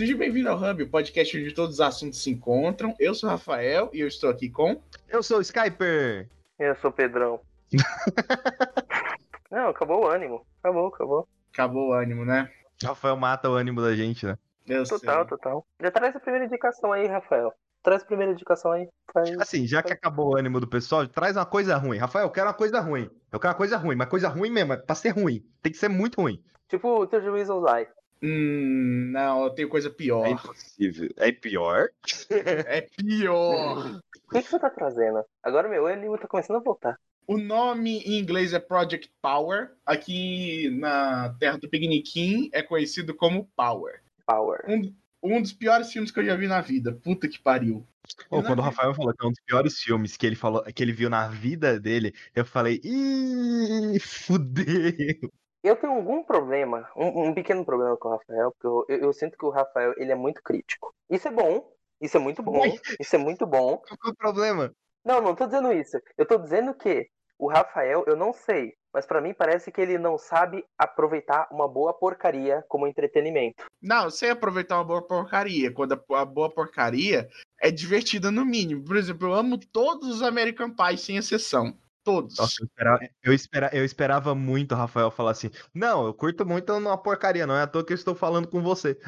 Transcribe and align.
Seja 0.00 0.16
bem-vindo 0.16 0.48
ao 0.48 0.56
Hub, 0.56 0.82
o 0.82 0.88
podcast 0.88 1.38
onde 1.38 1.52
todos 1.52 1.74
os 1.74 1.80
assuntos 1.82 2.22
se 2.22 2.30
encontram. 2.30 2.94
Eu 2.98 3.14
sou 3.14 3.28
o 3.28 3.32
Rafael 3.32 3.90
e 3.92 4.00
eu 4.00 4.08
estou 4.08 4.30
aqui 4.30 4.48
com. 4.48 4.80
Eu 5.06 5.22
sou 5.22 5.36
o 5.36 5.40
Skyper. 5.42 6.26
Eu 6.58 6.74
sou 6.76 6.88
o 6.88 6.92
Pedrão. 6.94 7.38
Não, 9.52 9.68
acabou 9.68 10.04
o 10.04 10.08
ânimo. 10.08 10.46
Acabou, 10.62 10.86
acabou. 10.86 11.28
Acabou 11.52 11.88
o 11.90 11.92
ânimo, 11.92 12.24
né? 12.24 12.50
Rafael 12.82 13.14
mata 13.14 13.50
o 13.50 13.52
ânimo 13.52 13.82
da 13.82 13.94
gente, 13.94 14.24
né? 14.24 14.38
Eu 14.66 14.84
Total, 14.84 15.18
sei. 15.18 15.28
total. 15.36 15.66
Já 15.78 15.90
traz 15.90 16.16
a 16.16 16.20
primeira 16.20 16.46
indicação 16.46 16.94
aí, 16.94 17.06
Rafael. 17.06 17.52
Traz 17.82 18.00
a 18.02 18.06
primeira 18.06 18.32
indicação 18.32 18.72
aí. 18.72 18.88
Faz- 19.12 19.38
Assim, 19.38 19.66
já 19.66 19.82
que 19.82 19.92
acabou 19.92 20.30
o 20.30 20.34
ânimo 20.38 20.60
do 20.60 20.66
pessoal, 20.66 21.06
traz 21.08 21.36
uma 21.36 21.44
coisa 21.44 21.76
ruim. 21.76 21.98
Rafael, 21.98 22.24
eu 22.24 22.30
quero 22.32 22.46
uma 22.46 22.54
coisa 22.54 22.80
ruim. 22.80 23.10
Eu 23.30 23.38
quero 23.38 23.52
uma 23.52 23.58
coisa 23.58 23.76
ruim, 23.76 23.96
mas 23.96 24.08
coisa 24.08 24.28
ruim 24.30 24.48
mesmo, 24.48 24.72
é 24.72 24.78
pra 24.78 24.94
ser 24.94 25.10
ruim. 25.10 25.44
Tem 25.60 25.70
que 25.70 25.76
ser 25.76 25.88
muito 25.90 26.22
ruim. 26.22 26.42
Tipo 26.70 27.02
o 27.02 27.06
teu 27.06 27.20
juízo 27.20 27.60
Lie. 27.62 27.86
Hum, 28.22 29.10
não, 29.12 29.44
eu 29.44 29.50
tenho 29.50 29.68
coisa 29.68 29.88
É 29.88 29.92
pior. 29.92 30.26
impossível. 30.28 31.08
É 31.16 31.32
pior? 31.32 31.88
É 32.30 32.82
pior. 32.82 34.00
O 34.30 34.32
que, 34.32 34.42
que 34.42 34.48
você 34.50 34.60
tá 34.60 34.70
trazendo? 34.70 35.24
Agora 35.42 35.68
meu 35.68 35.88
ânimo 35.88 36.16
tá 36.16 36.28
começando 36.28 36.58
a 36.58 36.60
voltar. 36.60 36.96
O 37.26 37.36
nome 37.36 37.98
em 37.98 38.20
inglês 38.20 38.52
é 38.52 38.60
Project 38.60 39.10
Power. 39.20 39.72
Aqui 39.84 40.70
na 40.78 41.34
terra 41.40 41.58
do 41.58 41.68
Pigniquim 41.68 42.48
é 42.52 42.62
conhecido 42.62 43.12
como 43.12 43.50
Power. 43.56 44.00
Power. 44.24 44.60
Um, 44.68 44.94
um 45.20 45.42
dos 45.42 45.52
piores 45.52 45.92
filmes 45.92 46.12
que 46.12 46.20
eu 46.20 46.24
já 46.24 46.36
vi 46.36 46.46
na 46.46 46.60
vida. 46.60 46.92
Puta 46.92 47.26
que 47.26 47.40
pariu. 47.40 47.84
Pô, 48.28 48.40
quando 48.42 48.60
o 48.60 48.62
Rafael 48.62 48.94
falou 48.94 49.12
que 49.12 49.24
é 49.24 49.28
um 49.28 49.32
dos 49.32 49.42
piores 49.44 49.78
filmes 49.80 50.16
que 50.16 50.26
ele 50.26 50.36
falou, 50.36 50.62
que 50.62 50.80
ele 50.82 50.92
viu 50.92 51.10
na 51.10 51.26
vida 51.26 51.78
dele, 51.80 52.14
eu 52.32 52.44
falei, 52.44 52.80
ih, 52.84 53.98
fudeu. 53.98 55.32
Eu 55.62 55.76
tenho 55.76 55.92
algum 55.92 56.22
problema, 56.22 56.88
um, 56.96 57.28
um 57.28 57.34
pequeno 57.34 57.64
problema 57.64 57.96
com 57.96 58.08
o 58.08 58.12
Rafael, 58.12 58.52
porque 58.52 58.66
eu, 58.66 58.84
eu- 58.88 59.04
eu 59.06 59.12
sinto 59.12 59.36
que 59.36 59.44
o 59.44 59.50
Rafael 59.50 59.92
ele 59.98 60.10
é 60.10 60.14
muito 60.14 60.42
crítico. 60.42 60.94
Isso 61.08 61.28
é 61.28 61.30
bom, 61.30 61.70
isso 62.00 62.16
é 62.16 62.20
muito 62.20 62.42
bom, 62.42 62.62
isso 62.98 63.14
é 63.14 63.18
muito 63.18 63.46
bom. 63.46 63.76
Qual 63.78 63.98
é 64.06 64.08
o 64.10 64.14
problema? 64.16 64.72
Não, 65.04 65.20
não 65.20 65.34
tô 65.34 65.46
dizendo 65.46 65.70
isso. 65.72 65.98
Eu 66.16 66.26
tô 66.26 66.38
dizendo 66.38 66.72
que 66.74 67.08
o 67.38 67.46
Rafael, 67.48 68.04
eu 68.06 68.16
não 68.16 68.32
sei, 68.32 68.74
mas 68.92 69.06
pra 69.06 69.20
mim 69.20 69.34
parece 69.34 69.70
que 69.70 69.80
ele 69.80 69.98
não 69.98 70.16
sabe 70.18 70.64
aproveitar 70.78 71.46
uma 71.50 71.68
boa 71.68 71.92
porcaria 71.92 72.64
como 72.68 72.86
entretenimento. 72.86 73.64
Não, 73.82 74.04
eu 74.04 74.10
sei 74.10 74.30
aproveitar 74.30 74.76
uma 74.76 74.84
boa 74.84 75.06
porcaria. 75.06 75.72
Quando 75.72 75.92
a, 75.92 76.20
a 76.20 76.24
boa 76.24 76.50
porcaria 76.50 77.28
é 77.60 77.70
divertida 77.70 78.30
no 78.30 78.44
mínimo. 78.44 78.84
Por 78.84 78.96
exemplo, 78.96 79.28
eu 79.28 79.34
amo 79.34 79.58
todos 79.58 80.08
os 80.08 80.22
American 80.22 80.70
Pie, 80.74 80.98
sem 80.98 81.16
exceção. 81.16 81.74
Todos. 82.02 82.36
Nossa, 82.38 82.54
eu 82.62 82.66
esperava, 82.66 83.00
eu, 83.22 83.32
espera- 83.34 83.70
eu 83.72 83.84
esperava 83.84 84.34
muito 84.34 84.72
o 84.72 84.76
Rafael 84.78 85.10
falar 85.10 85.32
assim, 85.32 85.50
não, 85.74 86.06
eu 86.06 86.14
curto 86.14 86.46
muito 86.46 86.72
uma 86.72 86.96
porcaria, 86.96 87.46
não 87.46 87.56
é 87.56 87.62
à 87.62 87.66
toa 87.66 87.84
que 87.84 87.92
eu 87.92 87.96
estou 87.96 88.14
falando 88.14 88.48
com 88.48 88.62
você. 88.62 88.98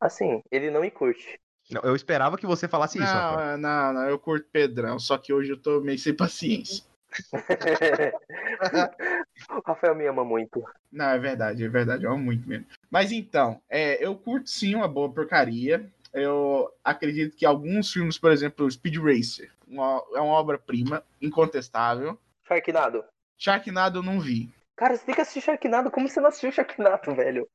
Assim, 0.00 0.40
ele 0.50 0.70
não 0.70 0.80
me 0.80 0.90
curte. 0.90 1.38
Não, 1.70 1.82
eu 1.82 1.94
esperava 1.94 2.38
que 2.38 2.46
você 2.46 2.66
falasse 2.66 2.98
isso, 2.98 3.12
Rafael. 3.12 3.38
não, 3.38 3.40
é, 3.52 3.56
não, 3.58 3.92
não, 3.92 4.08
eu 4.08 4.18
curto 4.18 4.48
Pedrão. 4.50 4.98
Só 4.98 5.18
que 5.18 5.32
hoje 5.34 5.50
eu 5.52 5.60
tô 5.60 5.80
meio 5.82 5.98
sem 5.98 6.14
paciência. 6.14 6.82
o 9.50 9.60
Rafael 9.66 9.94
me 9.94 10.06
ama 10.06 10.24
muito. 10.24 10.64
Não, 10.90 11.06
é 11.10 11.18
verdade, 11.18 11.62
é 11.62 11.68
verdade, 11.68 12.04
eu 12.04 12.12
amo 12.12 12.24
muito 12.24 12.48
mesmo. 12.48 12.64
Mas 12.90 13.12
então, 13.12 13.60
é, 13.68 14.02
eu 14.04 14.14
curto 14.16 14.48
sim 14.48 14.74
uma 14.74 14.88
boa 14.88 15.12
porcaria. 15.12 15.86
Eu 16.14 16.70
acredito 16.82 17.36
que 17.36 17.44
alguns 17.44 17.92
filmes, 17.92 18.16
por 18.18 18.32
exemplo, 18.32 18.70
Speed 18.70 18.96
Racer, 18.96 19.52
uma- 19.66 20.02
é 20.14 20.20
uma 20.20 20.32
obra-prima, 20.32 21.04
incontestável. 21.20 22.18
Sharknado. 22.48 23.04
Sharknado 23.38 23.98
eu 23.98 24.02
não 24.02 24.18
vi. 24.20 24.50
Cara, 24.76 24.96
você 24.96 25.04
tem 25.04 25.14
que 25.14 25.20
assistir 25.20 25.40
Sharknado. 25.42 25.90
Como 25.90 26.08
você 26.08 26.20
não 26.20 26.28
assistiu 26.28 26.50
Sharknado, 26.52 27.14
velho? 27.14 27.48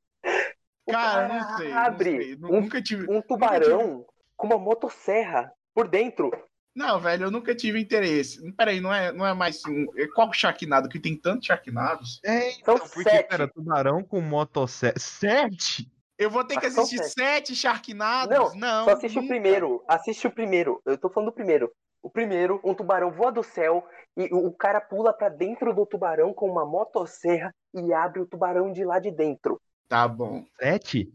O 0.86 0.92
Cara, 0.92 1.28
não 1.28 1.58
sei. 1.58 1.70
não 1.70 1.78
abre 1.78 2.22
sei, 2.24 2.36
nu- 2.36 2.48
um, 2.50 2.62
Nunca 2.62 2.82
tive. 2.82 3.06
um 3.10 3.22
tubarão 3.22 4.06
com 4.36 4.48
uma 4.48 4.58
motosserra 4.58 5.52
por 5.74 5.88
dentro. 5.88 6.30
Não, 6.76 7.00
velho, 7.00 7.26
eu 7.26 7.32
nunca 7.32 7.54
tive 7.56 7.80
interesse. 7.80 8.52
Peraí, 8.54 8.82
não 8.82 8.94
é, 8.94 9.12
não 9.12 9.26
é 9.26 9.34
mais. 9.34 9.62
um- 9.66 9.86
é 9.96 10.08
Qual 10.08 10.32
Sharknado? 10.34 10.90
Que 10.90 11.00
tem 11.00 11.16
tantos 11.16 11.46
Sharknados? 11.48 12.20
É, 12.26 12.52
São 12.52 12.60
então, 12.76 12.80
porque, 12.80 13.10
sete. 13.10 13.30
pera, 13.30 13.48
tubarão 13.48 14.04
com 14.04 14.20
motosserra. 14.20 14.98
Sete? 14.98 15.90
Eu 16.18 16.30
vou 16.30 16.44
ter 16.44 16.60
que 16.60 16.66
Ah, 16.66 16.72
são 16.72 16.84
assistir 16.84 17.04
sete. 17.06 17.14
sete 17.14 17.56
Sharknados? 17.56 18.36
Não, 18.38 18.56
não. 18.56 18.86
Só 18.86 18.92
assiste 18.92 19.18
o 19.18 19.22
nunca. 19.22 19.34
primeiro. 19.34 19.84
Assiste 19.88 20.28
o 20.28 20.32
primeiro. 20.32 20.82
Eu 20.86 20.98
tô 20.98 21.10
falando 21.10 21.30
do 21.30 21.34
primeiro. 21.36 21.72
O 22.04 22.10
primeiro, 22.10 22.60
um 22.66 22.76
tubarão 22.76 23.10
voa 23.12 23.32
do 23.32 23.42
céu 23.42 23.88
e 24.18 24.26
o 24.34 24.52
cara 24.52 24.82
pula 24.82 25.14
pra 25.14 25.30
dentro 25.30 25.74
do 25.74 25.86
tubarão 25.86 26.34
com 26.34 26.52
uma 26.52 26.66
motosserra 26.66 27.50
e 27.74 27.94
abre 27.94 28.20
o 28.20 28.26
tubarão 28.26 28.74
de 28.74 28.84
lá 28.84 29.00
de 29.00 29.10
dentro. 29.10 29.60
Tá 29.88 30.06
bom. 30.06 30.44
Sete? 30.60 31.14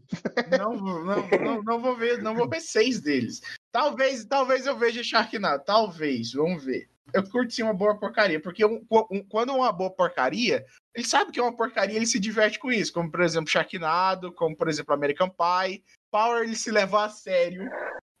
Não, 0.57 0.77
vou- 0.77 1.03
não, 1.05 1.27
não, 1.27 1.63
não 1.63 1.79
vou 1.79 1.95
ver, 1.95 2.21
não 2.23 2.33
vou 2.33 2.49
ver 2.49 2.59
seis 2.61 2.99
deles. 2.99 3.39
Talvez, 3.71 4.25
talvez 4.25 4.65
eu 4.65 4.75
veja 4.75 5.03
Sharknado, 5.03 5.63
talvez, 5.63 6.33
vamos 6.33 6.63
ver. 6.65 6.89
Eu 7.13 7.27
curto 7.29 7.53
sim 7.53 7.63
uma 7.63 7.73
boa 7.73 7.99
porcaria, 7.99 8.41
porque 8.41 8.65
um- 8.65 8.85
um- 9.11 9.23
quando 9.27 9.51
é 9.51 9.55
uma 9.55 9.71
boa 9.71 9.91
porcaria, 9.91 10.65
ele 10.95 11.05
sabe 11.05 11.31
que 11.31 11.39
é 11.39 11.43
uma 11.43 11.55
porcaria, 11.55 11.95
ele 11.97 12.05
se 12.05 12.19
diverte 12.19 12.57
com 12.57 12.71
isso, 12.71 12.93
como 12.93 13.11
por 13.11 13.21
exemplo 13.21 13.49
Sharknado, 13.49 14.31
como 14.33 14.55
por 14.55 14.67
exemplo 14.67 14.93
American 14.93 15.29
Pie. 15.29 15.83
Power 16.11 16.43
ele 16.43 16.55
se 16.55 16.71
leva 16.71 17.05
a 17.05 17.09
sério, 17.09 17.69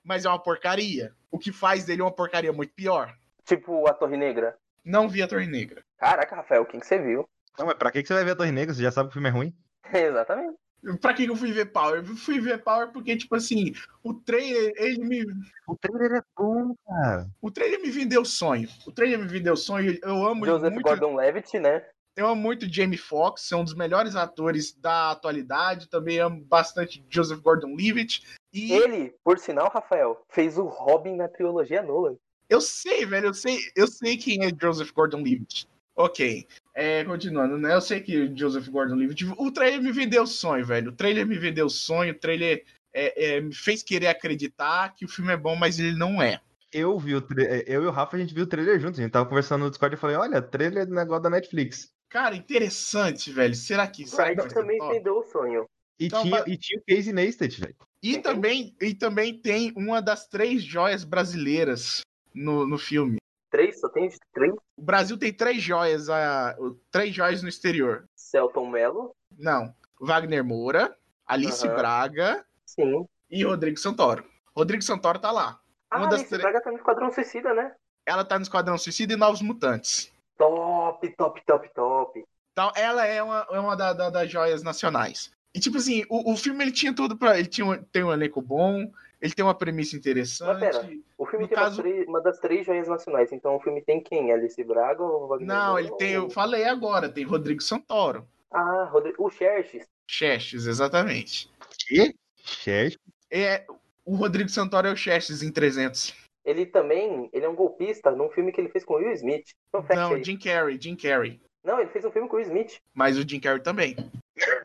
mas 0.03 0.25
é 0.25 0.29
uma 0.29 0.41
porcaria. 0.41 1.15
O 1.31 1.37
que 1.37 1.51
faz 1.51 1.85
dele 1.85 2.01
uma 2.01 2.11
porcaria 2.11 2.51
muito 2.51 2.73
pior. 2.73 3.13
Tipo 3.45 3.87
a 3.87 3.93
Torre 3.93 4.17
Negra. 4.17 4.57
Não 4.83 5.07
vi 5.07 5.21
a 5.21 5.27
Torre 5.27 5.47
Negra. 5.47 5.83
Caraca, 5.97 6.35
Rafael, 6.35 6.65
quem 6.65 6.79
que 6.79 6.85
você 6.85 6.99
viu? 6.99 7.27
Não, 7.57 7.65
mas 7.65 7.75
pra 7.75 7.91
que 7.91 8.01
que 8.01 8.07
você 8.07 8.13
vai 8.13 8.23
ver 8.23 8.31
a 8.31 8.35
Torre 8.35 8.51
Negra? 8.51 8.73
Você 8.73 8.81
já 8.81 8.91
sabe 8.91 9.09
que 9.09 9.11
o 9.11 9.13
filme 9.13 9.29
é 9.29 9.31
ruim? 9.31 9.55
Exatamente. 9.93 10.57
Pra 11.01 11.13
que 11.13 11.25
que 11.25 11.29
eu 11.29 11.35
fui 11.35 11.51
ver 11.51 11.65
Power? 11.73 11.99
Eu 11.99 12.15
fui 12.15 12.39
ver 12.39 12.63
Power 12.63 12.89
porque, 12.91 13.17
tipo 13.17 13.35
assim, 13.35 13.73
o 14.01 14.13
trailer, 14.13 14.71
ele 14.77 15.03
me, 15.03 15.25
O 15.67 15.75
trailer 15.75 16.19
é 16.19 16.21
bom, 16.37 16.73
cara. 16.87 17.27
O 17.41 17.51
trailer 17.51 17.81
me 17.81 17.91
vendeu 17.91 18.23
sonho. 18.23 18.69
O 18.87 18.91
trailer 18.91 19.19
me 19.19 19.27
vendeu 19.27 19.57
sonho. 19.57 19.99
Eu 20.01 20.25
amo 20.25 20.45
Joseph 20.45 20.71
muito. 20.71 20.85
Gordon-Levitt, 20.85 21.59
né? 21.59 21.85
Eu 22.19 22.27
amo 22.27 22.41
muito 22.41 22.71
Jamie 22.71 22.97
Foxx, 22.97 23.49
é 23.49 23.55
um 23.55 23.63
dos 23.63 23.73
melhores 23.73 24.13
atores 24.13 24.73
da 24.73 25.11
atualidade. 25.11 25.87
Também 25.87 26.19
amo 26.19 26.43
bastante 26.43 27.01
Joseph 27.09 27.39
Gordon-Levitt. 27.39 28.23
E 28.51 28.73
Ele, 28.73 29.15
por 29.23 29.39
sinal, 29.39 29.71
Rafael, 29.73 30.21
fez 30.27 30.57
o 30.57 30.65
Robin 30.65 31.15
na 31.15 31.29
trilogia 31.29 31.81
Nolan. 31.81 32.17
eu 32.49 32.59
sei, 32.59 33.05
velho, 33.05 33.27
eu 33.27 33.33
sei, 33.33 33.57
eu 33.73 33.87
sei 33.87 34.17
quem 34.17 34.43
é 34.43 34.49
Joseph 34.61 34.91
Gordon-Levitt. 34.91 35.65
Ok. 35.95 36.45
É, 36.75 37.05
continuando, 37.05 37.57
né? 37.57 37.73
Eu 37.73 37.79
sei 37.79 38.01
que 38.01 38.35
Joseph 38.35 38.67
Gordon-Levitt. 38.67 39.25
O 39.37 39.49
trailer 39.49 39.81
me 39.81 39.93
vendeu 39.93 40.27
sonho, 40.27 40.65
velho. 40.65 40.91
O 40.91 40.95
trailer 40.95 41.25
me 41.25 41.37
vendeu 41.37 41.69
sonho. 41.69 42.11
O 42.11 42.19
trailer 42.19 42.65
é, 42.93 43.35
é, 43.35 43.39
me 43.39 43.55
fez 43.55 43.81
querer 43.81 44.07
acreditar 44.07 44.93
que 44.93 45.05
o 45.05 45.09
filme 45.09 45.31
é 45.31 45.37
bom, 45.37 45.55
mas 45.55 45.79
ele 45.79 45.97
não 45.97 46.21
é. 46.21 46.41
Eu 46.73 46.99
vi 46.99 47.15
o 47.15 47.21
tra... 47.21 47.41
Eu 47.65 47.83
e 47.83 47.87
o 47.87 47.91
Rafa, 47.91 48.17
a 48.17 48.19
gente 48.19 48.33
viu 48.33 48.43
o 48.43 48.47
trailer 48.47 48.77
juntos. 48.77 48.99
A 48.99 49.03
gente 49.03 49.11
tava 49.13 49.25
conversando 49.25 49.63
no 49.63 49.69
Discord 49.69 49.93
e 49.93 49.95
eu 49.95 49.99
falei, 49.99 50.17
olha, 50.17 50.41
trailer 50.41 50.85
do 50.85 50.93
negócio 50.93 51.23
da 51.23 51.29
Netflix. 51.29 51.97
Cara, 52.09 52.35
interessante, 52.35 53.31
velho. 53.31 53.53
Será 53.55 53.87
que 53.87 54.03
vai 54.05 54.35
também 54.35 54.77
top? 54.79 54.93
vendeu 54.93 55.17
o 55.19 55.23
sonho. 55.23 55.65
E, 55.99 56.07
Então, 56.07 56.23
tinha, 56.23 56.39
mas- 56.39 56.47
e 56.47 56.57
tinha 56.57 56.79
o 56.79 56.83
Casey 56.87 57.13
Neistat, 57.13 57.59
velho. 57.59 57.75
E 58.01 58.17
também, 58.17 58.75
e 58.81 58.95
também 58.95 59.37
tem 59.39 59.73
uma 59.75 60.01
das 60.01 60.27
três 60.27 60.63
joias 60.63 61.03
brasileiras 61.03 62.01
no, 62.33 62.65
no 62.65 62.77
filme. 62.77 63.17
Três? 63.51 63.79
Só 63.79 63.89
tem 63.89 64.09
três? 64.33 64.53
O 64.77 64.81
Brasil 64.81 65.17
tem 65.17 65.33
três 65.33 65.61
joias, 65.61 66.09
a, 66.09 66.55
três 66.91 67.13
joias 67.13 67.43
no 67.43 67.49
exterior. 67.49 68.05
Celton 68.15 68.69
Mello. 68.69 69.11
Não. 69.37 69.73
Wagner 69.99 70.43
Moura, 70.43 70.95
Alice 71.27 71.65
Aham. 71.67 71.75
Braga 71.75 72.45
Sim. 72.65 73.05
e 73.29 73.43
Rodrigo 73.43 73.77
Santoro. 73.77 74.23
Rodrigo 74.55 74.81
Santoro 74.81 75.19
tá 75.19 75.31
lá. 75.31 75.59
Ah, 75.91 75.97
Uma 75.97 76.05
das 76.07 76.19
Alice 76.21 76.29
três- 76.29 76.41
Braga 76.41 76.61
tá 76.61 76.71
no 76.71 76.77
Esquadrão 76.77 77.11
Suicida, 77.11 77.53
né? 77.53 77.75
Ela 78.05 78.23
tá 78.23 78.37
no 78.39 78.43
Esquadrão 78.43 78.77
Suicida 78.77 79.13
e 79.13 79.17
Novos 79.17 79.41
Mutantes. 79.41 80.11
Top, 80.39 81.07
top, 81.17 81.41
top, 81.45 81.69
top. 81.75 82.25
Então, 82.53 82.71
ela 82.75 83.05
é 83.05 83.21
uma, 83.21 83.45
é 83.51 83.59
uma 83.59 83.75
da- 83.75 83.93
da- 83.93 84.09
das 84.09 84.31
joias 84.31 84.63
nacionais. 84.63 85.31
E, 85.53 85.59
tipo 85.59 85.77
assim, 85.77 86.03
o, 86.09 86.31
o 86.33 86.37
filme 86.37 86.63
ele 86.63 86.71
tinha 86.71 86.93
tudo 86.95 87.15
pra. 87.17 87.37
Ele 87.37 87.47
tinha, 87.47 87.67
um- 87.67 87.83
tem 87.83 88.03
um 88.03 88.11
elenco 88.11 88.41
bom, 88.41 88.89
ele 89.21 89.33
tem 89.33 89.43
uma 89.43 89.53
premissa 89.53 89.95
interessante. 89.97 90.47
Mas 90.47 90.59
pera, 90.77 90.89
O 91.17 91.25
filme 91.25 91.43
No 91.43 91.49
tem 91.49 91.57
caso- 91.57 91.81
uma, 91.81 91.83
três- 91.83 92.07
uma 92.07 92.21
das 92.21 92.39
três 92.39 92.65
joias 92.65 92.87
nacionais. 92.87 93.31
Então 93.33 93.55
o 93.55 93.59
filme 93.59 93.81
tem 93.81 94.01
quem? 94.01 94.31
Alice 94.31 94.63
Braga 94.63 95.03
ou 95.03 95.27
Wagner 95.27 95.47
Não, 95.47 95.77
ele 95.77 95.91
tem. 95.97 96.11
Eu 96.13 96.29
falei 96.29 96.63
agora, 96.65 97.09
tem 97.09 97.25
Rodrigo 97.25 97.61
Santoro. 97.61 98.25
Ah, 98.51 98.85
Rodrigo... 98.91 99.23
o 99.23 99.29
Xerxes. 99.29 99.85
Chestes, 100.07 100.65
exatamente. 100.65 101.51
Que? 101.87 102.15
Cher. 102.43 102.95
É, 103.29 103.65
o 104.05 104.15
Rodrigo 104.15 104.49
Santoro 104.49 104.87
é 104.87 104.91
o 104.93 104.97
Chestes 104.97 105.43
em 105.43 105.51
300. 105.51 106.13
Ele 106.45 106.65
também, 106.65 107.29
ele 107.33 107.45
é 107.45 107.49
um 107.49 107.55
golpista 107.55 108.11
num 108.11 108.29
filme 108.29 108.51
que 108.51 108.61
ele 108.61 108.69
fez 108.69 108.85
com 108.85 108.93
o 108.93 108.97
Will 108.97 109.11
Smith. 109.13 109.49
Então, 109.73 109.85
Não, 109.95 110.13
aí. 110.15 110.23
Jim 110.23 110.37
Carrey, 110.37 110.79
Jim 110.81 110.95
Carrey. 110.95 111.41
Não, 111.63 111.79
ele 111.79 111.89
fez 111.91 112.05
um 112.05 112.11
filme 112.11 112.27
com 112.29 112.35
o 112.35 112.39
Will 112.39 112.47
Smith. 112.47 112.79
Mas 112.93 113.17
o 113.17 113.27
Jim 113.27 113.39
Carrey 113.39 113.61
também. 113.61 113.95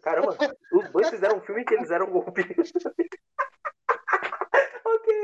Caramba, 0.02 0.36
os 0.72 0.88
dois 0.90 1.10
fizeram 1.10 1.38
um 1.38 1.40
filme 1.40 1.64
que 1.64 1.74
eles 1.74 1.90
eram 1.90 2.06
golpistas. 2.06 2.72
ok. 4.84 5.14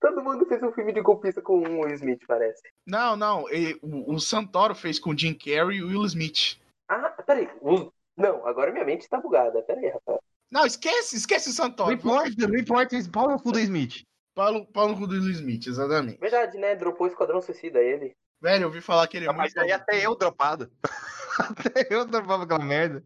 Todo 0.00 0.22
mundo 0.22 0.46
fez 0.46 0.62
um 0.62 0.72
filme 0.72 0.92
de 0.92 1.00
golpista 1.00 1.40
com 1.40 1.58
o 1.60 1.80
Will 1.82 1.94
Smith, 1.94 2.22
parece. 2.26 2.62
Não, 2.86 3.16
não. 3.16 3.48
e- 3.50 3.78
o, 3.82 4.14
o 4.14 4.20
Santoro 4.20 4.74
fez 4.74 4.98
com 4.98 5.10
o 5.10 5.18
Jim 5.18 5.34
Carrey 5.34 5.78
e 5.78 5.82
o 5.84 5.88
Will 5.88 6.04
Smith. 6.06 6.58
Ah, 6.88 7.10
peraí. 7.24 7.48
os- 7.60 7.88
Não, 8.16 8.46
agora 8.46 8.72
minha 8.72 8.84
mente 8.84 9.08
tá 9.08 9.18
bugada. 9.20 9.62
Peraí, 9.62 9.88
Rafael. 9.88 10.20
Não, 10.50 10.66
esquece, 10.66 11.16
esquece 11.16 11.48
o 11.48 11.50
Não 11.50 11.56
Santoro. 11.56 11.92
importa, 11.92 12.46
não 12.48 12.58
importa. 12.58 12.96
esse 12.96 13.08
Pau 13.08 13.28
no 13.30 13.40
cu 13.40 13.52
do 13.52 13.60
Smith. 13.60 14.02
Paulo, 14.34 14.66
Paulo 14.66 14.96
cu 14.96 15.06
do 15.06 15.14
Will 15.14 15.30
Smith, 15.30 15.66
exatamente. 15.66 16.18
Verdade, 16.18 16.58
né? 16.58 16.74
Dropou 16.74 17.06
o 17.06 17.10
Esquadrão 17.10 17.40
Suicida 17.40 17.80
ele. 17.80 18.14
Velho, 18.40 18.64
eu 18.64 18.68
ouvi 18.68 18.80
falar 18.80 19.06
que 19.06 19.16
ele 19.16 19.26
é 19.26 19.32
Mas 19.32 19.54
muito. 19.54 19.60
aí 19.60 19.72
até 19.72 20.04
eu 20.04 20.16
dropado. 20.16 20.70
até 21.38 21.86
eu 21.90 22.04
dropava 22.04 22.44
aquela 22.44 22.64
merda. 22.64 23.02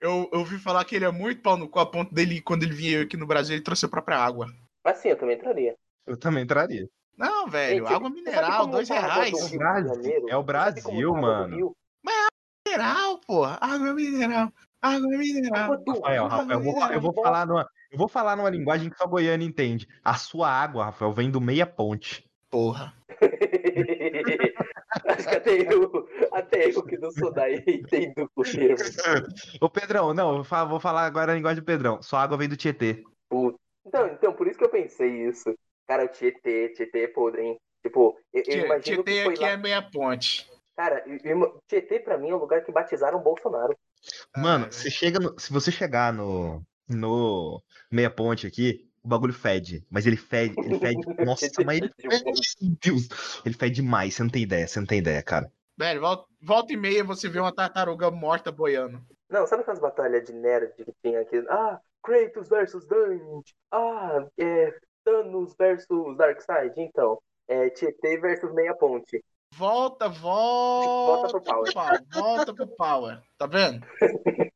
Eu, 0.00 0.28
eu 0.32 0.40
ouvi 0.40 0.58
falar 0.58 0.84
que 0.84 0.96
ele 0.96 1.04
é 1.04 1.10
muito 1.10 1.40
pau 1.40 1.56
no 1.56 1.68
cu, 1.68 1.78
a 1.78 1.86
ponto 1.86 2.12
dele, 2.12 2.40
quando 2.40 2.64
ele 2.64 2.74
vinha 2.74 3.02
aqui 3.02 3.16
no 3.16 3.26
Brasil, 3.26 3.54
ele 3.54 3.64
trouxe 3.64 3.86
a 3.86 3.88
própria 3.88 4.18
água. 4.18 4.46
Mas 4.84 4.98
sim, 4.98 5.08
eu 5.08 5.16
também 5.16 5.36
entraria. 5.36 5.76
Eu 6.06 6.16
também 6.16 6.44
entraria. 6.44 6.88
Não, 7.16 7.48
velho, 7.48 7.84
Gente, 7.84 7.94
água 7.94 8.10
mineral, 8.10 8.66
dois 8.66 8.90
água 8.90 9.14
reais. 9.14 9.50
do 9.50 9.58
Brasil, 9.58 10.26
é 10.28 10.36
o 10.36 10.42
Brasil, 10.42 10.82
tá 10.82 10.88
a 10.90 10.92
água 10.92 11.06
do 11.06 11.22
mano. 11.22 11.56
Rio? 11.56 11.76
Mineral, 12.66 13.20
porra. 13.20 13.58
Água 13.60 13.94
mineral. 13.94 14.52
Água 14.82 15.08
mineral. 15.08 15.72
Água 15.72 15.82
Rafael, 15.86 16.26
Rafael, 16.26 16.58
eu 16.58 16.60
vou, 16.60 16.78
mano, 16.78 16.92
eu 16.92 17.00
vou 17.00 17.14
falar 17.14 17.46
numa, 17.46 17.66
eu 17.96 17.98
vou 17.98 18.08
falar 18.08 18.36
numa 18.36 18.50
linguagem 18.50 18.90
que 18.90 18.98
só 18.98 19.06
Goiânia 19.06 19.46
entende. 19.46 19.88
A 20.04 20.14
sua 20.16 20.50
água, 20.50 20.84
Rafael, 20.84 21.14
vem 21.14 21.30
do 21.30 21.40
meia 21.40 21.66
ponte. 21.66 22.28
Porra. 22.50 22.94
Acho 25.08 25.28
que 25.28 25.34
até 25.34 25.50
eu, 25.72 26.08
até 26.32 26.70
eu 26.70 26.82
que 26.84 26.98
não 26.98 27.10
sou 27.10 27.32
daí 27.32 27.62
entendo 27.66 28.30
o 28.36 28.42
termo. 28.44 28.76
Ô 29.60 29.68
Pedrão, 29.70 30.12
não, 30.12 30.36
eu 30.36 30.42
vou 30.68 30.78
falar, 30.80 31.06
agora 31.06 31.32
a 31.32 31.34
linguagem 31.34 31.62
do 31.62 31.66
Pedrão. 31.66 32.02
Sua 32.02 32.22
água 32.22 32.36
vem 32.36 32.48
do 32.48 32.56
Tietê. 32.56 33.02
Então, 33.86 34.06
então, 34.08 34.32
por 34.34 34.46
isso 34.46 34.58
que 34.58 34.64
eu 34.64 34.68
pensei 34.70 35.26
isso. 35.26 35.54
Cara, 35.88 36.04
o 36.04 36.08
Tietê, 36.08 36.68
Tietê 36.70 37.04
é 37.04 37.08
podre, 37.08 37.42
hein? 37.42 37.56
Tipo, 37.82 38.18
eu, 38.32 38.42
eu 38.46 38.64
imagino 38.66 39.02
Tietê 39.02 39.12
que 39.18 39.24
foi 39.24 39.32
aqui 39.34 39.42
lá... 39.42 39.50
é 39.50 39.56
meia 39.56 39.82
ponte. 39.90 40.46
Cara, 40.76 41.02
eu- 41.06 41.18
eu- 41.24 41.58
Tietê 41.68 41.98
pra 42.00 42.18
mim 42.18 42.28
é 42.30 42.34
o 42.34 42.38
lugar 42.38 42.62
que 42.64 42.72
batizaram 42.72 43.18
o 43.18 43.22
Bolsonaro. 43.22 43.74
Mano, 44.36 44.66
Ah, 44.66 44.70
você 44.72 44.90
chega 44.90 45.18
no- 45.18 45.38
se 45.38 45.52
você 45.52 45.72
chegar 45.72 46.12
no, 46.12 46.62
no 46.88 47.62
meia 47.90 48.10
ponte 48.10 48.46
aqui, 48.46 48.88
o 49.02 49.08
bagulho 49.08 49.32
fede. 49.32 49.86
Mas 49.90 50.06
ele 50.06 50.16
fede, 50.16 50.54
ele 50.58 50.78
fede. 50.78 51.00
Nossa, 51.24 51.46
mas 51.64 51.78
ele 51.78 51.92
fede. 52.00 52.24
Meu 52.60 52.76
Deus. 52.82 53.08
Ele 53.44 53.54
fede 53.54 53.76
demais, 53.76 54.14
você 54.14 54.22
não 54.22 54.30
tem 54.30 54.42
ideia, 54.42 54.66
você 54.66 54.80
não 54.80 54.86
tem 54.86 54.98
ideia, 54.98 55.22
cara. 55.22 55.50
Velho, 55.78 56.00
volta, 56.00 56.24
volta 56.42 56.72
e 56.72 56.76
meia 56.76 57.04
você 57.04 57.28
vê 57.28 57.38
uma 57.38 57.54
tartaruga 57.54 58.10
morta 58.10 58.50
boiando. 58.50 59.00
Não, 59.28 59.46
sabe 59.46 59.62
aquelas 59.62 59.80
batalhas 59.80 60.24
de 60.24 60.32
nerd 60.32 60.72
que 60.74 60.84
tinha 61.02 61.20
aqui? 61.20 61.44
Ah, 61.50 61.80
Kratos 62.02 62.48
versus 62.48 62.86
Dante. 62.86 63.54
Ah, 63.70 64.26
é, 64.38 64.72
Thanos 65.04 65.54
versus 65.58 66.16
Darkseid. 66.16 66.72
Então, 66.76 67.20
é 67.48 67.68
Tietê 67.70 68.18
versus 68.18 68.52
Meia 68.54 68.74
Ponte. 68.74 69.22
Volta, 69.54 70.08
volta, 70.08 71.28
Volta 71.28 71.28
pro. 71.28 71.42
Power. 71.42 72.04
Volta 72.12 72.54
pro 72.54 72.66
Power. 72.76 73.22
Tá 73.38 73.46
vendo? 73.46 73.86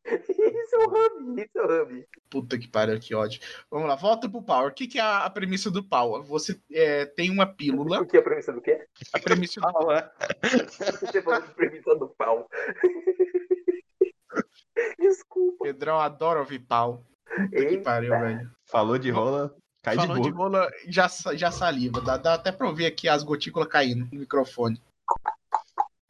isso 0.70 0.76
é 0.76 0.78
o 0.78 0.88
Hub, 0.88 1.42
isso 1.42 1.58
é 1.58 1.62
o 1.62 1.82
Hub. 1.82 2.06
Puta 2.30 2.58
que 2.58 2.68
pariu, 2.68 3.00
que 3.00 3.14
ódio. 3.14 3.40
Vamos 3.70 3.88
lá, 3.88 3.96
volta 3.96 4.28
pro 4.28 4.42
Power. 4.42 4.70
O 4.70 4.74
que, 4.74 4.86
que 4.86 4.98
é 4.98 5.02
a, 5.02 5.28
premissa 5.28 5.70
do 5.70 5.82
Power? 5.82 6.22
Você 6.22 6.60
é, 6.70 7.06
tem 7.06 7.30
uma 7.30 7.46
pílula. 7.46 8.00
O 8.00 8.06
que 8.06 8.16
é 8.16 8.20
a 8.20 8.22
premissa 8.22 8.52
do 8.52 8.60
quê? 8.60 8.86
A 9.12 9.18
premissa 9.18 9.60
do 9.60 9.66
Você 9.66 9.72
falou 11.22 11.42
de 11.42 11.54
premissa 11.54 11.96
do 11.96 12.08
pau. 12.08 12.48
Desculpa. 14.98 15.64
Pedrão 15.64 15.98
adora 15.98 16.38
ouvir 16.38 16.60
pau. 16.60 17.04
Puta 17.26 17.66
que 17.66 17.78
pariu, 17.78 18.10
velho. 18.10 18.50
Falou 18.66 18.98
de 18.98 19.10
rola, 19.10 19.54
cai 19.82 19.96
Falou 19.96 20.16
de 20.16 20.22
de 20.22 20.30
rola, 20.30 20.70
já, 20.86 21.08
já 21.34 21.50
saliva. 21.50 22.00
Dá, 22.00 22.16
dá 22.16 22.34
até 22.34 22.52
pra 22.52 22.68
ouvir 22.68 22.86
aqui 22.86 23.08
as 23.08 23.24
gotículas 23.24 23.68
caindo 23.68 24.08
no 24.12 24.20
microfone. 24.20 24.80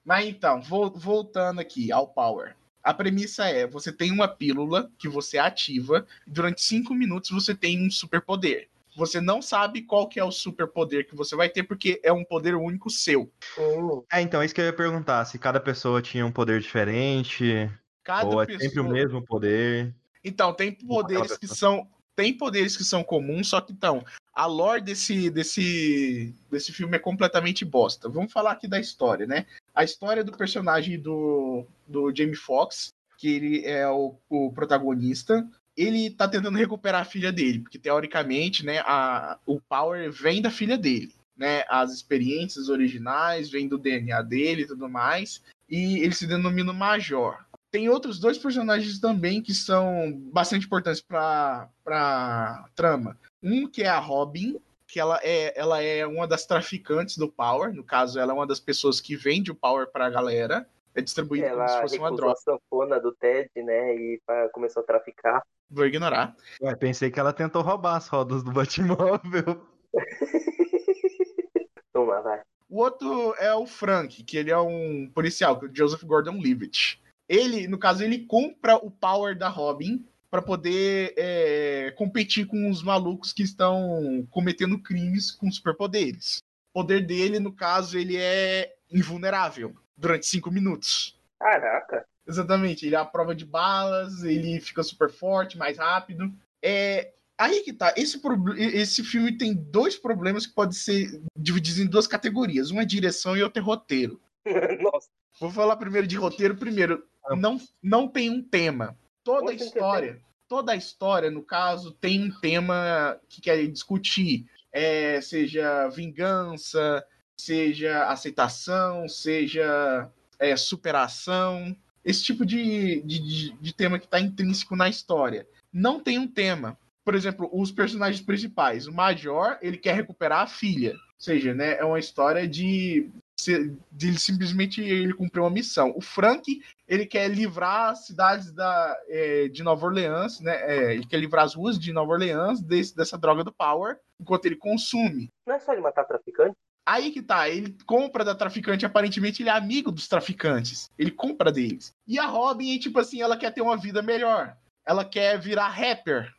Mas 0.05 0.27
então, 0.27 0.61
vol- 0.61 0.91
voltando 0.91 1.61
aqui 1.61 1.91
ao 1.93 2.09
Power. 2.09 2.57
A 2.83 2.95
premissa 2.95 3.45
é: 3.47 3.67
você 3.67 3.93
tem 3.93 4.11
uma 4.11 4.29
pílula 4.29 4.91
que 4.99 5.09
você 5.09 5.39
ativa, 5.39 6.07
e 6.27 6.31
durante 6.31 6.63
cinco 6.63 6.95
minutos 6.95 7.31
você 7.31 7.55
tem 7.55 7.87
um 7.87 7.91
superpoder. 7.91 8.69
Você 8.97 9.21
não 9.21 9.41
sabe 9.41 9.83
qual 9.83 10.09
que 10.09 10.19
é 10.19 10.25
o 10.25 10.33
superpoder 10.33 11.07
que 11.07 11.15
você 11.15 11.37
vai 11.37 11.49
ter, 11.49 11.63
porque 11.63 12.01
é 12.03 12.13
um 12.13 12.25
poder 12.25 12.55
único 12.55 12.91
seu. 12.91 13.31
Hum, 13.59 14.03
É, 14.13 14.21
então, 14.21 14.43
é 14.43 14.45
isso 14.45 14.55
que 14.55 14.61
eu 14.61 14.65
ia 14.65 14.73
perguntar. 14.73 15.25
Se 15.25 15.39
cada 15.39 15.61
pessoa 15.61 16.03
tinha 16.03 16.27
um 16.27 16.33
poder 16.33 16.61
diferente, 16.61 17.71
Cada 18.03 18.29
ou 18.29 18.43
é 18.43 18.47
pessoa... 18.47 18.63
sempre 18.63 18.81
o 18.81 18.89
mesmo 18.89 19.25
poder. 19.25 19.95
Então, 20.25 20.53
tem 20.53 20.73
poderes 20.73 21.37
que 21.37 21.47
são. 21.47 21.89
Tem 22.17 22.37
poderes 22.37 22.77
que 22.77 22.85
são 22.85 23.03
comuns, 23.03 23.49
só 23.49 23.61
que 23.61 23.73
então, 23.73 24.05
a 24.35 24.45
lore 24.45 24.83
desse, 24.83 25.31
desse, 25.31 26.35
desse 26.51 26.73
filme 26.73 26.97
é 26.97 26.99
completamente 26.99 27.65
bosta. 27.65 28.09
Vamos 28.11 28.33
falar 28.33 28.51
aqui 28.51 28.69
da 28.69 28.79
história, 28.79 29.27
né? 29.27 29.47
A 29.75 29.85
história 29.85 30.25
do 30.25 30.37
personagem 30.37 30.99
do, 30.99 31.67
do 31.87 32.15
Jamie 32.15 32.35
Foxx, 32.35 32.93
que 33.19 33.29
ele 33.29 33.65
é 33.65 33.89
o, 33.89 34.17
o 34.29 34.53
protagonista, 34.53 35.47
ele 35.77 36.11
tá 36.11 36.29
tentando 36.29 36.59
recuperar 36.59 37.03
a 37.03 37.07
filha 37.07 37.33
dele, 37.33 37.61
porque 37.61 37.79
teoricamente, 37.79 38.65
né, 38.65 38.81
a, 38.81 39.39
o 39.47 39.61
Power 39.61 40.11
vem 40.11 40.43
da 40.43 40.51
filha 40.51 40.77
dele, 40.77 41.15
né? 41.37 41.65
As 41.69 41.93
experiências 41.93 42.69
originais 42.69 43.51
vêm 43.51 43.69
do 43.69 43.79
DNA 43.79 44.23
dele 44.23 44.63
e 44.63 44.67
tudo 44.67 44.89
mais, 44.89 45.43
e 45.69 46.01
ele 46.01 46.15
se 46.15 46.27
denomina 46.27 46.73
Major 46.73 47.39
tem 47.71 47.89
outros 47.89 48.19
dois 48.19 48.37
personagens 48.37 48.99
também 48.99 49.41
que 49.41 49.55
são 49.55 50.13
bastante 50.33 50.67
importantes 50.67 51.01
para 51.01 51.69
para 51.85 52.69
trama. 52.75 53.17
Um 53.43 53.69
que 53.69 53.83
é 53.83 53.89
a 53.89 53.99
Robin, 53.99 54.59
que 54.91 54.99
ela 54.99 55.21
é, 55.23 55.59
ela 55.59 55.81
é 55.81 56.07
uma 56.07 56.27
das 56.27 56.45
traficantes 56.45 57.17
do 57.17 57.31
Power, 57.31 57.73
no 57.73 57.85
caso 57.85 58.19
ela 58.19 58.33
é 58.33 58.35
uma 58.35 58.47
das 58.47 58.59
pessoas 58.59 59.01
que 59.01 59.17
vende 59.17 59.51
o 59.51 59.55
Power 59.55 59.91
para 59.91 60.07
a 60.07 60.11
galera, 60.11 60.69
é 60.95 61.01
distribuído 61.01 61.49
como 61.49 61.69
se 61.69 61.73
Ela 61.73 61.83
fosse 61.83 61.99
uma 61.99 62.15
droga. 62.15 62.33
a 62.33 62.37
sanfona 62.37 63.01
do 63.01 63.13
Ted, 63.13 63.49
né? 63.57 63.95
E 63.95 64.21
começou 64.53 64.83
a 64.83 64.87
traficar. 64.87 65.41
Vou 65.71 65.87
ignorar. 65.87 66.35
Ué, 66.61 66.75
pensei 66.75 67.11
que 67.11 67.21
ela 67.21 67.33
tentou 67.33 67.63
roubar 67.63 67.97
as 67.97 68.09
rodas 68.09 68.43
do 68.43 68.53
Batmóvel. 68.53 69.65
Lá, 71.95 72.21
vai. 72.23 72.43
O 72.69 72.79
outro 72.79 73.35
é 73.39 73.55
o 73.55 73.67
Frank, 73.67 74.25
que 74.25 74.37
ele 74.37 74.51
é 74.51 74.59
um 74.59 75.09
policial, 75.15 75.59
que 75.59 75.67
é 75.67 75.69
o 75.69 75.75
Joseph 75.75 76.03
Gordon-Levitt. 76.03 77.01
Ele, 77.29 77.69
no 77.69 77.79
caso, 77.79 78.03
ele 78.03 78.27
compra 78.27 78.77
o 78.77 78.91
Power 78.91 79.39
da 79.39 79.49
Robin 79.49 80.05
para 80.31 80.41
poder 80.41 81.13
é, 81.17 81.93
competir 81.97 82.47
com 82.47 82.71
os 82.71 82.83
malucos 82.83 83.33
que 83.33 83.43
estão 83.43 84.27
cometendo 84.31 84.79
crimes 84.79 85.33
com 85.33 85.51
superpoderes. 85.51 86.39
O 86.71 86.81
poder 86.81 87.05
dele, 87.05 87.41
no 87.41 87.53
caso, 87.53 87.99
ele 87.99 88.17
é 88.17 88.73
invulnerável 88.91 89.75
durante 89.97 90.27
cinco 90.27 90.51
minutos. 90.51 91.19
Caraca. 91.39 92.07
Exatamente, 92.27 92.87
ele 92.87 92.95
é 92.95 92.99
a 92.99 93.05
prova 93.05 93.35
de 93.35 93.45
balas, 93.45 94.23
ele 94.23 94.61
fica 94.61 94.83
super 94.85 95.11
forte, 95.11 95.59
mais 95.59 95.79
rápido. 95.79 96.33
É 96.63 97.13
aí 97.37 97.63
que 97.63 97.73
tá. 97.73 97.93
Esse, 97.97 98.21
esse 98.57 99.03
filme 99.03 99.37
tem 99.37 99.55
dois 99.55 99.97
problemas 99.97 100.47
que 100.47 100.55
podem 100.55 100.75
ser 100.75 101.21
divididos 101.37 101.81
em 101.81 101.87
duas 101.87 102.07
categorias: 102.07 102.71
uma 102.71 102.83
é 102.83 102.85
direção 102.85 103.37
e 103.37 103.43
outra 103.43 103.61
é 103.61 103.65
roteiro. 103.65 104.21
Nossa. 104.81 105.09
Vou 105.41 105.51
falar 105.51 105.77
primeiro 105.77 106.07
de 106.07 106.17
roteiro. 106.17 106.55
Primeiro, 106.55 107.05
não, 107.37 107.59
não 107.83 108.07
tem 108.07 108.31
um 108.31 108.43
tema. 108.43 108.97
Toda 109.25 109.51
a 109.51 109.55
história, 109.55 110.21
toda 110.49 110.73
a 110.73 110.77
história, 110.77 111.31
no 111.31 111.43
caso, 111.43 111.93
tem 111.93 112.25
um 112.25 112.41
tema 112.41 113.19
que 113.29 113.41
quer 113.41 113.67
discutir. 113.67 114.47
É, 114.73 115.21
seja 115.21 115.89
vingança, 115.89 117.05
seja 117.39 118.05
aceitação, 118.07 119.09
seja 119.09 120.11
é, 120.39 120.57
superação. 120.57 121.77
Esse 122.05 122.25
tipo 122.25 122.47
de, 122.47 123.03
de, 123.03 123.53
de- 123.53 123.75
tema 123.75 123.99
que 123.99 124.07
está 124.07 124.19
intrínseco 124.21 124.75
na 124.75 124.89
história. 124.89 125.47
Não 125.73 126.01
tem 126.01 126.19
um 126.19 126.27
tema. 126.27 126.79
Por 127.05 127.15
exemplo, 127.15 127.49
os 127.53 127.71
personagens 127.71 128.25
principais. 128.25 128.87
O 128.87 128.93
Major, 128.93 129.59
ele 129.61 129.77
quer 129.77 129.95
recuperar 129.95 130.43
a 130.43 130.47
filha. 130.47 130.93
Ou 130.93 130.99
seja, 131.19 131.53
né, 131.55 131.77
é 131.79 131.85
uma 131.85 131.99
história 131.99 132.49
de 132.49 133.11
de 133.45 134.09
ele 134.09 134.19
simplesmente 134.19 134.81
ele 134.81 135.15
cumprir 135.15 135.41
uma 135.41 135.51
missão. 135.51 135.93
O 135.97 136.01
Frank 136.01 136.63
ele 136.89 137.07
quer 137.07 137.29
livrar 137.29 137.91
as 137.91 138.07
cidades 138.07 138.53
da, 138.53 138.97
é, 139.09 139.49
de 139.49 139.63
Nova 139.63 139.87
Orleans, 139.87 140.41
né? 140.41 140.57
é, 140.63 140.95
ele 140.95 141.07
quer 141.07 141.19
livrar 141.19 141.45
as 141.45 141.55
ruas 141.55 141.79
de 141.79 141.93
Nova 141.93 142.13
Orleans 142.13 142.61
desse- 142.61 142.95
dessa 142.97 143.17
droga 143.17 143.45
do 143.45 143.53
Power, 143.53 143.99
enquanto 144.21 144.47
ele 144.47 144.57
consome. 144.57 145.29
Não 145.47 145.55
é 145.55 145.59
só 145.61 145.73
ele 145.73 145.81
matar 145.83 146.05
traficante? 146.05 146.57
Aí 146.87 147.13
que 147.13 147.23
tá, 147.23 147.49
ele 147.49 147.77
compra 147.87 148.25
da 148.25 148.35
traficante, 148.35 148.85
aparentemente 148.85 149.43
ele 149.43 149.51
é 149.51 149.53
amigo 149.53 149.93
dos 149.93 150.09
traficantes. 150.09 150.91
Ele 150.99 151.11
compra 151.11 151.53
deles. 151.53 151.93
E 152.07 152.19
a 152.19 152.27
Robin, 152.27 152.77
tipo 152.79 152.99
assim, 152.99 153.23
ela 153.23 153.37
quer 153.37 153.53
ter 153.53 153.61
uma 153.61 153.77
vida 153.77 154.03
melhor. 154.03 154.57
Ela 154.85 155.05
quer 155.05 155.39
virar 155.39 155.69
rapper. 155.69 156.33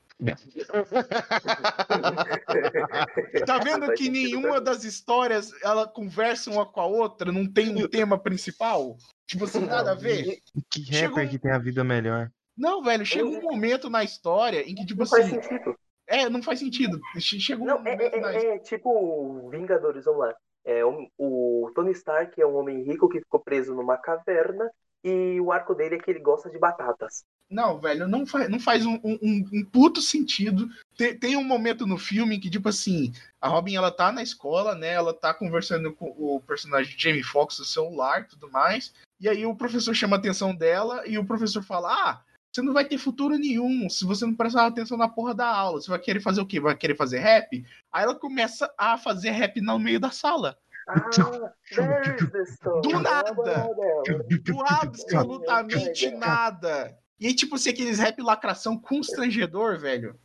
Tá 3.46 3.58
vendo 3.60 3.86
Faz 3.88 4.00
que 4.00 4.10
nenhuma 4.10 4.58
mim. 4.58 4.64
das 4.64 4.84
histórias 4.84 5.52
ela 5.64 5.88
conversa 5.88 6.50
uma 6.52 6.66
com 6.66 6.80
a 6.82 6.86
outra, 6.86 7.32
não 7.32 7.46
tem 7.52 7.70
um 7.70 7.88
tema 7.88 8.18
principal? 8.18 8.98
Tipo 9.28 9.46
assim, 9.46 9.66
nada 9.66 9.92
a 9.92 9.96
ver? 9.96 10.40
Que 10.70 10.84
Chegou 10.84 11.10
rapper 11.18 11.28
um- 11.28 11.30
que 11.32 11.40
tem 11.40 11.52
a 11.52 11.58
vida 11.60 11.84
melhor. 11.84 12.30
Não, 12.58 12.84
velho, 12.84 13.06
chega 13.06 13.26
um 13.26 13.42
momento 13.42 13.90
na 13.90 14.04
história 14.04 14.62
em 14.70 14.76
que, 14.76 14.86
tipo 14.86 15.00
Não 15.02 15.08
faz 15.08 15.26
assim. 15.26 15.42
sentido. 15.42 15.76
É, 16.08 16.30
não 16.30 16.44
faz 16.44 16.60
sentido. 16.60 17.00
Che- 17.18 17.40
Chega 17.40 17.62
um 17.62 17.66
Não, 17.66 17.78
é, 17.88 17.96
momento 17.96 18.18
na 18.20 18.34
é, 18.34 18.36
é, 18.46 18.56
é 18.56 18.60
tipo 18.60 19.50
Vingadores, 19.50 20.04
vamos 20.06 20.20
lá. 20.22 20.36
É, 20.66 20.86
um- 20.86 21.08
o 21.18 21.72
Tony 21.74 21.92
Stark 21.94 22.40
é 22.40 22.46
um 22.46 22.56
homem 22.58 22.84
rico 22.84 23.08
que 23.10 23.20
ficou 23.20 23.40
preso 23.40 23.74
numa 23.74 23.98
caverna 23.98 24.70
e 25.04 25.40
o 25.40 25.52
arco 25.52 25.74
dele 25.74 25.96
é 25.96 26.00
que 26.00 26.10
ele 26.10 26.20
gosta 26.20 26.50
de 26.50 26.60
batatas. 26.60 27.26
Não, 27.50 27.78
velho, 27.80 28.08
não 28.08 28.26
faz, 28.26 28.50
não 28.50 28.60
faz 28.60 28.86
um, 28.86 28.98
um, 29.04 29.46
um 29.52 29.66
puto 29.66 30.02
sentido. 30.02 30.70
Tem, 30.96 31.18
tem, 31.18 31.36
um 31.36 31.44
momento 31.44 31.86
no 31.86 31.98
filme 31.98 32.40
que, 32.40 32.50
tipo 32.50 32.70
assim, 32.70 33.12
a 33.42 33.50
Robin 33.50 33.76
ela 33.76 33.92
tá 33.92 34.10
na 34.10 34.24
escola, 34.24 34.74
né? 34.74 34.94
Ela 34.94 35.14
tá 35.14 35.34
conversando 35.34 35.92
com 35.92 36.16
o 36.18 36.40
personagem 36.40 36.98
Jamie 36.98 37.24
Foxx 37.24 37.60
no 37.60 37.66
celular 37.66 38.22
e 38.22 38.26
tudo 38.26 38.50
mais. 38.50 38.94
E 39.20 39.28
aí 39.28 39.46
o 39.46 39.56
professor 39.56 39.94
chama 39.94 40.16
a 40.16 40.20
atenção 40.20 40.56
dela 40.56 41.06
e 41.06 41.18
o 41.18 41.26
professor 41.26 41.62
fala: 41.62 41.92
Ah, 41.92 42.22
você 42.52 42.62
não 42.62 42.74
vai 42.74 42.86
ter 42.86 42.98
futuro 42.98 43.38
nenhum 43.38 43.90
se 43.90 44.06
você 44.06 44.26
não 44.26 44.36
prestar 44.36 44.66
atenção 44.66 44.98
na 44.98 45.10
porra 45.10 45.34
da 45.34 45.48
aula. 45.48 45.82
Você 45.82 45.90
vai 45.90 46.00
querer 46.00 46.20
fazer 46.20 46.40
o 46.40 46.46
quê? 46.46 46.60
Vai 46.60 46.76
querer 46.76 46.96
fazer 46.96 47.20
rap? 47.20 47.66
Aí 47.92 48.04
ela 48.04 48.16
começa 48.16 48.74
a 48.78 48.98
fazer 48.98 49.32
rap 49.32 49.60
no 49.60 49.78
meio 49.78 50.00
da 50.00 50.12
sala. 50.12 50.58
Ah, 50.88 51.10
do 52.82 53.00
nada! 53.00 53.70
Do 54.44 54.64
absolutamente 54.66 56.12
nada! 56.12 56.98
E 57.20 57.28
aí, 57.28 57.36
tipo 57.36 57.56
assim, 57.56 57.70
aqueles 57.70 58.00
rap 58.00 58.20
lacração 58.22 58.78
constrangedor, 58.78 59.78
velho. 59.80 60.20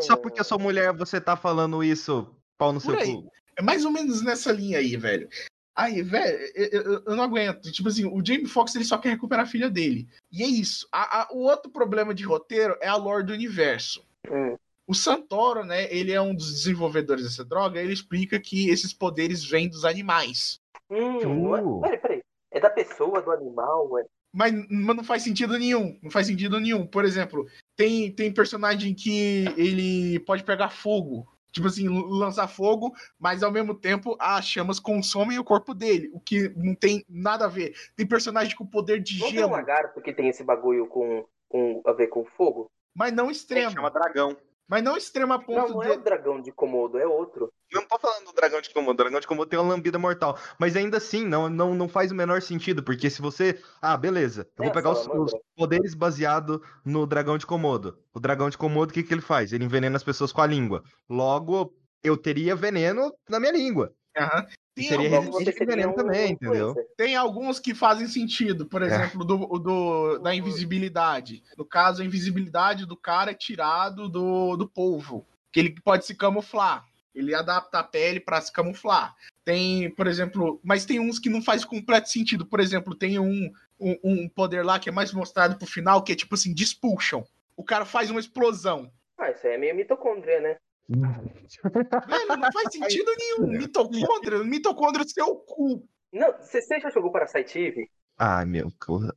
Só 0.00 0.16
porque 0.16 0.40
eu 0.40 0.44
sou 0.44 0.58
mulher, 0.58 0.92
você 0.92 1.20
tá 1.20 1.36
falando 1.36 1.82
isso, 1.82 2.34
pau 2.56 2.72
no 2.72 2.80
Por 2.80 2.92
seu 2.92 3.00
aí. 3.00 3.12
cu. 3.14 3.30
É 3.58 3.62
mais 3.62 3.84
ou 3.84 3.90
menos 3.90 4.22
nessa 4.22 4.52
linha 4.52 4.78
aí, 4.78 4.96
velho. 4.96 5.28
Aí, 5.74 6.02
velho, 6.02 6.38
eu, 6.54 6.82
eu- 6.82 7.02
eu 7.06 7.16
não 7.16 7.24
aguento. 7.24 7.72
Tipo 7.72 7.88
assim, 7.88 8.04
o 8.04 8.24
Jamie 8.24 8.46
Foxx 8.46 8.74
ele 8.76 8.84
só 8.84 8.98
quer 8.98 9.08
recuperar 9.10 9.44
a 9.44 9.48
filha 9.48 9.68
dele. 9.70 10.06
E 10.30 10.42
é 10.42 10.46
isso. 10.46 10.86
A- 10.92 11.22
a- 11.22 11.28
o 11.32 11.38
outro 11.38 11.70
problema 11.70 12.14
de 12.14 12.22
roteiro 12.24 12.76
é 12.80 12.88
a 12.88 12.94
lore 12.96 13.24
do 13.26 13.32
universo. 13.32 14.04
Hum. 14.30 14.56
O 14.86 14.94
Santoro, 14.94 15.64
né, 15.64 15.92
ele 15.94 16.12
é 16.12 16.20
um 16.20 16.34
dos 16.34 16.52
desenvolvedores 16.52 17.24
dessa 17.24 17.44
droga, 17.44 17.80
ele 17.80 17.92
explica 17.92 18.38
que 18.40 18.68
esses 18.68 18.92
poderes 18.92 19.44
vêm 19.44 19.68
dos 19.68 19.84
animais. 19.84 20.60
Hum, 20.90 21.18
Uh. 21.18 21.80
Peraí, 21.80 21.98
peraí. 21.98 22.22
É 22.50 22.60
da 22.60 22.68
pessoa, 22.68 23.22
do 23.22 23.30
animal, 23.30 23.98
é. 23.98 24.04
Mas, 24.34 24.52
mas 24.70 24.96
não 24.96 25.04
faz 25.04 25.22
sentido 25.22 25.58
nenhum. 25.58 25.98
Não 26.02 26.10
faz 26.10 26.26
sentido 26.26 26.58
nenhum. 26.58 26.86
Por 26.86 27.04
exemplo, 27.04 27.46
tem, 27.76 28.10
tem 28.10 28.32
personagem 28.32 28.94
que 28.94 29.44
ele 29.56 30.18
pode 30.20 30.42
pegar 30.42 30.70
fogo. 30.70 31.26
Tipo 31.52 31.66
assim, 31.66 31.86
lançar 31.86 32.48
fogo, 32.48 32.92
mas 33.18 33.42
ao 33.42 33.52
mesmo 33.52 33.74
tempo 33.74 34.16
as 34.18 34.46
chamas 34.46 34.80
consomem 34.80 35.38
o 35.38 35.44
corpo 35.44 35.74
dele. 35.74 36.10
O 36.14 36.18
que 36.20 36.48
não 36.56 36.74
tem 36.74 37.04
nada 37.08 37.44
a 37.44 37.48
ver. 37.48 37.74
Tem 37.94 38.06
personagem 38.06 38.56
com 38.56 38.66
poder 38.66 39.02
de 39.02 39.18
Não 39.18 39.26
tem 39.26 39.36
um 39.36 39.40
gelo, 39.40 39.52
lagarto 39.52 40.00
que 40.00 40.14
tem 40.14 40.28
esse 40.28 40.42
bagulho 40.42 40.86
com, 40.86 41.26
com 41.48 41.82
a 41.86 41.92
ver 41.92 42.06
com 42.08 42.24
fogo? 42.24 42.70
mas 42.94 43.12
não 43.12 43.30
extremo. 43.30 43.70
chama 43.70 43.90
dragão. 43.90 44.36
Mas 44.72 44.82
não 44.82 44.96
extremo 44.96 45.34
a 45.34 45.36
Não, 45.36 45.44
ponto 45.44 45.72
não 45.74 45.80
de. 45.80 45.88
é 45.88 45.90
o 45.92 46.02
dragão 46.02 46.40
de 46.40 46.50
Komodo, 46.50 46.98
é 46.98 47.06
outro. 47.06 47.52
Não 47.70 47.86
tô 47.86 47.98
falando 47.98 48.24
do 48.24 48.32
dragão 48.32 48.58
de 48.58 48.70
Komodo. 48.72 48.92
O 48.92 49.04
dragão 49.04 49.20
de 49.20 49.26
Komodo 49.26 49.50
tem 49.50 49.58
uma 49.58 49.68
lambida 49.68 49.98
mortal. 49.98 50.38
Mas 50.58 50.76
ainda 50.76 50.96
assim, 50.96 51.26
não, 51.26 51.50
não, 51.50 51.74
não 51.74 51.90
faz 51.90 52.10
o 52.10 52.14
menor 52.14 52.40
sentido. 52.40 52.82
Porque 52.82 53.10
se 53.10 53.20
você. 53.20 53.62
Ah, 53.82 53.98
beleza. 53.98 54.48
Eu 54.56 54.62
É 54.62 54.64
vou 54.64 54.72
pegar 54.72 54.92
os, 54.92 55.06
os 55.06 55.34
poderes 55.54 55.92
baseados 55.94 56.58
no 56.86 57.06
dragão 57.06 57.36
de 57.36 57.44
Komodo. 57.44 57.98
O 58.14 58.20
dragão 58.20 58.48
de 58.48 58.56
Komodo, 58.56 58.92
o 58.92 58.94
que, 58.94 59.02
que 59.02 59.12
ele 59.12 59.20
faz? 59.20 59.52
Ele 59.52 59.64
envenena 59.64 59.96
as 59.96 60.02
pessoas 60.02 60.32
com 60.32 60.40
a 60.40 60.46
língua. 60.46 60.82
Logo, 61.06 61.74
eu 62.02 62.16
teria 62.16 62.56
veneno 62.56 63.12
na 63.28 63.38
minha 63.38 63.52
língua. 63.52 63.92
Aham. 64.16 64.46
Tem, 64.74 64.88
seria 64.88 65.16
alguns, 65.16 65.26
Logo, 65.26 65.32
você 65.32 65.44
resistente 65.44 65.50
a 65.50 65.58
seria 65.58 65.76
veneno 65.76 65.92
um 65.92 65.94
também, 65.94 66.32
entendeu? 66.32 66.74
tem 66.96 67.16
alguns 67.16 67.60
que 67.60 67.74
fazem 67.74 68.06
sentido. 68.06 68.64
É. 68.64 68.66
Por 68.66 68.82
exemplo, 68.82 69.24
do, 69.24 69.52
o 69.52 69.58
do, 69.58 70.18
da 70.18 70.34
invisibilidade. 70.34 71.42
No 71.56 71.64
caso, 71.64 72.02
a 72.02 72.04
invisibilidade 72.04 72.86
do 72.86 72.96
cara 72.96 73.32
é 73.32 73.34
tirado 73.34 74.08
do, 74.08 74.56
do 74.56 74.66
polvo. 74.66 75.26
Que 75.50 75.60
ele 75.60 75.76
pode 75.84 76.06
se 76.06 76.14
camuflar. 76.14 76.86
Ele 77.14 77.34
adapta 77.34 77.80
a 77.80 77.84
pele 77.84 78.18
para 78.18 78.40
se 78.40 78.50
camuflar. 78.50 79.14
Tem, 79.44 79.90
por 79.90 80.06
exemplo, 80.06 80.58
mas 80.64 80.86
tem 80.86 80.98
uns 80.98 81.18
que 81.18 81.28
não 81.28 81.42
faz 81.42 81.64
completo 81.64 82.08
sentido. 82.08 82.46
Por 82.46 82.58
exemplo, 82.58 82.94
tem 82.94 83.18
um, 83.18 83.52
um, 83.78 83.98
um 84.02 84.28
poder 84.28 84.64
lá 84.64 84.78
que 84.78 84.88
é 84.88 84.92
mais 84.92 85.12
mostrado 85.12 85.56
pro 85.56 85.66
final, 85.66 86.02
que 86.02 86.12
é 86.12 86.16
tipo 86.16 86.34
assim, 86.34 86.54
de 86.54 86.64
expulsion. 86.64 87.22
O 87.54 87.62
cara 87.62 87.84
faz 87.84 88.10
uma 88.10 88.20
explosão. 88.20 88.90
Ah, 89.18 89.30
isso 89.30 89.46
aí 89.46 89.54
é 89.54 89.58
meio 89.58 89.76
mitocôndria, 89.76 90.40
né? 90.40 90.56
Velho, 90.88 92.36
não 92.38 92.52
faz 92.52 92.72
sentido 92.72 93.12
nenhum. 93.18 93.58
Mitocôndria, 93.58 94.44
mitocôndria 94.44 95.04
é 95.04 95.08
seu 95.08 95.36
cu. 95.36 95.86
Não, 96.12 96.32
você 96.32 96.60
já 96.80 96.90
jogou 96.90 97.10
Parasite 97.10 97.58
Eve? 97.58 97.90
Ai, 98.18 98.44
meu. 98.44 98.70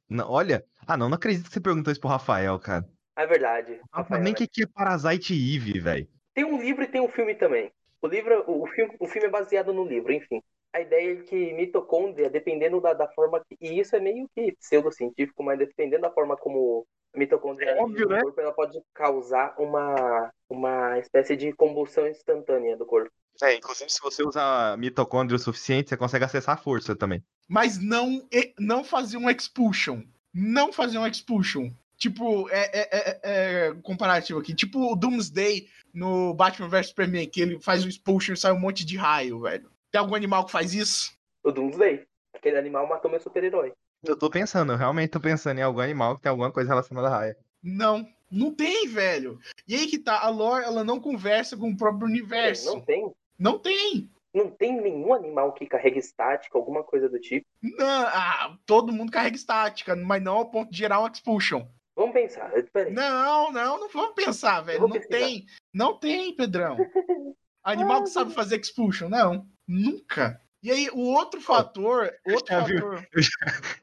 Não, 0.10 0.30
olha. 0.30 0.64
Ah, 0.88 0.96
não, 0.96 1.10
não 1.10 1.16
acredito 1.16 1.48
que 1.48 1.54
você 1.54 1.60
perguntou 1.60 1.92
isso 1.92 2.00
pro 2.00 2.10
Rafael, 2.10 2.58
cara. 2.60 2.88
Ah, 3.16 3.24
É 3.24 3.28
verdade. 3.28 3.80
Rafael, 3.92 4.22
nem 4.22 4.32
né? 4.32 4.36
o 4.36 4.38
que, 4.38 4.48
que 4.48 4.64
é 4.64 4.68
Parasite 4.68 5.34
Eve, 5.34 5.80
velho. 5.80 6.08
Tem 6.34 6.46
um 6.46 6.62
livro 6.62 6.84
e 6.84 6.88
tem 6.88 7.02
um 7.02 7.10
filme 7.10 7.36
também. 7.36 7.72
O 8.02 8.08
livro, 8.08 8.44
o, 8.48 8.64
o 8.64 8.68
filme, 8.68 8.96
o 9.00 9.08
filme 9.08 9.28
é 9.28 9.32
baseado 9.32 9.74
no 9.74 9.86
livro, 9.86 10.12
enfim. 10.12 10.42
A 10.76 10.82
ideia 10.82 11.14
é 11.14 11.24
que 11.24 11.54
mitocôndria, 11.54 12.30
dependendo 12.30 12.82
da, 12.82 12.94
da 12.94 13.08
forma 13.08 13.40
que. 13.40 13.56
E 13.62 13.80
isso 13.80 13.96
é 13.96 14.00
meio 14.02 14.28
que 14.36 14.52
pseudocientífico, 14.60 15.42
mas 15.42 15.58
dependendo 15.58 16.02
da 16.02 16.12
forma 16.12 16.36
como 16.36 16.86
a 17.14 17.18
mitocôndria 17.18 17.72
age 17.72 17.82
Óbvio, 17.82 18.10
né? 18.10 18.22
corpo, 18.22 18.42
ela 18.42 18.52
pode 18.52 18.82
causar 18.94 19.56
uma, 19.58 20.30
uma 20.50 21.00
espécie 21.00 21.38
de 21.38 21.54
combustão 21.54 22.06
instantânea 22.10 22.76
do 22.76 22.86
corpo. 22.86 23.10
É, 23.42 23.56
inclusive 23.56 23.90
se 23.90 24.02
você 24.02 24.22
usar 24.22 24.78
mitocôndria 24.78 25.38
o 25.38 25.40
suficiente, 25.40 25.90
você 25.90 25.98
consegue 25.98 26.26
acessar 26.26 26.56
a 26.56 26.62
força 26.62 26.94
também. 26.94 27.24
mas 27.48 27.82
não 27.82 28.28
e- 28.30 28.54
não 28.60 28.84
fazer 28.84 29.16
um 29.16 29.30
expulsion. 29.30 30.02
Não 30.34 30.74
fazer 30.74 30.98
um 30.98 31.08
expulsion. 31.08 31.72
Tipo, 31.98 32.50
é, 32.50 32.66
é, 32.74 32.90
é- 32.92 33.20
é 33.24 33.74
comparativo 33.82 34.40
aqui. 34.40 34.54
Tipo 34.54 34.92
o 34.92 34.96
Doomsday 34.98 35.70
no 35.94 36.34
Batman 36.34 36.68
vs 36.68 36.88
Superman, 36.88 37.30
que 37.30 37.40
ele 37.40 37.62
faz 37.62 37.86
um 37.86 37.88
expulsion 37.88 38.34
e 38.34 38.38
sai 38.38 38.52
um 38.52 38.60
monte 38.60 38.86
de 38.86 38.98
raio, 38.98 39.40
velho. 39.40 39.70
Tem 39.96 40.02
algum 40.02 40.16
animal 40.16 40.46
que 40.46 40.52
faz 40.52 40.74
isso? 40.74 41.18
O 41.42 41.54
Doomsday. 41.54 42.06
Aquele 42.34 42.58
animal 42.58 42.86
matou 42.86 43.10
meu 43.10 43.18
super-herói. 43.18 43.72
Eu 44.04 44.20
tô 44.20 44.30
pensando, 44.30 44.74
eu 44.74 44.78
realmente 44.78 45.12
tô 45.12 45.22
pensando 45.22 45.58
em 45.58 45.62
algum 45.62 45.80
animal 45.80 46.18
que 46.18 46.22
tem 46.24 46.30
alguma 46.30 46.52
coisa 46.52 46.68
relacionada 46.68 47.08
à 47.08 47.12
raia. 47.12 47.38
Não. 47.64 48.06
Não 48.30 48.54
tem, 48.54 48.90
velho. 48.90 49.40
E 49.66 49.74
aí 49.74 49.88
que 49.88 49.98
tá, 49.98 50.20
a 50.20 50.28
lore, 50.28 50.66
ela 50.66 50.84
não 50.84 51.00
conversa 51.00 51.56
com 51.56 51.70
o 51.70 51.78
próprio 51.78 52.10
universo. 52.10 52.74
Não 52.74 52.82
tem. 52.82 53.12
Não 53.40 53.58
tem. 53.58 54.10
Não 54.34 54.50
tem 54.50 54.82
nenhum 54.82 55.14
animal 55.14 55.54
que 55.54 55.66
carregue 55.66 56.00
estática, 56.00 56.58
alguma 56.58 56.84
coisa 56.84 57.08
do 57.08 57.18
tipo. 57.18 57.48
Não, 57.64 58.02
ah, 58.08 58.58
todo 58.66 58.92
mundo 58.92 59.14
carrega 59.14 59.38
estática, 59.38 59.96
mas 59.96 60.22
não 60.22 60.36
ao 60.36 60.52
ponto 60.52 60.72
de 60.72 60.78
gerar 60.78 61.00
um 61.00 61.08
expulsion. 61.08 61.66
Vamos 61.96 62.12
pensar. 62.12 62.52
Peraí. 62.74 62.92
Não, 62.92 63.50
não, 63.50 63.80
não 63.80 63.88
vamos 63.88 64.14
pensar, 64.14 64.60
velho. 64.60 64.82
Não 64.82 64.90
pesquisar. 64.90 65.20
tem. 65.20 65.46
Não 65.74 65.98
tem, 65.98 66.36
Pedrão. 66.36 66.76
Animal 67.64 68.04
que 68.04 68.10
sabe 68.10 68.34
fazer 68.34 68.60
expulsion, 68.60 69.08
não. 69.08 69.48
Nunca. 69.68 70.40
E 70.64 70.72
aí, 70.72 70.90
o 70.92 71.00
outro 71.14 71.40
fator. 71.42 72.12
Outro 72.28 72.48
já 72.54 72.64
vi. 72.64 72.80
fator. 72.80 73.08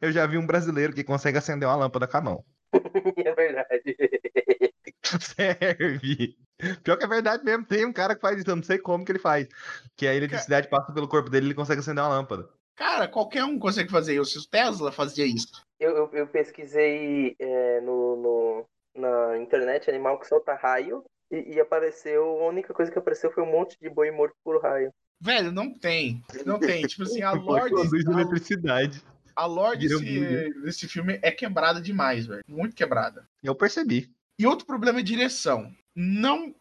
Eu 0.01 0.13
já 0.13 0.27
vi 0.27 0.37
um 0.39 0.47
brasileiro 0.47 0.93
que 0.93 1.05
consegue 1.05 1.39
acender 1.39 1.69
uma 1.69 1.77
lâmpada 1.77 2.07
com 2.09 2.17
a 2.17 2.21
mão. 2.21 2.45
é 3.25 3.35
verdade. 3.35 3.97
Serve. 5.21 6.37
Pior 6.83 6.97
que 6.97 7.05
é 7.05 7.09
verdade 7.09 7.45
mesmo, 7.45 7.65
tem 7.67 7.85
um 7.85 7.93
cara 7.93 8.15
que 8.15 8.21
faz 8.21 8.39
isso, 8.39 8.49
eu 8.49 8.57
não 8.57 8.63
sei 8.63 8.79
como 8.79 9.05
que 9.05 9.13
ele 9.13 9.19
faz. 9.19 9.49
Que 9.97 10.07
a 10.07 10.15
eletricidade 10.15 10.69
passa 10.69 10.93
pelo 10.93 11.09
corpo 11.09 11.29
dele 11.29 11.47
e 11.47 11.49
ele 11.49 11.55
consegue 11.55 11.81
acender 11.81 12.03
uma 12.03 12.11
lâmpada. 12.11 12.49
Cara, 12.77 13.07
qualquer 13.09 13.45
um 13.45 13.59
consegue 13.59 13.91
fazer 13.91 14.21
isso. 14.21 14.39
O 14.41 14.49
Tesla 14.49 14.91
fazia 14.93 15.27
isso. 15.27 15.63
Eu, 15.79 15.97
eu, 15.97 16.11
eu 16.13 16.27
pesquisei 16.27 17.35
é, 17.39 17.81
no, 17.81 18.17
no- 18.17 18.67
na 18.95 19.39
internet 19.39 19.91
animal 19.91 20.19
que 20.19 20.27
solta 20.27 20.55
raio 20.55 21.05
e, 21.31 21.55
e 21.55 21.61
apareceu. 21.61 22.25
A 22.41 22.47
única 22.49 22.73
coisa 22.73 22.91
que 22.91 22.99
apareceu 22.99 23.31
foi 23.33 23.43
um 23.43 23.51
monte 23.51 23.77
de 23.81 23.91
boi 23.91 24.11
morto 24.11 24.35
por 24.45 24.63
raio. 24.63 24.93
Velho, 25.23 25.53
não 25.53 25.73
tem. 25.73 26.21
Não 26.45 26.59
tem. 26.59 26.85
Tipo 26.85 27.05
assim, 27.05 27.23
a 27.23 27.31
Produz 27.31 27.91
desse, 27.93 28.09
a, 28.09 28.13
eletricidade. 28.13 29.03
a 29.37 29.47
Vira 29.77 29.99
desse, 30.01 30.61
desse 30.63 30.89
filme 30.89 31.21
é 31.23 31.31
quebrada 31.31 31.81
demais, 31.81 32.27
velho. 32.27 32.43
Muito 32.49 32.75
quebrada. 32.75 33.25
Eu 33.41 33.55
percebi. 33.55 34.11
E 34.37 34.45
outro 34.45 34.67
problema 34.67 34.99
é 34.99 35.03
direção. 35.03 35.73
Não, 35.95 36.53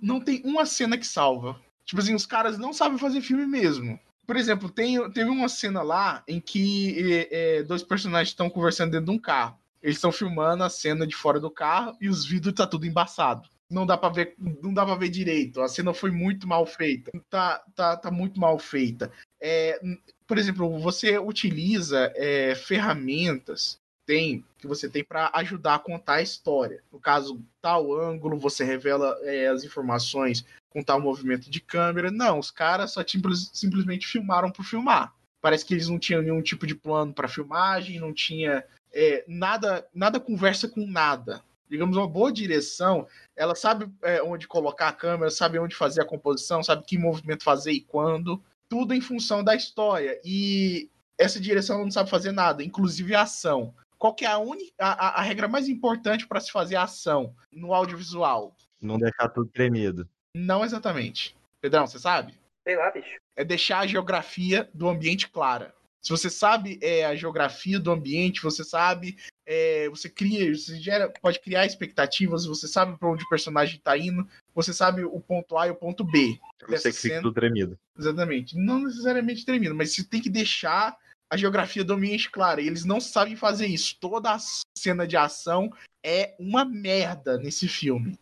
não 0.00 0.20
tem 0.20 0.40
uma 0.42 0.64
cena 0.64 0.96
que 0.96 1.06
salva. 1.06 1.60
Tipo 1.84 2.00
assim, 2.00 2.14
os 2.14 2.24
caras 2.24 2.56
não 2.56 2.72
sabem 2.72 2.96
fazer 2.96 3.20
filme 3.20 3.46
mesmo. 3.46 4.00
Por 4.26 4.36
exemplo, 4.36 4.70
tem, 4.70 5.10
teve 5.10 5.28
uma 5.28 5.48
cena 5.48 5.82
lá 5.82 6.22
em 6.26 6.40
que 6.40 7.28
é, 7.30 7.58
é, 7.58 7.62
dois 7.62 7.82
personagens 7.82 8.30
estão 8.30 8.48
conversando 8.48 8.92
dentro 8.92 9.06
de 9.06 9.12
um 9.12 9.18
carro. 9.18 9.58
Eles 9.82 9.96
estão 9.96 10.10
filmando 10.10 10.64
a 10.64 10.70
cena 10.70 11.06
de 11.06 11.14
fora 11.14 11.38
do 11.38 11.50
carro 11.50 11.94
e 12.00 12.08
os 12.08 12.24
vidros 12.24 12.54
tá 12.54 12.66
tudo 12.66 12.86
embaçado. 12.86 13.46
Não 13.70 13.84
dá 13.84 13.96
pra 13.96 14.08
ver, 14.08 14.34
não 14.38 14.72
dá 14.72 14.84
para 14.84 14.94
ver 14.94 15.08
direito. 15.10 15.60
A 15.60 15.68
cena 15.68 15.92
foi 15.92 16.10
muito 16.10 16.46
mal 16.46 16.64
feita. 16.64 17.10
Tá, 17.28 17.62
tá, 17.74 17.96
tá 17.96 18.10
muito 18.10 18.40
mal 18.40 18.58
feita. 18.58 19.12
É, 19.40 19.80
por 20.26 20.38
exemplo, 20.38 20.78
você 20.78 21.18
utiliza 21.18 22.12
é, 22.16 22.54
ferramentas 22.54 23.78
tem 24.08 24.42
que 24.58 24.66
você 24.66 24.88
tem 24.88 25.04
para 25.04 25.30
ajudar 25.34 25.74
a 25.74 25.78
contar 25.78 26.14
a 26.14 26.22
história. 26.22 26.82
No 26.90 26.98
caso, 26.98 27.40
tal 27.60 27.92
ângulo, 27.92 28.38
você 28.38 28.64
revela 28.64 29.16
é, 29.22 29.48
as 29.48 29.62
informações 29.64 30.46
com 30.70 30.82
tal 30.82 30.98
movimento 30.98 31.50
de 31.50 31.60
câmera. 31.60 32.10
Não, 32.10 32.38
os 32.38 32.50
caras 32.50 32.92
só 32.92 33.04
simples, 33.06 33.50
simplesmente 33.52 34.06
filmaram 34.06 34.50
por 34.50 34.64
filmar. 34.64 35.14
Parece 35.42 35.64
que 35.64 35.74
eles 35.74 35.88
não 35.88 35.98
tinham 35.98 36.22
nenhum 36.22 36.40
tipo 36.40 36.66
de 36.66 36.74
plano 36.74 37.12
para 37.12 37.28
filmagem, 37.28 38.00
não 38.00 38.12
tinha 38.12 38.64
é, 38.92 39.24
nada, 39.28 39.86
nada 39.94 40.18
conversa 40.18 40.66
com 40.66 40.86
nada. 40.86 41.42
Digamos, 41.68 41.96
uma 41.96 42.08
boa 42.08 42.32
direção, 42.32 43.06
ela 43.36 43.54
sabe 43.54 43.90
é, 44.02 44.22
onde 44.22 44.48
colocar 44.48 44.88
a 44.88 44.92
câmera, 44.92 45.30
sabe 45.30 45.58
onde 45.58 45.74
fazer 45.74 46.02
a 46.02 46.06
composição, 46.06 46.62
sabe 46.62 46.84
que 46.84 46.98
movimento 46.98 47.44
fazer 47.44 47.72
e 47.72 47.80
quando. 47.80 48.42
Tudo 48.68 48.94
em 48.94 49.00
função 49.00 49.42
da 49.42 49.54
história. 49.54 50.20
E 50.24 50.90
essa 51.16 51.40
direção 51.40 51.82
não 51.82 51.90
sabe 51.90 52.10
fazer 52.10 52.32
nada, 52.32 52.62
inclusive 52.62 53.14
a 53.14 53.22
ação. 53.22 53.74
Qual 53.98 54.14
que 54.14 54.24
é 54.24 54.28
a, 54.28 54.38
única, 54.38 54.72
a, 54.78 55.20
a 55.20 55.22
regra 55.22 55.48
mais 55.48 55.68
importante 55.68 56.26
para 56.26 56.40
se 56.40 56.52
fazer 56.52 56.76
ação 56.76 57.34
no 57.52 57.74
audiovisual? 57.74 58.56
Não 58.80 58.96
deixar 58.96 59.28
tudo 59.28 59.50
tremido. 59.50 60.08
Não 60.34 60.64
exatamente. 60.64 61.36
Pedrão, 61.60 61.86
você 61.86 61.98
sabe? 61.98 62.34
Sei 62.62 62.76
lá, 62.76 62.90
bicho. 62.90 63.18
É 63.34 63.44
deixar 63.44 63.80
a 63.80 63.86
geografia 63.86 64.70
do 64.72 64.88
ambiente 64.88 65.28
clara. 65.28 65.74
Se 66.08 66.12
você 66.12 66.30
sabe 66.30 66.78
é, 66.80 67.04
a 67.04 67.14
geografia 67.14 67.78
do 67.78 67.90
ambiente, 67.90 68.42
você 68.42 68.64
sabe, 68.64 69.18
é, 69.44 69.90
você 69.90 70.08
cria, 70.08 70.56
você 70.56 70.80
gera, 70.80 71.12
pode 71.20 71.38
criar 71.38 71.66
expectativas, 71.66 72.46
você 72.46 72.66
sabe 72.66 72.96
para 72.96 73.10
onde 73.10 73.24
o 73.24 73.28
personagem 73.28 73.76
está 73.76 73.94
indo, 73.94 74.26
você 74.54 74.72
sabe 74.72 75.04
o 75.04 75.20
ponto 75.20 75.58
A 75.58 75.68
e 75.68 75.70
o 75.70 75.74
ponto 75.74 76.02
B. 76.02 76.40
Sei 76.78 76.92
que 76.92 76.98
fica 76.98 77.20
tudo 77.20 77.34
tremido. 77.34 77.78
Exatamente. 77.98 78.56
Não 78.56 78.84
necessariamente 78.84 79.44
tremido, 79.44 79.74
mas 79.74 79.92
você 79.92 80.02
tem 80.02 80.22
que 80.22 80.30
deixar 80.30 80.96
a 81.28 81.36
geografia 81.36 81.84
do 81.84 81.92
ambiente 81.92 82.30
clara. 82.30 82.62
E 82.62 82.66
eles 82.66 82.86
não 82.86 83.02
sabem 83.02 83.36
fazer 83.36 83.66
isso. 83.66 83.98
Toda 84.00 84.32
a 84.32 84.38
cena 84.74 85.06
de 85.06 85.14
ação 85.14 85.70
é 86.02 86.34
uma 86.38 86.64
merda 86.64 87.36
nesse 87.36 87.68
filme. 87.68 88.18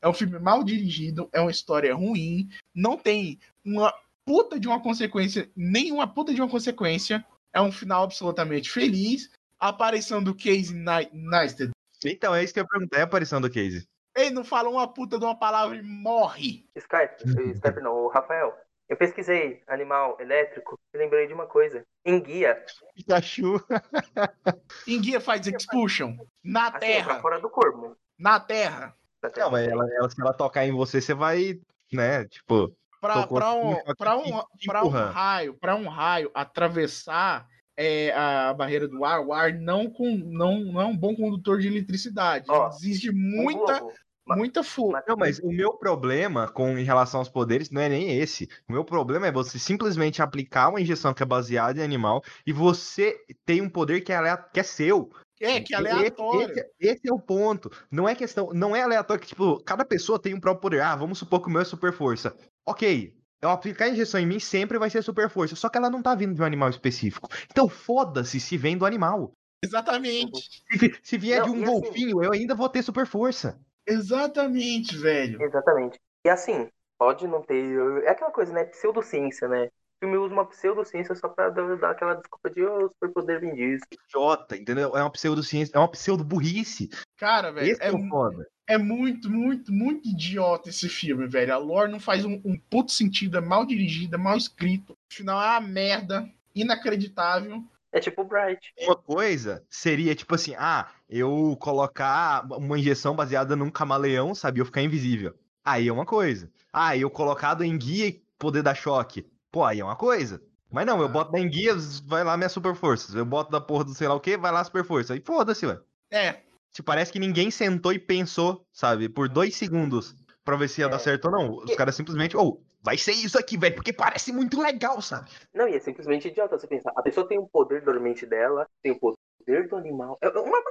É 0.00 0.08
um 0.08 0.14
filme 0.14 0.38
mal 0.38 0.64
dirigido, 0.64 1.28
é 1.34 1.40
uma 1.42 1.50
história 1.50 1.94
ruim, 1.94 2.48
não 2.74 2.96
tem 2.96 3.38
uma 3.62 3.92
puta 4.26 4.58
de 4.60 4.66
uma 4.68 4.82
consequência, 4.82 5.48
nenhuma 5.56 6.06
puta 6.12 6.34
de 6.34 6.40
uma 6.42 6.50
consequência. 6.50 7.24
É 7.54 7.60
um 7.60 7.72
final 7.72 8.02
absolutamente 8.02 8.70
feliz. 8.70 9.30
A 9.58 9.68
aparição 9.68 10.22
do 10.22 10.34
Casey 10.34 10.74
Neistat. 11.12 11.70
Então, 12.04 12.34
é 12.34 12.44
isso 12.44 12.52
que 12.52 12.60
eu 12.60 12.66
perguntei, 12.68 13.00
a 13.00 13.04
aparição 13.04 13.40
do 13.40 13.48
Casey. 13.48 13.86
Ele 14.14 14.30
não 14.30 14.44
fala 14.44 14.68
uma 14.68 14.86
puta 14.86 15.18
de 15.18 15.24
uma 15.24 15.38
palavra 15.38 15.76
e 15.76 15.82
morre. 15.82 16.66
Skype, 16.76 17.22
Skype 17.56 17.80
não, 17.80 17.94
o 17.94 18.08
Rafael. 18.08 18.54
Eu 18.88 18.96
pesquisei 18.96 19.62
animal 19.66 20.16
elétrico 20.20 20.78
e 20.94 20.98
lembrei 20.98 21.26
de 21.26 21.32
uma 21.34 21.46
coisa. 21.46 21.82
Enguia. 22.04 22.62
Pikachu. 22.94 23.60
Enguia 24.86 25.20
faz 25.20 25.46
expulsion. 25.46 26.16
Na 26.44 26.68
Assim, 26.68 26.78
terra. 26.80 27.20
fora 27.20 27.40
do 27.40 27.50
corpo. 27.50 27.96
Na 28.18 28.38
terra. 28.38 28.94
Na 29.22 29.30
terra. 29.30 29.46
Não, 29.46 29.52
mas 29.52 29.66
ela, 29.66 29.84
ela- 29.94 30.10
se 30.10 30.20
ela 30.20 30.32
tocar 30.32 30.64
em 30.66 30.72
você, 30.72 31.00
você 31.00 31.14
vai, 31.14 31.58
né, 31.92 32.24
tipo... 32.26 32.72
Assim, 33.14 33.58
um, 33.58 33.94
pra, 33.96 34.16
um, 34.16 34.42
pra 34.66 34.84
um 34.84 34.88
raio, 34.88 35.54
pra 35.54 35.76
um 35.76 35.88
raio 35.88 36.30
atravessar 36.34 37.46
é, 37.76 38.12
a 38.14 38.54
barreira 38.54 38.88
do 38.88 39.04
ar, 39.04 39.20
o 39.20 39.32
ar 39.32 39.52
não, 39.52 39.90
com, 39.90 40.16
não, 40.16 40.60
não 40.60 40.80
é 40.80 40.84
um 40.86 40.96
bom 40.96 41.14
condutor 41.14 41.58
de 41.58 41.68
eletricidade. 41.68 42.46
Ó, 42.48 42.70
Um 42.70 43.12
muita, 43.14 43.82
muita 44.26 44.62
força. 44.64 45.04
Não, 45.06 45.16
mas 45.16 45.38
o 45.38 45.52
meu 45.52 45.74
problema 45.74 46.48
com 46.48 46.78
em 46.78 46.84
relação 46.84 47.20
aos 47.20 47.28
poderes 47.28 47.70
não 47.70 47.80
é 47.82 47.88
nem 47.88 48.18
esse. 48.18 48.48
O 48.68 48.72
meu 48.72 48.84
problema 48.84 49.26
é 49.26 49.32
você 49.32 49.58
simplesmente 49.58 50.22
aplicar 50.22 50.70
uma 50.70 50.80
injeção 50.80 51.12
que 51.12 51.22
é 51.22 51.26
baseada 51.26 51.80
em 51.80 51.84
animal 51.84 52.22
e 52.46 52.52
você 52.52 53.16
tem 53.44 53.60
um 53.60 53.68
poder 53.68 54.00
que 54.00 54.12
é, 54.12 54.36
que 54.52 54.60
é 54.60 54.62
seu. 54.62 55.10
É, 55.38 55.60
que 55.60 55.74
é 55.74 55.78
Esse- 55.78 55.90
aleatório. 55.90 56.50
Esse, 56.50 56.70
esse 56.80 57.08
é 57.08 57.12
o 57.12 57.20
ponto. 57.20 57.70
Não 57.90 58.08
é 58.08 58.14
questão, 58.14 58.50
não 58.54 58.74
é 58.74 58.82
aleatório 58.82 59.20
que, 59.20 59.28
tipo, 59.28 59.62
cada 59.62 59.84
pessoa 59.84 60.18
tem 60.18 60.32
um 60.32 60.40
próprio 60.40 60.62
poder. 60.62 60.80
Ah, 60.80 60.96
vamos 60.96 61.18
supor 61.18 61.42
que 61.42 61.48
o 61.48 61.50
meu 61.50 61.60
é 61.60 61.64
super 61.64 61.92
força. 61.92 62.34
Ok, 62.66 63.14
eu 63.40 63.50
aplicar 63.50 63.84
a 63.84 63.88
injeção 63.90 64.20
em 64.20 64.26
mim 64.26 64.40
sempre 64.40 64.78
vai 64.78 64.90
ser 64.90 65.02
super 65.02 65.30
força. 65.30 65.54
Só 65.54 65.68
que 65.68 65.78
ela 65.78 65.90
não 65.90 66.02
tá 66.02 66.14
vindo 66.14 66.34
de 66.34 66.42
um 66.42 66.44
animal 66.44 66.68
específico. 66.68 67.28
Então 67.50 67.68
foda-se 67.68 68.40
se 68.40 68.56
vem 68.56 68.76
do 68.76 68.86
animal. 68.86 69.32
Exatamente. 69.64 70.62
Se, 70.78 70.98
se 71.02 71.18
vier 71.18 71.40
Não, 71.40 71.46
de 71.46 71.50
um 71.52 71.62
assim- 71.62 71.72
golfinho, 71.80 72.22
eu 72.22 72.32
ainda 72.32 72.54
vou 72.54 72.68
ter 72.68 72.82
super 72.82 73.06
força. 73.06 73.60
Exatamente, 73.86 74.96
velho. 74.96 75.40
Exatamente. 75.40 75.98
E 76.24 76.28
assim, 76.28 76.68
pode 76.98 77.26
não 77.26 77.42
ter. 77.42 78.02
É 78.04 78.10
aquela 78.10 78.30
coisa, 78.30 78.52
né? 78.52 78.64
Pseudociência, 78.64 79.48
né? 79.48 79.66
O 79.66 80.04
filme 80.04 80.18
usa 80.18 80.34
uma 80.34 80.44
pseudociência 80.44 81.14
só 81.14 81.28
pra 81.28 81.48
dar, 81.48 81.90
aquela 81.90 82.14
desculpa 82.14 82.50
de 82.50 82.62
oh, 82.62 82.88
superpoder 82.88 83.40
vem 83.40 83.54
disso. 83.54 83.84
Idiota, 84.08 84.56
entendeu? 84.56 84.94
É 84.94 85.00
uma 85.00 85.10
pseudociência, 85.10 85.72
é 85.74 85.78
uma 85.78 85.90
pseudo-burrice. 85.90 86.90
Cara, 87.16 87.50
velho, 87.50 87.72
Esse 87.72 87.82
é, 87.82 87.88
é 87.88 88.08
foda. 88.08 88.46
É 88.68 88.76
muito, 88.78 89.30
muito, 89.30 89.72
muito 89.72 90.08
idiota 90.08 90.68
esse 90.68 90.88
filme, 90.88 91.26
velho. 91.26 91.54
A 91.54 91.58
lore 91.58 91.90
não 91.90 92.00
faz 92.00 92.24
um, 92.24 92.40
um 92.44 92.58
puto 92.70 92.92
sentido, 92.92 93.38
é 93.38 93.40
mal 93.40 93.64
dirigido, 93.64 94.16
é 94.16 94.18
mal 94.18 94.36
escrito. 94.36 94.92
O 94.92 95.14
final 95.14 95.40
é 95.40 95.46
uma 95.50 95.60
merda, 95.60 96.28
inacreditável. 96.54 97.62
É 97.92 98.00
tipo 98.00 98.22
o 98.22 98.24
Bright. 98.24 98.72
Uma 98.82 98.96
coisa 98.96 99.64
seria, 99.70 100.14
tipo 100.14 100.34
assim, 100.34 100.54
ah, 100.58 100.88
eu 101.08 101.56
colocar 101.60 102.44
uma 102.52 102.78
injeção 102.78 103.14
baseada 103.16 103.56
num 103.56 103.70
camaleão, 103.70 104.34
sabe? 104.34 104.60
Eu 104.60 104.66
ficar 104.66 104.82
invisível. 104.82 105.34
Aí 105.64 105.88
é 105.88 105.92
uma 105.92 106.04
coisa. 106.04 106.50
Ah, 106.72 106.96
eu 106.96 107.08
colocar 107.08 107.54
do 107.54 107.64
enguia 107.64 108.08
e 108.08 108.22
poder 108.38 108.62
dar 108.62 108.74
choque. 108.74 109.26
Pô, 109.50 109.64
aí 109.64 109.80
é 109.80 109.84
uma 109.84 109.96
coisa. 109.96 110.42
Mas 110.70 110.84
não, 110.84 110.98
eu 111.00 111.06
Ah. 111.06 111.08
boto 111.08 111.32
da 111.32 111.38
enguia, 111.40 111.74
vai 112.04 112.22
lá 112.22 112.36
minha 112.36 112.48
super 112.48 112.74
forças. 112.74 113.14
Eu 113.14 113.24
boto 113.24 113.50
da 113.50 113.60
porra 113.60 113.84
do 113.84 113.94
sei 113.94 114.08
lá 114.08 114.14
o 114.14 114.20
que, 114.20 114.36
vai 114.36 114.52
lá 114.52 114.62
super 114.64 114.84
força. 114.84 115.14
Aí 115.14 115.22
foda-se, 115.24 115.64
ué. 115.64 115.78
É, 116.10 116.42
Tipo, 116.76 116.88
parece 116.88 117.10
que 117.10 117.18
ninguém 117.18 117.50
sentou 117.50 117.90
e 117.90 117.98
pensou, 117.98 118.62
sabe? 118.70 119.08
Por 119.08 119.30
dois 119.30 119.56
segundos 119.56 120.14
pra 120.44 120.58
ver 120.58 120.68
se 120.68 120.82
ia 120.82 120.86
É. 120.86 120.90
dar 120.90 120.98
certo 120.98 121.24
ou 121.24 121.30
não. 121.30 121.56
Os 121.56 121.74
caras 121.74 121.94
simplesmente, 121.94 122.36
ou, 122.36 122.62
vai 122.82 122.98
ser 122.98 123.12
isso 123.12 123.38
aqui, 123.38 123.56
velho, 123.56 123.76
porque 123.76 123.94
parece 123.94 124.30
muito 124.30 124.60
legal, 124.60 125.00
sabe? 125.00 125.30
Não, 125.54 125.66
e 125.66 125.74
é 125.74 125.80
simplesmente 125.80 126.28
idiota 126.28 126.58
você 126.58 126.66
pensar. 126.66 126.92
A 126.94 127.00
pessoa 127.00 127.26
tem 127.26 127.38
o 127.38 127.48
poder 127.48 127.82
dormente 127.82 128.26
dela, 128.26 128.68
tem 128.82 128.92
o 128.92 129.00
poder 129.00 129.68
do 129.68 129.74
animal. 129.74 130.18
É 130.20 130.28
uma 130.28 130.62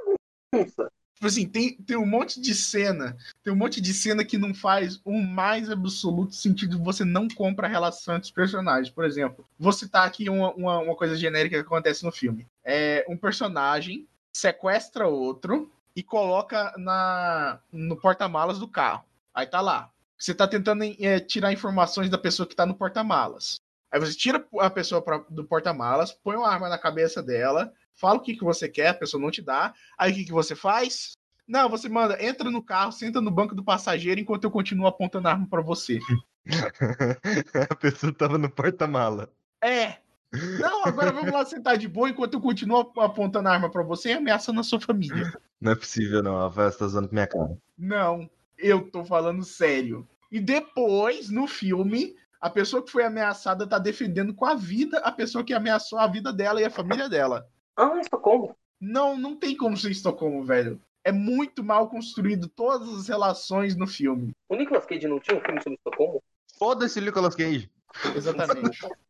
bagunça. 0.53 0.91
Tipo 1.15 1.25
assim, 1.25 1.49
tem, 1.49 1.75
tem 1.77 1.97
um 1.97 2.05
monte 2.05 2.39
de 2.39 2.53
cena, 2.53 3.17
tem 3.43 3.51
um 3.51 3.55
monte 3.55 3.81
de 3.81 3.91
cena 3.91 4.23
que 4.23 4.37
não 4.37 4.53
faz 4.53 5.01
o 5.03 5.11
mais 5.11 5.71
absoluto 5.71 6.35
sentido, 6.35 6.77
você 6.83 7.03
não 7.03 7.27
compra 7.27 7.65
a 7.65 7.69
relação 7.69 8.17
entre 8.17 8.25
os 8.25 8.31
personagens. 8.31 8.91
Por 8.93 9.05
exemplo, 9.05 9.43
vou 9.57 9.73
citar 9.73 10.05
aqui 10.05 10.29
uma, 10.29 10.53
uma, 10.53 10.77
uma 10.77 10.95
coisa 10.95 11.15
genérica 11.15 11.55
que 11.55 11.65
acontece 11.65 12.03
no 12.03 12.11
filme. 12.11 12.45
É 12.63 13.03
um 13.09 13.17
personagem 13.17 14.07
sequestra 14.31 15.07
outro 15.07 15.71
e 15.95 16.03
coloca 16.03 16.73
na, 16.77 17.59
no 17.71 17.95
porta-malas 17.95 18.59
do 18.59 18.67
carro. 18.67 19.05
Aí 19.33 19.45
tá 19.47 19.61
lá. 19.61 19.89
Você 20.17 20.33
tá 20.33 20.47
tentando 20.47 20.83
é, 20.83 21.19
tirar 21.19 21.53
informações 21.53 22.09
da 22.09 22.17
pessoa 22.17 22.47
que 22.47 22.55
tá 22.55 22.65
no 22.65 22.75
porta-malas. 22.75 23.59
Aí 23.91 23.99
você 23.99 24.13
tira 24.13 24.45
a 24.59 24.69
pessoa 24.69 25.01
pra- 25.01 25.23
do 25.29 25.45
porta-malas, 25.45 26.11
põe 26.11 26.35
uma 26.35 26.49
arma 26.49 26.67
na 26.67 26.77
cabeça 26.77 27.23
dela, 27.23 27.71
fala 27.93 28.17
o 28.17 28.21
que, 28.21 28.35
que 28.35 28.43
você 28.43 28.67
quer, 28.67 28.89
a 28.89 28.93
pessoa 28.93 29.21
não 29.21 29.31
te 29.31 29.41
dá. 29.41 29.73
Aí 29.97 30.11
o 30.11 30.15
que, 30.15 30.25
que 30.25 30.31
você 30.31 30.55
faz? 30.55 31.13
Não, 31.47 31.69
você 31.69 31.87
manda, 31.87 32.21
entra 32.23 32.49
no 32.49 32.61
carro, 32.61 32.91
senta 32.91 33.21
no 33.21 33.29
banco 33.31 33.53
do 33.53 33.63
passageiro 33.63 34.19
enquanto 34.19 34.45
eu 34.45 34.51
continuo 34.51 34.87
apontando 34.87 35.27
a 35.27 35.31
arma 35.31 35.47
pra 35.47 35.61
você. 35.61 35.99
a 37.69 37.75
pessoa 37.75 38.13
tava 38.13 38.37
no 38.37 38.49
porta-mala. 38.49 39.31
É. 39.63 39.97
Não, 40.33 40.85
agora 40.85 41.11
vamos 41.13 41.31
lá 41.31 41.45
sentar 41.45 41.77
de 41.77 41.87
boa 41.87 42.09
enquanto 42.09 42.33
eu 42.33 42.41
continuo 42.41 42.79
ap- 42.79 42.97
apontando 42.99 43.47
a 43.47 43.51
arma 43.53 43.69
pra 43.71 43.83
você 43.83 44.09
e 44.09 44.13
ameaçando 44.13 44.59
a 44.59 44.63
sua 44.63 44.79
família. 44.81 45.31
Não 45.61 45.71
é 45.71 45.75
possível, 45.75 46.21
não. 46.21 46.37
A 46.37 46.43
Rafael 46.43 46.71
tá 46.77 46.85
usando 46.85 47.07
com 47.07 47.13
minha 47.15 47.27
cara. 47.27 47.57
Não, 47.77 48.29
eu 48.57 48.89
tô 48.91 49.05
falando 49.05 49.43
sério. 49.43 50.07
E 50.31 50.39
depois, 50.41 51.29
no 51.29 51.47
filme, 51.47 52.15
a 52.41 52.49
pessoa 52.49 52.83
que 52.83 52.91
foi 52.91 53.03
ameaçada 53.05 53.65
tá 53.65 53.79
defendendo 53.79 54.33
com 54.33 54.45
a 54.45 54.55
vida 54.55 54.97
a 54.99 55.11
pessoa 55.11 55.43
que 55.43 55.53
ameaçou 55.53 55.97
a 55.99 56.07
vida 56.07 56.33
dela 56.33 56.59
e 56.61 56.65
a 56.65 56.69
família 56.69 57.07
dela. 57.07 57.47
Ah, 57.77 57.97
Estocolmo. 58.01 58.55
Não, 58.79 59.17
não 59.17 59.35
tem 59.35 59.55
como 59.55 59.77
ser 59.77 59.91
Estocolmo, 59.91 60.43
velho. 60.43 60.81
É 61.03 61.11
muito 61.11 61.63
mal 61.63 61.87
construído 61.87 62.47
todas 62.49 62.89
as 62.89 63.07
relações 63.07 63.75
no 63.75 63.87
filme. 63.87 64.33
O 64.49 64.55
Nicolas 64.55 64.85
Cage 64.85 65.07
não 65.07 65.19
tinha 65.19 65.37
um 65.37 65.41
filme 65.41 65.61
sobre 65.61 65.77
Estocolmo? 65.77 66.21
Foda-se, 66.59 66.99
Nicolas 66.99 67.35
Cage. 67.35 67.69
Exatamente. 68.15 68.79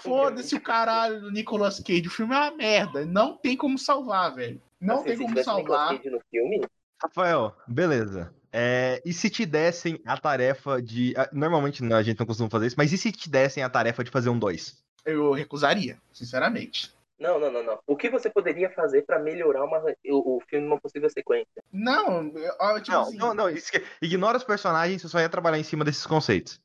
Foda-se 0.00 0.54
o 0.54 0.60
caralho 0.60 1.20
do 1.20 1.30
Nicolas 1.30 1.80
Cage. 1.80 2.06
O 2.06 2.10
filme 2.10 2.34
é 2.34 2.38
uma 2.38 2.56
merda. 2.56 3.04
Não 3.04 3.36
tem 3.36 3.56
como 3.56 3.78
salvar, 3.78 4.34
velho. 4.34 4.60
Não 4.80 5.02
tem 5.02 5.16
como 5.18 5.42
salvar. 5.42 5.96
Cage 5.96 6.10
no 6.10 6.20
filme, 6.30 6.64
Rafael, 7.02 7.54
beleza. 7.66 8.34
É, 8.52 9.00
e 9.04 9.12
se 9.12 9.28
te 9.28 9.44
dessem 9.44 10.00
a 10.06 10.16
tarefa 10.16 10.80
de. 10.80 11.14
ah, 11.16 11.28
Normalmente 11.32 11.84
a 11.92 12.02
gente 12.02 12.18
não 12.18 12.26
costuma 12.26 12.48
fazer 12.48 12.66
isso, 12.68 12.76
mas 12.78 12.92
e 12.92 12.98
se 12.98 13.12
te 13.12 13.28
dessem 13.28 13.62
a 13.62 13.68
tarefa 13.68 14.02
de 14.02 14.10
fazer 14.10 14.30
um 14.30 14.38
2? 14.38 14.76
Eu 15.04 15.32
recusaria, 15.32 15.98
sinceramente. 16.12 16.92
Não, 17.18 17.38
não, 17.40 17.50
não, 17.50 17.62
não. 17.64 17.78
O 17.86 17.96
que 17.96 18.08
você 18.08 18.30
poderia 18.30 18.70
fazer 18.70 19.02
pra 19.02 19.18
melhorar 19.18 19.64
uma- 19.64 19.82
o, 20.06 20.36
o 20.36 20.40
filme 20.48 20.66
numa 20.68 20.80
possível 20.80 21.10
sequência? 21.10 21.62
Não, 21.72 22.28
eu- 22.36 22.80
tipo 22.82 22.92
Não, 22.92 23.02
assim, 23.02 23.16
não, 23.16 23.34
não. 23.34 23.48
esque- 23.48 23.84
Ignora 24.00 24.36
os 24.36 24.44
personagens, 24.44 25.02
você 25.02 25.08
só 25.08 25.18
ia 25.18 25.28
trabalhar 25.28 25.58
em 25.58 25.64
cima 25.64 25.84
desses 25.84 26.06
conceitos. 26.06 26.60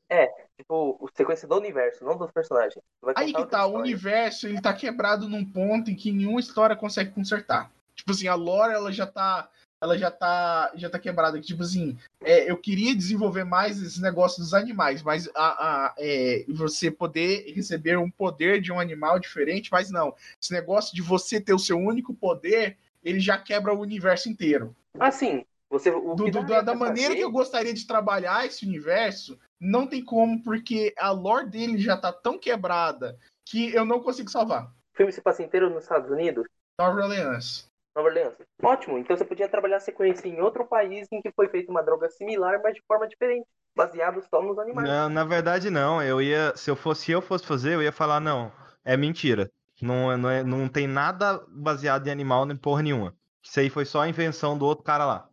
Tipo, 0.56 0.96
o 1.00 1.08
sequência 1.12 1.48
do 1.48 1.56
universo, 1.56 2.04
não 2.04 2.16
dos 2.16 2.30
personagens. 2.30 2.78
Aí 3.16 3.32
que 3.32 3.44
tá, 3.46 3.66
o 3.66 3.74
universo 3.76 4.46
ele 4.46 4.62
tá 4.62 4.72
quebrado 4.72 5.28
num 5.28 5.44
ponto 5.44 5.90
em 5.90 5.96
que 5.96 6.12
nenhuma 6.12 6.38
história 6.38 6.76
consegue 6.76 7.10
consertar. 7.10 7.70
Tipo 7.96 8.12
assim, 8.12 8.28
a 8.28 8.34
lore 8.36 8.72
ela 8.72 8.92
já 8.92 9.04
tá, 9.06 9.48
ela 9.84 9.98
já 9.98 10.10
tá, 10.10 10.72
já 10.74 10.88
tá 10.88 10.98
quebrada. 10.98 11.38
Tipo 11.40 11.62
assim, 11.62 11.96
é, 12.22 12.50
eu 12.50 12.56
queria 12.56 12.94
desenvolver 12.96 13.44
mais 13.44 13.80
esse 13.82 14.00
negócio 14.00 14.42
dos 14.42 14.54
animais, 14.54 15.02
mas 15.02 15.28
a, 15.34 15.86
a- 15.86 15.94
é, 15.98 16.44
você 16.48 16.90
poder 16.90 17.52
receber 17.54 17.98
um 17.98 18.10
poder 18.10 18.60
de 18.60 18.72
um 18.72 18.80
animal 18.80 19.18
diferente, 19.20 19.68
mas 19.70 19.90
não. 19.90 20.14
Esse 20.40 20.52
negócio 20.52 20.94
de 20.94 21.02
você 21.02 21.40
ter 21.40 21.52
o 21.52 21.58
seu 21.58 21.78
único 21.78 22.14
poder, 22.14 22.76
ele 23.04 23.20
já 23.20 23.36
quebra 23.36 23.74
o 23.74 23.80
universo 23.80 24.28
inteiro. 24.28 24.74
Assim, 24.98 25.44
você. 25.68 25.90
O 25.90 26.14
Do- 26.14 26.30
do- 26.30 26.46
da, 26.46 26.62
da 26.62 26.74
maneira 26.74 27.08
fazer- 27.10 27.16
que 27.18 27.24
eu 27.24 27.30
gostaria 27.30 27.74
de 27.74 27.86
trabalhar 27.86 28.46
esse 28.46 28.64
universo, 28.66 29.38
não 29.60 29.86
tem 29.86 30.02
como, 30.02 30.42
porque 30.42 30.94
a 30.98 31.10
lore 31.10 31.50
dele 31.50 31.78
já 31.78 31.96
tá 31.96 32.10
tão 32.12 32.38
quebrada 32.38 33.18
que 33.44 33.74
eu 33.74 33.84
não 33.84 34.00
consigo 34.00 34.30
salvar. 34.30 34.64
O 34.94 34.96
filme 34.96 35.12
se 35.12 35.20
passa 35.20 35.42
inteiro 35.42 35.68
nos 35.68 35.82
Estados 35.82 36.10
Unidos? 36.10 36.46
Nova 36.80 37.02
Orleans. 37.02 37.68
Nova 37.94 38.08
Orleans. 38.08 38.34
Ótimo. 38.62 38.98
Então 38.98 39.16
você 39.16 39.24
podia 39.24 39.48
trabalhar 39.48 39.76
a 39.76 39.80
sequência 39.80 40.26
em 40.28 40.40
outro 40.40 40.66
país 40.66 41.06
em 41.12 41.22
que 41.22 41.30
foi 41.32 41.48
feita 41.48 41.70
uma 41.70 41.82
droga 41.82 42.08
similar, 42.10 42.60
mas 42.62 42.74
de 42.74 42.82
forma 42.86 43.06
diferente, 43.06 43.46
baseado 43.74 44.20
só 44.28 44.42
nos 44.42 44.58
animais. 44.58 44.88
Não, 44.88 45.08
na 45.08 45.24
verdade, 45.24 45.70
não. 45.70 46.02
Eu 46.02 46.20
ia, 46.20 46.52
se 46.56 46.70
eu 46.70 46.76
fosse, 46.76 47.04
se 47.04 47.12
eu 47.12 47.22
fosse 47.22 47.46
fazer, 47.46 47.74
eu 47.74 47.82
ia 47.82 47.92
falar, 47.92 48.20
não, 48.20 48.50
é 48.84 48.96
mentira. 48.96 49.50
Não, 49.80 50.16
não, 50.16 50.30
é, 50.30 50.42
não 50.42 50.68
tem 50.68 50.86
nada 50.86 51.44
baseado 51.48 52.06
em 52.06 52.10
animal 52.10 52.46
nem 52.46 52.56
porra 52.56 52.82
nenhuma. 52.82 53.14
Isso 53.42 53.60
aí 53.60 53.70
foi 53.70 53.84
só 53.84 54.00
a 54.00 54.08
invenção 54.08 54.56
do 54.56 54.64
outro 54.64 54.84
cara 54.84 55.04
lá. 55.04 55.28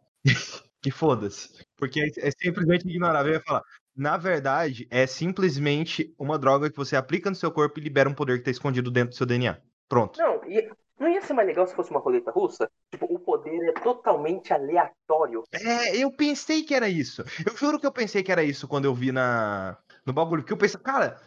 que 0.82 0.91
foda-se. 0.91 1.65
Porque 1.78 2.02
é, 2.02 2.28
é 2.28 2.32
simplesmente 2.32 2.88
ignorável. 2.88 3.32
Eu 3.32 3.39
ia 3.39 3.43
falar, 3.43 3.63
na 3.95 4.17
verdade, 4.17 4.88
é 4.91 5.08
simplesmente 5.08 6.13
uma 6.17 6.38
droga 6.38 6.69
que 6.69 6.78
você 6.78 6.95
aplica 6.95 7.30
no 7.30 7.36
seu 7.36 7.52
corpo 7.52 7.80
e 7.80 7.84
libera 7.84 8.10
um 8.10 8.13
poder 8.13 8.38
que 8.38 8.45
tá 8.45 8.52
escondido 8.52 8.91
dentro 8.91 9.12
do 9.12 9.15
seu 9.15 9.26
DNA. 9.26 9.58
Pronto. 9.88 10.19
Não, 10.19 10.43
e 10.45 10.69
não 11.01 11.09
ia 11.09 11.21
ser 11.21 11.33
mais 11.33 11.47
legal 11.47 11.67
se 11.67 11.75
fosse 11.75 11.91
uma 11.91 11.99
roleta 11.99 12.31
russa? 12.31 12.69
Tipo, 12.91 13.05
o 13.05 13.19
poder 13.19 13.69
é 13.69 13.71
totalmente 13.73 14.53
aleatório. 14.53 15.43
É, 15.51 15.97
eu 15.97 16.11
pensei 16.11 16.63
que 16.63 16.73
era 16.73 16.87
isso. 16.87 17.23
Eu 17.45 17.55
juro 17.57 17.79
que 17.79 17.85
eu 17.85 17.91
pensei 17.91 18.23
que 18.23 18.31
era 18.31 18.43
isso 18.43 18.67
quando 18.67 18.85
eu 18.85 18.93
vi 18.93 19.11
na 19.11 19.77
no 20.05 20.13
bagulho. 20.13 20.41
Porque 20.41 20.53
eu 20.53 20.57
pensei, 20.57 20.79
cara, 20.79 21.17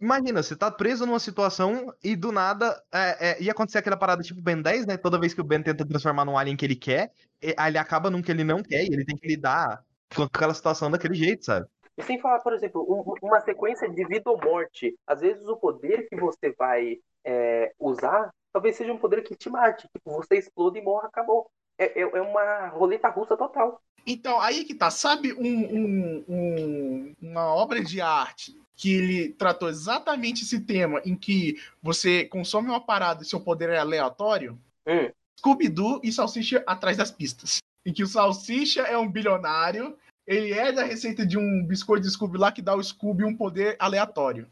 imagina, 0.00 0.42
você 0.42 0.56
tá 0.56 0.70
preso 0.70 1.06
numa 1.06 1.18
situação 1.20 1.92
e 2.02 2.16
do 2.16 2.32
nada 2.32 2.82
é, 2.92 3.30
é, 3.30 3.42
ia 3.42 3.52
acontecer 3.52 3.78
aquela 3.78 3.96
parada 3.96 4.22
tipo 4.22 4.40
Ben 4.40 4.60
10, 4.60 4.86
né? 4.86 4.96
Toda 4.96 5.18
vez 5.18 5.34
que 5.34 5.40
o 5.40 5.44
Ben 5.44 5.62
tenta 5.62 5.86
transformar 5.86 6.24
num 6.24 6.36
alien 6.38 6.56
que 6.56 6.64
ele 6.64 6.76
quer, 6.76 7.12
ele 7.40 7.78
acaba 7.78 8.10
num 8.10 8.22
que 8.22 8.30
ele 8.30 8.44
não 8.44 8.62
quer 8.62 8.82
e 8.82 8.92
ele 8.92 9.04
tem 9.04 9.16
que 9.16 9.26
lidar 9.26 9.82
com 10.14 10.22
aquela 10.22 10.54
situação 10.54 10.90
daquele 10.90 11.14
jeito, 11.14 11.44
sabe? 11.44 11.66
E 11.98 12.02
sem 12.02 12.20
falar, 12.20 12.40
por 12.40 12.52
exemplo, 12.52 12.82
um- 12.88 13.26
uma 13.26 13.40
sequência 13.40 13.88
de 13.88 14.04
vida 14.06 14.30
ou 14.30 14.38
morte. 14.40 14.94
Às 15.06 15.20
vezes 15.20 15.46
o 15.48 15.56
poder 15.56 16.06
que 16.08 16.16
você 16.16 16.52
vai 16.52 16.98
é, 17.24 17.72
usar 17.78 18.30
talvez 18.56 18.74
seja 18.74 18.90
um 18.90 18.96
poder 18.96 19.22
que 19.22 19.36
te 19.36 19.50
mate. 19.50 19.86
Tipo, 19.86 20.12
você 20.16 20.38
explode 20.38 20.78
e 20.78 20.82
morre, 20.82 21.06
acabou. 21.06 21.46
É, 21.78 22.00
é, 22.00 22.02
é 22.04 22.20
uma 22.22 22.68
roleta 22.68 23.06
russa 23.10 23.36
total. 23.36 23.82
Então, 24.06 24.40
aí 24.40 24.64
que 24.64 24.74
tá. 24.74 24.90
Sabe 24.90 25.34
um, 25.34 25.44
um- 25.46 26.24
um- 26.26 27.14
uma 27.20 27.54
obra 27.54 27.84
de 27.84 28.00
arte 28.00 28.58
que 28.74 28.94
ele 28.94 29.28
tratou 29.34 29.68
exatamente 29.68 30.42
esse 30.42 30.60
tema, 30.60 31.02
em 31.04 31.14
que 31.14 31.60
você 31.82 32.24
consome 32.24 32.68
uma 32.70 32.80
parada 32.80 33.22
e 33.22 33.26
seu 33.26 33.38
poder 33.40 33.68
é 33.68 33.78
aleatório? 33.78 34.58
Hum. 34.86 35.10
Scooby-Doo 35.38 36.00
e 36.02 36.10
Salsicha 36.10 36.64
atrás 36.66 36.96
das 36.96 37.10
pistas. 37.10 37.58
Em 37.84 37.92
que 37.92 38.02
o 38.02 38.06
Salsicha 38.06 38.82
é 38.82 38.96
um 38.96 39.10
bilionário, 39.10 39.98
ele 40.26 40.54
é 40.54 40.72
da 40.72 40.82
receita 40.82 41.26
de 41.26 41.36
um 41.36 41.62
biscoito 41.66 42.06
de 42.06 42.10
Scooby 42.10 42.38
lá 42.38 42.50
que 42.50 42.62
dá 42.62 42.72
ao 42.72 42.82
Scooby 42.82 43.22
um 43.24 43.36
poder 43.36 43.76
aleatório. 43.78 44.50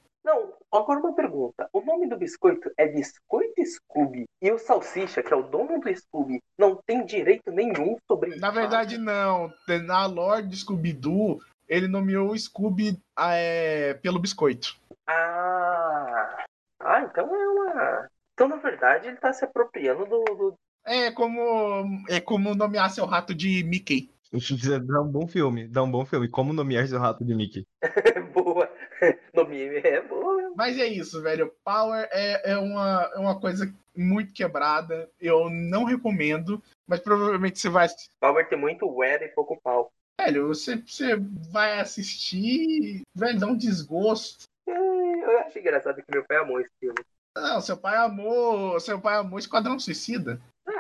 Agora 0.75 0.99
uma 0.99 1.15
pergunta. 1.15 1.69
O 1.73 1.81
nome 1.81 2.09
do 2.09 2.17
biscoito 2.17 2.69
é 2.77 2.89
Biscoito 2.89 3.63
Scooby. 3.65 4.25
E 4.43 4.51
o 4.51 4.59
Salsicha, 4.59 5.23
que 5.23 5.33
é 5.33 5.37
o 5.37 5.43
dono 5.43 5.79
do 5.79 5.97
Scooby, 5.97 6.41
não 6.59 6.77
tem 6.85 7.05
direito 7.07 7.53
nenhum 7.53 7.97
sobre 8.09 8.31
isso. 8.31 8.41
Na 8.41 8.51
verdade, 8.51 8.99
não. 8.99 9.53
Na 9.87 10.05
lore 10.07 10.49
de 10.49 10.57
Scooby-Doo, 10.57 11.41
ele 11.69 11.87
nomeou 11.87 12.31
o 12.33 12.39
Scooby 12.39 12.99
é, 13.17 13.95
pelo 13.95 14.19
biscoito. 14.19 14.77
Ah. 15.07 16.45
Ah, 16.81 17.03
então 17.03 17.35
é 17.35 17.49
uma. 17.49 18.09
Então, 18.33 18.49
na 18.49 18.57
verdade, 18.57 19.07
ele 19.07 19.17
tá 19.17 19.33
se 19.33 19.45
apropriando 19.45 20.05
do. 20.07 20.25
do- 20.25 20.55
É 20.85 21.13
como, 21.13 21.41
é 22.11 22.21
como 22.21 22.53
nomear 22.55 22.91
seu 22.91 23.07
rato 23.07 23.33
de 23.33 23.63
Mickey. 23.63 24.11
Dá 24.87 25.01
um 25.01 25.09
bom 25.09 25.29
filme, 25.29 25.69
dá 25.69 25.83
um 25.85 25.91
bom 25.91 26.05
filme. 26.05 26.29
Como 26.29 26.53
nomear 26.53 26.89
seu 26.89 26.99
rato 26.99 27.25
de 27.25 27.35
Mickey? 27.37 27.65
boa. 28.35 28.69
É 29.85 30.01
boa. 30.03 30.53
Mas 30.57 30.79
é 30.79 30.87
isso, 30.87 31.21
velho. 31.23 31.53
Power 31.65 32.09
é, 32.13 32.53
é, 32.53 32.57
uma, 32.59 33.11
é 33.15 33.19
uma 33.19 33.39
coisa 33.41 33.73
muito 33.97 34.33
quebrada. 34.33 35.09
Eu 35.21 35.49
não 35.51 35.85
recomendo, 35.85 36.63
mas 36.87 37.01
provavelmente 37.01 37.59
você 37.59 37.69
vai. 37.69 37.89
Power 38.21 38.49
tem 38.49 38.59
muito 38.59 38.87
where 38.89 39.25
e 39.25 39.29
pouco 39.29 39.61
pau. 39.61 39.91
Velho, 40.21 40.49
você, 40.49 40.77
você 40.77 41.17
vai 41.51 41.81
assistir, 41.81 43.03
vai 43.15 43.35
dar 43.37 43.47
um 43.49 43.57
desgosto. 43.57 44.45
Ai, 44.69 44.75
Eu 45.23 45.39
acho 45.41 45.59
engraçado 45.59 45.97
que 45.97 46.05
meu 46.11 46.25
pai 46.25 46.37
amou 46.39 46.61
esse 46.61 46.71
filme. 46.81 46.99
Não, 47.37 47.61
seu 47.61 47.77
pai 47.77 47.97
amou. 47.97 48.79
Seu 48.79 49.01
pai 49.01 49.17
amou 49.17 49.39
Esquadrão 49.39 49.79
Suicida. 49.79 50.41
Ah, 50.67 50.73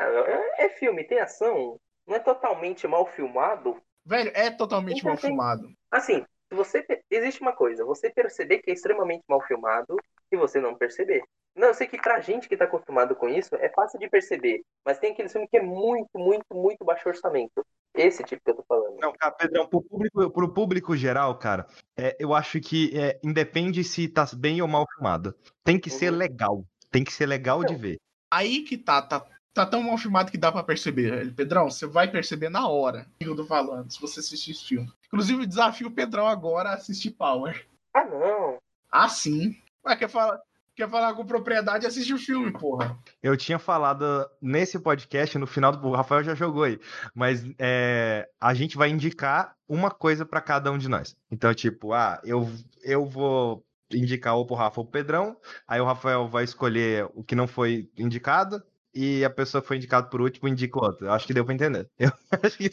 é- 0.59 0.67
é 0.67 0.69
filme, 0.71 1.03
tem 1.05 1.19
ação. 1.19 1.77
Não 2.07 2.15
é 2.15 2.19
totalmente 2.21 2.87
mal 2.87 3.07
filmado. 3.07 3.77
Velho, 4.07 4.31
é 4.35 4.51
totalmente 4.51 4.99
Então 4.99 5.11
mal 5.11 5.19
tem- 5.21 5.31
filmado. 5.31 5.73
Assim, 5.91 6.25
você 6.55 6.85
existe 7.11 7.41
uma 7.43 7.53
coisa, 7.53 7.85
você 7.85 8.11
perceber 8.11 8.59
que 8.59 8.71
é 8.71 8.75
extremamente 8.75 9.25
mal 9.29 9.41
filmado 9.43 9.97
e 10.31 10.37
você 10.37 10.61
não 10.61 10.75
perceber. 10.75 11.23
Não, 11.57 11.69
eu 11.69 11.75
sei 11.75 11.87
que 11.87 12.01
pra 12.01 12.21
gente 12.21 12.49
que 12.49 12.57
tá 12.57 12.65
acostumado 12.65 13.15
com 13.15 13.29
isso, 13.29 13.55
é 13.57 13.69
fácil 13.69 13.99
de 13.99 14.09
perceber. 14.09 14.63
Mas 14.85 14.99
tem 14.99 15.13
aquele 15.13 15.29
filme 15.29 15.47
que 15.47 15.57
é 15.57 15.63
muito, 15.63 16.19
muito, 16.19 16.45
muito 16.53 16.85
baixo 16.85 17.09
orçamento. 17.09 17.65
Esse 17.95 18.25
tipo 18.25 18.43
que 18.45 18.51
eu 18.51 18.57
tô 18.57 18.65
falando. 18.67 18.99
Não, 18.99 19.13
cara, 19.13 19.31
Pedrão, 19.33 19.69
pro 19.69 19.81
público, 19.81 20.31
pro 20.31 20.53
público 20.53 20.97
geral, 20.97 21.39
cara, 21.39 21.67
é, 21.97 22.17
eu 22.19 22.35
acho 22.35 22.61
que 22.61 22.91
é, 22.99 23.21
independe 23.23 23.85
se 23.85 24.09
tá 24.09 24.27
bem 24.37 24.61
ou 24.61 24.67
mal 24.67 24.85
filmado. 24.95 25.33
Tem 25.63 25.79
que 25.79 25.91
ser 25.91 26.11
Uhum. 26.11 26.19
legal. 26.19 26.65
Tem 26.91 27.05
que 27.05 27.13
ser 27.13 27.27
legal 27.27 27.63
de 27.63 27.75
Não. 27.75 27.81
ver. 27.81 28.01
Aí 28.33 28.63
que 28.63 28.77
tá, 28.77 29.01
tá, 29.01 29.25
tá 29.55 29.65
tão 29.65 29.83
mal 29.83 29.97
filmado 29.97 30.31
que 30.31 30.37
dá 30.37 30.51
pra 30.51 30.65
perceber. 30.65 31.11
velho. 31.11 31.33
Pedrão, 31.33 31.71
você 31.71 31.87
vai 31.87 32.11
perceber 32.11 32.49
na 32.49 32.67
hora 32.69 33.07
o 33.15 33.25
que 33.25 33.31
eu 33.31 33.37
tô 33.37 33.47
falando, 33.47 33.91
se 33.91 34.01
você 34.01 34.21
assistir 34.21 34.51
esse 34.51 34.65
filme. 34.65 34.93
Inclusive, 35.07 35.47
desafio 35.47 35.87
o 35.87 35.93
Pedrão 35.93 36.27
agora 36.27 36.71
a 36.71 36.75
assistir 36.75 37.13
Power. 37.13 37.65
Ah, 37.95 38.05
não. 38.05 38.59
Ah, 38.91 39.09
sim. 39.09 39.57
Ué, 39.87 39.95
quer 39.97 40.09
falar, 40.09 40.41
quer 40.75 40.91
falar 40.91 41.15
com 41.15 41.25
propriedade, 41.25 41.87
assiste 41.87 42.13
o 42.13 42.19
filme, 42.19 42.53
porra. 42.53 42.99
Eu 43.23 43.37
tinha 43.37 43.59
falado 43.59 44.29
nesse 44.43 44.79
podcast, 44.79 45.39
no 45.39 45.47
final 45.47 45.73
do. 45.73 45.89
O 45.89 45.95
Rafael 45.95 46.25
já 46.25 46.35
jogou 46.35 46.65
aí. 46.65 46.81
Mas 47.15 47.45
é, 47.59 48.29
a 48.41 48.53
gente 48.55 48.77
vai 48.77 48.91
indicar 48.91 49.55
uma 49.69 49.91
coisa 49.91 50.27
pra 50.27 50.41
cada 50.41 50.73
um 50.73 50.79
de 50.79 50.89
nós. 50.89 51.17
Então, 51.31 51.55
tipo, 51.55 51.93
ah, 51.93 52.21
eu, 52.25 52.51
eu 52.83 53.07
vou 53.07 53.65
indicar 53.93 54.35
ou 54.35 54.47
pro 54.47 54.57
Rafa 54.57 54.81
ou 54.81 54.85
pro 54.85 54.93
Pedrão. 54.93 55.37
Aí 55.69 55.81
o 55.81 55.85
Rafael 55.85 56.27
vai 56.29 56.45
escolher 56.45 57.09
o 57.15 57.23
que 57.23 57.37
não 57.37 57.47
foi 57.47 57.89
indicado. 57.97 58.63
E 58.95 59.25
a 59.25 59.31
pessoa 59.31 59.61
que 59.61 59.69
foi 59.69 59.77
indicada 59.77 60.07
por 60.09 60.21
último 60.21 60.49
indica 60.49 60.79
o 60.79 60.83
outro. 60.85 61.07
Eu 61.07 61.13
acho 61.13 61.27
que 61.27 61.35
deu 61.35 61.45
pra 61.45 61.55
entender. 61.55 61.89
Eu 61.99 62.11
acho 62.43 62.57
que 62.57 62.71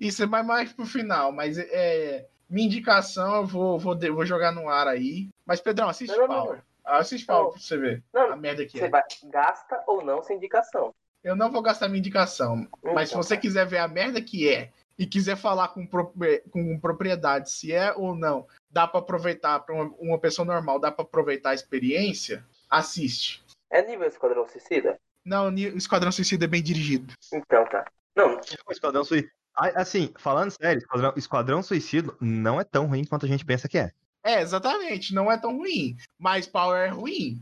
Isso 0.00 0.22
é 0.22 0.26
mais, 0.26 0.44
mais 0.46 0.72
pro 0.72 0.84
final, 0.84 1.30
mas 1.32 1.56
é. 1.58 2.26
Minha 2.50 2.66
indicação 2.66 3.36
eu 3.36 3.46
vou, 3.46 3.78
vou, 3.78 3.94
de- 3.94 4.10
vou 4.10 4.26
jogar 4.26 4.52
no 4.52 4.68
ar 4.68 4.86
aí. 4.86 5.30
Mas, 5.46 5.58
Pedrão, 5.60 5.88
assiste 5.88 6.14
Não, 6.14 6.26
não, 6.26 6.34
não. 6.36 6.44
Power. 6.44 6.62
Assiste 6.84 7.24
Power 7.24 7.44
Não. 7.44 7.50
pra 7.52 7.60
você 7.60 7.76
ver 7.78 8.02
Não, 8.12 8.32
a 8.32 8.36
merda 8.36 8.66
que 8.66 8.76
Você 8.78 8.84
é. 8.84 8.88
vai, 8.90 9.02
gasta 9.24 9.82
ou 9.86 10.04
não 10.04 10.22
sem 10.22 10.36
indicação. 10.36 10.92
Eu 11.24 11.34
não 11.34 11.50
vou 11.50 11.62
gastar 11.62 11.88
minha 11.88 12.00
indicação. 12.00 12.68
Mas 12.82 13.08
se 13.08 13.14
Então, 13.14 13.22
você 13.22 13.38
quiser 13.38 13.64
ver 13.64 13.78
a 13.78 13.88
merda 13.88 14.20
que 14.20 14.46
é 14.52 14.70
e 14.98 15.06
quiser 15.06 15.36
falar 15.36 15.68
com, 15.68 15.86
com 16.50 16.78
propriedade 16.78 17.50
se 17.50 17.72
é 17.72 17.94
ou 17.94 18.14
não, 18.14 18.46
dá 18.70 18.86
pra 18.86 19.00
aproveitar 19.00 19.60
para 19.60 19.74
uma, 19.74 19.84
uma 19.98 20.18
pessoa 20.18 20.44
normal, 20.44 20.78
dá 20.78 20.90
pra 20.92 21.04
aproveitar 21.04 21.50
a 21.50 21.54
experiência, 21.54 22.44
assiste. 22.68 23.42
É 23.70 23.80
nível 23.86 24.06
Esquadrão 24.06 24.46
Suicida? 24.46 24.98
Não, 25.24 25.48
o 25.48 25.78
Esquadrão 25.78 26.10
Suicida 26.10 26.44
é 26.44 26.48
bem 26.48 26.62
dirigido. 26.62 27.14
Então 27.32 27.64
tá. 27.66 27.84
Não, 28.16 28.36
o 28.66 28.72
Esquadrão 28.72 29.04
Suicida. 29.04 29.32
Assim, 29.54 30.12
falando 30.18 30.50
sério, 30.50 30.78
Esquadrão, 30.78 31.12
Esquadrão 31.16 31.62
Suicida 31.62 32.14
não 32.20 32.60
é 32.60 32.64
tão 32.64 32.86
ruim 32.86 33.04
quanto 33.04 33.26
a 33.26 33.28
gente 33.28 33.44
pensa 33.44 33.68
que 33.68 33.78
é. 33.78 33.90
É, 34.24 34.40
exatamente, 34.40 35.14
não 35.14 35.30
é 35.30 35.36
tão 35.36 35.56
ruim, 35.56 35.96
mas 36.18 36.46
Power 36.46 36.80
é 36.80 36.88
ruim. 36.88 37.40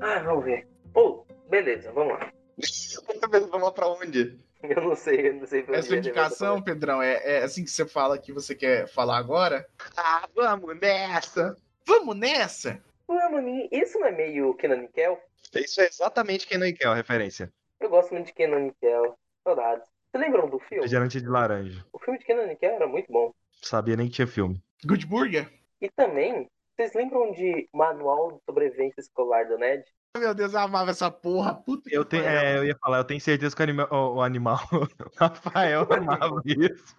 Ah, 0.00 0.20
vamos 0.22 0.44
ver. 0.44 0.68
Pô, 0.92 1.26
beleza, 1.50 1.92
vamos 1.92 2.14
lá. 2.14 2.32
Vamos 3.50 3.62
lá 3.62 3.72
pra 3.72 3.88
onde? 3.88 4.38
Eu 4.62 4.82
não 4.82 4.96
sei, 4.96 5.28
eu 5.28 5.34
não 5.34 5.46
sei. 5.46 5.62
pra 5.62 5.76
Essa 5.76 5.88
onde 5.88 5.98
indicação, 6.08 6.62
Pedrão, 6.62 7.00
é, 7.02 7.20
é 7.24 7.42
assim 7.42 7.62
que 7.62 7.70
você 7.70 7.86
fala 7.86 8.18
que 8.18 8.32
você 8.32 8.54
quer 8.54 8.88
falar 8.88 9.18
agora? 9.18 9.66
Ah, 9.96 10.26
vamos 10.34 10.78
nessa! 10.80 11.56
Vamos 11.86 12.16
nessa? 12.16 12.82
Vamos, 13.06 13.68
isso 13.70 13.98
não 14.00 14.08
é 14.08 14.12
meio 14.12 14.54
Kenan 14.54 14.78
Nickel? 14.78 15.20
Isso 15.54 15.80
é 15.80 15.86
exatamente 15.86 16.46
quem 16.46 16.58
não 16.58 16.72
quer 16.72 16.88
a 16.88 16.94
referência. 16.94 17.52
Eu 17.78 17.88
gosto 17.88 18.12
muito 18.12 18.26
de 18.26 18.32
Kenan 18.32 18.60
Nickel. 18.60 19.16
Saudades. 19.44 19.86
Vocês 20.10 20.24
lembram 20.24 20.48
do 20.48 20.58
filme? 20.58 20.76
Refrigerante 20.76 21.20
de 21.20 21.28
laranja. 21.28 21.84
O 21.92 21.98
filme 21.98 22.18
de 22.18 22.24
Kenan 22.24 22.46
Nickel 22.46 22.70
era 22.70 22.86
muito 22.88 23.12
bom. 23.12 23.32
Sabia 23.62 23.96
nem 23.96 24.08
que 24.08 24.14
tinha 24.14 24.26
filme. 24.26 24.60
Good 24.84 25.06
Burger? 25.06 25.48
E 25.80 25.88
também, 25.90 26.48
vocês 26.76 26.94
lembram 26.94 27.32
de 27.32 27.68
Manual 27.74 28.32
de 28.32 28.40
Sobrevivência 28.44 29.00
Escolar 29.00 29.48
do 29.48 29.56
Ned? 29.58 29.84
Meu 30.16 30.34
Deus, 30.34 30.54
eu 30.54 30.60
amava 30.60 30.90
essa 30.90 31.10
porra. 31.10 31.54
Puta 31.54 31.90
Eu, 31.92 32.04
que 32.04 32.10
tenho, 32.10 32.24
pariu. 32.24 32.38
é, 32.38 32.58
eu 32.58 32.64
ia 32.64 32.76
falar, 32.80 32.98
eu 32.98 33.04
tenho 33.04 33.20
certeza 33.20 33.54
que 33.54 33.60
o, 33.60 33.64
anima- 33.64 33.88
o- 33.92 34.14
o 34.16 34.22
animal. 34.22 34.58
o 34.72 35.10
Rafael 35.18 35.86
amava 35.90 36.40
isso. 36.44 36.94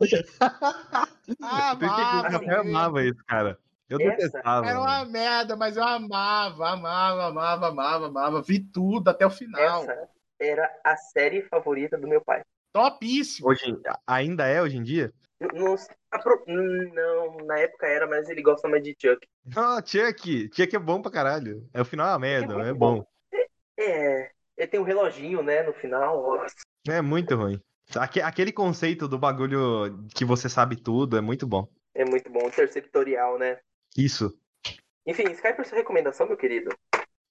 Ah, 1.42 1.72
amava, 1.72 2.30
Rafael 2.30 2.62
amava 2.62 3.04
isso, 3.04 3.24
cara. 3.26 3.58
Eu 3.90 4.00
Essa 4.02 4.10
detestava. 4.18 4.68
Era 4.68 4.80
uma 4.80 5.06
merda, 5.06 5.56
mas 5.56 5.78
eu 5.78 5.84
amava, 5.84 6.70
amava, 6.70 7.26
amava, 7.28 7.68
amava, 7.70 8.06
amava. 8.08 8.42
Vi 8.42 8.60
tudo 8.60 9.10
até 9.10 9.26
o 9.26 9.30
final. 9.32 9.82
Essa 9.84 10.10
era 10.40 10.70
a 10.84 10.96
série 10.98 11.42
favorita 11.44 11.98
do 11.98 12.08
meu 12.08 12.22
pai. 12.22 12.42
Topíssimo. 12.74 13.50
Hoje, 13.50 13.76
ainda 14.06 14.46
é 14.46 14.62
hoje 14.62 14.78
em 14.78 14.84
dia? 14.84 15.12
Não, 15.54 15.76
não, 16.94 17.38
na 17.46 17.60
época 17.60 17.88
era, 17.88 18.08
mas 18.08 18.28
ele 18.30 18.42
gosta 18.42 18.68
mais 18.68 18.84
de 18.84 18.96
Chuck. 19.00 19.26
Ah, 19.56 19.82
Chuck! 19.86 20.50
Chuck 20.54 20.76
é 20.76 20.80
bom 20.80 21.02
pra 21.02 21.12
caralho. 21.12 21.68
É 21.74 21.82
o 21.82 21.86
final 21.86 22.08
é 22.08 22.12
uma 22.12 22.20
merda, 22.20 22.54
muito 22.56 22.68
é 22.68 22.74
bom. 22.74 23.06
É, 23.78 24.32
ele 24.58 24.68
tem 24.68 24.80
um 24.80 24.84
reloginho, 24.84 25.42
né, 25.44 25.64
no 25.64 25.74
final. 25.74 26.46
É 26.88 27.02
muito 27.02 27.36
ruim. 27.36 27.62
Aque- 27.96 28.22
Aquele 28.22 28.52
conceito 28.52 29.08
do 29.08 29.18
bagulho 29.18 30.06
que 30.14 30.26
você 30.26 30.50
sabe 30.50 30.76
tudo 30.76 31.18
é 31.18 31.22
muito 31.22 31.48
bom. 31.48 31.68
É 31.94 32.04
muito 32.04 32.30
bom, 32.30 32.48
interceptorial, 32.48 33.38
né? 33.40 33.60
Isso. 33.98 34.38
Enfim, 35.06 35.24
Skype, 35.32 35.64
sua 35.64 35.78
recomendação, 35.78 36.28
meu 36.28 36.36
querido. 36.36 36.70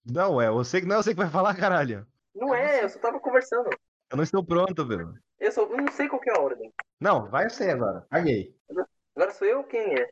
Não, 0.05 0.40
é 0.40 0.50
você, 0.50 0.81
não 0.81 0.96
é 0.96 1.02
você 1.02 1.11
que 1.11 1.20
vai 1.20 1.29
falar, 1.29 1.55
caralho. 1.55 2.07
Não 2.35 2.55
É 2.55 2.81
é, 2.81 2.85
eu 2.85 2.88
só 2.88 2.98
tava 2.98 3.20
conversando. 3.20 3.68
Eu 4.11 4.16
não 4.16 4.24
estou 4.24 4.44
pronto, 4.44 4.87
velho. 4.87 5.14
Eu, 5.38 5.52
só, 5.52 5.62
eu 5.62 5.76
não 5.76 5.88
sei 5.92 6.09
qual 6.09 6.20
que 6.20 6.31
é 6.31 6.37
a 6.37 6.40
ordem. 6.40 6.72
Não, 7.00 7.29
vai 7.29 7.50
você 7.50 7.70
agora. 7.70 8.07
Caguei. 8.11 8.55
Agora 9.14 9.33
sou 9.33 9.46
eu 9.46 9.64
quem 9.64 9.94
é? 9.94 10.09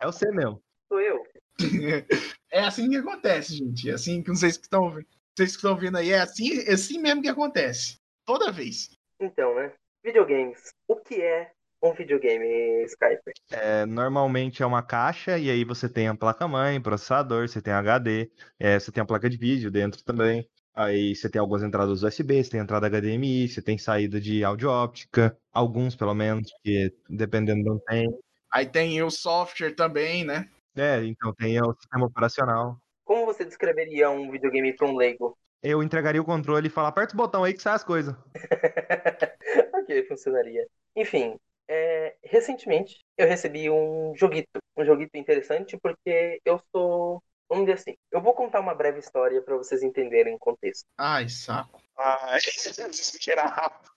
É 0.00 0.06
você 0.06 0.30
mesmo. 0.30 0.62
Sou 0.92 1.00
eu. 1.00 1.26
É 2.54 2.60
assim 2.60 2.90
que 2.90 2.96
acontece, 2.96 3.56
gente. 3.56 3.88
É 3.88 3.94
assim 3.94 4.22
que 4.22 4.28
vocês 4.28 4.58
que 4.58 4.64
estão 4.64 4.82
ouvindo. 4.82 5.06
Vocês 5.34 5.52
que 5.52 5.56
estão 5.56 5.70
ouvindo 5.70 5.96
aí, 5.96 6.12
é 6.12 6.20
assim, 6.20 6.58
é 6.68 6.74
assim 6.74 6.98
mesmo 6.98 7.22
que 7.22 7.28
acontece. 7.28 7.96
Toda 8.26 8.52
vez. 8.52 8.90
Então, 9.18 9.54
né? 9.54 9.72
Videogames. 10.04 10.74
O 10.86 10.96
que 10.96 11.22
é 11.22 11.50
um 11.82 11.94
videogame, 11.94 12.84
Skype? 12.84 13.22
É, 13.50 13.86
normalmente 13.86 14.62
é 14.62 14.66
uma 14.66 14.82
caixa 14.82 15.38
e 15.38 15.48
aí 15.48 15.64
você 15.64 15.88
tem 15.88 16.08
a 16.08 16.14
placa-mãe, 16.14 16.78
processador, 16.78 17.48
você 17.48 17.62
tem 17.62 17.72
HD, 17.72 18.30
é, 18.60 18.78
você 18.78 18.92
tem 18.92 19.02
a 19.02 19.06
placa 19.06 19.30
de 19.30 19.38
vídeo 19.38 19.70
dentro 19.70 20.04
também. 20.04 20.46
Aí 20.74 21.16
você 21.16 21.30
tem 21.30 21.40
algumas 21.40 21.62
entradas 21.62 22.02
USB, 22.02 22.44
você 22.44 22.50
tem 22.50 22.60
entrada 22.60 22.90
HDMI, 22.90 23.48
você 23.48 23.62
tem 23.62 23.78
saída 23.78 24.20
de 24.20 24.44
áudio 24.44 24.68
óptica, 24.68 25.34
alguns 25.54 25.96
pelo 25.96 26.12
menos, 26.12 26.52
que 26.62 26.94
dependendo 27.08 27.64
não 27.64 27.78
tem. 27.78 28.14
Aí 28.52 28.66
tem 28.66 29.02
o 29.02 29.10
software 29.10 29.74
também, 29.74 30.22
né? 30.22 30.50
É, 30.76 31.04
então 31.04 31.34
tem 31.34 31.60
o 31.60 31.74
sistema 31.74 32.06
operacional. 32.06 32.78
Como 33.04 33.26
você 33.26 33.44
descreveria 33.44 34.10
um 34.10 34.30
videogame 34.30 34.72
para 34.74 34.86
um 34.86 34.96
leigo? 34.96 35.36
Eu 35.62 35.82
entregaria 35.82 36.20
o 36.20 36.24
controle 36.24 36.66
e 36.66 36.70
falar, 36.70 36.88
aperta 36.88 37.14
o 37.14 37.16
botão 37.16 37.44
aí 37.44 37.52
que 37.52 37.62
sai 37.62 37.74
as 37.74 37.84
coisas. 37.84 38.14
ok, 39.74 40.06
funcionaria. 40.06 40.66
Enfim, 40.96 41.38
é, 41.68 42.16
recentemente 42.24 42.98
eu 43.16 43.28
recebi 43.28 43.70
um 43.70 44.12
joguito. 44.16 44.48
Um 44.76 44.84
joguito 44.84 45.16
interessante 45.16 45.76
porque 45.76 46.40
eu 46.44 46.60
sou. 46.74 47.22
Vamos 47.48 47.66
dizer 47.66 47.78
assim, 47.78 47.96
eu 48.10 48.22
vou 48.22 48.32
contar 48.32 48.60
uma 48.60 48.74
breve 48.74 48.98
história 48.98 49.42
para 49.42 49.56
vocês 49.56 49.82
entenderem 49.82 50.34
o 50.34 50.38
contexto. 50.38 50.86
Ai, 50.96 51.28
saco. 51.28 51.80
Ai, 51.98 52.40
que 53.20 53.30
era 53.30 53.44
rápido. 53.44 53.90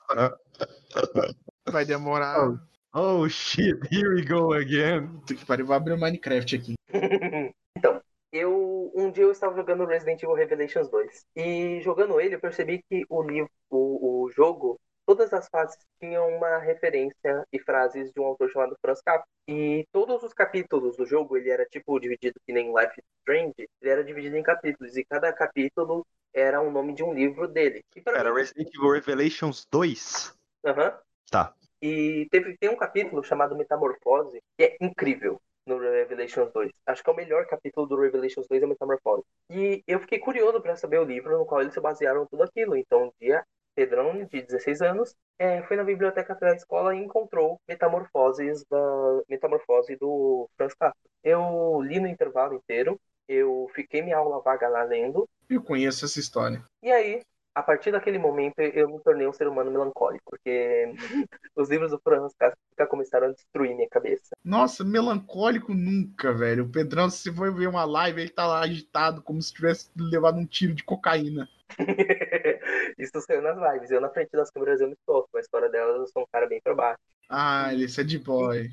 Vai 1.71 1.85
demorar. 1.85 2.49
Oh 2.49 2.74
shit, 3.29 3.75
here 3.91 4.15
we 4.15 4.23
go 4.23 4.53
again. 4.53 5.19
Que 5.27 5.45
pariu, 5.45 5.65
vou 5.65 5.75
abrir 5.75 5.93
o 5.93 5.99
Minecraft 5.99 6.55
aqui. 6.55 6.75
então, 7.77 8.01
eu 8.31 8.89
um 8.95 9.11
dia 9.11 9.23
eu 9.23 9.31
estava 9.31 9.53
jogando 9.55 9.85
Resident 9.85 10.23
Evil 10.23 10.35
Revelations 10.35 10.89
2 10.89 11.25
e 11.35 11.81
jogando 11.81 12.19
ele 12.21 12.35
eu 12.35 12.39
percebi 12.39 12.81
que 12.89 13.05
o 13.09 13.21
livro, 13.21 13.49
o, 13.69 14.23
o 14.23 14.31
jogo, 14.31 14.79
todas 15.05 15.33
as 15.33 15.49
fases 15.49 15.77
tinham 15.99 16.29
uma 16.37 16.57
referência 16.59 17.45
e 17.51 17.59
frases 17.59 18.13
de 18.13 18.19
um 18.21 18.25
autor 18.25 18.49
chamado 18.49 18.77
Franz 18.81 19.01
Kafka. 19.01 19.27
E 19.47 19.85
todos 19.91 20.23
os 20.23 20.33
capítulos 20.33 20.95
do 20.95 21.05
jogo 21.05 21.35
ele 21.35 21.49
era 21.49 21.65
tipo 21.65 21.99
dividido 21.99 22.39
que 22.45 22.53
nem 22.53 22.73
Life 22.73 22.93
is 22.97 23.05
Strange, 23.19 23.69
ele 23.81 23.91
era 23.91 24.03
dividido 24.03 24.37
em 24.37 24.43
capítulos 24.43 24.95
e 24.95 25.03
cada 25.03 25.33
capítulo 25.33 26.05
era 26.33 26.61
o 26.61 26.71
nome 26.71 26.93
de 26.93 27.03
um 27.03 27.13
livro 27.13 27.47
dele. 27.47 27.83
Era 28.05 28.31
mim- 28.31 28.39
Resident 28.39 28.69
Evil 28.73 28.91
Revelations 28.91 29.67
2? 29.69 30.33
Aham. 30.65 30.97
Tá. 31.29 31.53
E 31.81 32.27
teve, 32.31 32.57
tem 32.57 32.69
um 32.69 32.77
capítulo 32.77 33.23
chamado 33.23 33.55
Metamorfose, 33.55 34.41
que 34.57 34.63
é 34.63 34.77
incrível 34.81 35.39
no 35.67 35.79
Revelations 35.79 36.51
2. 36.53 36.71
Acho 36.85 37.03
que 37.03 37.09
é 37.09 37.13
o 37.13 37.15
melhor 37.15 37.45
capítulo 37.47 37.87
do 37.87 37.99
Revelations 37.99 38.47
2 38.47 38.63
é 38.63 38.65
Metamorfose. 38.65 39.23
E 39.49 39.83
eu 39.87 39.99
fiquei 39.99 40.19
curioso 40.19 40.61
para 40.61 40.75
saber 40.75 40.99
o 40.99 41.03
livro 41.03 41.37
no 41.37 41.45
qual 41.45 41.61
eles 41.61 41.73
se 41.73 41.81
basearam 41.81 42.25
tudo 42.27 42.43
aquilo. 42.43 42.75
Então, 42.77 43.05
um 43.05 43.11
dia, 43.19 43.43
Pedrão, 43.75 44.25
de 44.25 44.41
16 44.41 44.81
anos, 44.81 45.15
é, 45.39 45.61
foi 45.63 45.75
na 45.75 45.83
biblioteca 45.83 46.35
da 46.35 46.55
escola 46.55 46.95
e 46.95 46.99
encontrou 46.99 47.59
Metamorfoses 47.67 48.63
da 48.69 49.21
Metamorfose 49.27 49.95
do 49.95 50.49
Franz 50.55 50.73
Kafka. 50.75 50.97
Eu 51.23 51.81
li 51.81 51.99
no 51.99 52.07
intervalo 52.07 52.55
inteiro, 52.55 52.99
eu 53.27 53.67
fiquei 53.73 54.01
minha 54.01 54.17
aula 54.17 54.41
vaga 54.41 54.67
lá 54.69 54.83
lendo, 54.83 55.27
Eu 55.49 55.61
conheço 55.63 56.05
essa 56.05 56.19
história. 56.19 56.63
e 56.81 56.91
aí, 56.91 57.21
a 57.55 57.63
partir 57.63 57.91
daquele 57.91 58.19
momento, 58.19 58.59
eu 58.59 58.89
me 58.89 58.99
tornei 58.99 59.25
um 59.25 59.31
ser 59.31 59.47
humano 59.47 59.71
melancólico, 59.71 60.23
porque 60.29 60.93
os 61.55 61.69
livros 61.69 61.91
do 61.91 61.99
Franz 62.03 62.33
Kafka 62.37 62.85
começaram 62.87 63.27
a 63.27 63.31
destruir 63.31 63.73
minha 63.73 63.87
cabeça. 63.87 64.35
Nossa, 64.43 64.83
melancólico 64.83 65.73
nunca, 65.73 66.33
velho. 66.33 66.65
O 66.65 66.69
Pedrão, 66.69 67.09
se 67.09 67.33
for 67.33 67.53
ver 67.55 67.69
uma 67.69 67.85
live, 67.85 68.21
ele 68.21 68.29
tá 68.29 68.45
lá 68.45 68.59
agitado, 68.59 69.21
como 69.21 69.41
se 69.41 69.53
tivesse 69.53 69.89
levado 69.95 70.37
um 70.37 70.45
tiro 70.45 70.73
de 70.73 70.83
cocaína. 70.83 71.47
Isso 72.99 73.21
saiu 73.21 73.41
nas 73.41 73.57
lives. 73.57 73.89
Eu, 73.89 74.01
na 74.01 74.09
frente 74.09 74.31
das 74.33 74.51
câmeras, 74.51 74.81
eu 74.81 74.89
me 74.89 74.97
solto. 75.05 75.29
A 75.37 75.39
história 75.39 75.69
delas, 75.69 75.95
eu 75.95 76.07
sou 76.07 76.23
um 76.23 76.27
cara 76.31 76.47
bem 76.47 76.59
pra 76.61 76.75
baixo. 76.75 76.99
Ah, 77.29 77.73
ele 77.73 77.85
é 77.85 77.87
sad 77.87 78.19
boy. 78.19 78.69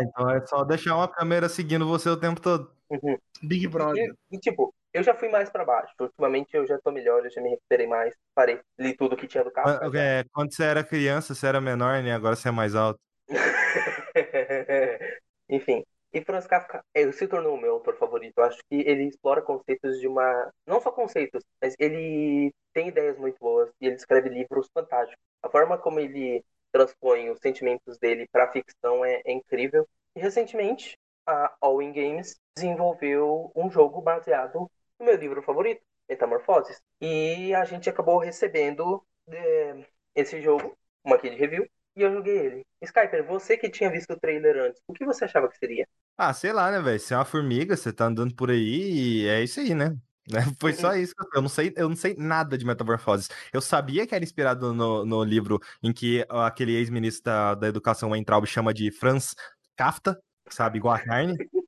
Então 0.00 0.30
é 0.30 0.44
só 0.46 0.64
deixar 0.64 0.96
uma 0.96 1.08
câmera 1.08 1.48
seguindo 1.48 1.86
você 1.86 2.08
o 2.08 2.16
tempo 2.16 2.40
todo. 2.40 2.70
Uhum. 2.90 3.18
Big 3.42 3.68
Brother. 3.68 4.14
E, 4.30 4.36
e, 4.36 4.40
tipo, 4.40 4.74
eu 4.94 5.02
já 5.02 5.12
fui 5.12 5.28
mais 5.28 5.50
pra 5.50 5.64
baixo. 5.64 5.92
Ultimamente 6.00 6.56
eu 6.56 6.64
já 6.66 6.78
tô 6.78 6.92
melhor, 6.92 7.24
eu 7.24 7.30
já 7.30 7.42
me 7.42 7.50
recuperei 7.50 7.86
mais. 7.86 8.14
Parei, 8.32 8.60
li 8.78 8.96
tudo 8.96 9.16
que 9.16 9.26
tinha 9.26 9.42
do 9.42 9.50
carro. 9.50 9.78
Quando, 9.80 9.96
é, 9.96 10.24
quando 10.32 10.54
você 10.54 10.62
era 10.62 10.84
criança, 10.84 11.34
você 11.34 11.48
era 11.48 11.60
menor, 11.60 12.00
né? 12.00 12.14
Agora 12.14 12.36
você 12.36 12.48
é 12.48 12.52
mais 12.52 12.76
alto. 12.76 13.00
Enfim. 15.50 15.84
E 16.12 16.20
Franz 16.22 16.46
Kafka 16.46 16.80
se 17.12 17.26
tornou 17.26 17.56
o 17.56 17.60
meu 17.60 17.72
autor 17.72 17.96
favorito. 17.96 18.34
Eu 18.38 18.44
acho 18.44 18.58
que 18.70 18.76
ele 18.88 19.08
explora 19.08 19.42
conceitos 19.42 19.98
de 19.98 20.06
uma. 20.06 20.48
Não 20.64 20.80
só 20.80 20.92
conceitos, 20.92 21.42
mas 21.60 21.74
ele 21.76 22.54
tem 22.72 22.86
ideias 22.86 23.18
muito 23.18 23.36
boas 23.40 23.68
e 23.80 23.86
ele 23.86 23.96
escreve 23.96 24.28
livros 24.28 24.68
fantásticos. 24.72 25.18
A 25.42 25.50
forma 25.50 25.76
como 25.76 25.98
ele 25.98 26.44
transpõe 26.70 27.30
os 27.30 27.40
sentimentos 27.40 27.98
dele 27.98 28.28
para 28.30 28.52
ficção 28.52 29.04
é, 29.04 29.22
é 29.24 29.32
incrível. 29.32 29.88
E 30.14 30.20
recentemente, 30.20 30.96
a 31.26 31.52
All 31.60 31.82
In 31.82 31.92
Games 31.92 32.36
desenvolveu 32.56 33.50
um 33.56 33.68
jogo 33.68 34.00
baseado 34.00 34.70
no 34.98 35.06
meu 35.06 35.16
livro 35.16 35.42
favorito, 35.42 35.82
Metamorfoses. 36.08 36.82
E 37.00 37.54
a 37.54 37.64
gente 37.64 37.88
acabou 37.88 38.18
recebendo 38.18 39.04
é, 39.28 39.86
esse 40.14 40.40
jogo, 40.42 40.76
uma 41.04 41.16
aqui 41.16 41.30
de 41.30 41.36
review, 41.36 41.68
e 41.96 42.02
eu 42.02 42.12
joguei 42.12 42.38
ele. 42.38 42.66
Skyper, 42.82 43.24
você 43.26 43.56
que 43.56 43.70
tinha 43.70 43.90
visto 43.90 44.12
o 44.12 44.20
trailer 44.20 44.56
antes, 44.56 44.82
o 44.86 44.92
que 44.92 45.04
você 45.04 45.24
achava 45.24 45.48
que 45.48 45.56
seria? 45.58 45.86
Ah, 46.16 46.32
sei 46.32 46.52
lá, 46.52 46.70
né, 46.70 46.80
velho? 46.80 46.98
Você 47.00 47.12
é 47.14 47.16
uma 47.16 47.24
formiga, 47.24 47.76
você 47.76 47.92
tá 47.92 48.06
andando 48.06 48.34
por 48.34 48.50
aí 48.50 49.22
e 49.24 49.26
é 49.28 49.42
isso 49.42 49.58
aí, 49.60 49.74
né? 49.74 49.88
Né? 50.30 50.40
Foi 50.60 50.72
só 50.72 50.94
isso. 50.94 51.14
que 51.14 51.22
eu- 51.22 51.28
Eu 51.34 51.42
não 51.42 51.48
sei, 51.48 51.72
eu 51.76 51.88
não 51.88 51.96
sei 51.96 52.14
nada 52.16 52.56
de 52.56 52.64
metamorfoses. 52.64 53.28
Eu 53.52 53.60
sabia 53.60 54.06
que 54.06 54.14
era 54.14 54.24
inspirado 54.24 54.72
no, 54.72 55.04
no 55.04 55.24
livro 55.24 55.58
em 55.82 55.92
que 55.92 56.24
aquele 56.30 56.72
ex-ministro 56.76 57.24
da, 57.24 57.54
da 57.54 57.68
educação 57.68 58.10
Weintraub 58.10 58.46
chama 58.46 58.72
de 58.72 58.90
Franz 58.92 59.34
Kafka, 59.76 60.18
sabe, 60.50 60.78
igual 60.78 60.94
a 60.94 61.00
carne. 61.00 61.36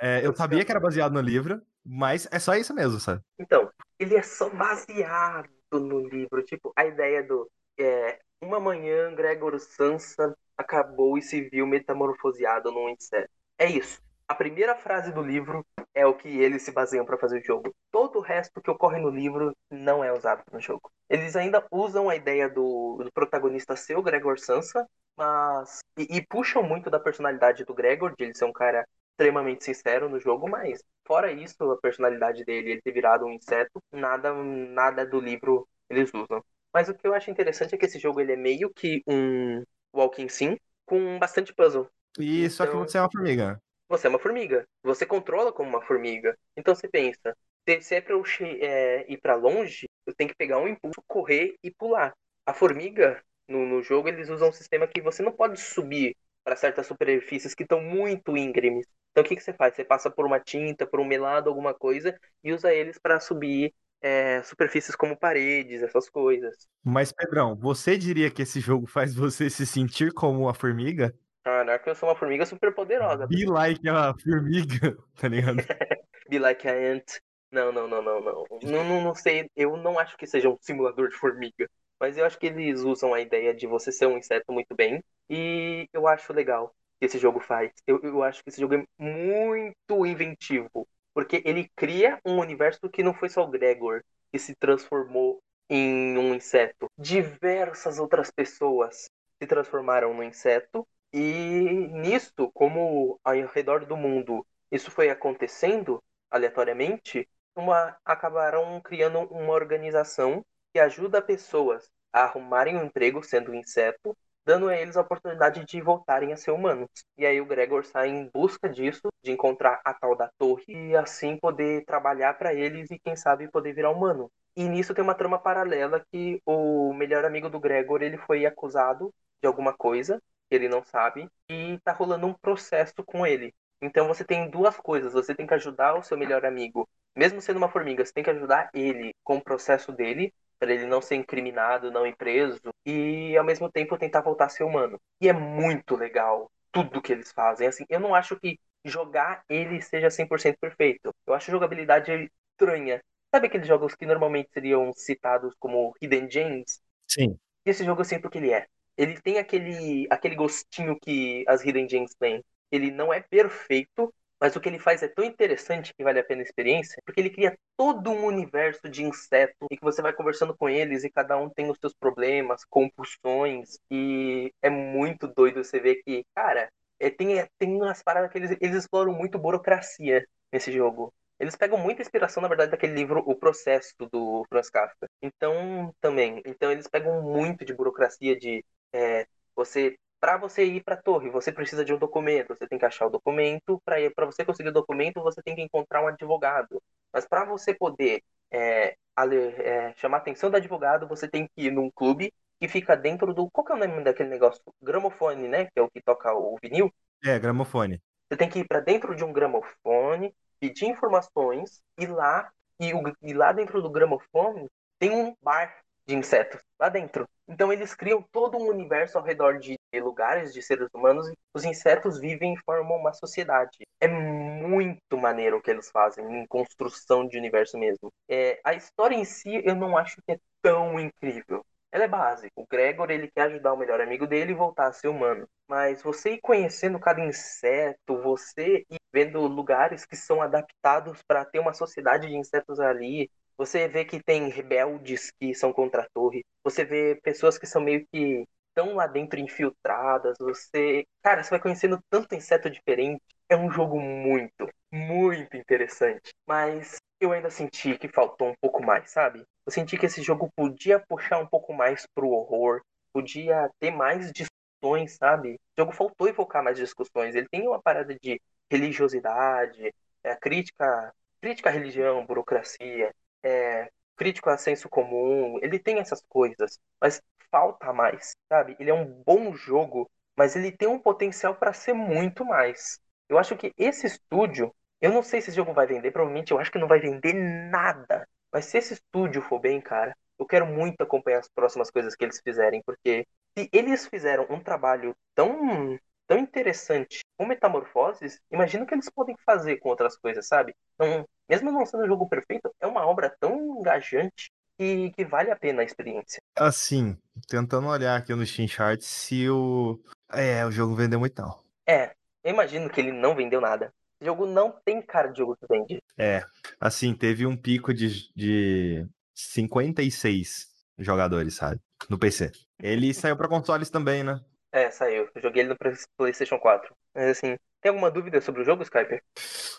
É, 0.00 0.26
eu 0.26 0.34
sabia 0.34 0.64
que 0.64 0.70
era 0.70 0.80
baseado 0.80 1.12
no 1.12 1.20
livro, 1.20 1.60
mas 1.84 2.28
é 2.30 2.38
só 2.38 2.54
isso 2.54 2.74
mesmo, 2.74 3.00
sabe? 3.00 3.22
Então, 3.38 3.70
ele 3.98 4.16
é 4.16 4.22
só 4.22 4.48
baseado 4.50 5.48
no 5.72 6.00
livro. 6.06 6.42
Tipo, 6.42 6.72
a 6.76 6.84
ideia 6.84 7.22
do. 7.22 7.50
É, 7.78 8.20
uma 8.40 8.60
manhã, 8.60 9.14
Gregor 9.14 9.58
Sansa 9.58 10.36
acabou 10.56 11.16
e 11.16 11.22
se 11.22 11.42
viu 11.48 11.66
metamorfoseado 11.66 12.70
num 12.70 12.88
inseto. 12.88 13.30
É 13.58 13.66
isso. 13.66 14.00
A 14.28 14.34
primeira 14.34 14.76
frase 14.76 15.10
do 15.10 15.22
livro 15.22 15.66
é 15.92 16.06
o 16.06 16.14
que 16.14 16.28
eles 16.28 16.62
se 16.62 16.70
baseiam 16.70 17.04
para 17.04 17.18
fazer 17.18 17.40
o 17.40 17.44
jogo. 17.44 17.74
Todo 17.90 18.18
o 18.18 18.22
resto 18.22 18.60
que 18.60 18.70
ocorre 18.70 19.00
no 19.00 19.10
livro 19.10 19.52
não 19.68 20.04
é 20.04 20.12
usado 20.12 20.44
no 20.52 20.60
jogo. 20.60 20.90
Eles 21.08 21.34
ainda 21.34 21.66
usam 21.70 22.08
a 22.08 22.14
ideia 22.14 22.48
do, 22.48 23.02
do 23.02 23.10
protagonista 23.12 23.74
ser 23.74 23.96
o 23.96 24.02
Gregor 24.02 24.38
Sansa, 24.38 24.86
mas. 25.16 25.80
E, 25.98 26.18
e 26.18 26.26
puxam 26.26 26.62
muito 26.62 26.88
da 26.88 27.00
personalidade 27.00 27.64
do 27.64 27.74
Gregor, 27.74 28.14
de 28.16 28.24
ele 28.24 28.34
ser 28.34 28.44
um 28.44 28.52
cara 28.52 28.86
extremamente 29.20 29.64
sincero 29.64 30.08
no 30.08 30.18
jogo, 30.18 30.48
mas 30.48 30.82
fora 31.06 31.30
isso, 31.30 31.54
a 31.70 31.76
personalidade 31.78 32.42
dele, 32.44 32.72
ele 32.72 32.82
ter 32.82 32.92
virado 32.92 33.26
um 33.26 33.32
inseto, 33.32 33.82
nada, 33.92 34.32
nada 34.32 35.04
do 35.04 35.20
livro 35.20 35.68
eles 35.90 36.10
usam. 36.14 36.42
Mas 36.72 36.88
o 36.88 36.94
que 36.94 37.06
eu 37.06 37.12
acho 37.12 37.30
interessante 37.30 37.74
é 37.74 37.78
que 37.78 37.84
esse 37.84 37.98
jogo 37.98 38.20
ele 38.20 38.32
é 38.32 38.36
meio 38.36 38.70
que 38.72 39.02
um 39.06 39.62
walking 39.94 40.28
sim 40.28 40.56
com 40.86 41.18
bastante 41.18 41.52
puzzle. 41.52 41.86
E 42.18 42.48
só 42.48 42.64
que 42.64 42.70
Então- 42.70 42.86
você 42.86 42.96
é 42.96 43.00
uma 43.02 43.10
formiga. 43.10 43.60
Você 43.88 44.06
é 44.06 44.10
uma 44.10 44.18
formiga. 44.20 44.66
Você 44.84 45.04
controla 45.04 45.52
como 45.52 45.68
uma 45.68 45.82
formiga. 45.82 46.38
Então 46.56 46.74
você 46.74 46.88
pensa, 46.88 47.36
se, 47.80 47.94
é 47.94 48.00
pra 48.00 48.14
eu 48.14 48.22
é, 48.60 49.04
ir 49.12 49.18
pra 49.18 49.34
longe, 49.34 49.88
eu 50.06 50.14
tenho 50.14 50.30
que 50.30 50.36
pegar 50.36 50.58
um 50.58 50.68
impulso, 50.68 51.02
correr 51.06 51.56
e 51.62 51.70
pular. 51.70 52.12
A 52.46 52.54
formiga, 52.54 53.22
no, 53.48 53.66
no 53.66 53.82
jogo, 53.82 54.08
eles 54.08 54.28
usam 54.30 54.48
um 54.48 54.52
sistema 54.52 54.86
que 54.86 55.02
você 55.02 55.22
não 55.22 55.32
pode 55.32 55.60
subir 55.60 56.16
para 56.42 56.56
certas 56.56 56.86
superfícies 56.86 57.54
que 57.54 57.64
estão 57.64 57.80
muito 57.82 58.36
íngremes. 58.36 58.86
Então 59.10 59.24
o 59.24 59.26
que, 59.26 59.36
que 59.36 59.42
você 59.42 59.52
faz? 59.52 59.74
Você 59.74 59.84
passa 59.84 60.10
por 60.10 60.24
uma 60.24 60.38
tinta, 60.40 60.86
por 60.86 61.00
um 61.00 61.04
melado, 61.04 61.48
alguma 61.48 61.74
coisa, 61.74 62.18
e 62.42 62.52
usa 62.52 62.72
eles 62.72 62.98
para 62.98 63.18
subir 63.20 63.74
é, 64.00 64.42
superfícies 64.42 64.96
como 64.96 65.16
paredes, 65.16 65.82
essas 65.82 66.08
coisas. 66.08 66.68
Mas, 66.82 67.12
Pedrão, 67.12 67.54
você 67.56 67.96
diria 67.98 68.30
que 68.30 68.42
esse 68.42 68.60
jogo 68.60 68.86
faz 68.86 69.14
você 69.14 69.50
se 69.50 69.66
sentir 69.66 70.12
como 70.12 70.40
uma 70.40 70.54
formiga? 70.54 71.14
Caraca, 71.44 71.90
eu 71.90 71.94
sou 71.94 72.08
uma 72.08 72.16
formiga 72.16 72.46
super 72.46 72.74
poderosa. 72.74 73.26
Be 73.26 73.46
like 73.46 73.86
a 73.88 74.14
formiga, 74.14 74.96
tá 75.16 75.28
ligado? 75.28 75.56
Be 76.28 76.38
like 76.38 76.66
a 76.68 76.72
ant. 76.72 77.20
Não, 77.50 77.72
não, 77.72 77.88
não, 77.88 78.02
não, 78.02 78.20
não. 78.20 78.44
Não, 78.62 78.84
não, 78.84 79.02
não 79.02 79.14
sei. 79.14 79.50
Eu 79.56 79.76
não 79.76 79.98
acho 79.98 80.16
que 80.16 80.26
seja 80.26 80.48
um 80.48 80.56
simulador 80.60 81.08
de 81.08 81.16
formiga. 81.16 81.68
Mas 81.98 82.16
eu 82.16 82.24
acho 82.24 82.38
que 82.38 82.46
eles 82.46 82.80
usam 82.82 83.12
a 83.12 83.20
ideia 83.20 83.52
de 83.52 83.66
você 83.66 83.90
ser 83.90 84.06
um 84.06 84.16
inseto 84.16 84.52
muito 84.52 84.74
bem. 84.74 85.02
E 85.28 85.88
eu 85.92 86.06
acho 86.06 86.32
legal 86.32 86.74
que 87.00 87.06
esse 87.06 87.18
jogo 87.18 87.40
faz. 87.40 87.72
Eu, 87.86 87.98
eu 88.02 88.22
acho 88.22 88.42
que 88.44 88.50
esse 88.50 88.60
jogo 88.60 88.74
é 88.74 88.84
muito 88.98 90.06
inventivo. 90.06 90.86
Porque 91.14 91.42
ele 91.44 91.68
cria 91.74 92.20
um 92.24 92.38
universo 92.38 92.88
que 92.88 93.02
não 93.02 93.14
foi 93.14 93.28
só 93.28 93.42
o 93.42 93.50
Gregor 93.50 94.04
que 94.30 94.38
se 94.38 94.54
transformou 94.54 95.42
em 95.68 96.16
um 96.18 96.34
inseto. 96.34 96.86
Diversas 96.98 97.98
outras 97.98 98.30
pessoas 98.30 99.10
se 99.42 99.46
transformaram 99.46 100.14
no 100.14 100.22
inseto. 100.22 100.86
E 101.12 101.88
nisto, 101.90 102.50
como 102.52 103.18
ao 103.24 103.34
redor 103.46 103.84
do 103.86 103.96
mundo 103.96 104.46
isso 104.70 104.90
foi 104.90 105.10
acontecendo 105.10 106.00
aleatoriamente, 106.30 107.28
uma, 107.56 107.96
acabaram 108.04 108.80
criando 108.80 109.18
uma 109.32 109.52
organização 109.52 110.44
que 110.72 110.78
ajuda 110.78 111.20
pessoas 111.20 111.90
a 112.12 112.22
arrumarem 112.22 112.76
um 112.76 112.84
emprego 112.84 113.22
sendo 113.22 113.50
um 113.50 113.54
inseto, 113.54 114.16
dando 114.44 114.68
a 114.68 114.76
eles 114.76 114.96
a 114.96 115.00
oportunidade 115.02 115.64
de 115.64 115.80
voltarem 115.80 116.32
a 116.32 116.36
ser 116.36 116.50
humanos. 116.50 116.88
E 117.16 117.26
aí 117.26 117.40
o 117.40 117.46
Gregor 117.46 117.84
sai 117.84 118.08
em 118.08 118.30
busca 118.32 118.68
disso, 118.68 119.08
de 119.22 119.30
encontrar 119.30 119.80
a 119.84 119.94
tal 119.94 120.16
da 120.16 120.30
torre 120.38 120.64
e 120.68 120.96
assim 120.96 121.36
poder 121.36 121.84
trabalhar 121.84 122.34
para 122.34 122.54
eles 122.54 122.90
e 122.90 122.98
quem 122.98 123.16
sabe 123.16 123.48
poder 123.50 123.72
virar 123.72 123.90
humano. 123.90 124.30
E 124.56 124.68
nisso 124.68 124.94
tem 124.94 125.04
uma 125.04 125.14
trama 125.14 125.38
paralela 125.38 126.04
que 126.10 126.40
o 126.44 126.92
melhor 126.92 127.24
amigo 127.24 127.48
do 127.48 127.60
Gregor, 127.60 128.02
ele 128.02 128.18
foi 128.18 128.44
acusado 128.46 129.12
de 129.40 129.46
alguma 129.46 129.72
coisa 129.72 130.20
que 130.48 130.56
ele 130.56 130.68
não 130.68 130.82
sabe 130.84 131.28
e 131.48 131.78
tá 131.84 131.92
rolando 131.92 132.26
um 132.26 132.34
processo 132.34 133.02
com 133.04 133.26
ele. 133.26 133.54
Então 133.80 134.06
você 134.08 134.24
tem 134.24 134.50
duas 134.50 134.76
coisas, 134.76 135.12
você 135.12 135.34
tem 135.34 135.46
que 135.46 135.54
ajudar 135.54 135.94
o 135.94 136.02
seu 136.02 136.18
melhor 136.18 136.44
amigo, 136.44 136.88
mesmo 137.16 137.40
sendo 137.40 137.56
uma 137.56 137.68
formiga, 137.68 138.04
você 138.04 138.12
tem 138.12 138.24
que 138.24 138.30
ajudar 138.30 138.68
ele 138.74 139.14
com 139.24 139.36
o 139.36 139.42
processo 139.42 139.92
dele 139.92 140.34
para 140.60 140.72
ele 140.74 140.86
não 140.86 141.00
ser 141.00 141.16
incriminado, 141.16 141.90
não 141.90 142.06
ir 142.06 142.14
preso, 142.14 142.60
e 142.84 143.34
ao 143.36 143.44
mesmo 143.44 143.70
tempo 143.70 143.98
tentar 143.98 144.20
voltar 144.20 144.44
a 144.44 144.48
ser 144.50 144.62
humano. 144.62 145.00
E 145.20 145.28
é 145.28 145.32
muito 145.32 145.96
legal 145.96 146.52
tudo 146.70 147.00
que 147.00 147.12
eles 147.12 147.32
fazem. 147.32 147.66
Assim, 147.66 147.84
eu 147.88 147.98
não 147.98 148.14
acho 148.14 148.38
que 148.38 148.60
jogar 148.84 149.42
ele 149.48 149.80
seja 149.80 150.10
100% 150.10 150.58
perfeito. 150.60 151.14
Eu 151.26 151.34
acho 151.34 151.50
a 151.50 151.54
jogabilidade 151.54 152.30
estranha. 152.52 153.02
Sabe 153.34 153.46
aqueles 153.46 153.66
jogos 153.66 153.94
que 153.94 154.04
normalmente 154.04 154.50
seriam 154.52 154.92
citados 154.92 155.54
como 155.58 155.94
Hidden 156.00 156.30
Gems? 156.30 156.80
Sim. 157.08 157.38
E 157.64 157.70
esse 157.70 157.82
jogo 157.84 158.02
eu 158.02 158.04
sinto 158.04 158.28
que 158.28 158.38
ele 158.38 158.52
é. 158.52 158.66
Ele 158.96 159.18
tem 159.18 159.38
aquele, 159.38 160.06
aquele 160.10 160.34
gostinho 160.34 160.98
que 161.00 161.42
as 161.48 161.64
Hidden 161.64 161.88
Gems 161.88 162.14
têm. 162.14 162.44
Ele 162.70 162.90
não 162.90 163.12
é 163.12 163.20
perfeito, 163.20 164.12
mas 164.40 164.56
o 164.56 164.60
que 164.60 164.68
ele 164.68 164.78
faz 164.78 165.02
é 165.02 165.08
tão 165.08 165.24
interessante 165.24 165.92
que 165.94 166.02
vale 166.02 166.18
a 166.18 166.24
pena 166.24 166.40
a 166.42 166.44
experiência, 166.44 167.00
porque 167.04 167.20
ele 167.20 167.30
cria 167.30 167.56
todo 167.76 168.10
um 168.10 168.24
universo 168.24 168.88
de 168.88 169.04
insetos 169.04 169.68
e 169.70 169.76
que 169.76 169.82
você 169.84 170.00
vai 170.02 170.12
conversando 170.12 170.56
com 170.56 170.68
eles 170.68 171.04
e 171.04 171.10
cada 171.10 171.36
um 171.36 171.50
tem 171.50 171.70
os 171.70 171.78
seus 171.78 171.94
problemas, 171.94 172.64
compulsões, 172.64 173.78
e 173.90 174.52
é 174.62 174.70
muito 174.70 175.28
doido 175.28 175.62
você 175.62 175.78
ver 175.78 176.02
que, 176.04 176.24
cara, 176.34 176.70
é, 176.98 177.10
tem, 177.10 177.38
é, 177.38 177.48
tem 177.58 177.74
umas 177.76 178.02
paradas 178.02 178.30
que 178.30 178.38
eles, 178.38 178.56
eles 178.60 178.76
exploram 178.76 179.12
muito 179.12 179.38
burocracia 179.38 180.24
nesse 180.52 180.72
jogo. 180.72 181.12
Eles 181.38 181.56
pegam 181.56 181.78
muita 181.78 182.02
inspiração, 182.02 182.42
na 182.42 182.48
verdade, 182.48 182.70
daquele 182.70 182.92
livro 182.94 183.22
O 183.26 183.34
Processo, 183.34 183.94
do 184.12 184.44
Franz 184.48 184.68
Kafka. 184.68 185.08
Então, 185.22 185.94
também. 186.00 186.42
Então, 186.44 186.70
eles 186.70 186.86
pegam 186.86 187.22
muito 187.22 187.64
de 187.64 187.72
burocracia, 187.72 188.36
de 188.38 188.62
é, 188.92 189.26
você 189.56 189.96
para 190.20 190.36
você 190.36 190.64
ir 190.64 190.84
para 190.84 190.94
a 190.94 191.02
torre, 191.02 191.30
você 191.30 191.50
precisa 191.50 191.84
de 191.84 191.94
um 191.94 191.98
documento, 191.98 192.48
você 192.48 192.68
tem 192.68 192.78
que 192.78 192.84
achar 192.84 193.06
o 193.06 193.10
documento. 193.10 193.80
Para 193.84 194.26
você 194.26 194.44
conseguir 194.44 194.68
o 194.68 194.72
documento, 194.72 195.22
você 195.22 195.42
tem 195.42 195.56
que 195.56 195.62
encontrar 195.62 196.02
um 196.02 196.08
advogado. 196.08 196.80
Mas 197.12 197.26
para 197.26 197.44
você 197.44 197.74
poder 197.74 198.22
é, 198.50 198.94
é, 199.16 199.94
chamar 199.96 200.18
a 200.18 200.20
atenção 200.20 200.50
do 200.50 200.56
advogado, 200.56 201.08
você 201.08 201.26
tem 201.26 201.46
que 201.46 201.66
ir 201.66 201.72
num 201.72 201.90
clube 201.90 202.32
que 202.60 202.68
fica 202.68 202.94
dentro 202.94 203.32
do. 203.32 203.50
Qual 203.50 203.64
que 203.64 203.72
é 203.72 203.74
o 203.74 203.78
nome 203.78 204.04
daquele 204.04 204.28
negócio? 204.28 204.60
Gramofone, 204.82 205.48
né? 205.48 205.64
Que 205.64 205.78
é 205.80 205.82
o 205.82 205.90
que 205.90 206.02
toca 206.02 206.32
o 206.34 206.58
vinil. 206.62 206.92
É, 207.24 207.38
gramofone. 207.38 208.00
Você 208.28 208.36
tem 208.36 208.48
que 208.48 208.60
ir 208.60 208.68
para 208.68 208.80
dentro 208.80 209.16
de 209.16 209.24
um 209.24 209.32
gramofone, 209.32 210.34
pedir 210.60 210.86
informações, 210.86 211.82
e 211.98 212.06
lá, 212.06 212.50
e, 212.78 212.92
o, 212.92 213.02
e 213.22 213.32
lá 213.32 213.52
dentro 213.52 213.82
do 213.82 213.90
gramofone 213.90 214.68
tem 214.98 215.10
um 215.10 215.34
bar 215.42 215.74
de 216.06 216.14
insetos 216.14 216.60
lá 216.78 216.88
dentro. 216.88 217.26
Então 217.48 217.72
eles 217.72 217.94
criam 217.94 218.22
todo 218.30 218.58
um 218.58 218.68
universo 218.68 219.16
ao 219.16 219.24
redor 219.24 219.58
de 219.58 219.79
lugares 219.98 220.52
de 220.52 220.62
seres 220.62 220.88
humanos 220.94 221.32
os 221.52 221.64
insetos 221.64 222.20
vivem 222.20 222.54
e 222.54 222.60
formam 222.64 222.98
uma 222.98 223.12
sociedade. 223.12 223.78
É 224.00 224.06
muito 224.06 225.16
maneiro 225.16 225.56
o 225.56 225.62
que 225.62 225.70
eles 225.70 225.90
fazem 225.90 226.24
em 226.24 226.46
construção 226.46 227.26
de 227.26 227.38
universo 227.38 227.78
mesmo. 227.78 228.12
É, 228.28 228.60
a 228.62 228.74
história 228.74 229.16
em 229.16 229.24
si 229.24 229.60
eu 229.64 229.74
não 229.74 229.96
acho 229.96 230.22
que 230.22 230.32
é 230.32 230.38
tão 230.62 231.00
incrível. 231.00 231.64
Ela 231.92 232.04
é 232.04 232.08
básica. 232.08 232.52
O 232.54 232.66
Gregor 232.66 233.10
ele 233.10 233.28
quer 233.28 233.42
ajudar 233.42 233.72
o 233.72 233.76
melhor 233.76 234.00
amigo 234.00 234.26
dele 234.26 234.52
e 234.52 234.54
voltar 234.54 234.86
a 234.86 234.92
ser 234.92 235.08
humano. 235.08 235.48
Mas 235.68 236.02
você 236.02 236.34
ir 236.34 236.40
conhecendo 236.40 237.00
cada 237.00 237.20
inseto, 237.20 238.22
você 238.22 238.84
ir 238.88 239.00
vendo 239.12 239.40
lugares 239.40 240.06
que 240.06 240.14
são 240.16 240.40
adaptados 240.40 241.20
para 241.26 241.44
ter 241.44 241.58
uma 241.58 241.72
sociedade 241.74 242.28
de 242.28 242.36
insetos 242.36 242.78
ali, 242.78 243.28
você 243.58 243.88
vê 243.88 244.04
que 244.04 244.22
tem 244.22 244.48
rebeldes 244.48 245.32
que 245.38 245.54
são 245.54 245.72
contra 245.72 246.02
a 246.02 246.08
torre. 246.14 246.44
Você 246.64 246.84
vê 246.84 247.18
pessoas 247.22 247.58
que 247.58 247.66
são 247.66 247.82
meio 247.82 248.06
que 248.12 248.46
estão 248.70 248.94
lá 248.94 249.06
dentro 249.06 249.38
infiltradas. 249.38 250.36
Você, 250.38 251.04
cara, 251.22 251.42
você 251.42 251.50
vai 251.50 251.60
conhecendo 251.60 252.02
tanto 252.08 252.34
inseto 252.34 252.70
diferente. 252.70 253.20
É 253.48 253.56
um 253.56 253.70
jogo 253.70 254.00
muito, 254.00 254.68
muito 254.92 255.56
interessante. 255.56 256.30
Mas 256.46 256.96
eu 257.20 257.32
ainda 257.32 257.50
senti 257.50 257.98
que 257.98 258.08
faltou 258.08 258.50
um 258.50 258.54
pouco 258.60 258.82
mais, 258.82 259.10
sabe? 259.10 259.44
Eu 259.66 259.72
senti 259.72 259.98
que 259.98 260.06
esse 260.06 260.22
jogo 260.22 260.50
podia 260.56 260.98
puxar 260.98 261.38
um 261.38 261.46
pouco 261.46 261.72
mais 261.72 262.06
pro 262.14 262.30
horror, 262.30 262.80
podia 263.12 263.70
ter 263.78 263.90
mais 263.90 264.32
discussões, 264.32 265.16
sabe? 265.16 265.54
O 265.76 265.82
jogo 265.82 265.92
faltou 265.92 266.28
evocar 266.28 266.62
mais 266.62 266.76
discussões. 266.76 267.34
Ele 267.34 267.48
tem 267.50 267.66
uma 267.68 267.80
parada 267.82 268.14
de 268.14 268.40
religiosidade, 268.70 269.92
é, 270.24 270.36
crítica, 270.36 271.12
crítica 271.40 271.68
à 271.70 271.72
religião, 271.72 272.24
burocracia 272.24 273.12
é, 273.42 273.90
crítico 274.20 274.50
a 274.50 274.58
senso 274.58 274.86
comum, 274.86 275.58
ele 275.62 275.78
tem 275.78 275.98
essas 275.98 276.22
coisas, 276.28 276.78
mas 277.00 277.22
falta 277.50 277.90
mais, 277.90 278.32
sabe? 278.52 278.76
Ele 278.78 278.90
é 278.90 278.94
um 278.94 279.06
bom 279.24 279.54
jogo, 279.54 280.10
mas 280.36 280.54
ele 280.54 280.70
tem 280.70 280.86
um 280.86 280.98
potencial 280.98 281.54
para 281.54 281.72
ser 281.72 281.94
muito 281.94 282.44
mais. 282.44 283.00
Eu 283.30 283.38
acho 283.38 283.56
que 283.56 283.72
esse 283.78 284.06
estúdio, 284.06 284.74
eu 285.00 285.10
não 285.10 285.22
sei 285.22 285.40
se 285.40 285.48
esse 285.48 285.56
jogo 285.56 285.72
vai 285.72 285.86
vender, 285.86 286.10
provavelmente 286.10 286.52
eu 286.52 286.58
acho 286.60 286.70
que 286.70 286.78
não 286.78 286.86
vai 286.86 287.00
vender 287.00 287.32
nada. 287.32 288.28
Mas 288.52 288.66
se 288.66 288.76
esse 288.76 288.92
estúdio 288.92 289.40
for 289.40 289.58
bem, 289.58 289.80
cara, 289.80 290.14
eu 290.38 290.44
quero 290.44 290.66
muito 290.66 291.00
acompanhar 291.00 291.38
as 291.38 291.48
próximas 291.48 291.90
coisas 291.90 292.14
que 292.14 292.22
eles 292.22 292.40
fizerem, 292.44 292.82
porque 292.84 293.26
se 293.56 293.70
eles 293.72 294.06
fizeram 294.06 294.46
um 294.50 294.60
trabalho 294.60 295.16
tão 295.34 295.98
tão 296.26 296.38
interessante 296.38 297.24
com 297.40 297.46
Metamorfoses, 297.46 298.38
imagina 298.52 298.84
o 298.84 298.86
que 298.86 298.92
eles 298.92 299.08
podem 299.08 299.34
fazer 299.46 299.78
com 299.78 299.88
outras 299.88 300.14
coisas, 300.14 300.46
sabe? 300.46 300.74
Não, 300.98 301.26
mesmo 301.48 301.72
não 301.72 301.86
sendo 301.86 302.04
um 302.04 302.06
jogo 302.06 302.28
perfeito, 302.28 302.70
é 302.78 302.86
uma 302.86 303.06
obra 303.06 303.34
tão 303.40 303.78
engajante 303.78 304.52
que, 304.78 305.10
que 305.12 305.24
vale 305.24 305.50
a 305.50 305.56
pena 305.56 305.80
a 305.80 305.84
experiência. 305.84 306.38
Assim, 306.54 307.16
tentando 307.48 307.88
olhar 307.88 308.18
aqui 308.18 308.34
no 308.34 308.44
Steam 308.44 308.68
Charts 308.68 309.06
se 309.06 309.48
o. 309.48 309.98
É, 310.30 310.66
o 310.66 310.70
jogo 310.70 310.94
vendeu 310.94 311.18
muito 311.18 311.40
não. 311.40 311.58
É, 311.88 312.12
eu 312.44 312.52
imagino 312.52 312.90
que 312.90 313.00
ele 313.00 313.10
não 313.10 313.34
vendeu 313.34 313.58
nada. 313.58 313.90
O 314.20 314.24
jogo 314.26 314.44
não 314.44 314.70
tem 314.84 315.00
cara 315.00 315.28
de 315.28 315.38
jogo 315.38 315.56
que 315.56 315.66
vende. 315.66 315.98
É, 316.18 316.44
assim, 316.78 317.14
teve 317.14 317.46
um 317.46 317.56
pico 317.56 317.94
de, 317.94 318.30
de 318.36 319.08
56 319.34 320.66
jogadores, 320.98 321.54
sabe? 321.54 321.80
No 322.10 322.18
PC. 322.18 322.52
Ele 322.82 323.14
saiu 323.14 323.34
para 323.34 323.48
consoles 323.48 323.88
também, 323.88 324.22
né? 324.22 324.38
É, 324.72 324.90
saiu. 324.90 325.28
Eu 325.34 325.42
joguei 325.42 325.62
ele 325.62 325.70
no 325.70 325.76
PlayStation 326.16 326.58
4. 326.58 326.94
Mas 327.14 327.38
assim, 327.38 327.56
tem 327.80 327.90
alguma 327.90 328.10
dúvida 328.10 328.40
sobre 328.40 328.62
o 328.62 328.64
jogo, 328.64 328.82
Skyper? 328.82 329.22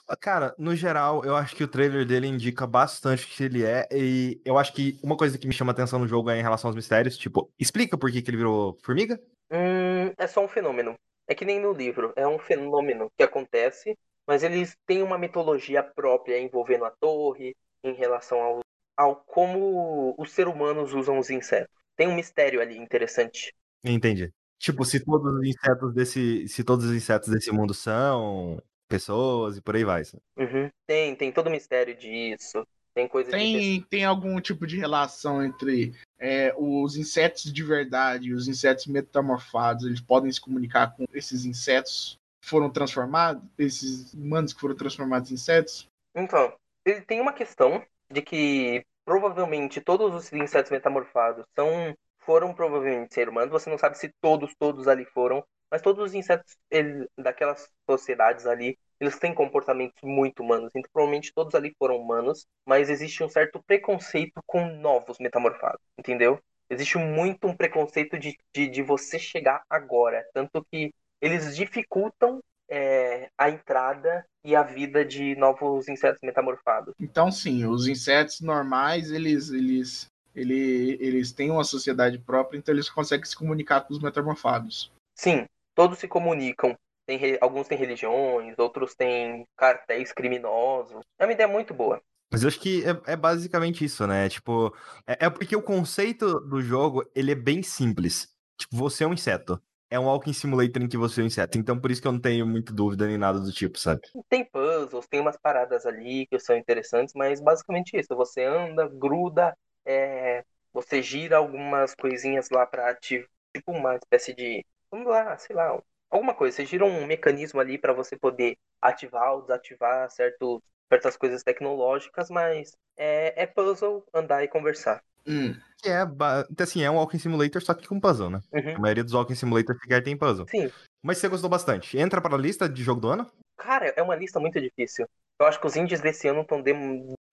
Ah, 0.08 0.18
cara, 0.18 0.54
no 0.58 0.76
geral, 0.76 1.24
eu 1.24 1.36
acho 1.36 1.56
que 1.56 1.64
o 1.64 1.68
trailer 1.68 2.06
dele 2.06 2.28
indica 2.28 2.68
bastante 2.68 3.26
o 3.26 3.28
que 3.28 3.44
ele 3.44 3.64
é. 3.64 3.88
E 3.92 4.42
eu 4.44 4.58
acho 4.58 4.74
que 4.74 5.00
uma 5.02 5.16
coisa 5.16 5.38
que 5.38 5.48
me 5.48 5.54
chama 5.54 5.72
atenção 5.72 6.00
no 6.00 6.08
jogo 6.08 6.30
é 6.30 6.39
em 6.39 6.42
relação 6.42 6.68
aos 6.70 6.76
mistérios. 6.76 7.18
Tipo, 7.18 7.50
explica 7.58 7.98
por 7.98 8.12
que, 8.12 8.22
que 8.22 8.30
ele 8.30 8.38
virou 8.38 8.78
formiga? 8.84 9.20
Hum, 9.52 10.14
é 10.18 10.28
só 10.28 10.44
um 10.44 10.48
fenômeno. 10.48 10.96
É 11.28 11.36
que 11.36 11.46
nem 11.46 11.60
no 11.60 11.72
livro. 11.72 12.12
É 12.16 12.28
um 12.28 12.39
fenômeno 12.39 13.10
que 13.16 13.24
acontece, 13.24 13.98
mas 14.28 14.44
eles 14.44 14.76
têm 14.86 15.02
uma 15.02 15.18
mitologia 15.18 15.84
própria 15.84 16.39
envolvendo 16.39 16.86
a 16.86 16.92
torre, 16.92 17.56
em 17.84 17.94
relação 17.94 18.42
ao, 18.42 18.60
ao 18.98 19.16
como 19.16 20.16
os 20.18 20.32
seres 20.32 20.54
humanos 20.54 20.94
usam 20.94 21.18
os 21.18 21.30
insetos. 21.30 21.74
Tem 21.96 22.08
um 22.08 22.16
mistério 22.16 22.62
ali 22.62 22.78
interessante. 22.78 23.54
Entendi. 23.84 24.32
Tipo, 24.62 24.86
se 24.86 25.03
todos 25.03 25.34
os 25.34 25.43
insetos 25.43 25.91
desse. 25.91 26.47
Se 26.47 26.64
todos 26.64 26.86
os 26.86 26.95
insetos 26.95 27.30
desse 27.30 27.51
mundo 27.51 27.74
são 27.74 28.62
pessoas 28.88 29.57
e 29.57 29.62
por 29.62 29.76
aí 29.76 29.84
vai. 29.84 30.03
Uhum. 30.38 30.70
Tem, 30.86 31.16
tem 31.16 31.32
todo 31.32 31.47
o 31.47 31.49
mistério 31.49 31.97
disso. 31.97 32.64
Tem 32.93 33.07
coisa 33.07 33.32
de 33.32 33.38
Tem, 33.38 33.82
tem 33.89 34.05
algum 34.05 34.39
tipo 34.39 34.68
de 34.68 34.78
relação 34.78 35.43
entre 35.43 35.95
é, 36.20 36.53
os 36.55 36.95
insetos 36.95 37.51
de 37.51 37.64
verdade 37.64 38.28
e 38.28 38.34
os 38.34 38.47
insetos 38.47 38.86
metamorfados? 38.86 39.84
Eles 39.84 40.01
podem 40.01 40.32
se 40.32 40.39
comunicar 40.39 40.95
com 40.95 41.05
esses 41.12 41.43
insetos 41.43 42.20
que 42.39 42.47
foram 42.47 42.70
transformados? 42.70 43.41
Esses 43.57 44.14
humanos 44.14 44.53
que 44.53 44.62
foram 44.62 44.76
transformados 44.76 45.32
em 45.32 45.36
insetos? 45.36 45.88
Então, 46.14 46.53
ele 46.86 47.01
tem 47.01 47.20
uma 47.20 47.34
questão 47.34 47.84
de 48.12 48.22
que 48.22 48.86
provavelmente 49.03 49.82
todos 49.82 50.14
os 50.14 50.32
insetos 50.32 50.70
metamorfados 50.70 51.45
são 51.55 51.95
foram 52.22 52.53
provavelmente 52.53 53.13
ser 53.13 53.30
humanos. 53.30 53.51
Você 53.51 53.69
não 53.69 53.78
sabe 53.78 53.97
se 53.97 54.11
todos, 54.22 54.53
todos 54.57 54.88
ali 54.88 55.05
foram, 55.05 55.43
mas 55.69 55.82
todos 55.82 56.03
os 56.03 56.13
insetos 56.13 56.55
eles, 56.69 57.07
daquelas 57.17 57.69
sociedades 57.89 58.45
ali, 58.45 58.78
eles 58.99 59.17
têm 59.17 59.34
comportamentos 59.34 60.01
muito 60.03 60.43
humanos. 60.43 60.72
Então, 60.76 60.89
provavelmente 60.93 61.34
todos 61.34 61.55
ali 61.55 61.74
foram 61.78 61.97
humanos, 61.97 62.45
mas 62.65 62.89
existe 62.89 63.24
um 63.24 63.30
certo 63.30 63.61
preconceito 63.65 64.41
com 64.45 64.65
novos 64.67 65.17
metamorfados, 65.19 65.82
entendeu? 65.97 66.39
Existe 66.69 66.97
muito 66.97 67.47
um 67.47 67.55
preconceito 67.55 68.17
de, 68.17 68.38
de, 68.53 68.67
de 68.67 68.82
você 68.82 69.19
chegar 69.19 69.61
agora. 69.69 70.26
Tanto 70.34 70.65
que 70.72 70.93
eles 71.22 71.55
dificultam 71.55 72.39
é, 72.69 73.30
a 73.38 73.49
entrada 73.49 74.26
e 74.43 74.55
a 74.55 74.63
vida 74.63 75.03
de 75.03 75.36
novos 75.36 75.89
insetos 75.89 76.22
metamorfados. 76.24 76.95
Então, 76.99 77.30
sim, 77.30 77.65
os 77.65 77.88
insetos 77.88 78.39
normais, 78.39 79.11
eles, 79.11 79.49
eles, 79.49 80.07
ele, 80.36 80.98
eles 81.00 81.32
têm 81.32 81.52
uma 81.52 81.64
sociedade 81.64 82.20
própria, 82.20 82.58
então 82.58 82.74
eles 82.74 82.90
conseguem 82.90 83.26
se 83.26 83.36
comunicar 83.36 83.82
com 83.82 83.94
os 83.94 84.00
metamorfados. 84.00 84.92
Sim, 85.16 85.46
todos 85.76 86.00
se 86.00 86.08
comunicam. 86.08 86.76
Tem, 87.06 87.38
alguns 87.42 87.68
têm 87.68 87.78
religiões, 87.78 88.58
outros 88.58 88.96
têm 88.96 89.46
cartéis 89.58 90.12
criminosos. 90.12 91.02
É 91.20 91.26
uma 91.26 91.34
ideia 91.34 91.48
muito 91.48 91.74
boa. 91.74 92.02
Mas 92.32 92.44
eu 92.44 92.48
acho 92.48 92.60
que 92.60 92.84
é, 92.86 93.14
é 93.14 93.16
basicamente 93.16 93.84
isso, 93.84 94.08
né? 94.08 94.30
Tipo, 94.30 94.74
é, 95.06 95.26
é 95.26 95.30
porque 95.30 95.56
o 95.56 95.62
conceito 95.62 96.40
do 96.40 96.62
jogo, 96.62 97.04
ele 97.14 97.32
é 97.32 97.36
bem 97.36 97.62
simples. 97.62 98.30
Tipo, 98.58 98.78
você 98.78 99.04
é 99.04 99.08
um 99.08 99.14
inseto. 99.14 99.62
É 99.90 100.00
um 100.00 100.06
Walking 100.06 100.32
Simulator 100.32 100.82
em 100.82 100.88
que 100.88 100.96
você 100.96 101.20
é 101.20 101.24
um 101.26 101.28
inseto. 101.28 101.58
Então, 101.58 101.78
por 101.78 101.92
isso 101.92 102.02
que 102.02 102.08
eu 102.08 102.14
não 102.14 102.22
tenho 102.22 102.48
muito 102.48 102.74
dúvida 102.74 103.06
nem 103.06 103.18
nada 103.18 103.42
do 103.42 103.52
tipo, 103.52 103.78
sabe? 103.78 104.00
Tem 104.30 104.46
puzzles, 104.46 105.06
tem 105.08 105.20
umas 105.20 105.36
paradas 105.36 105.86
ali 105.86 106.26
que 106.28 106.40
são 106.40 106.56
interessantes, 106.56 107.14
mas 107.14 107.42
basicamente 107.42 108.00
isso. 108.00 108.16
Você 108.16 108.46
anda, 108.46 108.88
gruda, 108.88 109.54
é, 109.86 110.44
você 110.74 111.02
gira 111.02 111.38
algumas 111.38 111.94
coisinhas 111.96 112.50
lá 112.50 112.66
pra 112.66 112.90
ativar, 112.90 113.28
tipo 113.56 113.72
uma 113.72 113.96
espécie 113.96 114.34
de, 114.34 114.66
vamos 114.90 115.08
lá, 115.08 115.38
sei 115.38 115.56
lá, 115.56 115.82
alguma 116.10 116.34
coisa. 116.34 116.58
Você 116.58 116.66
gira 116.66 116.86
um 116.86 117.06
mecanismo 117.06 117.60
ali 117.60 117.78
pra 117.78 117.94
você 117.94 118.18
poder 118.18 118.58
ativar 118.82 119.34
ou 119.34 119.42
desativar 119.42 120.10
certos, 120.10 120.60
certas 120.90 121.18
coisas 121.18 121.44
tecnológicas, 121.44 122.30
mas 122.30 122.72
é, 122.98 123.44
é 123.44 123.46
puzzle, 123.48 124.06
andar 124.14 124.44
e 124.44 124.48
conversar. 124.48 125.02
Hum. 125.28 125.54
Que 125.78 125.90
é, 125.90 126.02
então, 126.04 126.64
assim, 126.64 126.84
é 126.84 126.90
um 126.90 126.96
Walking 126.96 127.20
Simulator, 127.20 127.62
só 127.62 127.74
que 127.74 127.88
com 127.88 128.00
puzzle, 128.00 128.30
né? 128.30 128.42
Uhum. 128.54 128.76
A 128.76 128.80
maioria 128.80 129.04
dos 129.04 129.14
Walking 129.14 129.36
Simulator 129.36 129.76
sequer 129.76 130.04
tem 130.04 130.18
puzzle. 130.18 130.48
Sim, 130.48 130.72
Mas 131.02 131.18
você 131.18 131.28
gostou 131.28 131.50
bastante. 131.50 131.98
Entra 131.98 132.22
para 132.22 132.36
a 132.36 132.40
lista 132.40 132.68
de 132.68 132.84
jogo 132.84 133.02
do 133.02 133.10
ano? 133.10 133.28
Cara, 133.58 133.94
é 133.96 134.02
uma 134.02 134.16
lista 134.16 134.40
muito 134.40 134.60
difícil. 134.60 135.08
Eu 135.40 135.46
acho 135.46 135.60
que 135.60 135.68
os 135.68 135.76
indies 135.76 136.02
desse 136.02 136.28
ano 136.28 136.42
estão 136.42 136.62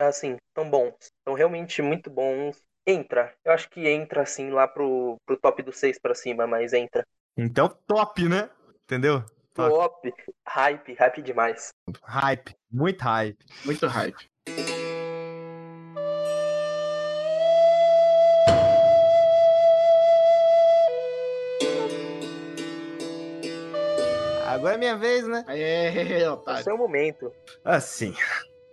assim, 0.07 0.37
tão 0.55 0.71
bons. 0.71 0.95
Estão 1.01 1.35
realmente 1.35 1.83
muito 1.83 2.11
bons. 2.11 2.63
Entra. 2.87 3.35
Eu 3.45 3.53
acho 3.53 3.69
que 3.69 3.87
entra 3.89 4.23
assim 4.23 4.51
lá 4.51 4.67
pro, 4.67 5.17
pro 5.27 5.37
top 5.37 5.63
do 5.63 5.73
6 5.73 5.99
pra 5.99 6.15
cima, 6.15 6.47
mas 6.47 6.73
entra. 6.73 7.05
Então, 7.37 7.69
top, 7.87 8.29
né? 8.29 8.49
Entendeu? 8.85 9.23
Top. 9.53 9.71
Top. 9.71 10.15
Hype, 10.47 10.95
hype 10.95 11.23
demais. 11.23 11.69
Hype. 12.03 12.55
Muito 12.71 13.03
hype. 13.05 13.45
Muito 13.65 13.87
hype. 13.87 14.29
Agora 24.47 24.75
é 24.75 24.79
minha 24.79 24.97
vez, 24.97 25.27
né? 25.29 25.45
É, 25.49 26.23
É 26.23 26.73
o 26.73 26.79
momento. 26.79 27.31
Assim. 27.65 28.15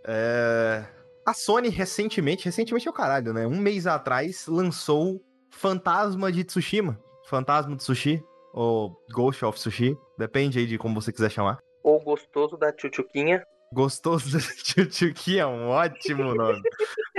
é, 0.08 0.84
A 1.26 1.34
Sony 1.34 1.70
recentemente, 1.70 2.46
recentemente 2.46 2.88
é 2.88 2.92
o 2.92 2.94
caralho, 2.94 3.34
né? 3.34 3.48
Um 3.48 3.58
mês 3.58 3.88
atrás 3.88 4.46
lançou 4.46 5.20
Fantasma 5.50 6.32
de 6.32 6.44
Tsushima. 6.44 7.00
Fantasma 7.28 7.76
de 7.76 7.84
Sushi. 7.84 8.24
Ou 8.54 8.96
Ghost 9.12 9.44
of 9.44 9.60
Sushi. 9.60 9.98
Depende 10.20 10.60
aí 10.60 10.68
de 10.68 10.78
como 10.78 11.02
você 11.02 11.12
quiser 11.12 11.32
chamar. 11.32 11.58
Ou 11.84 12.00
gostoso 12.00 12.58
da 12.58 12.72
tchutchuquinha. 12.72 13.44
Gostoso 13.74 14.38
de 14.38 14.64
Tchutchuki 14.64 15.40
é 15.40 15.46
um 15.48 15.70
ótimo 15.70 16.36
nome. 16.36 16.62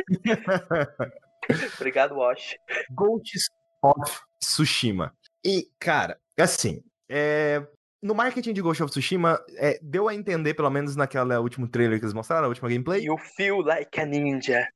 Obrigado, 1.76 2.14
Wash. 2.14 2.56
Ghost 2.92 3.38
of 3.82 4.20
Tsushima. 4.40 5.12
E, 5.44 5.68
cara, 5.80 6.16
assim, 6.38 6.80
é, 7.10 7.66
no 8.02 8.14
marketing 8.14 8.52
de 8.52 8.62
Ghost 8.62 8.82
of 8.82 8.90
Tsushima, 8.90 9.38
é, 9.56 9.78
deu 9.82 10.08
a 10.08 10.14
entender, 10.14 10.54
pelo 10.54 10.70
menos 10.70 10.96
naquela 10.96 11.40
último 11.40 11.66
trailer 11.68 11.98
que 11.98 12.04
eles 12.04 12.14
mostraram, 12.14 12.44
a 12.44 12.48
última 12.48 12.68
gameplay, 12.68 13.04
You 13.04 13.16
feel 13.36 13.58
like 13.62 13.98
a 14.00 14.04
ninja. 14.06 14.66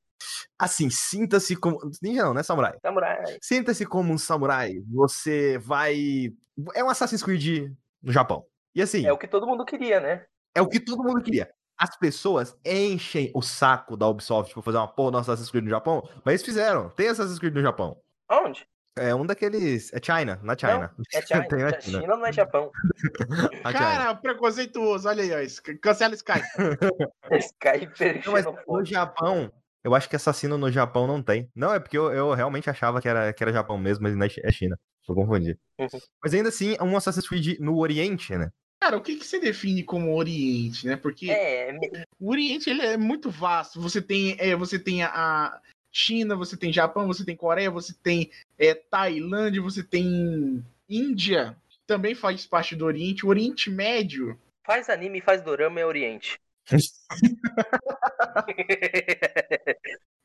assim, 0.58 0.90
sinta-se 0.90 1.56
como... 1.56 1.78
Ninja 2.02 2.24
não, 2.24 2.34
né, 2.34 2.42
samurai? 2.42 2.74
Samurai. 2.82 3.18
Sinta-se 3.42 3.86
como 3.86 4.12
um 4.12 4.18
samurai, 4.18 4.74
você 4.88 5.58
vai... 5.58 6.32
É 6.74 6.82
um 6.84 6.90
Assassin's 6.90 7.22
Creed 7.22 7.72
no 8.02 8.12
Japão. 8.12 8.44
E 8.74 8.82
assim, 8.82 9.06
É 9.06 9.12
o 9.12 9.18
que 9.18 9.26
todo 9.28 9.46
mundo 9.46 9.64
queria, 9.64 10.00
né? 10.00 10.24
é 10.54 10.60
o 10.60 10.68
que 10.68 10.80
todo 10.80 11.02
mundo 11.02 11.22
queria. 11.22 11.48
As 11.78 11.96
pessoas 11.96 12.54
enchem 12.64 13.30
o 13.34 13.40
saco 13.40 13.96
da 13.96 14.06
Ubisoft 14.06 14.52
pra 14.52 14.62
fazer 14.62 14.76
uma 14.76 14.88
porra 14.88 15.12
do 15.12 15.18
Assassin's 15.18 15.50
Creed 15.50 15.64
no 15.64 15.70
Japão, 15.70 16.02
mas 16.24 16.32
eles 16.34 16.42
fizeram. 16.44 16.90
Tem 16.90 17.08
Assassin's 17.08 17.38
Creed 17.38 17.54
no 17.54 17.62
Japão. 17.62 17.96
Onde? 18.30 18.66
É 18.96 19.14
um 19.14 19.24
daqueles. 19.24 19.92
É 19.92 19.98
China, 20.02 20.38
na 20.42 20.56
China. 20.56 20.94
É 21.14 21.22
China. 21.22 21.48
Tem 21.48 21.58
na 21.60 21.68
É 21.68 21.80
China. 21.80 22.00
China 22.00 22.16
não 22.16 22.26
é 22.26 22.32
Japão. 22.32 22.70
A 23.64 23.72
China. 23.72 23.72
Cara, 23.72 24.14
preconceituoso. 24.14 25.08
Olha 25.08 25.22
aí, 25.22 25.32
ó. 25.32 25.38
Sky- 25.40 25.78
Cancela 25.78 26.14
Sky. 26.14 26.40
Skyper 27.38 28.22
Não, 28.26 28.32
mas 28.32 28.44
no. 28.44 28.84
Japão, 28.84 29.52
eu 29.84 29.94
acho 29.94 30.08
que 30.08 30.16
assassino 30.16 30.58
no 30.58 30.70
Japão 30.70 31.06
não 31.06 31.22
tem. 31.22 31.48
Não, 31.54 31.72
é 31.72 31.78
porque 31.78 31.96
eu, 31.96 32.10
eu 32.12 32.34
realmente 32.34 32.68
achava 32.68 33.00
que 33.00 33.08
era, 33.08 33.32
que 33.32 33.42
era 33.42 33.52
Japão 33.52 33.78
mesmo, 33.78 34.02
mas 34.02 34.16
não 34.16 34.26
é 34.26 34.28
é 34.42 34.52
China. 34.52 34.78
Só 35.02 35.14
confundi. 35.14 35.56
Uhum. 35.78 35.88
Mas 36.22 36.34
ainda 36.34 36.48
assim, 36.48 36.76
é 36.78 36.82
um 36.82 36.96
Assassin's 36.96 37.28
Creed 37.28 37.58
no 37.60 37.78
Oriente, 37.78 38.36
né? 38.36 38.50
Cara, 38.82 38.96
o 38.96 39.02
que, 39.02 39.16
que 39.16 39.26
você 39.26 39.38
define 39.38 39.82
como 39.82 40.14
Oriente, 40.16 40.86
né? 40.86 40.96
Porque 40.96 41.30
É, 41.30 41.74
o 42.18 42.30
Oriente 42.30 42.68
ele 42.70 42.82
é 42.82 42.96
muito 42.96 43.30
vasto. 43.30 43.80
Você 43.80 44.00
tem, 44.00 44.36
é, 44.38 44.56
você 44.56 44.78
tem 44.78 45.02
a 45.02 45.60
China, 45.92 46.36
você 46.36 46.56
tem 46.56 46.72
Japão, 46.72 47.06
você 47.06 47.24
tem 47.24 47.36
Coreia, 47.36 47.70
você 47.70 47.92
tem 47.92 48.30
é, 48.58 48.74
Tailândia, 48.74 49.60
você 49.62 49.82
tem 49.82 50.64
Índia, 50.88 51.56
também 51.86 52.14
faz 52.14 52.46
parte 52.46 52.74
do 52.76 52.84
Oriente. 52.84 53.26
O 53.26 53.28
Oriente 53.28 53.70
Médio. 53.70 54.38
faz 54.64 54.88
anime, 54.88 55.20
faz 55.20 55.42
dorama 55.42 55.80
é 55.80 55.86
Oriente. 55.86 56.38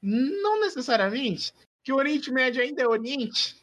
Não 0.02 0.60
necessariamente. 0.62 1.54
Que 1.84 1.92
o 1.92 1.96
Oriente 1.98 2.32
Médio 2.32 2.62
ainda 2.62 2.82
é 2.84 2.88
Oriente. 2.88 3.56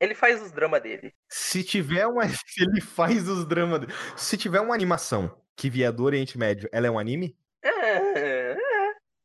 Ele 0.00 0.14
faz 0.14 0.40
os 0.40 0.52
dramas 0.52 0.80
dele. 0.82 1.12
Se 1.28 1.62
tiver 1.64 2.06
uma. 2.06 2.22
Se 2.28 2.62
ele 2.62 2.80
faz 2.80 3.28
os 3.28 3.44
dramas. 3.44 3.80
dele- 3.80 3.92
Se 4.16 4.36
tiver 4.36 4.60
uma 4.60 4.74
animação 4.74 5.36
que 5.56 5.68
vier 5.68 5.90
do 5.92 6.04
Oriente 6.04 6.38
Médio, 6.38 6.68
ela 6.72 6.86
é 6.86 6.90
um 6.90 6.98
anime? 6.98 7.36
É, 7.62 8.27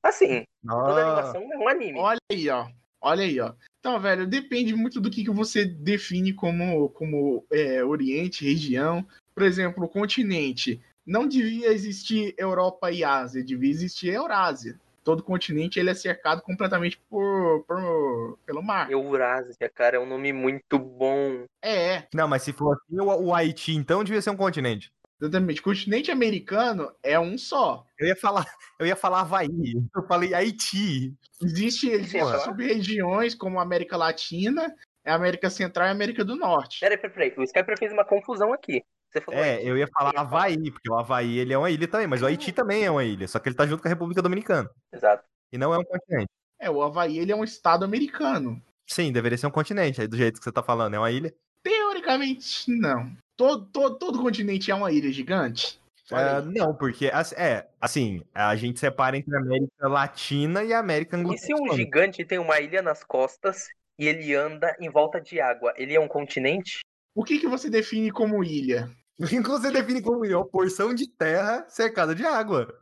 assim, 0.04 0.44
toda 0.68 1.02
animação 1.02 1.42
é 1.52 1.58
um 1.58 1.68
anime. 1.68 2.00
Olha 2.00 2.20
aí, 2.32 2.50
ó. 2.50 2.68
Olha 3.02 3.24
aí, 3.24 3.40
ó. 3.40 3.54
Então, 3.80 4.00
velho, 4.00 4.26
depende 4.26 4.74
muito 4.76 5.02
do 5.02 5.10
que, 5.10 5.24
que 5.24 5.30
você 5.32 5.66
define 5.66 6.34
como, 6.34 6.90
como 6.90 7.46
é, 7.52 7.84
Oriente, 7.84 8.46
região. 8.46 9.06
Por 9.36 9.44
exemplo, 9.44 9.84
o 9.84 9.90
continente. 9.90 10.82
Não 11.06 11.28
devia 11.28 11.68
existir 11.74 12.34
Europa 12.38 12.90
e 12.92 13.04
Ásia, 13.04 13.44
devia 13.44 13.70
existir 13.70 14.08
Eurásia. 14.14 14.80
Todo 15.04 15.22
continente 15.22 15.78
ele 15.78 15.90
é 15.90 15.94
cercado 15.94 16.42
completamente 16.42 16.98
por, 17.10 17.66
por- 17.68 18.40
pelo 18.46 18.64
mar. 18.64 18.90
Eurásia, 18.90 19.70
cara, 19.76 19.98
é 19.98 20.00
um 20.00 20.06
nome 20.06 20.32
muito 20.32 20.80
bom. 20.80 21.44
É, 21.62 22.04
Não, 22.14 22.26
mas 22.26 22.44
se 22.44 22.54
for 22.54 22.78
assim, 22.78 23.02
o, 23.02 23.06
o 23.26 23.36
Haiti, 23.36 23.74
então, 23.74 24.02
devia 24.02 24.22
ser 24.22 24.30
um 24.30 24.38
continente. 24.38 24.90
Exatamente. 25.26 25.60
O 25.62 25.64
continente 25.64 26.12
americano 26.12 26.92
é 27.02 27.20
um 27.20 27.38
só. 27.38 27.86
Eu 28.00 28.08
ia 28.08 28.16
falar, 28.16 28.46
eu 28.80 28.86
ia 28.86 28.96
falar 28.96 29.22
Havaí. 29.22 29.74
Eu 29.96 30.08
falei 30.08 30.34
Haiti. 30.34 31.14
Existe, 31.42 31.90
existe 31.90 32.40
sub-regiões 32.44 33.36
como 33.36 33.60
a 33.60 33.64
América 33.64 33.98
Latina, 33.98 34.74
a 35.06 35.14
América 35.16 35.50
Central 35.50 35.88
e 35.88 35.90
a 35.90 35.92
América 35.92 36.24
do 36.24 36.36
Norte. 36.36 36.80
Peraí, 36.80 36.98
peraí, 36.98 37.14
peraí. 37.14 37.34
O 37.38 37.44
Skyper 37.44 37.78
fez 37.78 37.92
uma 37.92 38.06
confusão 38.06 38.54
aqui. 38.54 38.84
Você 39.12 39.22
falou 39.22 39.40
É, 39.40 39.54
Haiti. 39.56 39.68
eu 39.68 39.78
ia 39.78 39.88
falar 39.88 40.12
Havaí, 40.16 40.72
porque 40.72 40.92
o 40.92 40.96
Havaí 40.96 41.38
ele 41.38 41.54
é 41.54 41.58
uma 41.58 41.70
ilha 41.70 41.88
também, 41.88 42.08
mas 42.08 42.22
o 42.22 42.26
Haiti 42.26 42.52
também 42.52 42.84
é 42.84 42.90
uma 42.90 43.04
ilha, 43.04 43.28
só 43.28 43.38
que 43.38 43.48
ele 43.48 43.56
tá 43.56 43.66
junto 43.66 43.82
com 43.82 43.88
a 43.88 43.92
República 43.92 44.22
Dominicana. 44.22 44.70
Exato. 44.92 45.24
E 45.52 45.58
não 45.58 45.74
é 45.74 45.78
um 45.78 45.84
continente. 45.84 46.30
É, 46.60 46.70
o 46.70 46.82
Havaí 46.82 47.20
ele 47.20 47.32
é 47.32 47.36
um 47.36 47.44
estado 47.44 47.86
americano. 47.86 48.60
Sim, 48.90 49.12
deveria 49.12 49.38
ser 49.38 49.48
um 49.48 49.52
continente, 49.52 50.02
aí 50.02 50.08
do 50.08 50.18
jeito 50.18 50.40
que 50.40 50.44
você 50.44 50.52
tá 50.52 50.64
falando, 50.64 50.96
é 50.96 51.00
uma 51.00 51.12
ilha. 51.12 51.34
Teoricamente, 51.62 52.72
não. 52.72 53.16
Todo, 53.44 53.66
todo, 53.66 53.96
todo 53.98 54.22
continente 54.22 54.72
é 54.72 54.76
uma 54.76 54.90
ilha 54.90 55.12
gigante? 55.12 55.78
Aí. 56.10 56.46
não, 56.46 56.74
porque 56.74 57.08
é 57.36 57.68
assim, 57.82 58.22
a 58.34 58.56
gente 58.56 58.80
separa 58.80 59.18
entre 59.18 59.36
a 59.36 59.40
América 59.40 59.88
Latina 59.90 60.64
e 60.64 60.72
a 60.72 60.80
América 60.80 61.18
E 61.18 61.38
se 61.38 61.54
um 61.54 61.76
gigante 61.76 62.24
tem 62.24 62.40
uma 62.40 62.62
ilha 62.62 62.82
nas 62.82 63.04
costas 63.04 63.68
e 64.00 64.08
ele 64.08 64.34
anda 64.34 64.74
em 64.80 64.90
volta 64.90 65.20
de 65.20 65.42
água, 65.42 65.74
ele 65.76 65.94
é 65.94 66.00
um 66.00 66.08
continente? 66.08 66.80
O 67.14 67.22
que, 67.22 67.38
que 67.38 67.48
você 67.48 67.70
define 67.70 68.12
como 68.12 68.42
ilha? 68.46 68.90
O 69.20 69.28
que 69.28 69.42
você 69.42 69.70
define 69.72 70.02
como 70.02 70.24
ilha? 70.26 70.38
Uma 70.38 70.48
porção 70.48 70.94
de 70.94 71.08
terra 71.08 71.66
cercada 71.68 72.16
de 72.16 72.26
água. 72.26 72.74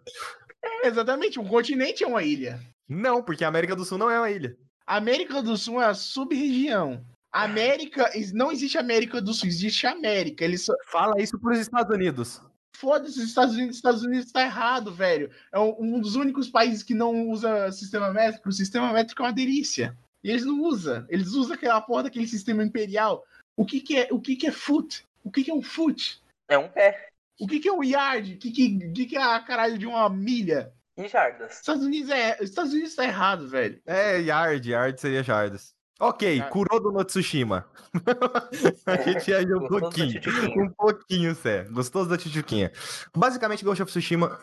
Exatamente, 0.83 1.39
um 1.39 1.47
continente 1.47 2.03
é 2.03 2.07
uma 2.07 2.21
ilha. 2.21 2.59
Não, 2.87 3.23
porque 3.23 3.43
a 3.43 3.47
América 3.47 3.75
do 3.75 3.83
Sul 3.83 3.97
não 3.97 4.11
é 4.11 4.19
uma 4.19 4.29
ilha. 4.29 4.55
A 4.85 4.97
América 4.97 5.41
do 5.41 5.57
Sul 5.57 5.81
é 5.81 5.85
a 5.85 5.93
sub-região. 5.95 7.03
América, 7.31 8.11
não 8.33 8.51
existe 8.51 8.77
América 8.77 9.21
do 9.21 9.33
Sul, 9.33 9.47
existe 9.47 9.87
América. 9.87 10.43
Eles 10.43 10.65
só, 10.65 10.73
Fala 10.87 11.21
isso 11.21 11.39
pros 11.39 11.59
Estados 11.59 11.95
Unidos. 11.95 12.41
Foda-se 12.75 13.19
os 13.19 13.25
Estados 13.25 13.55
Unidos. 13.55 13.71
Os 13.71 13.77
Estados 13.77 14.03
Unidos 14.03 14.31
tá 14.31 14.41
errado, 14.41 14.93
velho. 14.93 15.29
É 15.51 15.59
um, 15.59 15.99
dos 15.99 16.15
únicos 16.15 16.49
países 16.49 16.83
que 16.83 16.93
não 16.93 17.29
usa 17.29 17.71
sistema 17.71 18.11
métrico. 18.11 18.49
O 18.49 18.53
sistema 18.53 18.91
métrico 18.91 19.21
é 19.21 19.25
uma 19.25 19.33
delícia. 19.33 19.97
E 20.23 20.29
eles 20.29 20.45
não 20.45 20.61
usam. 20.61 21.05
Eles 21.07 21.29
usam 21.29 21.55
aquela 21.55 21.79
porra 21.79 22.03
daquele 22.03 22.27
sistema 22.27 22.63
imperial. 22.63 23.23
O 23.55 23.65
que, 23.65 23.79
que 23.79 23.97
é 23.97 24.07
o 24.11 24.19
que, 24.19 24.35
que 24.35 24.47
é 24.47 24.51
foot? 24.51 25.05
O 25.23 25.31
que, 25.31 25.43
que 25.43 25.51
é 25.51 25.53
um 25.53 25.61
foot? 25.61 26.21
É 26.49 26.57
um 26.57 26.67
pé. 26.67 27.09
O 27.39 27.47
que, 27.47 27.59
que 27.59 27.69
é 27.69 27.73
um 27.73 27.83
yard? 27.83 28.33
O 28.33 28.37
que, 28.37 28.51
que, 28.51 28.91
que, 28.91 29.05
que 29.05 29.17
é 29.17 29.21
a 29.21 29.39
caralho 29.39 29.77
de 29.77 29.87
uma 29.87 30.09
milha? 30.09 30.73
E 30.97 31.07
jardas? 31.07 31.57
Estados 31.57 31.83
Unidos 31.83 32.09
é. 32.09 32.37
os 32.41 32.49
Estados 32.49 32.73
Unidos 32.73 32.95
tá 32.95 33.05
errado, 33.05 33.47
velho. 33.47 33.81
É, 33.85 34.19
Yard, 34.19 34.69
Yard 34.69 34.99
seria 34.99 35.23
Jardas. 35.23 35.73
Ok, 36.01 36.37
Yard. 36.37 36.51
Kurodo 36.51 36.91
no 36.91 37.05
Tsushima. 37.05 37.63
a 38.87 38.97
gente 39.03 39.23
viajou 39.23 39.63
um 39.63 39.67
pouquinho. 39.67 40.19
Um 40.57 40.69
pouquinho, 40.71 41.35
Sé. 41.35 41.65
Gostoso 41.65 42.09
da 42.09 42.17
Tchutchuquinha. 42.17 42.71
Basicamente, 43.15 43.63
Ghost 43.63 43.83
of 43.83 43.91
Tsushima. 43.91 44.39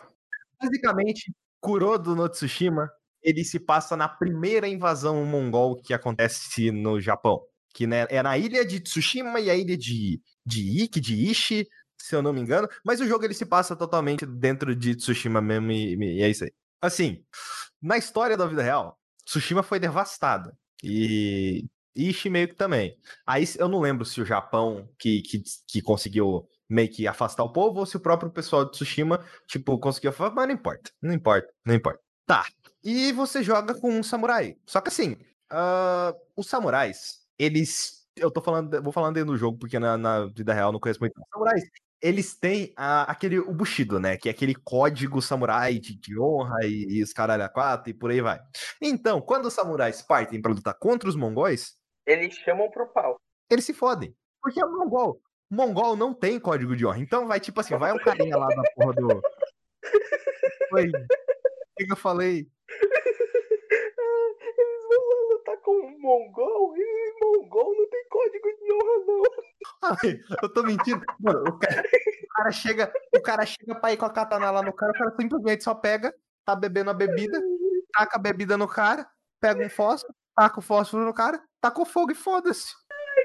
Basicamente, 0.57 1.33
Kurodo 1.59 2.15
no 2.15 2.29
Tsushima. 2.29 2.89
Ele 3.21 3.43
se 3.43 3.59
passa 3.59 3.97
na 3.97 4.07
primeira 4.07 4.69
invasão 4.69 5.25
mongol 5.25 5.75
que 5.81 5.93
acontece 5.93 6.71
no 6.71 7.01
Japão. 7.01 7.41
Que 7.73 7.85
né, 7.85 8.07
é 8.09 8.23
na 8.23 8.37
ilha 8.37 8.65
de 8.65 8.79
Tsushima 8.79 9.41
e 9.41 9.49
a 9.49 9.55
ilha 9.55 9.77
de, 9.77 10.21
de 10.45 10.83
Iki, 10.83 11.01
de 11.01 11.29
Ishi, 11.29 11.67
se 11.97 12.15
eu 12.15 12.21
não 12.21 12.31
me 12.31 12.39
engano. 12.39 12.69
Mas 12.85 13.01
o 13.01 13.05
jogo 13.05 13.25
ele 13.25 13.33
se 13.33 13.45
passa 13.45 13.75
totalmente 13.75 14.25
dentro 14.25 14.73
de 14.73 14.95
Tsushima 14.95 15.41
mesmo 15.41 15.73
e, 15.73 16.19
e 16.19 16.21
é 16.21 16.29
isso 16.29 16.45
aí. 16.45 16.53
Assim, 16.81 17.21
na 17.81 17.97
história 17.97 18.37
da 18.37 18.47
vida 18.47 18.63
real, 18.63 18.97
Tsushima 19.25 19.61
foi 19.61 19.77
devastada. 19.77 20.57
E 20.83 21.65
Ishi 21.95 22.29
meio 22.29 22.47
que 22.47 22.55
também. 22.55 22.97
Aí 23.25 23.43
eu 23.57 23.67
não 23.67 23.79
lembro 23.79 24.05
se 24.05 24.21
o 24.21 24.25
Japão 24.25 24.89
que, 24.97 25.21
que, 25.21 25.43
que 25.67 25.81
conseguiu 25.81 26.47
meio 26.69 26.89
que 26.89 27.07
afastar 27.07 27.43
o 27.43 27.51
povo 27.51 27.79
ou 27.79 27.85
se 27.85 27.97
o 27.97 27.99
próprio 27.99 28.31
pessoal 28.31 28.65
de 28.65 28.71
Tsushima, 28.71 29.25
tipo, 29.47 29.77
conseguiu 29.79 30.11
afastar, 30.11 30.35
mas 30.35 30.47
não 30.47 30.53
importa. 30.53 30.91
Não 31.01 31.13
importa, 31.13 31.51
não 31.65 31.73
importa. 31.73 31.99
Tá. 32.25 32.45
E 32.83 33.11
você 33.11 33.43
joga 33.43 33.73
com 33.73 33.91
um 33.91 34.03
samurai. 34.03 34.55
Só 34.65 34.79
que 34.79 34.89
assim, 34.89 35.17
ah, 35.49 36.13
os 36.35 36.47
samurais, 36.47 37.21
eles. 37.37 38.07
Eu 38.15 38.29
tô 38.29 38.41
falando, 38.41 38.81
vou 38.83 38.91
falando 38.91 39.15
dentro 39.15 39.31
do 39.31 39.37
jogo, 39.37 39.57
porque 39.57 39.79
na, 39.79 39.97
na 39.97 40.25
vida 40.27 40.53
real 40.53 40.71
não 40.71 40.79
conheço 40.79 40.99
muito. 40.99 41.13
Os 41.19 41.27
samurais, 41.33 41.63
eles 42.01 42.37
têm 42.37 42.73
a- 42.77 43.03
aquele 43.11 43.39
o 43.39 43.51
Bushido, 43.53 43.99
né? 43.99 44.15
Que 44.17 44.29
é 44.29 44.31
aquele 44.31 44.55
código 44.55 45.21
samurai 45.21 45.77
de, 45.79 45.95
de 45.99 46.19
honra 46.19 46.57
e, 46.65 46.85
e 46.97 47.03
os 47.03 47.11
caralho 47.13 47.43
a 47.43 47.49
quatro 47.49 47.89
e 47.89 47.93
por 47.93 48.09
aí 48.11 48.21
vai. 48.21 48.39
Então, 48.81 49.19
quando 49.21 49.45
os 49.47 49.53
samurais 49.53 50.01
partem 50.01 50.41
pra 50.41 50.51
lutar 50.53 50.73
contra 50.75 51.09
os 51.09 51.15
mongóis, 51.15 51.73
Eles 52.05 52.35
chamam 52.35 52.69
pro 52.71 52.87
pau. 52.93 53.17
eles 53.49 53.65
se 53.65 53.73
fodem. 53.73 54.15
Porque 54.41 54.61
é 54.61 54.65
o 54.65 54.71
mongol. 54.71 55.21
Mongol 55.51 55.95
não 55.97 56.13
tem 56.13 56.39
código 56.39 56.75
de 56.75 56.85
honra. 56.85 56.99
Então 56.99 57.27
vai 57.27 57.39
tipo 57.39 57.59
assim, 57.59 57.75
vai 57.77 57.91
um 57.91 57.97
carinha 57.97 58.37
lá 58.37 58.47
da 58.47 58.63
porra 58.75 58.93
do. 58.93 59.21
Foi. 60.69 60.87
O 60.87 61.85
que 61.85 61.91
eu 61.91 61.95
falei? 61.97 62.47
Eles 64.57 64.83
vão 64.87 65.09
lá 65.09 65.33
lutar 65.33 65.57
com 65.57 65.58
um 65.69 65.99
mongol 65.99 66.75
e 66.77 67.13
mongol 67.21 67.75
não 67.75 67.89
tem 67.89 68.05
código 68.09 68.47
de 68.47 68.73
honra, 68.73 69.05
não. 69.05 69.23
Ai, 69.83 70.19
eu 70.43 70.53
tô 70.53 70.63
mentindo. 70.63 71.05
Mano, 71.19 71.39
o 71.49 71.59
cara, 71.59 71.81
o 72.23 72.27
cara 72.35 72.51
chega, 72.51 72.93
o 73.15 73.21
cara 73.21 73.45
chega 73.45 73.75
pra 73.75 73.93
ir 73.93 73.97
com 73.97 74.05
a 74.05 74.09
katana 74.13 74.51
lá 74.51 74.61
no 74.61 74.73
cara, 74.73 74.91
o 74.91 74.95
cara 74.97 75.15
simplesmente 75.19 75.63
só 75.63 75.73
pega, 75.75 76.13
tá 76.45 76.55
bebendo 76.55 76.89
a 76.89 76.93
bebida, 76.93 77.41
taca 77.93 78.17
a 78.17 78.21
bebida 78.21 78.57
no 78.57 78.67
cara, 78.67 79.07
pega 79.39 79.65
um 79.65 79.69
fósforo, 79.69 80.13
taca 80.35 80.59
o 80.59 80.61
fósforo 80.61 81.03
no 81.05 81.13
cara, 81.13 81.41
taca 81.61 81.81
o 81.81 81.85
fogo 81.85 82.11
e 82.11 82.15
foda-se. 82.15 82.73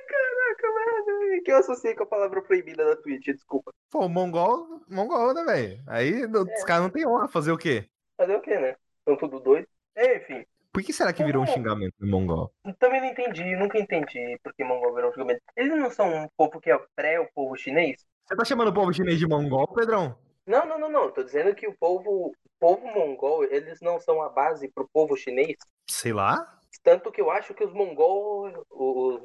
Caraca, 0.09 0.66
velho. 1.07 1.42
Que 1.45 1.53
eu 1.53 1.59
associei 1.59 1.95
com 1.95 2.05
a 2.05 2.07
palavra 2.07 2.42
proibida 2.42 2.84
da 2.84 2.97
Twitch, 2.97 3.26
desculpa. 3.26 3.72
Pô, 3.90 4.09
mongol, 4.09 4.80
mongol, 4.88 5.34
né, 5.34 5.45
velho? 5.45 5.82
Aí 5.86 6.26
no- 6.26 6.42
os 6.42 6.64
caras 6.64 6.82
não 6.84 6.90
tem 6.90 7.07
honra 7.07 7.28
fazer 7.28 7.53
o 7.53 7.59
quê? 7.59 7.88
Fazer 8.16 8.34
o 8.36 8.40
quê, 8.40 8.59
né? 8.59 8.76
São 9.05 9.16
tudo 9.16 9.40
doido. 9.40 9.68
Enfim, 9.97 10.45
Por 10.75 10.83
que 10.83 10.93
será 10.93 11.12
que 11.12 11.22
virou 11.22 11.45
um 11.45 11.47
xingamento 11.47 11.95
no 12.01 12.09
mongol? 12.09 12.53
também 12.81 13.01
não 13.01 13.07
entendi, 13.07 13.55
nunca 13.55 13.79
entendi 13.79 14.37
por 14.43 14.53
que 14.53 14.64
mongol 14.64 14.93
virou 14.93 15.11
um 15.11 15.12
julgamento. 15.12 15.41
Eles 15.57 15.70
não 15.79 15.89
são 15.89 16.12
um 16.12 16.29
povo 16.37 16.61
que 16.61 16.68
é 16.68 16.77
pré 16.97 17.20
o 17.20 17.29
povo 17.33 17.57
chinês? 17.57 18.05
Você 18.27 18.35
tá 18.35 18.45
chamando 18.45 18.68
o 18.68 18.75
povo 18.75 18.93
chinês 18.93 19.16
de 19.16 19.25
mongol, 19.25 19.68
Pedrão? 19.68 20.18
Não, 20.45 20.66
não, 20.66 20.77
não, 20.77 20.91
não. 20.91 21.12
Tô 21.12 21.22
dizendo 21.22 21.55
que 21.55 21.68
o 21.68 21.77
povo, 21.79 22.27
o 22.27 22.35
povo 22.59 22.85
mongol, 22.89 23.45
eles 23.45 23.81
não 23.81 24.01
são 24.01 24.20
a 24.20 24.29
base 24.29 24.68
pro 24.75 24.91
povo 24.93 25.16
chinês. 25.16 25.55
Sei 25.89 26.12
lá. 26.12 26.59
Tanto 26.83 27.12
que 27.12 27.20
eu 27.20 27.31
acho 27.31 27.55
que 27.55 27.62
os 27.62 27.72
mongol, 27.72 28.49
os 28.68 29.22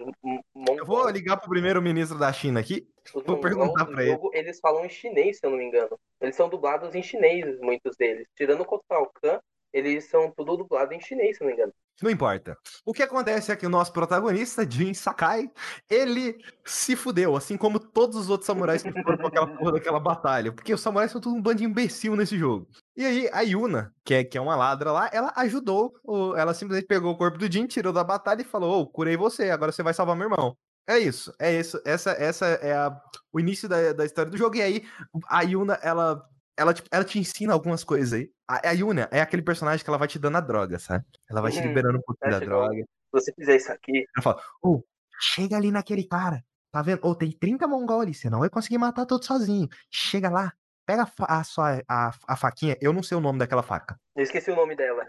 mongol, 0.53 0.77
Eu 0.77 0.85
vou 0.85 1.09
ligar 1.09 1.37
pro 1.37 1.49
primeiro-ministro 1.49 2.19
da 2.19 2.31
China 2.31 2.59
aqui. 2.59 2.87
os 3.11 3.23
vou 3.23 3.39
perguntar 3.39 3.87
pra 3.87 4.03
ele. 4.05 4.19
eles 4.33 4.59
falam 4.59 4.85
em 4.85 4.89
chinês, 4.89 5.39
se 5.39 5.47
eu 5.47 5.49
não 5.49 5.57
me 5.57 5.65
engano. 5.65 5.99
Eles 6.21 6.35
são 6.35 6.47
dublados 6.47 6.93
em 6.93 7.01
chinês, 7.01 7.59
muitos 7.59 7.97
deles. 7.97 8.27
Tirando 8.35 8.61
o 8.61 8.65
Kotal 8.65 9.11
Kahn, 9.19 9.39
eles 9.73 10.09
são 10.09 10.31
tudo 10.31 10.57
dublado 10.57 10.93
em 10.93 10.99
chinês, 11.01 11.37
se 11.37 11.41
não 11.41 11.47
me 11.49 11.53
engano. 11.53 11.73
Não 12.01 12.09
importa. 12.09 12.57
O 12.85 12.93
que 12.93 13.03
acontece 13.03 13.51
é 13.51 13.55
que 13.57 13.65
o 13.65 13.69
nosso 13.69 13.91
protagonista, 13.91 14.65
Jin 14.69 14.93
Sakai, 14.93 15.51
ele 15.89 16.37
se 16.63 16.95
fudeu, 16.95 17.35
assim 17.35 17.57
como 17.57 17.77
todos 17.77 18.15
os 18.15 18.29
outros 18.29 18.45
samurais 18.47 18.81
que 18.81 18.89
foram 19.03 19.17
pra 19.17 19.27
aquela 19.27 19.47
porra 19.47 19.73
daquela 19.73 19.99
batalha. 19.99 20.51
Porque 20.53 20.73
os 20.73 20.79
samurais 20.79 21.11
são 21.11 21.19
tudo 21.19 21.35
um 21.35 21.41
bando 21.41 21.57
de 21.57 21.65
imbecil 21.65 22.15
nesse 22.15 22.37
jogo. 22.37 22.69
E 22.95 23.03
aí, 23.05 23.29
a 23.33 23.41
Yuna, 23.41 23.93
que 24.05 24.13
é, 24.13 24.23
que 24.23 24.37
é 24.37 24.41
uma 24.41 24.55
ladra 24.55 24.93
lá, 24.93 25.09
ela 25.11 25.33
ajudou. 25.35 25.93
ela 26.37 26.53
simplesmente 26.53 26.87
pegou 26.87 27.11
o 27.11 27.17
corpo 27.17 27.37
do 27.37 27.51
Jin, 27.51 27.67
tirou 27.67 27.91
da 27.91 28.03
batalha 28.03 28.41
e 28.41 28.45
falou: 28.45 28.81
Ô, 28.81 28.87
curei 28.87 29.17
você, 29.17 29.49
agora 29.49 29.73
você 29.73 29.83
vai 29.83 29.93
salvar 29.93 30.15
meu 30.15 30.29
irmão. 30.31 30.57
É 30.87 30.97
isso, 30.97 31.33
é 31.37 31.53
isso. 31.59 31.81
Essa, 31.85 32.11
essa 32.11 32.45
é 32.45 32.73
a- 32.73 32.97
o 33.31 33.39
início 33.41 33.67
da, 33.67 33.91
da 33.91 34.05
história 34.05 34.31
do 34.31 34.37
jogo. 34.37 34.55
E 34.55 34.61
aí, 34.61 34.83
a 35.27 35.41
Yuna, 35.41 35.77
ela. 35.83 36.25
Ela, 36.59 36.73
tipo, 36.73 36.89
ela 36.91 37.05
te 37.05 37.17
ensina 37.17 37.53
algumas 37.53 37.83
coisas 37.83 38.11
aí. 38.11 38.29
A, 38.47 38.69
a 38.69 38.71
Yuna 38.73 39.07
é 39.11 39.21
aquele 39.21 39.41
personagem 39.41 39.83
que 39.83 39.89
ela 39.89 39.97
vai 39.97 40.07
te 40.07 40.19
dando 40.19 40.35
a 40.37 40.41
droga, 40.41 40.77
sabe? 40.77 41.05
Ela 41.29 41.41
vai 41.41 41.51
te 41.51 41.59
Uhum. 41.59 41.63
liberando 41.67 41.97
um 41.99 42.01
pouquinho 42.01 42.31
da 42.31 42.39
droga. 42.39 42.75
Se 42.81 42.85
você 43.11 43.33
fizer 43.33 43.55
isso 43.55 43.71
aqui, 43.71 44.05
Ela 44.15 44.23
fala, 44.23 44.43
ô, 44.61 44.83
chega 45.19 45.55
ali 45.55 45.71
naquele 45.71 46.03
cara. 46.03 46.43
Tá 46.71 46.81
vendo? 46.81 46.99
Ô, 47.07 47.15
tem 47.15 47.31
30 47.31 47.67
mongol 47.67 48.01
ali, 48.01 48.13
você 48.13 48.29
não 48.29 48.39
vai 48.39 48.49
conseguir 48.49 48.77
matar 48.77 49.05
todos 49.05 49.25
sozinho. 49.25 49.67
Chega 49.89 50.29
lá, 50.29 50.53
pega 50.85 51.09
a, 51.21 51.43
sua, 51.43 51.81
a, 51.87 52.11
a 52.27 52.35
faquinha, 52.35 52.77
eu 52.81 52.91
não 52.93 53.01
sei 53.01 53.17
o 53.17 53.21
nome 53.21 53.39
daquela 53.39 53.63
faca. 53.63 53.97
eu 54.15 54.21
esqueci 54.23 54.51
o 54.51 54.55
nome 54.55 54.75
dela. 54.75 55.07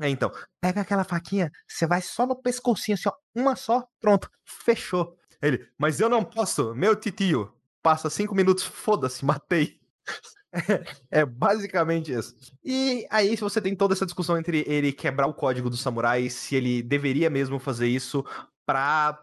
É, 0.00 0.08
então, 0.08 0.32
pega 0.60 0.80
aquela 0.80 1.04
faquinha, 1.04 1.52
você 1.68 1.86
vai 1.86 2.00
só 2.02 2.26
no 2.26 2.34
pescocinho, 2.34 2.96
assim, 2.96 3.08
ó, 3.08 3.12
uma 3.32 3.54
só, 3.54 3.86
pronto, 4.00 4.28
fechou. 4.44 5.16
Ele, 5.40 5.68
mas 5.78 6.00
eu 6.00 6.08
não 6.08 6.24
posso, 6.24 6.74
meu 6.74 6.96
titio. 6.96 7.52
Passa 7.82 8.08
cinco 8.10 8.34
minutos, 8.34 8.64
foda-se, 8.64 9.24
matei. 9.24 9.78
É, 11.10 11.24
basicamente 11.24 12.12
isso. 12.12 12.34
E 12.64 13.06
aí, 13.10 13.36
você 13.36 13.60
tem 13.60 13.74
toda 13.74 13.94
essa 13.94 14.06
discussão 14.06 14.38
entre 14.38 14.64
ele 14.66 14.92
quebrar 14.92 15.26
o 15.26 15.34
código 15.34 15.68
do 15.68 15.76
samurai, 15.76 16.30
se 16.30 16.54
ele 16.54 16.82
deveria 16.82 17.28
mesmo 17.28 17.58
fazer 17.58 17.88
isso 17.88 18.24
pra 18.64 19.18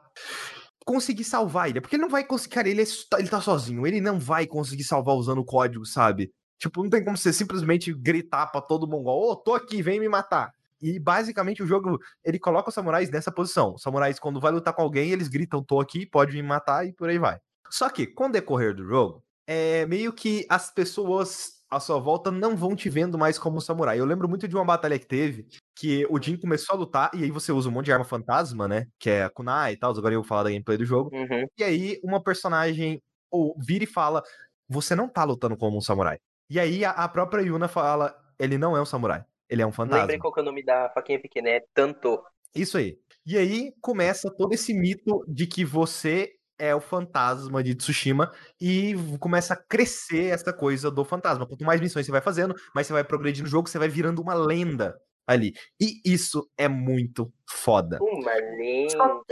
conseguir 0.85 1.23
salvar 1.23 1.69
ele. 1.69 1.81
Porque 1.81 1.95
ele 1.95 2.03
não 2.03 2.09
vai 2.09 2.23
conseguir, 2.23 2.55
cara, 2.55 2.69
ele, 2.69 2.81
é 2.81 2.85
ele 3.17 3.29
tá 3.29 3.41
sozinho, 3.41 3.87
ele 3.87 4.01
não 4.01 4.19
vai 4.19 4.45
conseguir 4.45 4.83
salvar 4.83 5.15
usando 5.15 5.39
o 5.39 5.45
código, 5.45 5.85
sabe? 5.85 6.31
Tipo, 6.59 6.83
não 6.83 6.89
tem 6.89 7.03
como 7.03 7.17
você 7.17 7.33
simplesmente 7.33 7.93
gritar 7.93 8.47
pra 8.47 8.61
todo 8.61 8.87
mongol, 8.87 9.31
ô, 9.31 9.35
tô 9.35 9.55
aqui, 9.55 9.81
vem 9.81 9.99
me 9.99 10.09
matar. 10.09 10.53
E 10.81 10.99
basicamente 10.99 11.61
o 11.61 11.67
jogo, 11.67 11.99
ele 12.23 12.39
coloca 12.39 12.69
os 12.69 12.75
samurais 12.75 13.09
nessa 13.09 13.31
posição. 13.31 13.75
Os 13.75 13.81
samurais, 13.81 14.19
quando 14.19 14.39
vai 14.39 14.51
lutar 14.51 14.73
com 14.73 14.81
alguém, 14.81 15.11
eles 15.11 15.27
gritam, 15.27 15.63
tô 15.63 15.79
aqui, 15.79 16.05
pode 16.05 16.33
me 16.35 16.43
matar 16.43 16.87
e 16.87 16.93
por 16.93 17.09
aí 17.09 17.17
vai. 17.19 17.39
Só 17.69 17.89
que, 17.89 18.07
com 18.07 18.25
o 18.25 18.31
decorrer 18.31 18.75
do 18.75 18.85
jogo, 18.85 19.23
é 19.51 19.85
meio 19.85 20.13
que 20.13 20.45
as 20.49 20.73
pessoas 20.73 21.61
à 21.69 21.77
sua 21.77 21.99
volta 21.99 22.31
não 22.31 22.55
vão 22.55 22.73
te 22.73 22.89
vendo 22.89 23.17
mais 23.17 23.37
como 23.37 23.57
um 23.57 23.61
samurai. 23.61 23.99
Eu 23.99 24.05
lembro 24.05 24.27
muito 24.29 24.47
de 24.47 24.55
uma 24.55 24.63
batalha 24.63 24.97
que 24.97 25.05
teve, 25.05 25.45
que 25.75 26.07
o 26.09 26.21
Jin 26.21 26.37
começou 26.37 26.75
a 26.75 26.79
lutar, 26.79 27.11
e 27.13 27.23
aí 27.23 27.31
você 27.31 27.51
usa 27.51 27.67
um 27.67 27.71
monte 27.71 27.85
de 27.85 27.91
arma 27.91 28.05
fantasma, 28.05 28.65
né? 28.65 28.87
Que 28.97 29.09
é 29.09 29.23
a 29.23 29.29
kunai 29.29 29.73
e 29.73 29.77
tal, 29.77 29.91
agora 29.91 30.13
eu 30.13 30.21
vou 30.21 30.27
falar 30.27 30.43
da 30.43 30.49
gameplay 30.49 30.77
do 30.77 30.85
jogo. 30.85 31.13
Uhum. 31.13 31.45
E 31.57 31.63
aí 31.63 31.99
uma 32.01 32.23
personagem 32.23 33.01
ou 33.29 33.53
vira 33.59 33.83
e 33.83 33.87
fala: 33.87 34.23
Você 34.69 34.95
não 34.95 35.09
tá 35.09 35.25
lutando 35.25 35.57
como 35.57 35.77
um 35.77 35.81
samurai. 35.81 36.17
E 36.49 36.57
aí 36.57 36.85
a, 36.85 36.91
a 36.91 37.09
própria 37.09 37.41
Yuna 37.41 37.67
fala: 37.67 38.15
Ele 38.39 38.57
não 38.57 38.77
é 38.77 38.81
um 38.81 38.85
samurai, 38.85 39.25
ele 39.49 39.61
é 39.61 39.67
um 39.67 39.71
fantasma. 39.71 40.03
Lembrei 40.03 40.19
qual 40.19 40.31
que 40.31 40.39
é 40.39 40.43
o 40.43 40.45
nome 40.45 40.63
da 40.63 40.89
faquinha 40.91 41.19
pequena, 41.19 41.49
é 41.49 41.61
Tanto. 41.73 42.23
Isso 42.55 42.77
aí. 42.77 42.97
E 43.25 43.37
aí 43.37 43.73
começa 43.81 44.31
todo 44.31 44.53
esse 44.53 44.73
mito 44.73 45.23
de 45.27 45.45
que 45.45 45.63
você 45.63 46.33
é 46.61 46.75
o 46.75 46.79
fantasma 46.79 47.63
de 47.63 47.73
Tsushima 47.73 48.31
e 48.61 48.93
começa 49.19 49.55
a 49.55 49.57
crescer 49.57 50.25
essa 50.25 50.53
coisa 50.53 50.91
do 50.91 51.03
fantasma. 51.03 51.47
Quanto 51.47 51.65
mais 51.65 51.81
missões 51.81 52.05
você 52.05 52.11
vai 52.11 52.21
fazendo, 52.21 52.55
mais 52.75 52.85
você 52.85 52.93
vai 52.93 53.03
progredindo 53.03 53.45
no 53.45 53.49
jogo, 53.49 53.67
você 53.67 53.79
vai 53.79 53.89
virando 53.89 54.21
uma 54.21 54.35
lenda 54.35 54.95
ali. 55.25 55.55
E 55.79 55.99
isso 56.05 56.47
é 56.55 56.67
muito 56.67 57.33
foda. 57.49 57.97
Uma 57.99 58.35
lenda. 58.35 59.23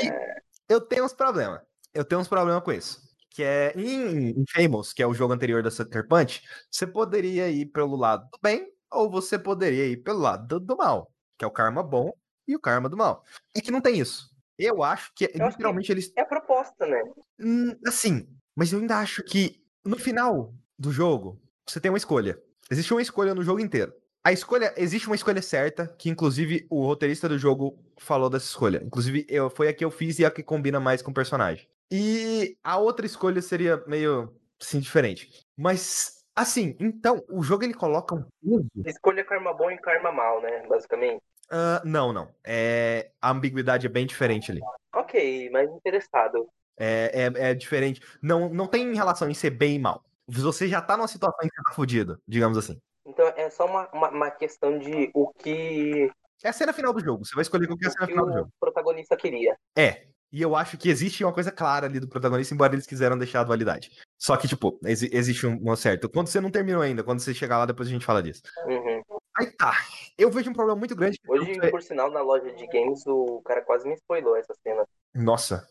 eu 0.67 0.81
tenho 0.81 1.05
uns 1.05 1.13
problemas. 1.13 1.61
Eu 1.93 2.03
tenho 2.03 2.19
uns 2.19 2.27
problemas 2.27 2.63
com 2.63 2.71
isso. 2.71 2.99
Que 3.29 3.43
é 3.43 3.73
em, 3.75 4.31
em 4.31 4.43
Famous, 4.51 4.91
que 4.91 5.03
é 5.03 5.05
o 5.05 5.13
jogo 5.13 5.31
anterior 5.31 5.61
da 5.61 5.69
Sucker 5.69 6.07
Punch, 6.07 6.41
você 6.71 6.87
poderia 6.87 7.47
ir 7.47 7.67
pelo 7.67 7.95
lado 7.95 8.27
do 8.31 8.39
bem 8.41 8.67
ou 8.91 9.07
você 9.07 9.37
poderia 9.37 9.85
ir 9.85 9.97
pelo 9.97 10.17
lado 10.17 10.47
do, 10.47 10.59
do 10.59 10.77
mal, 10.77 11.11
que 11.37 11.45
é 11.45 11.47
o 11.47 11.51
karma 11.51 11.83
bom 11.83 12.11
e 12.47 12.55
o 12.55 12.59
karma 12.59 12.89
do 12.89 12.97
mal. 12.97 13.23
É 13.55 13.61
que 13.61 13.69
não 13.69 13.81
tem 13.81 13.99
isso. 13.99 14.28
Eu 14.59 14.83
acho 14.83 15.11
que 15.15 15.25
acho 15.25 15.33
que- 15.33 15.43
literalmente 15.43 15.91
eles 15.91 16.11
É 16.15 16.21
a 16.21 16.25
proposta, 16.25 16.85
né? 16.85 17.01
Hum, 17.39 17.75
assim, 17.87 18.27
mas 18.55 18.71
eu 18.73 18.79
ainda 18.79 18.97
acho 18.97 19.23
que 19.23 19.63
no 19.85 19.97
final 19.97 20.53
do 20.77 20.91
jogo 20.91 21.41
você 21.67 21.79
tem 21.79 21.89
uma 21.89 21.97
escolha. 21.97 22.37
Existe 22.69 22.93
uma 22.93 23.01
escolha 23.01 23.33
no 23.33 23.43
jogo 23.43 23.59
inteiro. 23.61 23.93
A 24.23 24.33
escolha, 24.33 24.73
existe 24.75 25.07
uma 25.07 25.15
escolha 25.15 25.41
certa, 25.41 25.87
que 25.87 26.09
inclusive 26.09 26.67
o 26.69 26.85
roteirista 26.85 27.29
do 27.29 27.37
jogo 27.39 27.79
falou 27.97 28.29
dessa 28.29 28.45
escolha. 28.45 28.81
Inclusive, 28.83 29.25
eu, 29.29 29.49
foi 29.49 29.69
a 29.69 29.73
que 29.73 29.83
eu 29.83 29.89
fiz 29.89 30.19
e 30.19 30.25
a 30.25 30.29
que 30.29 30.43
combina 30.43 30.79
mais 30.79 31.01
com 31.01 31.09
o 31.09 31.13
personagem. 31.13 31.67
E 31.89 32.57
a 32.61 32.77
outra 32.77 33.05
escolha 33.05 33.41
seria 33.41 33.81
meio, 33.87 34.31
assim, 34.61 34.79
diferente. 34.79 35.31
Mas, 35.57 36.21
assim, 36.35 36.75
então, 36.79 37.23
o 37.29 37.41
jogo 37.41 37.63
ele 37.63 37.73
coloca 37.73 38.13
um 38.13 38.23
peso. 38.43 38.67
Escolha 38.85 39.23
karma 39.23 39.53
bom 39.53 39.71
e 39.71 39.77
karma 39.77 40.11
mal, 40.11 40.41
né? 40.41 40.67
Basicamente. 40.67 41.23
Ah, 41.49 41.81
não, 41.83 42.13
não. 42.13 42.29
É, 42.43 43.11
a 43.21 43.31
ambiguidade 43.31 43.85
é 43.85 43.89
bem 43.89 44.05
diferente 44.05 44.51
ali. 44.51 44.61
Ok, 44.93 45.49
mas 45.51 45.69
interessado. 45.71 46.47
É, 46.77 47.29
é, 47.35 47.49
é 47.49 47.53
diferente. 47.53 48.01
Não, 48.21 48.49
não 48.49 48.67
tem 48.67 48.93
relação 48.93 49.29
em 49.29 49.33
ser 49.33 49.49
bem 49.51 49.75
e 49.75 49.79
mal. 49.79 50.03
Você 50.27 50.67
já 50.67 50.81
tá 50.81 50.95
numa 50.95 51.07
situação 51.07 51.39
em 51.43 51.49
que 51.49 51.55
você 51.55 51.63
tá 51.63 51.71
fudido, 51.73 52.21
digamos 52.27 52.57
assim. 52.57 52.79
Então 53.05 53.27
é 53.35 53.49
só 53.49 53.65
uma, 53.65 53.89
uma, 53.91 54.09
uma 54.09 54.31
questão 54.31 54.77
de 54.77 55.09
o 55.13 55.33
que, 55.33 56.11
É 56.43 56.49
a 56.49 56.53
cena 56.53 56.71
final 56.71 56.93
do 56.93 57.03
jogo. 57.03 57.25
Você 57.25 57.33
vai 57.33 57.41
escolher 57.41 57.65
qual 57.65 57.77
que 57.77 57.85
é 57.85 57.87
a 57.87 57.89
o, 57.89 57.93
cena 57.93 58.05
que 58.05 58.11
final 58.13 58.25
do 58.25 58.31
o 58.31 58.37
jogo. 58.37 58.49
protagonista 58.59 59.17
queria. 59.17 59.57
É. 59.75 60.07
E 60.31 60.43
eu 60.43 60.55
acho 60.55 60.77
que 60.77 60.89
existe 60.89 61.23
uma 61.23 61.33
coisa 61.33 61.51
clara 61.51 61.87
ali 61.87 61.99
do 61.99 62.07
protagonista, 62.07 62.53
embora 62.53 62.75
eles 62.75 62.85
quiseram 62.85 63.17
deixar 63.17 63.41
a 63.41 63.43
dualidade. 63.43 63.89
Só 64.15 64.37
que, 64.37 64.47
tipo, 64.47 64.79
exi- 64.85 65.09
existe 65.11 65.47
um, 65.47 65.57
um 65.59 65.75
certo. 65.75 66.07
Quando 66.07 66.27
você 66.27 66.39
não 66.39 66.51
terminou 66.51 66.83
ainda, 66.83 67.03
quando 67.03 67.19
você 67.19 67.33
chegar 67.33 67.57
lá, 67.57 67.65
depois 67.65 67.87
a 67.89 67.91
gente 67.91 68.05
fala 68.05 68.21
disso. 68.21 68.43
Uhum. 68.67 69.01
Aí 69.39 69.51
tá. 69.51 69.73
Eu 70.17 70.29
vejo 70.29 70.49
um 70.49 70.53
problema 70.53 70.77
muito 70.77 70.95
grande. 70.95 71.19
Hoje, 71.27 71.55
você- 71.55 71.71
por 71.71 71.81
sinal, 71.81 72.11
na 72.11 72.21
loja 72.21 72.51
de 72.51 72.67
games, 72.67 73.05
o 73.07 73.41
cara 73.43 73.61
quase 73.61 73.87
me 73.87 73.95
spoilou 73.95 74.35
essa 74.35 74.53
cena. 74.61 74.85
Nossa. 75.13 75.67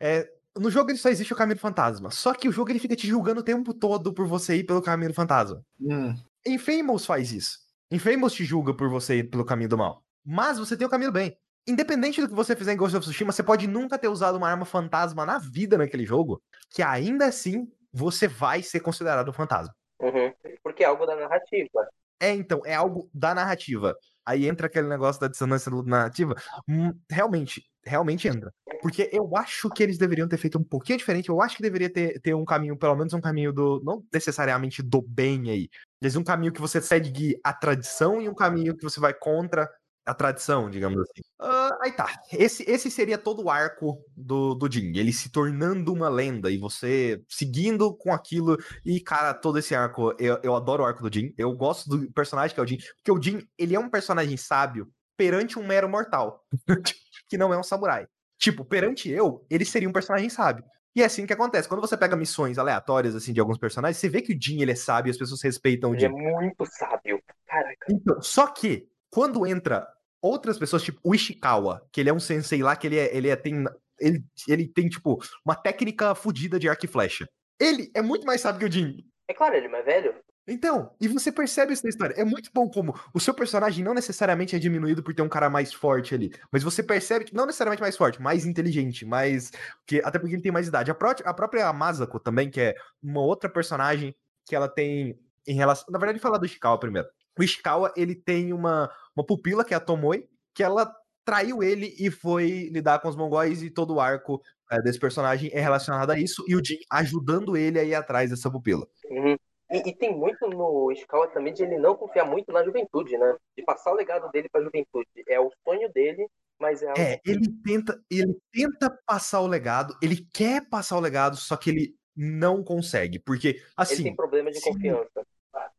É, 0.00 0.28
no 0.56 0.70
jogo 0.70 0.90
ele 0.90 0.98
só 0.98 1.08
existe 1.08 1.32
o 1.32 1.36
caminho 1.36 1.56
do 1.56 1.60
fantasma. 1.60 2.10
Só 2.10 2.32
que 2.32 2.48
o 2.48 2.52
jogo 2.52 2.70
ele 2.70 2.78
fica 2.78 2.96
te 2.96 3.06
julgando 3.06 3.40
o 3.40 3.44
tempo 3.44 3.74
todo 3.74 4.12
por 4.12 4.26
você 4.26 4.56
ir 4.56 4.64
pelo 4.64 4.82
caminho 4.82 5.10
do 5.10 5.14
fantasma. 5.14 5.62
Hum. 5.80 6.14
Infamous 6.46 7.04
faz 7.06 7.32
isso. 7.32 7.58
Infamous 7.90 8.32
te 8.32 8.44
julga 8.44 8.74
por 8.74 8.88
você 8.88 9.16
ir 9.18 9.24
pelo 9.24 9.44
caminho 9.44 9.68
do 9.68 9.78
mal. 9.78 10.02
Mas 10.24 10.58
você 10.58 10.76
tem 10.76 10.86
o 10.86 10.90
caminho 10.90 11.10
do 11.10 11.14
bem. 11.14 11.36
Independente 11.66 12.20
do 12.20 12.28
que 12.28 12.34
você 12.34 12.54
fizer 12.54 12.72
em 12.72 12.76
Ghost 12.76 12.96
of 12.96 13.04
Tsushima, 13.06 13.32
você 13.32 13.42
pode 13.42 13.66
nunca 13.66 13.98
ter 13.98 14.08
usado 14.08 14.36
uma 14.36 14.48
arma 14.48 14.64
fantasma 14.66 15.24
na 15.24 15.38
vida 15.38 15.78
naquele 15.78 16.04
jogo, 16.04 16.42
que 16.70 16.82
ainda 16.82 17.26
assim 17.26 17.70
você 17.92 18.28
vai 18.28 18.62
ser 18.62 18.80
considerado 18.80 19.28
um 19.28 19.32
fantasma. 19.32 19.74
Uhum. 20.00 20.32
Porque 20.62 20.82
é 20.84 20.86
algo 20.86 21.06
da 21.06 21.16
narrativa. 21.16 21.88
É, 22.24 22.32
então, 22.32 22.62
é 22.64 22.74
algo 22.74 23.10
da 23.12 23.34
narrativa. 23.34 23.94
Aí 24.24 24.48
entra 24.48 24.66
aquele 24.66 24.88
negócio 24.88 25.20
da 25.20 25.28
dissonância 25.28 25.70
narrativa. 25.84 26.34
Hum, 26.66 26.90
realmente, 27.10 27.62
realmente 27.84 28.26
entra. 28.26 28.50
Porque 28.80 29.10
eu 29.12 29.36
acho 29.36 29.68
que 29.68 29.82
eles 29.82 29.98
deveriam 29.98 30.26
ter 30.26 30.38
feito 30.38 30.58
um 30.58 30.64
pouquinho 30.64 30.98
diferente. 30.98 31.28
Eu 31.28 31.42
acho 31.42 31.56
que 31.56 31.62
deveria 31.62 31.92
ter, 31.92 32.18
ter 32.20 32.34
um 32.34 32.44
caminho, 32.44 32.78
pelo 32.78 32.96
menos 32.96 33.12
um 33.12 33.20
caminho 33.20 33.52
do. 33.52 33.82
Não 33.84 34.02
necessariamente 34.10 34.82
do 34.82 35.02
bem 35.02 35.50
aí. 35.50 35.68
Mas 36.02 36.16
um 36.16 36.24
caminho 36.24 36.52
que 36.52 36.62
você 36.62 36.80
segue 36.80 37.38
a 37.44 37.52
tradição 37.52 38.22
e 38.22 38.28
um 38.28 38.34
caminho 38.34 38.74
que 38.74 38.82
você 38.82 38.98
vai 38.98 39.12
contra 39.12 39.68
a 40.06 40.14
tradição, 40.14 40.68
digamos 40.68 41.00
assim. 41.00 41.22
Ah, 41.38 41.78
aí 41.82 41.92
tá. 41.92 42.20
Esse, 42.32 42.62
esse 42.70 42.90
seria 42.90 43.16
todo 43.16 43.44
o 43.44 43.50
arco 43.50 44.04
do, 44.16 44.54
do 44.54 44.70
Jin. 44.70 44.96
Ele 44.96 45.12
se 45.12 45.30
tornando 45.30 45.92
uma 45.92 46.08
lenda 46.08 46.50
e 46.50 46.58
você 46.58 47.22
seguindo 47.28 47.94
com 47.96 48.12
aquilo. 48.12 48.56
E, 48.84 49.00
cara, 49.00 49.32
todo 49.32 49.58
esse 49.58 49.74
arco. 49.74 50.14
Eu, 50.18 50.38
eu 50.42 50.54
adoro 50.54 50.82
o 50.82 50.86
arco 50.86 51.02
do 51.02 51.12
Jin. 51.12 51.32
Eu 51.38 51.52
gosto 51.56 51.88
do 51.88 52.12
personagem 52.12 52.54
que 52.54 52.60
é 52.60 52.62
o 52.62 52.66
Jin. 52.66 52.78
Porque 52.96 53.12
o 53.12 53.22
Jin, 53.22 53.46
ele 53.58 53.74
é 53.74 53.80
um 53.80 53.88
personagem 53.88 54.36
sábio 54.36 54.88
perante 55.16 55.58
um 55.58 55.66
mero 55.66 55.88
mortal. 55.88 56.44
que 57.28 57.38
não 57.38 57.52
é 57.52 57.58
um 57.58 57.62
samurai. 57.62 58.06
Tipo, 58.38 58.64
perante 58.64 59.08
eu, 59.08 59.46
ele 59.48 59.64
seria 59.64 59.88
um 59.88 59.92
personagem 59.92 60.28
sábio. 60.28 60.64
E 60.94 61.02
é 61.02 61.06
assim 61.06 61.26
que 61.26 61.32
acontece. 61.32 61.68
Quando 61.68 61.80
você 61.80 61.96
pega 61.96 62.14
missões 62.14 62.56
aleatórias, 62.56 63.16
assim, 63.16 63.32
de 63.32 63.40
alguns 63.40 63.58
personagens, 63.58 63.96
você 63.96 64.08
vê 64.08 64.22
que 64.22 64.32
o 64.32 64.40
Jin, 64.40 64.60
ele 64.60 64.72
é 64.72 64.76
sábio 64.76 65.10
e 65.10 65.12
as 65.12 65.16
pessoas 65.16 65.42
respeitam 65.42 65.90
o 65.90 65.94
Ele 65.94 66.04
é 66.04 66.08
Jin. 66.08 66.14
muito 66.14 66.64
sábio. 66.66 67.20
Caraca. 67.46 67.86
Então, 67.90 68.22
só 68.22 68.46
que, 68.46 68.88
quando 69.10 69.46
entra 69.46 69.88
outras 70.24 70.58
pessoas, 70.58 70.82
tipo 70.82 70.98
o 71.04 71.14
Ishikawa, 71.14 71.86
que 71.92 72.00
ele 72.00 72.08
é 72.08 72.14
um 72.14 72.20
sensei 72.20 72.62
lá, 72.62 72.74
que 72.74 72.86
ele 72.86 72.98
é, 72.98 73.14
ele 73.14 73.28
é, 73.28 73.36
tem, 73.36 73.64
ele, 74.00 74.24
ele 74.48 74.66
tem, 74.66 74.88
tipo, 74.88 75.20
uma 75.44 75.54
técnica 75.54 76.14
fodida 76.14 76.58
de 76.58 76.68
arco 76.68 76.86
e 76.86 76.88
flecha. 76.88 77.28
Ele 77.60 77.90
é 77.94 78.00
muito 78.00 78.26
mais 78.26 78.40
sábio 78.40 78.60
que 78.60 78.66
o 78.66 78.72
Jin. 78.72 79.04
É 79.28 79.34
claro, 79.34 79.54
ele 79.54 79.66
é 79.66 79.68
mais 79.68 79.84
velho. 79.84 80.14
Então, 80.46 80.94
e 81.00 81.08
você 81.08 81.32
percebe 81.32 81.72
isso 81.72 81.84
na 81.84 81.88
história. 81.88 82.14
É 82.14 82.24
muito 82.24 82.50
bom 82.52 82.68
como 82.68 82.94
o 83.14 83.20
seu 83.20 83.32
personagem 83.32 83.82
não 83.82 83.94
necessariamente 83.94 84.54
é 84.54 84.58
diminuído 84.58 85.02
por 85.02 85.14
ter 85.14 85.22
um 85.22 85.28
cara 85.28 85.48
mais 85.48 85.72
forte 85.72 86.14
ali. 86.14 86.30
Mas 86.52 86.62
você 86.62 86.82
percebe 86.82 87.24
que 87.24 87.34
não 87.34 87.46
necessariamente 87.46 87.80
mais 87.80 87.96
forte, 87.96 88.20
mais 88.20 88.44
inteligente, 88.44 89.06
mais. 89.06 89.50
Que, 89.86 90.02
até 90.04 90.18
porque 90.18 90.34
ele 90.34 90.42
tem 90.42 90.52
mais 90.52 90.68
idade. 90.68 90.90
A, 90.90 90.94
pró 90.94 91.14
a 91.24 91.34
própria 91.34 91.72
Masako 91.72 92.20
também, 92.20 92.50
que 92.50 92.60
é 92.60 92.74
uma 93.02 93.22
outra 93.22 93.48
personagem 93.48 94.14
que 94.46 94.54
ela 94.54 94.68
tem 94.68 95.18
em 95.46 95.54
relação. 95.54 95.86
Na 95.90 95.98
verdade, 95.98 96.18
falar 96.18 96.36
do 96.36 96.44
Ishikawa 96.44 96.78
primeiro. 96.78 97.08
O 97.38 97.42
Ishikawa, 97.42 97.92
ele 97.96 98.14
tem 98.14 98.52
uma, 98.52 98.90
uma 99.16 99.24
pupila, 99.24 99.64
que 99.64 99.74
é 99.74 99.76
a 99.76 99.80
Tomoe, 99.80 100.28
que 100.54 100.62
ela 100.62 100.92
traiu 101.24 101.62
ele 101.62 101.94
e 101.98 102.10
foi 102.10 102.68
lidar 102.70 103.00
com 103.00 103.08
os 103.08 103.16
mongóis 103.16 103.62
e 103.62 103.70
todo 103.70 103.94
o 103.94 104.00
arco 104.00 104.40
eh, 104.70 104.82
desse 104.82 104.98
personagem 104.98 105.50
é 105.52 105.60
relacionado 105.60 106.10
a 106.10 106.18
isso. 106.18 106.44
E 106.46 106.54
o 106.54 106.64
Jin 106.64 106.78
ajudando 106.90 107.56
ele 107.56 107.78
a 107.78 107.84
ir 107.84 107.94
atrás 107.94 108.30
dessa 108.30 108.50
pupila. 108.50 108.86
Uhum. 109.10 109.36
E, 109.70 109.88
e 109.88 109.96
tem 109.96 110.14
muito 110.14 110.46
no 110.46 110.92
Ishikawa 110.92 111.28
também 111.28 111.52
de 111.52 111.62
ele 111.62 111.78
não 111.78 111.96
confiar 111.96 112.26
muito 112.26 112.52
na 112.52 112.62
juventude, 112.62 113.16
né? 113.16 113.36
De 113.56 113.64
passar 113.64 113.92
o 113.92 113.96
legado 113.96 114.30
dele 114.30 114.48
pra 114.48 114.62
juventude. 114.62 115.08
É 115.26 115.40
o 115.40 115.50
sonho 115.64 115.90
dele, 115.92 116.28
mas 116.60 116.82
é 116.82 116.92
É, 116.96 117.20
ele 117.24 117.48
tenta, 117.64 117.98
ele 118.10 118.36
tenta 118.52 118.96
passar 119.06 119.40
o 119.40 119.46
legado, 119.46 119.96
ele 120.02 120.26
quer 120.32 120.68
passar 120.68 120.96
o 120.96 121.00
legado, 121.00 121.36
só 121.36 121.56
que 121.56 121.70
ele 121.70 121.96
não 122.14 122.62
consegue, 122.62 123.18
porque 123.18 123.48
ele 123.48 123.62
assim, 123.76 124.02
tem 124.04 124.14
problema 124.14 124.50
de 124.50 124.60
sim. 124.60 124.72
confiança. 124.72 125.26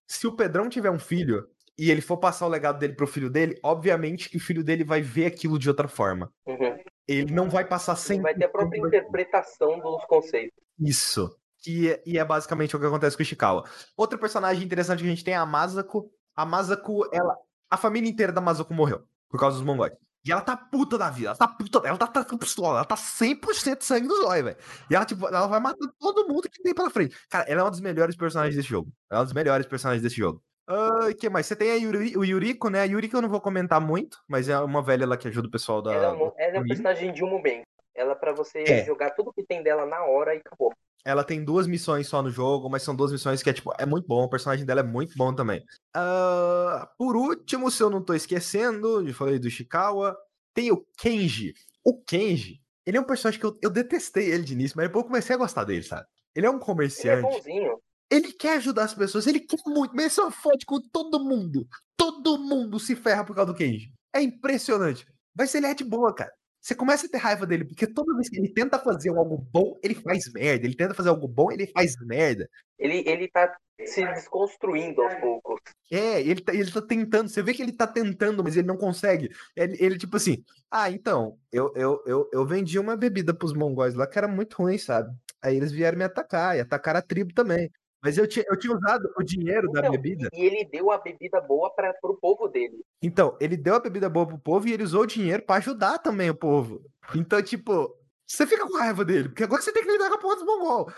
Se 0.07 0.27
o 0.27 0.35
Pedrão 0.35 0.69
tiver 0.69 0.91
um 0.91 0.99
filho 0.99 1.47
e 1.77 1.91
ele 1.91 2.01
for 2.01 2.17
passar 2.17 2.45
o 2.45 2.49
legado 2.49 2.79
dele 2.79 2.93
pro 2.93 3.07
filho 3.07 3.29
dele, 3.29 3.59
obviamente 3.63 4.29
que 4.29 4.37
o 4.37 4.39
filho 4.39 4.63
dele 4.63 4.83
vai 4.83 5.01
ver 5.01 5.25
aquilo 5.25 5.59
de 5.59 5.67
outra 5.69 5.87
forma. 5.87 6.31
Uhum. 6.45 6.77
Ele 7.07 7.33
não 7.33 7.49
vai 7.49 7.65
passar 7.65 7.95
sem 7.95 8.21
vai 8.21 8.33
ter 8.33 8.45
a 8.45 8.49
própria 8.49 8.79
interpretação 8.79 9.79
dos 9.79 10.05
conceitos. 10.05 10.57
Isso. 10.79 11.35
E 11.67 11.89
é, 11.89 12.03
e 12.05 12.17
é 12.17 12.25
basicamente 12.25 12.75
o 12.75 12.79
que 12.79 12.85
acontece 12.85 13.15
com 13.15 13.21
o 13.21 13.23
Ishikawa. 13.23 13.63
Outro 13.97 14.17
personagem 14.19 14.63
interessante 14.63 14.99
que 14.99 15.05
a 15.05 15.09
gente 15.09 15.23
tem 15.23 15.33
é 15.33 15.37
a 15.37 15.45
Masako. 15.45 16.09
A 16.35 16.45
Masako, 16.45 17.07
ela. 17.11 17.35
A 17.69 17.77
família 17.77 18.09
inteira 18.09 18.31
da 18.31 18.41
Masako 18.41 18.73
morreu 18.73 19.03
por 19.29 19.39
causa 19.39 19.57
dos 19.57 19.65
mongóis. 19.65 19.93
E 20.25 20.31
ela 20.31 20.41
tá 20.41 20.57
puta 20.57 20.97
da 20.97 21.09
vida. 21.11 21.29
Ela 21.29 21.35
tá 21.37 21.47
puta. 21.47 21.81
Ela 21.87 21.97
tá, 21.97 22.07
tá 22.07 22.25
com 22.25 22.37
pistola. 22.37 22.77
Ela 22.79 22.85
tá 22.85 22.95
100% 22.95 23.83
sangue 23.83 24.07
no 24.07 24.15
zóio, 24.15 24.43
velho. 24.45 24.57
E 24.89 24.95
ela, 24.95 25.05
tipo, 25.05 25.27
ela 25.27 25.45
vai 25.47 25.59
matando 25.59 25.93
todo 25.99 26.27
mundo 26.27 26.49
que 26.49 26.61
tem 26.63 26.73
pela 26.73 26.89
frente. 26.89 27.15
Cara, 27.29 27.45
ela 27.47 27.61
é 27.61 27.63
uma 27.63 27.69
dos 27.71 27.79
melhores 27.81 28.15
personagens 28.15 28.55
desse 28.55 28.67
jogo. 28.67 28.89
Ela 29.09 29.19
é 29.19 29.21
uma 29.21 29.25
dos 29.25 29.33
melhores 29.33 29.67
personagens 29.67 30.01
desse 30.01 30.15
jogo. 30.17 30.41
Ah, 30.67 31.09
que 31.15 31.29
mais? 31.29 31.45
Você 31.45 31.55
tem 31.55 31.69
a 31.71 31.75
Yuri, 31.75 32.17
o 32.17 32.25
Yuriko, 32.25 32.69
né? 32.69 32.81
A 32.81 32.85
Yuriko 32.85 33.15
eu 33.17 33.21
não 33.21 33.29
vou 33.29 33.39
comentar 33.39 33.79
muito, 33.79 34.17
mas 34.27 34.49
é 34.49 34.57
uma 34.59 34.81
velha 34.81 35.05
lá 35.05 35.15
que 35.15 35.27
ajuda 35.27 35.47
o 35.47 35.51
pessoal 35.51 35.79
da. 35.79 35.93
Ela, 35.93 36.05
é 36.05 36.11
um- 36.11 36.13
ela 36.13 36.23
é 36.25 36.49
um 36.49 36.53
família. 36.53 36.67
personagem 36.69 37.13
de 37.13 37.23
um 37.23 37.29
momento. 37.29 37.63
Ela 37.93 38.13
é 38.13 38.15
pra 38.15 38.33
você 38.33 38.63
É. 38.67 38.83
jogar 38.83 39.11
tudo 39.11 39.31
que 39.31 39.43
tem 39.45 39.61
dela 39.61 39.85
na 39.85 40.03
hora 40.05 40.33
e 40.33 40.39
acabou. 40.39 40.73
Ela 41.05 41.23
tem 41.23 41.45
duas 41.45 41.67
missões 41.67 42.07
só 42.07 42.21
no 42.23 42.31
jogo, 42.31 42.67
mas 42.67 42.81
são 42.81 42.95
duas 42.95 43.11
missões 43.11 43.43
que 43.43 43.49
é, 43.49 43.53
tipo, 43.53 43.71
é 43.77 43.85
muito 43.85 44.07
bom. 44.07 44.23
O 44.23 44.29
personagem 44.29 44.65
dela 44.65 44.79
é 44.79 44.83
muito 44.83 45.15
bom 45.15 45.33
também. 45.33 45.63
Ah, 45.95 46.89
por 46.97 47.15
último, 47.15 47.69
se 47.69 47.83
eu 47.83 47.91
não 47.91 48.03
tô 48.03 48.15
esquecendo, 48.15 49.07
eu 49.07 49.13
falei 49.13 49.37
do 49.37 49.47
Ishikawa, 49.47 50.17
tem 50.53 50.71
o 50.71 50.83
Kenji. 50.97 51.53
O 51.85 52.01
Kenji, 52.01 52.59
ele 52.85 52.97
é 52.97 52.99
um 52.99 53.03
personagem 53.05 53.39
que 53.39 53.45
eu, 53.45 53.55
eu 53.61 53.69
detestei 53.69 54.31
ele 54.31 54.43
de 54.43 54.53
início, 54.53 54.75
mas 54.75 54.87
depois 54.87 55.03
eu 55.03 55.07
comecei 55.07 55.35
a 55.35 55.37
gostar 55.37 55.63
dele, 55.63 55.83
sabe? 55.83 56.07
Ele 56.35 56.47
é 56.47 56.49
um 56.49 56.53
Ele 56.53 56.61
é 56.61 56.65
comerciante. 56.65 57.21
bonzinho. 57.21 57.79
Ele 58.09 58.31
quer 58.33 58.57
ajudar 58.57 58.85
as 58.85 58.93
pessoas, 58.93 59.27
ele 59.27 59.39
quer 59.39 59.57
muito, 59.67 59.95
mas 59.95 60.05
ele 60.05 60.09
só 60.09 60.31
fode 60.31 60.65
com 60.65 60.79
todo 60.91 61.23
mundo. 61.23 61.67
Todo 61.95 62.37
mundo 62.37 62.79
se 62.79 62.95
ferra 62.95 63.23
por 63.23 63.35
causa 63.35 63.51
do 63.51 63.57
Kenji. 63.57 63.91
É 64.13 64.21
impressionante. 64.21 65.05
Mas 65.37 65.53
ele 65.53 65.67
é 65.67 65.73
de 65.73 65.83
boa, 65.83 66.13
cara. 66.13 66.31
Você 66.65 66.73
começa 66.73 67.05
a 67.05 67.09
ter 67.09 67.19
raiva 67.19 67.45
dele, 67.45 67.63
porque 67.63 67.85
toda 67.85 68.15
vez 68.15 68.27
que 68.27 68.39
ele 68.39 68.51
tenta 68.51 68.79
fazer 68.79 69.09
algo 69.09 69.37
bom, 69.37 69.79
ele 69.83 69.93
faz 69.93 70.33
merda. 70.33 70.65
Ele 70.65 70.75
tenta 70.75 70.95
fazer 70.95 71.09
algo 71.09 71.27
bom, 71.27 71.51
ele 71.51 71.67
faz 71.67 71.95
merda. 72.01 72.49
Ele, 72.79 73.03
ele 73.05 73.27
tá 73.27 73.55
se 73.85 74.03
desconstruindo 74.03 74.99
aos 75.03 75.13
poucos. 75.13 75.61
É, 75.91 76.21
ele 76.21 76.41
tá, 76.41 76.55
ele 76.55 76.71
tá 76.71 76.81
tentando. 76.81 77.29
Você 77.29 77.43
vê 77.43 77.53
que 77.53 77.61
ele 77.61 77.71
tá 77.71 77.85
tentando, 77.85 78.43
mas 78.43 78.57
ele 78.57 78.65
não 78.65 78.77
consegue. 78.77 79.29
Ele, 79.55 79.77
ele 79.79 79.97
tipo 79.99 80.17
assim, 80.17 80.43
ah, 80.71 80.89
então, 80.89 81.37
eu, 81.51 81.71
eu, 81.75 82.03
eu, 82.07 82.29
eu 82.33 82.47
vendi 82.47 82.79
uma 82.79 82.97
bebida 82.97 83.31
pros 83.31 83.53
mongóis 83.53 83.93
lá 83.93 84.07
que 84.07 84.17
era 84.17 84.27
muito 84.27 84.55
ruim, 84.57 84.79
sabe? 84.79 85.15
Aí 85.43 85.55
eles 85.57 85.71
vieram 85.71 85.99
me 85.99 86.03
atacar, 86.03 86.57
e 86.57 86.61
atacaram 86.61 86.97
a 86.97 87.03
tribo 87.03 87.31
também. 87.31 87.69
Mas 88.05 88.19
eu 88.19 88.27
tinha, 88.27 88.45
eu 88.47 88.55
tinha 88.55 88.71
usado 88.71 89.11
o 89.17 89.23
dinheiro 89.23 89.67
Então, 89.67 89.81
da 89.81 89.89
bebida. 89.89 90.29
E 90.31 90.41
ele 90.45 90.63
deu 90.71 90.91
a 90.91 90.99
bebida 90.99 91.41
boa 91.41 91.73
para 91.73 91.91
pro 91.95 92.15
povo 92.19 92.47
dele. 92.47 92.77
Então, 93.01 93.35
ele 93.41 93.57
deu 93.57 93.73
a 93.73 93.79
bebida 93.79 94.07
boa 94.07 94.27
pro 94.27 94.37
povo 94.37 94.67
e 94.67 94.73
ele 94.73 94.83
usou 94.83 95.01
o 95.01 95.07
dinheiro 95.07 95.41
pra 95.43 95.55
ajudar 95.55 95.97
também 95.97 96.29
o 96.29 96.35
povo. 96.35 96.85
Então, 97.15 97.41
tipo, 97.41 97.97
você 98.27 98.45
fica 98.45 98.67
com 98.67 98.77
raiva 98.77 99.03
dele, 99.03 99.29
porque 99.29 99.43
agora 99.43 99.59
você 99.59 99.71
tem 99.71 99.83
que 99.83 99.91
lidar 99.91 100.07
com 100.09 100.15
a 100.15 100.19
porra 100.19 100.35
dos 100.35 100.45
mongol. 100.45 100.91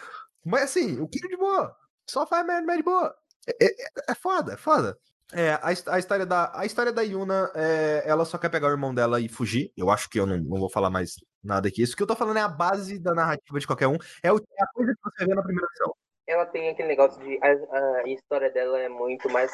Mas 0.45 0.63
assim, 0.63 0.99
o 0.99 1.07
Kiro 1.07 1.29
de 1.29 1.37
boa. 1.37 1.73
Só 2.09 2.27
faz 2.27 2.45
merda, 2.45 2.65
merda 2.65 2.77
de 2.77 2.83
boa. 2.83 3.15
É, 3.47 3.65
é, 3.65 3.75
é 4.09 4.13
foda, 4.15 4.53
é 4.55 4.57
foda. 4.57 4.97
É, 5.33 5.51
a, 5.53 5.67
a 5.93 5.99
história 5.99 6.25
da, 6.25 6.51
a 6.57 6.65
história 6.65 6.91
da 6.91 7.01
Yuna, 7.03 7.49
é, 7.55 8.03
ela 8.05 8.25
só 8.25 8.37
quer 8.37 8.49
pegar 8.49 8.67
o 8.67 8.71
irmão 8.71 8.93
dela 8.93 9.19
e 9.21 9.29
fugir. 9.29 9.71
Eu 9.77 9.89
acho 9.89 10.09
que 10.09 10.19
eu 10.19 10.25
não, 10.25 10.37
não 10.37 10.59
vou 10.59 10.69
falar 10.69 10.89
mais 10.89 11.15
nada 11.43 11.67
aqui. 11.69 11.81
Isso 11.81 11.95
que 11.95 12.03
eu 12.03 12.07
tô 12.07 12.15
falando 12.15 12.37
é 12.37 12.41
a 12.41 12.47
base 12.49 12.99
da 12.99 13.13
narrativa 13.13 13.59
de 13.59 13.67
qualquer 13.67 13.87
um. 13.87 13.97
É, 14.21 14.31
o- 14.31 14.37
é 14.37 14.63
a 14.63 14.67
coisa 14.73 14.93
que 14.93 14.99
você 15.03 15.25
vê 15.25 15.33
na 15.35 15.41
primeira 15.43 15.67
visão. 15.71 15.93
Ela 16.27 16.45
tem 16.45 16.69
aquele 16.69 16.89
negócio 16.89 17.21
de. 17.23 17.39
A, 17.41 18.01
a 18.01 18.09
história 18.09 18.51
dela 18.51 18.77
é 18.79 18.89
muito 18.89 19.29
mais. 19.29 19.51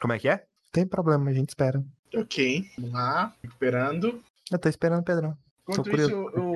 Como 0.00 0.12
é 0.12 0.18
que 0.18 0.28
é? 0.28 0.44
Tem 0.70 0.86
problema, 0.86 1.30
a 1.30 1.34
gente 1.34 1.50
espera. 1.50 1.82
Ok, 2.14 2.64
vamos 2.78 2.92
lá, 2.92 3.34
recuperando. 3.42 4.22
Eu 4.50 4.58
tô 4.58 4.68
esperando 4.68 5.00
o 5.00 5.04
Pedrão. 5.04 5.36
Enquanto 5.62 5.90
isso, 5.90 6.10
eu, 6.10 6.30
eu- 6.30 6.54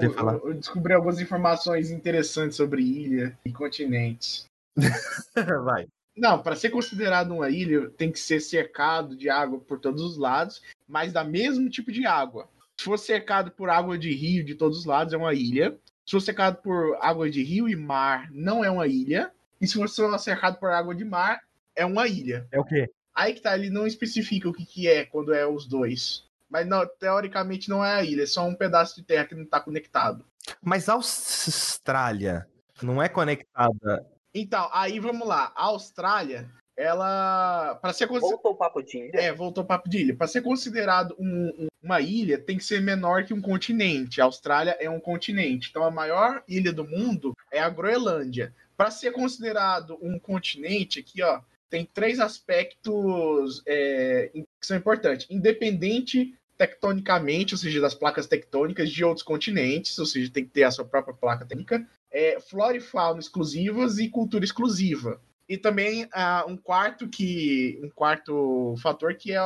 eu 0.48 0.54
descobri 0.54 0.92
algumas 0.92 1.20
informações 1.20 1.90
interessantes 1.90 2.56
sobre 2.56 2.82
ilha 2.82 3.38
e 3.44 3.52
continentes. 3.52 4.46
Vai. 5.64 5.86
Não, 6.16 6.42
para 6.42 6.56
ser 6.56 6.70
considerado 6.70 7.32
uma 7.32 7.50
ilha, 7.50 7.90
tem 7.90 8.10
que 8.10 8.18
ser 8.18 8.40
cercado 8.40 9.16
de 9.16 9.28
água 9.28 9.58
por 9.60 9.78
todos 9.78 10.02
os 10.02 10.16
lados, 10.16 10.62
mas 10.88 11.12
da 11.12 11.22
mesmo 11.22 11.68
tipo 11.68 11.92
de 11.92 12.06
água. 12.06 12.48
Se 12.78 12.84
for 12.84 12.98
cercado 12.98 13.50
por 13.50 13.68
água 13.70 13.98
de 13.98 14.12
rio 14.14 14.44
de 14.44 14.54
todos 14.54 14.78
os 14.78 14.84
lados, 14.86 15.12
é 15.12 15.16
uma 15.16 15.34
ilha. 15.34 15.76
Se 16.06 16.12
for 16.12 16.20
cercado 16.20 16.56
por 16.62 16.96
água 17.00 17.28
de 17.30 17.42
rio 17.42 17.68
e 17.68 17.76
mar, 17.76 18.30
não 18.32 18.64
é 18.64 18.70
uma 18.70 18.86
ilha. 18.86 19.30
E 19.60 19.66
se 19.66 19.74
for 19.74 19.88
só 19.88 20.16
cercado 20.18 20.58
por 20.58 20.70
água 20.70 20.94
de 20.94 21.04
mar, 21.04 21.40
é 21.74 21.84
uma 21.84 22.06
ilha. 22.06 22.46
É 22.50 22.58
o 22.58 22.64
quê? 22.64 22.90
Aí 23.14 23.32
que 23.32 23.40
tá, 23.40 23.56
ele 23.56 23.70
não 23.70 23.86
especifica 23.86 24.48
o 24.48 24.52
que, 24.52 24.66
que 24.66 24.88
é 24.88 25.04
quando 25.04 25.32
é 25.32 25.46
os 25.46 25.66
dois. 25.66 26.24
Mas 26.48 26.66
não, 26.66 26.86
teoricamente 26.86 27.68
não 27.68 27.84
é 27.84 27.94
a 27.94 28.04
ilha, 28.04 28.22
é 28.22 28.26
só 28.26 28.46
um 28.46 28.54
pedaço 28.54 28.94
de 28.96 29.02
terra 29.02 29.24
que 29.24 29.34
não 29.34 29.44
tá 29.46 29.58
conectado. 29.58 30.24
Mas 30.62 30.88
a 30.88 30.92
Austrália 30.94 32.46
não 32.82 33.02
é 33.02 33.08
conectada. 33.08 34.06
Então, 34.34 34.68
aí 34.72 35.00
vamos 35.00 35.26
lá. 35.26 35.50
A 35.56 35.64
Austrália, 35.64 36.48
ela. 36.76 37.74
Para 37.80 37.92
ser 37.92 38.06
considerada. 38.06 38.34
Voltou 38.42 38.52
o 38.52 38.56
papo 38.56 38.82
de 38.82 38.98
ilha. 38.98 39.20
É, 39.20 39.32
voltou 39.32 39.64
o 39.64 39.66
papo 39.66 39.88
de 39.88 39.98
ilha. 39.98 40.16
Para 40.16 40.28
ser 40.28 40.42
considerado 40.42 41.16
um- 41.18 41.52
um- 41.58 41.66
uma 41.82 42.00
ilha, 42.00 42.38
tem 42.38 42.58
que 42.58 42.64
ser 42.64 42.80
menor 42.82 43.24
que 43.24 43.32
um 43.32 43.40
continente. 43.40 44.20
A 44.20 44.24
Austrália 44.24 44.76
é 44.78 44.90
um 44.90 45.00
continente. 45.00 45.68
Então, 45.70 45.82
a 45.84 45.90
maior 45.90 46.42
ilha 46.46 46.72
do 46.72 46.84
mundo 46.84 47.34
é 47.50 47.60
a 47.60 47.68
Groenlândia. 47.70 48.54
Para 48.76 48.90
ser 48.90 49.12
considerado 49.12 49.98
um 50.02 50.18
continente, 50.18 51.00
aqui, 51.00 51.22
ó, 51.22 51.40
tem 51.70 51.84
três 51.84 52.20
aspectos 52.20 53.62
é, 53.66 54.30
que 54.32 54.66
são 54.66 54.76
importantes: 54.76 55.26
independente 55.30 56.34
tectonicamente, 56.56 57.54
ou 57.54 57.58
seja, 57.58 57.80
das 57.80 57.94
placas 57.94 58.26
tectônicas 58.26 58.90
de 58.90 59.04
outros 59.04 59.22
continentes, 59.22 59.98
ou 59.98 60.06
seja, 60.06 60.30
tem 60.30 60.44
que 60.44 60.50
ter 60.50 60.64
a 60.64 60.70
sua 60.70 60.84
própria 60.84 61.14
placa 61.14 61.44
tectônica, 61.44 61.86
é, 62.10 62.40
flora 62.40 62.76
e 62.76 62.80
fauna 62.80 63.20
exclusivas 63.20 63.98
e 63.98 64.08
cultura 64.08 64.44
exclusiva. 64.44 65.20
E 65.48 65.56
também 65.56 66.08
ah, 66.12 66.44
um 66.48 66.56
quarto 66.56 67.08
que 67.08 67.78
um 67.82 67.90
quarto 67.90 68.74
fator 68.82 69.14
que 69.14 69.32
é 69.32 69.40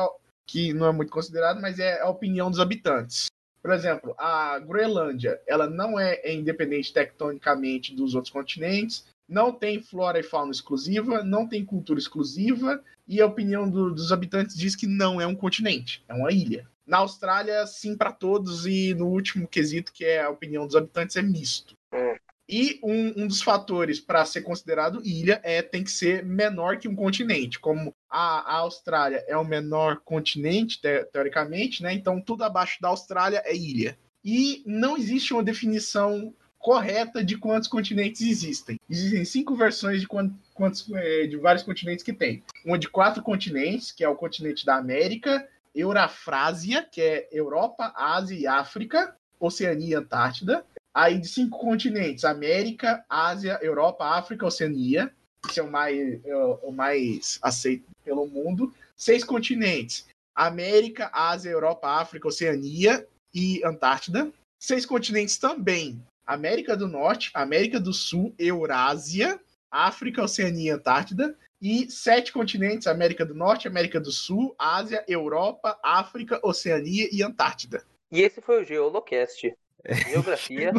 que 0.47 0.73
não 0.73 0.87
é 0.87 0.91
muito 0.91 1.11
considerado, 1.11 1.61
mas 1.61 1.79
é 1.79 2.01
a 2.01 2.09
opinião 2.09 2.49
dos 2.49 2.59
habitantes. 2.59 3.27
Por 3.61 3.71
exemplo, 3.71 4.15
a 4.17 4.57
Groenlândia, 4.59 5.39
ela 5.45 5.69
não 5.69 5.99
é, 5.99 6.15
é 6.23 6.33
independente 6.33 6.91
tectonicamente 6.91 7.93
dos 7.93 8.15
outros 8.15 8.33
continentes, 8.33 9.05
não 9.27 9.51
tem 9.51 9.81
flora 9.81 10.19
e 10.19 10.23
fauna 10.23 10.51
exclusiva, 10.51 11.23
não 11.23 11.47
tem 11.47 11.63
cultura 11.63 11.99
exclusiva, 11.99 12.83
e 13.07 13.21
a 13.21 13.25
opinião 13.25 13.69
do- 13.69 13.93
dos 13.93 14.11
habitantes 14.11 14.57
diz 14.57 14.75
que 14.75 14.87
não 14.87 15.19
é 15.21 15.27
um 15.27 15.35
continente, 15.35 16.03
é 16.07 16.13
uma 16.13 16.31
ilha. 16.31 16.69
Na 16.85 16.97
Austrália, 16.97 17.65
sim 17.67 17.95
para 17.95 18.11
todos, 18.11 18.65
e 18.65 18.93
no 18.93 19.07
último 19.07 19.47
quesito, 19.47 19.93
que 19.93 20.03
é 20.03 20.23
a 20.23 20.29
opinião 20.29 20.65
dos 20.65 20.75
habitantes, 20.75 21.15
é 21.15 21.21
misto. 21.21 21.75
Hum. 21.93 22.15
E 22.49 22.79
um, 22.83 23.23
um 23.23 23.27
dos 23.27 23.41
fatores 23.41 24.01
para 24.01 24.25
ser 24.25 24.41
considerado 24.41 25.01
ilha 25.05 25.39
é 25.41 25.61
tem 25.61 25.85
que 25.85 25.91
ser 25.91 26.25
menor 26.25 26.77
que 26.77 26.87
um 26.89 26.95
continente. 26.95 27.57
Como 27.57 27.95
a, 28.09 28.39
a 28.39 28.57
Austrália 28.57 29.23
é 29.25 29.37
o 29.37 29.45
menor 29.45 30.01
continente, 30.03 30.81
te- 30.81 31.05
teoricamente, 31.13 31.81
né? 31.81 31.93
Então 31.93 32.19
tudo 32.19 32.43
abaixo 32.43 32.81
da 32.81 32.89
Austrália 32.89 33.41
é 33.45 33.55
ilha. 33.55 33.97
E 34.21 34.63
não 34.65 34.97
existe 34.97 35.33
uma 35.33 35.41
definição 35.41 36.33
correta 36.61 37.23
de 37.23 37.37
quantos 37.37 37.67
continentes 37.67 38.21
existem. 38.21 38.79
Existem 38.89 39.25
cinco 39.25 39.55
versões 39.55 39.99
de 40.01 40.07
quan- 40.07 40.31
quantos 40.53 40.87
eh, 40.93 41.27
de 41.27 41.37
vários 41.37 41.63
continentes 41.63 42.03
que 42.03 42.13
tem. 42.13 42.43
Uma 42.63 42.77
de 42.77 42.87
quatro 42.87 43.23
continentes, 43.23 43.91
que 43.91 44.03
é 44.03 44.09
o 44.09 44.15
continente 44.15 44.65
da 44.65 44.75
América, 44.75 45.47
Eurafrásia, 45.73 46.83
que 46.89 47.01
é 47.01 47.27
Europa, 47.31 47.93
Ásia 47.95 48.35
e 48.37 48.47
África, 48.47 49.15
Oceania 49.39 49.87
e 49.87 49.95
Antártida. 49.95 50.65
Aí 50.93 51.17
de 51.17 51.27
cinco 51.27 51.57
continentes, 51.57 52.25
América, 52.25 53.03
Ásia, 53.09 53.57
Europa, 53.61 54.05
África, 54.05 54.45
Oceania. 54.45 55.11
Esse 55.49 55.59
é 55.59 55.63
o 55.63 55.71
mais, 55.71 56.25
é 56.25 56.35
o 56.63 56.71
mais 56.71 57.39
aceito 57.41 57.85
pelo 58.03 58.27
mundo. 58.27 58.73
Seis 58.95 59.23
continentes, 59.23 60.05
América, 60.35 61.09
Ásia, 61.13 61.49
Europa, 61.49 61.87
África, 61.87 62.27
Oceania 62.27 63.07
e 63.33 63.63
Antártida. 63.63 64.31
Seis 64.59 64.85
continentes 64.85 65.37
também, 65.37 65.99
América 66.25 66.75
do 66.75 66.87
Norte, 66.87 67.31
América 67.33 67.79
do 67.79 67.93
Sul, 67.93 68.33
Eurásia, 68.37 69.39
África, 69.69 70.23
Oceania 70.23 70.71
e 70.71 70.75
Antártida. 70.75 71.35
E 71.61 71.91
sete 71.91 72.31
continentes, 72.33 72.87
América 72.87 73.23
do 73.23 73.35
Norte, 73.35 73.67
América 73.67 73.99
do 73.99 74.11
Sul, 74.11 74.55
Ásia, 74.57 75.05
Europa, 75.07 75.79
África, 75.83 76.39
Oceania 76.43 77.07
e 77.11 77.21
Antártida. 77.21 77.83
E 78.11 78.21
esse 78.21 78.41
foi 78.41 78.61
o 78.61 78.65
Geolocast. 78.65 79.55
Geografia. 80.09 80.71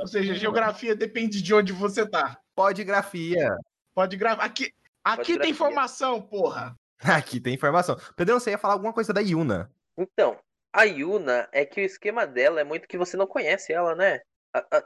Ou 0.00 0.06
seja, 0.06 0.34
geografia 0.34 0.94
depende 0.94 1.42
de 1.42 1.54
onde 1.54 1.72
você 1.72 2.08
tá. 2.08 2.38
Podigrafia. 2.54 3.56
Pode 3.94 4.16
gravar. 4.16 4.44
Aqui, 4.44 4.72
aqui 5.04 5.16
Podigrafia. 5.16 5.40
tem 5.40 5.50
informação, 5.50 6.20
porra. 6.22 6.76
Aqui 7.00 7.38
tem 7.38 7.54
informação. 7.54 7.96
Pedrão, 8.16 8.40
você 8.40 8.50
ia 8.50 8.58
falar 8.58 8.74
alguma 8.74 8.92
coisa 8.92 9.12
da 9.12 9.20
Yuna. 9.20 9.70
Então, 9.96 10.36
a 10.72 10.84
Yuna 10.84 11.48
é 11.52 11.64
que 11.64 11.80
o 11.80 11.84
esquema 11.84 12.26
dela 12.26 12.60
é 12.60 12.64
muito 12.64 12.86
que 12.88 12.98
você 12.98 13.16
não 13.16 13.26
conhece 13.26 13.72
ela, 13.72 13.94
né? 13.94 14.20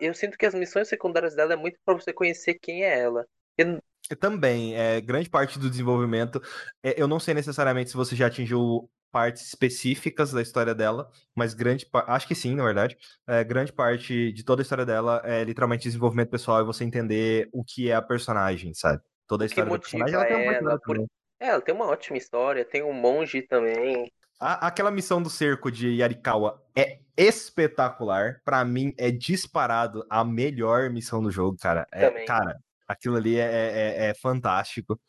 Eu 0.01 0.15
sinto 0.15 0.37
que 0.37 0.47
as 0.47 0.55
missões 0.55 0.89
secundárias 0.89 1.35
dela 1.35 1.53
é 1.53 1.57
muito 1.57 1.79
pra 1.85 1.95
você 1.95 2.13
conhecer 2.13 2.55
quem 2.61 2.85
é 2.85 2.99
ela. 3.01 3.27
Eu- 3.57 3.81
também, 4.19 4.75
é, 4.77 5.01
grande 5.01 5.31
parte 5.31 5.59
do 5.59 5.71
desenvolvimento. 5.71 6.41
é, 6.83 7.01
eu 7.01 7.07
não 7.09 7.19
sei 7.21 7.35
necessariamente 7.35 7.91
se 7.91 7.97
você 7.97 8.15
já 8.17 8.27
atingiu 8.27 8.91
partes 9.11 9.47
específicas 9.47 10.33
da 10.33 10.41
história 10.43 10.75
dela, 10.75 11.11
mas 11.35 11.55
grande 11.55 11.87
parte. 11.87 12.11
Acho 12.11 12.27
que 12.29 12.35
sim, 12.35 12.55
na 12.55 12.65
verdade. 12.65 12.97
É, 13.27 13.45
grande 13.45 13.73
parte 13.73 14.33
de 14.33 14.45
toda 14.45 14.61
a 14.61 14.65
história 14.65 14.85
dela 14.87 15.23
é 15.25 15.45
literalmente 15.45 15.85
desenvolvimento 15.85 16.31
pessoal 16.31 16.61
e 16.63 16.65
você 16.65 16.83
entender 16.85 17.49
o 17.53 17.63
que 17.65 17.91
é 17.91 17.95
a 17.95 18.03
personagem, 18.03 18.75
sabe? 18.75 19.03
Toda 19.27 19.45
a 19.45 19.47
história 19.47 19.71
motiva 19.71 20.05
personagem. 20.05 20.15
Ela 20.15 20.25
tem 20.27 20.37
uma 20.37 20.53
ela, 20.55 20.79
por-. 20.81 20.99
É, 21.41 21.47
ela 21.49 21.61
tem 21.61 21.75
uma 21.75 21.87
ótima 21.87 22.17
história, 22.17 22.65
tem 22.65 22.83
um 22.83 22.93
monge 22.93 23.43
também. 23.43 24.11
A- 24.41 24.67
aquela 24.67 24.91
missão 24.91 25.23
do 25.23 25.31
cerco 25.31 25.71
de 25.71 25.89
Yarikawa 25.97 26.63
é 26.77 26.99
espetacular. 27.17 28.41
Pra 28.45 28.65
mim, 28.65 28.93
é 28.99 29.11
disparado 29.11 30.05
a 30.11 30.25
melhor 30.25 30.91
missão 30.91 31.23
do 31.23 31.31
jogo, 31.31 31.57
cara. 31.61 31.87
É, 31.93 32.09
Também. 32.09 32.27
cara, 32.27 32.59
aquilo 32.89 33.17
ali 33.17 33.37
é, 33.39 33.45
é- 33.45 34.07
é 34.11 34.15
fantástico. 34.15 35.01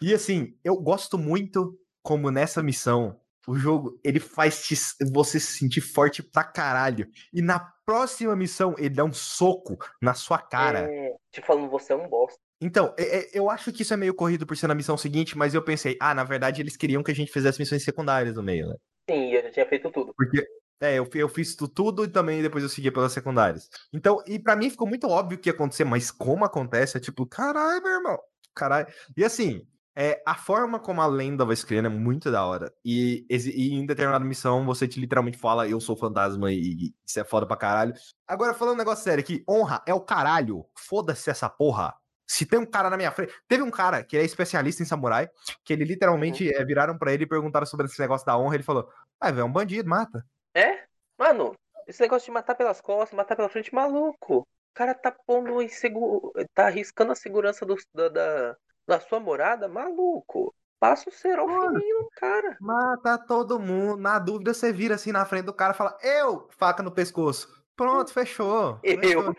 E 0.00 0.14
assim, 0.14 0.54
eu 0.64 0.76
gosto 0.76 1.16
muito 1.18 1.78
como 2.02 2.30
nessa 2.30 2.62
missão 2.62 3.20
o 3.46 3.56
jogo 3.56 3.98
ele 4.04 4.20
faz 4.20 4.62
te- 4.66 4.76
você 5.12 5.40
se 5.40 5.58
sentir 5.58 5.80
forte 5.80 6.22
pra 6.22 6.44
caralho. 6.44 7.08
E 7.32 7.40
na 7.42 7.58
próxima 7.84 8.36
missão 8.36 8.74
ele 8.78 8.90
dá 8.90 9.04
um 9.04 9.12
soco 9.12 9.76
na 10.00 10.14
sua 10.14 10.38
cara. 10.38 10.88
É, 10.90 11.14
te 11.30 11.40
falando, 11.40 11.70
você 11.70 11.92
é 11.92 11.96
um 11.96 12.08
bosta. 12.08 12.38
Então, 12.60 12.94
é- 12.98 13.18
é- 13.20 13.30
eu 13.32 13.48
acho 13.50 13.72
que 13.72 13.82
isso 13.82 13.94
é 13.94 13.96
meio 13.96 14.14
corrido 14.14 14.46
por 14.46 14.56
ser 14.56 14.66
na 14.66 14.74
missão 14.74 14.96
seguinte, 14.96 15.36
mas 15.36 15.54
eu 15.54 15.62
pensei, 15.62 15.96
ah, 16.00 16.14
na 16.14 16.24
verdade 16.24 16.60
eles 16.60 16.76
queriam 16.76 17.02
que 17.02 17.10
a 17.10 17.14
gente 17.14 17.32
fizesse 17.32 17.58
missões 17.58 17.82
secundárias 17.82 18.34
no 18.34 18.42
meio, 18.42 18.68
né? 18.68 18.74
Sim, 19.08 19.32
eu 19.32 19.42
já 19.42 19.50
tinha 19.50 19.66
feito 19.66 19.90
tudo. 19.90 20.12
Porque, 20.16 20.46
é, 20.80 20.98
eu, 20.98 21.08
eu 21.14 21.28
fiz 21.28 21.54
tu- 21.56 21.68
tudo 21.68 22.04
e 22.04 22.08
também 22.08 22.42
depois 22.42 22.62
eu 22.62 22.70
segui 22.70 22.90
pelas 22.90 23.12
secundárias. 23.12 23.68
Então, 23.92 24.22
e 24.26 24.38
pra 24.38 24.56
mim 24.56 24.68
ficou 24.70 24.86
muito 24.86 25.06
óbvio 25.08 25.38
o 25.38 25.40
que 25.40 25.48
ia 25.48 25.52
acontecer, 25.54 25.84
mas 25.84 26.10
como 26.10 26.44
acontece, 26.44 26.96
é 26.96 27.00
tipo, 27.00 27.26
caralho, 27.26 27.82
meu 27.82 27.92
irmão, 27.92 28.18
caralho. 28.54 28.86
E 29.16 29.24
assim, 29.24 29.66
É, 30.02 30.22
a 30.24 30.34
forma 30.34 30.80
como 30.80 31.02
a 31.02 31.06
lenda 31.06 31.44
vai 31.44 31.52
escrevendo 31.52 31.84
é 31.84 31.90
muito 31.90 32.30
da 32.30 32.42
hora. 32.42 32.72
E, 32.82 33.26
e 33.28 33.74
em 33.74 33.84
determinada 33.84 34.24
missão 34.24 34.64
você 34.64 34.88
te 34.88 34.98
literalmente 34.98 35.36
fala, 35.36 35.68
eu 35.68 35.78
sou 35.78 35.94
fantasma 35.94 36.50
e 36.50 36.94
isso 37.06 37.20
é 37.20 37.24
foda 37.24 37.46
pra 37.46 37.54
caralho. 37.54 37.92
Agora, 38.26 38.54
falando 38.54 38.76
um 38.76 38.78
negócio 38.78 39.04
sério 39.04 39.22
aqui, 39.22 39.44
honra 39.46 39.82
é 39.86 39.92
o 39.92 40.00
caralho. 40.00 40.64
Foda-se 40.74 41.28
essa 41.28 41.50
porra. 41.50 41.94
Se 42.26 42.46
tem 42.46 42.58
um 42.58 42.64
cara 42.64 42.88
na 42.88 42.96
minha 42.96 43.10
frente. 43.10 43.34
Teve 43.46 43.62
um 43.62 43.70
cara 43.70 44.02
que 44.02 44.16
é 44.16 44.24
especialista 44.24 44.82
em 44.82 44.86
samurai, 44.86 45.28
que 45.62 45.74
ele 45.74 45.84
literalmente 45.84 46.48
é, 46.48 46.64
viraram 46.64 46.96
pra 46.96 47.12
ele 47.12 47.24
e 47.24 47.28
perguntaram 47.28 47.66
sobre 47.66 47.84
esse 47.84 48.00
negócio 48.00 48.24
da 48.24 48.38
honra. 48.38 48.54
Ele 48.54 48.64
falou: 48.64 48.88
Ah, 49.20 49.30
velho, 49.30 49.42
é 49.42 49.44
um 49.44 49.52
bandido, 49.52 49.86
mata. 49.86 50.24
É? 50.54 50.84
Mano, 51.18 51.54
esse 51.86 52.00
negócio 52.00 52.24
de 52.24 52.32
matar 52.32 52.54
pelas 52.54 52.80
costas, 52.80 53.14
matar 53.14 53.36
pela 53.36 53.50
frente, 53.50 53.74
maluco. 53.74 54.38
O 54.38 54.46
cara 54.72 54.94
tá 54.94 55.14
pondo 55.26 55.60
insegu... 55.60 56.32
tá 56.54 56.68
arriscando 56.68 57.12
a 57.12 57.16
segurança 57.16 57.66
do- 57.66 57.76
da, 57.92 58.08
da, 58.08 58.56
da 58.90 58.98
sua 58.98 59.20
morada, 59.20 59.68
maluco. 59.68 60.52
Passa 60.80 61.08
o 61.08 61.12
cerol 61.12 61.46
fininho 61.46 62.00
no 62.00 62.10
cara. 62.16 62.56
Mata 62.60 63.18
todo 63.18 63.60
mundo. 63.60 64.00
Na 64.00 64.18
dúvida, 64.18 64.52
você 64.52 64.72
vira 64.72 64.96
assim 64.96 65.12
na 65.12 65.24
frente 65.24 65.44
do 65.44 65.54
cara 65.54 65.72
e 65.72 65.76
fala: 65.76 65.96
Eu! 66.02 66.48
Faca 66.58 66.82
no 66.82 66.90
pescoço. 66.90 67.48
Pronto, 67.76 68.12
fechou. 68.12 68.80
Eu. 68.82 69.00
Fechou. 69.00 69.36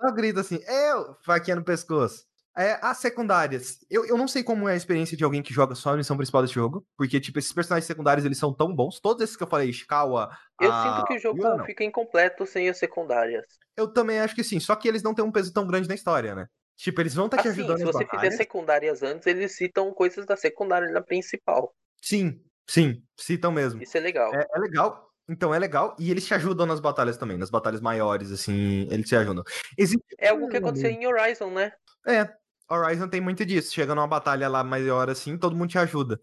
Só 0.00 0.12
grita 0.12 0.40
assim: 0.40 0.60
Eu! 0.66 1.16
Faquinha 1.22 1.56
no 1.56 1.64
pescoço. 1.64 2.26
É, 2.56 2.78
as 2.80 2.98
secundárias. 2.98 3.84
Eu, 3.90 4.04
eu 4.06 4.16
não 4.16 4.26
sei 4.26 4.42
como 4.42 4.68
é 4.68 4.72
a 4.72 4.76
experiência 4.76 5.16
de 5.16 5.22
alguém 5.22 5.42
que 5.42 5.54
joga 5.54 5.74
só 5.74 5.92
a 5.92 5.96
missão 5.96 6.16
principal 6.16 6.42
desse 6.42 6.54
jogo. 6.54 6.84
Porque, 6.96 7.20
tipo, 7.20 7.38
esses 7.38 7.52
personagens 7.52 7.86
secundários 7.86 8.24
eles 8.24 8.38
são 8.38 8.52
tão 8.52 8.74
bons. 8.74 8.98
Todos 9.00 9.22
esses 9.22 9.36
que 9.36 9.42
eu 9.42 9.48
falei, 9.48 9.68
Ishikawa. 9.68 10.30
Eu 10.60 10.72
a 10.72 10.82
sinto 10.82 11.06
que 11.06 11.14
o 11.14 11.18
jogo 11.20 11.40
Yuna, 11.40 11.64
fica 11.64 11.84
incompleto 11.84 12.46
sem 12.46 12.68
as 12.68 12.78
secundárias. 12.78 13.44
Eu 13.76 13.86
também 13.86 14.18
acho 14.18 14.34
que 14.34 14.42
sim. 14.42 14.58
Só 14.58 14.74
que 14.74 14.88
eles 14.88 15.02
não 15.02 15.14
têm 15.14 15.24
um 15.24 15.30
peso 15.30 15.52
tão 15.52 15.66
grande 15.66 15.88
na 15.88 15.94
história, 15.94 16.34
né? 16.34 16.48
Tipo, 16.78 17.00
eles 17.00 17.14
vão 17.14 17.26
estar 17.26 17.42
te 17.42 17.48
Assim, 17.48 17.60
ajudando 17.60 17.78
se 17.78 17.84
você 17.84 18.06
fizer 18.06 18.30
secundárias 18.30 19.02
antes, 19.02 19.26
eles 19.26 19.56
citam 19.56 19.92
coisas 19.92 20.24
da 20.24 20.36
secundária 20.36 20.88
na 20.92 21.02
principal. 21.02 21.74
Sim, 22.00 22.40
sim. 22.70 23.02
Citam 23.18 23.50
mesmo. 23.50 23.82
Isso 23.82 23.96
é 23.96 24.00
legal. 24.00 24.32
É, 24.32 24.46
é 24.54 24.58
legal. 24.60 25.10
Então 25.28 25.52
é 25.52 25.58
legal. 25.58 25.96
E 25.98 26.08
eles 26.08 26.24
te 26.24 26.34
ajudam 26.34 26.66
nas 26.66 26.78
batalhas 26.78 27.16
também. 27.16 27.36
Nas 27.36 27.50
batalhas 27.50 27.80
maiores, 27.80 28.30
assim, 28.30 28.86
eles 28.92 29.08
te 29.08 29.16
ajudam. 29.16 29.42
Existe. 29.76 30.04
É 30.20 30.28
algo 30.28 30.48
que 30.48 30.56
aconteceu 30.56 30.88
em 30.88 31.04
Horizon, 31.04 31.50
né? 31.50 31.72
É, 32.06 32.32
Horizon 32.70 33.08
tem 33.08 33.20
muito 33.20 33.44
disso. 33.44 33.74
Chega 33.74 33.92
numa 33.92 34.06
batalha 34.06 34.48
lá 34.48 34.62
maior 34.62 35.10
assim, 35.10 35.36
todo 35.36 35.56
mundo 35.56 35.70
te 35.70 35.78
ajuda. 35.78 36.20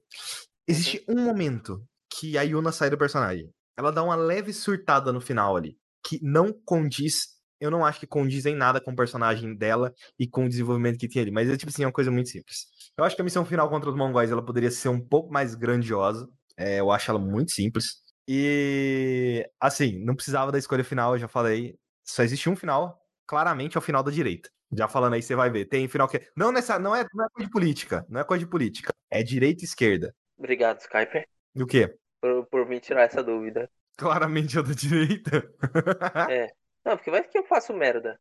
Existe 0.65 1.03
um 1.07 1.21
momento 1.21 1.83
que 2.09 2.37
a 2.37 2.43
Yuna 2.43 2.71
sai 2.71 2.89
do 2.89 2.97
personagem. 2.97 3.51
Ela 3.77 3.91
dá 3.91 4.01
uma 4.01 4.15
leve 4.15 4.53
surtada 4.53 5.11
no 5.11 5.19
final 5.19 5.57
ali. 5.57 5.77
Que 6.01 6.17
não 6.23 6.53
condiz. 6.65 7.34
Eu 7.65 7.71
não 7.71 7.85
acho 7.85 7.99
que 7.99 8.07
condiz 8.07 8.45
em 8.45 8.55
nada 8.55 8.79
com 8.79 8.91
o 8.91 8.95
personagem 8.95 9.55
dela 9.55 9.93
e 10.17 10.27
com 10.27 10.45
o 10.45 10.49
desenvolvimento 10.49 10.97
que 10.97 11.07
tem 11.07 11.21
ali. 11.21 11.31
Mas 11.31 11.49
é 11.49 11.57
tipo 11.57 11.69
assim, 11.69 11.83
é 11.83 11.85
uma 11.85 11.91
coisa 11.91 12.11
muito 12.11 12.29
simples. 12.29 12.67
Eu 12.97 13.03
acho 13.03 13.15
que 13.15 13.21
a 13.21 13.25
missão 13.25 13.45
final 13.45 13.69
contra 13.69 13.89
os 13.89 13.95
mongóis 13.95 14.31
ela 14.31 14.43
poderia 14.43 14.71
ser 14.71 14.89
um 14.89 14.99
pouco 14.99 15.31
mais 15.31 15.55
grandiosa. 15.55 16.27
É, 16.57 16.79
eu 16.79 16.91
acho 16.91 17.09
ela 17.11 17.19
muito 17.19 17.51
simples. 17.51 18.03
E 18.27 19.47
assim, 19.59 20.03
não 20.03 20.15
precisava 20.15 20.51
da 20.51 20.57
escolha 20.57 20.83
final, 20.83 21.13
eu 21.13 21.19
já 21.19 21.27
falei. 21.27 21.77
Só 22.03 22.23
existe 22.23 22.49
um 22.49 22.55
final, 22.55 22.99
claramente 23.27 23.77
é 23.77 23.79
o 23.79 23.81
final 23.81 24.03
da 24.03 24.11
direita. 24.11 24.49
Já 24.71 24.87
falando 24.87 25.13
aí, 25.13 25.21
você 25.21 25.35
vai 25.35 25.49
ver. 25.49 25.65
Tem 25.65 25.87
final 25.87 26.07
que. 26.07 26.21
Não, 26.35 26.51
nessa, 26.51 26.79
não, 26.79 26.95
é, 26.95 27.05
não 27.13 27.25
é 27.25 27.29
coisa 27.29 27.47
de 27.47 27.51
política. 27.51 28.05
Não 28.09 28.21
é 28.21 28.23
coisa 28.23 28.43
de 28.43 28.49
política. 28.49 28.93
É 29.09 29.23
direita 29.23 29.63
e 29.63 29.65
esquerda. 29.65 30.15
Obrigado, 30.37 30.79
Skyper, 30.81 31.27
o 31.55 31.65
quê? 31.65 31.95
por, 32.25 32.45
por 32.47 32.67
me 32.67 32.79
tirar 32.79 33.03
essa 33.03 33.23
dúvida. 33.23 33.69
Claramente 33.97 34.57
é 34.57 34.59
o 34.59 34.63
da 34.63 34.73
direita. 34.73 35.47
Não, 36.85 36.95
porque 36.95 37.11
vai 37.11 37.23
que 37.23 37.37
eu 37.37 37.43
faço 37.43 37.73
merda. 37.73 38.19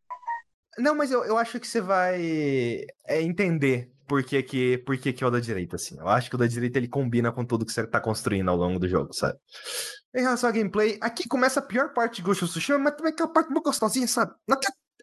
Não, 0.78 0.94
mas 0.94 1.10
eu, 1.10 1.24
eu 1.24 1.36
acho 1.36 1.60
que 1.60 1.66
você 1.66 1.80
vai 1.80 2.84
é, 3.06 3.20
entender 3.22 3.92
por 4.06 4.22
que, 4.22 4.42
que, 4.42 4.78
por 4.78 4.96
que, 4.98 5.12
que 5.12 5.24
é 5.24 5.26
o 5.26 5.30
da 5.30 5.40
direita, 5.40 5.76
assim. 5.76 5.98
Eu 5.98 6.08
acho 6.08 6.28
que 6.28 6.36
o 6.36 6.38
da 6.38 6.46
direita 6.46 6.78
ele 6.78 6.88
combina 6.88 7.32
com 7.32 7.44
tudo 7.44 7.64
que 7.64 7.72
você 7.72 7.86
tá 7.86 8.00
construindo 8.00 8.50
ao 8.50 8.56
longo 8.56 8.78
do 8.78 8.88
jogo, 8.88 9.12
sabe? 9.12 9.38
Em 10.14 10.22
relação 10.22 10.48
à 10.48 10.52
gameplay, 10.52 10.98
aqui 11.00 11.28
começa 11.28 11.60
a 11.60 11.62
pior 11.62 11.92
parte 11.92 12.16
de 12.16 12.22
Ghost 12.22 12.44
of 12.44 12.52
Tsushima, 12.52 12.78
mas 12.78 12.94
também 12.96 13.14
que 13.14 13.22
é 13.22 13.24
a 13.24 13.28
parte 13.28 13.50
muito 13.50 13.64
gostosinha, 13.64 14.06
sabe? 14.06 14.32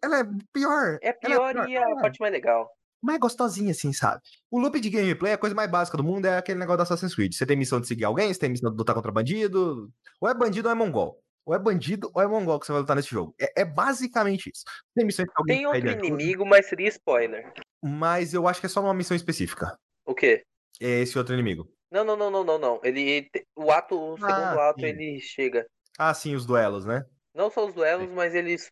Ela 0.03 0.19
é 0.19 0.23
pior. 0.53 0.97
É 1.01 1.09
ela 1.09 1.53
pior 1.53 1.69
e 1.69 1.77
a 1.77 1.81
é. 1.81 1.95
parte 2.01 2.19
mais 2.19 2.33
legal. 2.33 2.69
mais 3.01 3.19
gostosinha, 3.19 3.71
assim, 3.71 3.93
sabe? 3.93 4.21
O 4.49 4.59
loop 4.59 4.79
de 4.79 4.89
gameplay, 4.89 5.33
a 5.33 5.37
coisa 5.37 5.55
mais 5.55 5.69
básica 5.69 5.97
do 5.97 6.03
mundo 6.03 6.25
é 6.25 6.37
aquele 6.37 6.59
negócio 6.59 6.77
da 6.77 6.83
Assassin's 6.83 7.15
Creed. 7.15 7.33
Você 7.33 7.45
tem 7.45 7.57
missão 7.57 7.79
de 7.79 7.87
seguir 7.87 8.05
alguém, 8.05 8.33
você 8.33 8.39
tem 8.39 8.49
missão 8.49 8.71
de 8.71 8.77
lutar 8.77 8.95
contra 8.95 9.11
bandido. 9.11 9.91
Ou 10.19 10.29
é 10.29 10.33
bandido 10.33 10.67
ou 10.67 10.71
é 10.71 10.75
mongol. 10.75 11.20
Ou 11.45 11.55
é 11.55 11.59
bandido 11.59 12.11
ou 12.13 12.21
é 12.21 12.27
mongol 12.27 12.59
que 12.59 12.65
você 12.65 12.71
vai 12.71 12.81
lutar 12.81 12.95
nesse 12.95 13.09
jogo. 13.09 13.33
É, 13.39 13.61
é 13.61 13.65
basicamente 13.65 14.51
isso. 14.53 14.63
Tem 14.95 15.05
missão 15.05 15.25
de 15.25 15.31
alguém 15.35 15.57
Tem 15.57 15.81
que 15.81 15.87
outro 15.87 16.05
inimigo, 16.05 16.45
mas 16.45 16.67
seria 16.67 16.87
spoiler. 16.87 17.51
Mas 17.83 18.33
eu 18.33 18.47
acho 18.47 18.59
que 18.59 18.67
é 18.67 18.69
só 18.69 18.81
numa 18.81 18.93
missão 18.93 19.15
específica. 19.15 19.75
O 20.05 20.13
quê? 20.13 20.43
É 20.79 21.01
esse 21.01 21.17
outro 21.17 21.33
inimigo. 21.33 21.71
Não, 21.91 22.03
não, 22.03 22.15
não, 22.15 22.31
não, 22.31 22.43
não, 22.43 22.57
não. 22.57 22.79
Ele. 22.83 23.29
O 23.55 23.71
ato, 23.71 23.99
o 23.99 24.17
segundo 24.17 24.31
Ah, 24.31 24.69
ato, 24.69 24.79
sim. 24.79 24.85
ele 24.85 25.19
chega. 25.19 25.67
Ah, 25.97 26.13
sim, 26.13 26.35
os 26.35 26.45
duelos, 26.45 26.85
né? 26.85 27.05
Não 27.33 27.49
só 27.49 27.65
os 27.65 27.73
duelos, 27.73 28.09
mas 28.09 28.33
eles. 28.33 28.71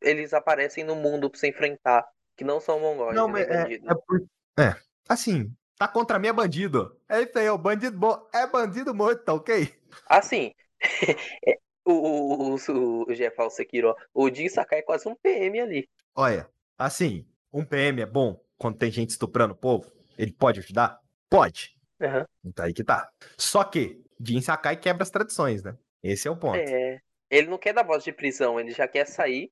Eles 0.00 0.34
aparecem 0.34 0.84
no 0.84 0.94
mundo 0.96 1.30
pra 1.30 1.38
você 1.38 1.48
enfrentar. 1.48 2.04
Que 2.36 2.44
não 2.44 2.60
são 2.60 2.78
mongóis, 2.78 3.16
Não, 3.16 3.28
nem 3.28 3.32
mas 3.32 3.48
é, 3.48 3.74
é. 3.74 4.62
É. 4.62 4.76
Assim, 5.08 5.50
tá 5.78 5.88
contra 5.88 6.18
mim 6.18 6.28
é 6.28 6.32
bandido. 6.32 7.00
É 7.08 7.22
isso 7.22 7.38
aí, 7.38 7.46
é 7.46 7.52
o 7.52 7.56
bandido 7.56 7.98
bom. 7.98 8.28
É 8.34 8.46
bandido 8.46 8.94
morto, 8.94 9.24
tá 9.24 9.32
ok? 9.32 9.72
Assim. 10.08 10.52
o, 11.86 11.92
o, 11.92 12.54
o, 12.54 13.10
o 13.10 13.14
Jefal 13.14 13.48
Sekiro, 13.48 13.94
o 14.12 14.28
Jin 14.28 14.48
Sakai 14.48 14.80
é 14.80 14.82
quase 14.82 15.08
um 15.08 15.14
PM 15.14 15.60
ali. 15.60 15.88
Olha, 16.14 16.48
assim, 16.76 17.26
um 17.52 17.64
PM 17.64 18.02
é 18.02 18.06
bom 18.06 18.40
quando 18.58 18.78
tem 18.78 18.90
gente 18.90 19.10
estuprando 19.10 19.54
o 19.54 19.56
povo? 19.56 19.90
Ele 20.18 20.32
pode 20.32 20.60
ajudar? 20.60 20.98
Pode. 21.30 21.76
Aham. 22.00 22.26
Então 22.44 22.64
aí 22.64 22.72
que 22.72 22.84
tá. 22.84 23.08
Só 23.36 23.64
que 23.64 24.02
Jin 24.20 24.40
Sakai 24.40 24.76
quebra 24.76 25.02
as 25.02 25.10
tradições, 25.10 25.62
né? 25.62 25.76
Esse 26.02 26.28
é 26.28 26.30
o 26.30 26.36
ponto. 26.36 26.56
É. 26.56 27.00
Ele 27.30 27.48
não 27.48 27.58
quer 27.58 27.72
dar 27.72 27.82
voz 27.82 28.04
de 28.04 28.12
prisão, 28.12 28.58
ele 28.58 28.70
já 28.70 28.86
quer 28.86 29.06
sair. 29.06 29.50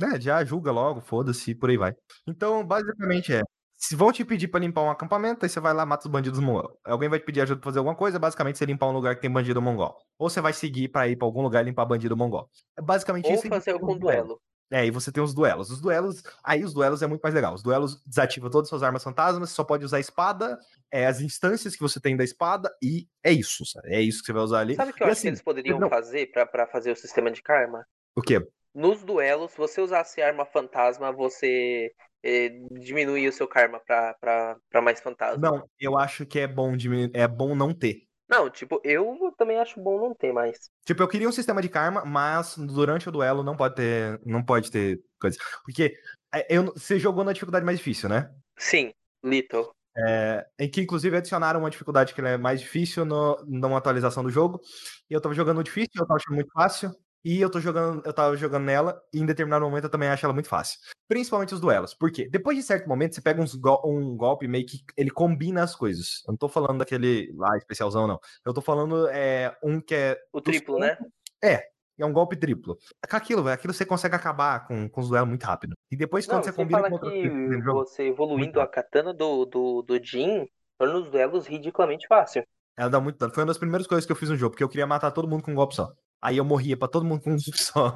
É, 0.00 0.20
já 0.20 0.44
julga 0.44 0.70
logo, 0.70 1.00
foda-se, 1.00 1.54
por 1.54 1.70
aí 1.70 1.76
vai. 1.76 1.94
Então, 2.26 2.64
basicamente 2.64 3.34
é. 3.34 3.42
Se 3.80 3.94
vão 3.94 4.10
te 4.12 4.24
pedir 4.24 4.48
pra 4.48 4.58
limpar 4.58 4.82
um 4.82 4.90
acampamento, 4.90 5.44
aí 5.44 5.48
você 5.48 5.60
vai 5.60 5.72
lá 5.72 5.86
mata 5.86 6.04
os 6.06 6.10
bandidos 6.10 6.40
mongol. 6.40 6.76
Alguém 6.84 7.08
vai 7.08 7.20
te 7.20 7.24
pedir 7.24 7.42
ajuda 7.42 7.60
pra 7.60 7.70
fazer 7.70 7.78
alguma 7.78 7.94
coisa, 7.94 8.18
basicamente 8.18 8.58
você 8.58 8.64
limpar 8.66 8.88
um 8.88 8.92
lugar 8.92 9.14
que 9.14 9.20
tem 9.22 9.30
bandido 9.30 9.62
mongol. 9.62 9.96
Ou 10.18 10.28
você 10.28 10.40
vai 10.40 10.52
seguir 10.52 10.88
pra 10.88 11.06
ir 11.06 11.14
pra 11.16 11.24
algum 11.26 11.42
lugar 11.42 11.62
e 11.62 11.66
limpar 11.66 11.84
bandido 11.84 12.16
mongol. 12.16 12.50
É 12.76 12.82
basicamente 12.82 13.26
Ou 13.28 13.34
isso. 13.34 13.46
e 13.46 13.50
fazer 13.50 13.70
algum 13.70 13.96
duelo. 13.96 14.40
É, 14.70 14.84
e 14.84 14.90
você 14.90 15.10
tem 15.12 15.22
os 15.22 15.32
duelos. 15.32 15.70
Os 15.70 15.80
duelos, 15.80 16.22
aí 16.44 16.62
os 16.64 16.74
duelos 16.74 17.00
é 17.02 17.06
muito 17.06 17.22
mais 17.22 17.34
legal. 17.34 17.54
Os 17.54 17.62
duelos 17.62 18.02
desativam 18.04 18.50
todas 18.50 18.66
as 18.66 18.70
suas 18.70 18.82
armas 18.82 19.02
fantasmas, 19.02 19.48
você 19.48 19.54
só 19.54 19.62
pode 19.64 19.84
usar 19.84 19.96
a 19.98 20.00
espada, 20.00 20.58
é, 20.92 21.06
as 21.06 21.20
instâncias 21.20 21.74
que 21.74 21.80
você 21.80 21.98
tem 22.00 22.16
da 22.16 22.24
espada, 22.24 22.70
e 22.82 23.06
é 23.24 23.32
isso, 23.32 23.64
sabe? 23.64 23.94
É 23.94 24.00
isso 24.02 24.20
que 24.20 24.26
você 24.26 24.32
vai 24.32 24.42
usar 24.42 24.58
ali. 24.58 24.74
Sabe 24.74 24.90
o 24.90 24.94
que 24.94 25.02
eu 25.02 25.06
E 25.06 25.10
acho 25.10 25.12
assim, 25.20 25.22
que 25.22 25.28
eles 25.28 25.42
poderiam 25.42 25.78
não- 25.78 25.88
fazer 25.88 26.30
pra 26.32 26.66
fazer 26.66 26.90
o 26.90 26.96
sistema 26.96 27.30
de 27.30 27.40
karma? 27.42 27.86
O 28.16 28.20
quê? 28.20 28.44
Nos 28.74 29.02
duelos, 29.04 29.52
se 29.52 29.56
você 29.56 29.80
usasse 29.80 30.20
arma 30.20 30.44
fantasma, 30.44 31.10
você 31.12 31.90
eh, 32.22 32.50
diminuía 32.72 33.28
o 33.28 33.32
seu 33.32 33.46
karma 33.46 33.80
pra, 33.80 34.14
pra, 34.14 34.56
pra 34.70 34.80
mais 34.80 35.00
fantasma. 35.00 35.38
Não, 35.38 35.68
eu 35.78 35.96
acho 35.96 36.26
que 36.26 36.38
é 36.38 36.46
bom 36.46 36.76
diminuir, 36.76 37.10
é 37.14 37.26
bom 37.26 37.54
não 37.54 37.72
ter. 37.72 38.08
Não, 38.28 38.50
tipo, 38.50 38.78
eu 38.84 39.32
também 39.38 39.58
acho 39.58 39.80
bom 39.80 39.98
não 39.98 40.14
ter 40.14 40.32
mais. 40.32 40.70
Tipo, 40.84 41.02
eu 41.02 41.08
queria 41.08 41.28
um 41.28 41.32
sistema 41.32 41.62
de 41.62 41.68
karma, 41.68 42.04
mas 42.04 42.56
durante 42.58 43.08
o 43.08 43.12
duelo 43.12 43.42
não 43.42 43.56
pode 43.56 43.74
ter, 43.74 44.20
não 44.24 44.44
pode 44.44 44.70
ter 44.70 45.00
coisa. 45.18 45.38
Porque 45.64 45.94
é, 46.34 46.46
eu, 46.54 46.64
você 46.64 46.98
jogou 46.98 47.24
na 47.24 47.32
dificuldade 47.32 47.64
mais 47.64 47.78
difícil, 47.78 48.08
né? 48.08 48.30
Sim, 48.58 48.92
Little. 49.24 49.70
É, 49.96 50.46
em 50.58 50.70
que 50.70 50.82
inclusive 50.82 51.16
adicionaram 51.16 51.60
uma 51.60 51.70
dificuldade 51.70 52.14
que 52.14 52.20
ela 52.20 52.30
é 52.30 52.36
mais 52.36 52.60
difícil 52.60 53.04
no, 53.04 53.36
numa 53.46 53.78
atualização 53.78 54.22
do 54.22 54.30
jogo. 54.30 54.60
E 55.08 55.14
eu 55.14 55.20
tava 55.20 55.34
jogando 55.34 55.64
difícil, 55.64 55.90
eu 55.96 56.06
tava 56.06 56.18
achando 56.18 56.34
muito 56.34 56.52
fácil. 56.52 56.94
E 57.24 57.40
eu 57.40 57.50
tô 57.50 57.60
jogando, 57.60 58.02
eu 58.04 58.12
tava 58.12 58.36
jogando 58.36 58.64
nela, 58.64 59.00
e 59.12 59.18
em 59.20 59.26
determinado 59.26 59.64
momento 59.64 59.84
eu 59.84 59.90
também 59.90 60.08
acho 60.08 60.24
ela 60.24 60.32
muito 60.32 60.48
fácil. 60.48 60.78
Principalmente 61.08 61.54
os 61.54 61.60
duelos. 61.60 61.94
Por 61.94 62.10
quê? 62.10 62.28
Depois 62.28 62.56
de 62.56 62.62
certo 62.62 62.88
momento, 62.88 63.14
você 63.14 63.20
pega 63.20 63.44
gol- 63.58 63.82
um 63.84 64.16
golpe 64.16 64.46
meio 64.46 64.64
que 64.66 64.78
ele 64.96 65.10
combina 65.10 65.62
as 65.62 65.74
coisas. 65.74 66.22
Eu 66.26 66.32
não 66.32 66.38
tô 66.38 66.48
falando 66.48 66.78
daquele 66.78 67.32
lá 67.36 67.56
especialzão, 67.56 68.06
não. 68.06 68.20
Eu 68.44 68.54
tô 68.54 68.60
falando 68.60 69.08
é, 69.08 69.56
um 69.62 69.80
que 69.80 69.94
é. 69.94 70.18
O 70.32 70.40
dos 70.40 70.56
triplo, 70.56 70.78
né? 70.78 70.96
É 71.42 71.68
um 72.06 72.12
golpe 72.12 72.36
triplo. 72.36 72.78
Aquilo, 73.10 73.42
velho, 73.42 73.54
aquilo 73.54 73.74
você 73.74 73.84
consegue 73.84 74.14
acabar 74.14 74.66
com, 74.68 74.88
com 74.88 75.00
os 75.00 75.08
duelos 75.08 75.28
muito 75.28 75.42
rápido. 75.42 75.74
E 75.90 75.96
depois, 75.96 76.26
quando 76.26 76.36
Não, 76.36 76.44
você 76.44 76.52
combina 76.52 76.78
falar 76.78 76.88
com 76.90 76.94
outras 76.94 77.12
que 77.12 77.62
você 77.72 78.02
evoluindo 78.04 78.60
a 78.60 78.68
katana 78.68 79.12
do, 79.12 79.44
do, 79.44 79.82
do 79.82 80.04
Jin 80.04 80.46
torna 80.78 80.98
os 80.98 81.10
duelos 81.10 81.46
ridiculamente 81.46 82.06
fácil. 82.06 82.44
ela 82.76 82.88
dá 82.88 83.00
muito 83.00 83.18
dano. 83.18 83.34
Foi 83.34 83.42
uma 83.42 83.48
das 83.48 83.58
primeiras 83.58 83.86
coisas 83.86 84.06
que 84.06 84.12
eu 84.12 84.16
fiz 84.16 84.28
no 84.28 84.36
jogo, 84.36 84.52
porque 84.52 84.62
eu 84.62 84.68
queria 84.68 84.86
matar 84.86 85.10
todo 85.10 85.26
mundo 85.26 85.42
com 85.42 85.50
um 85.50 85.56
golpe 85.56 85.74
só. 85.74 85.92
Aí 86.20 86.36
eu 86.36 86.44
morria 86.44 86.76
pra 86.76 86.88
todo 86.88 87.04
mundo 87.04 87.22
com 87.22 87.32
um 87.32 87.38
só. 87.54 87.92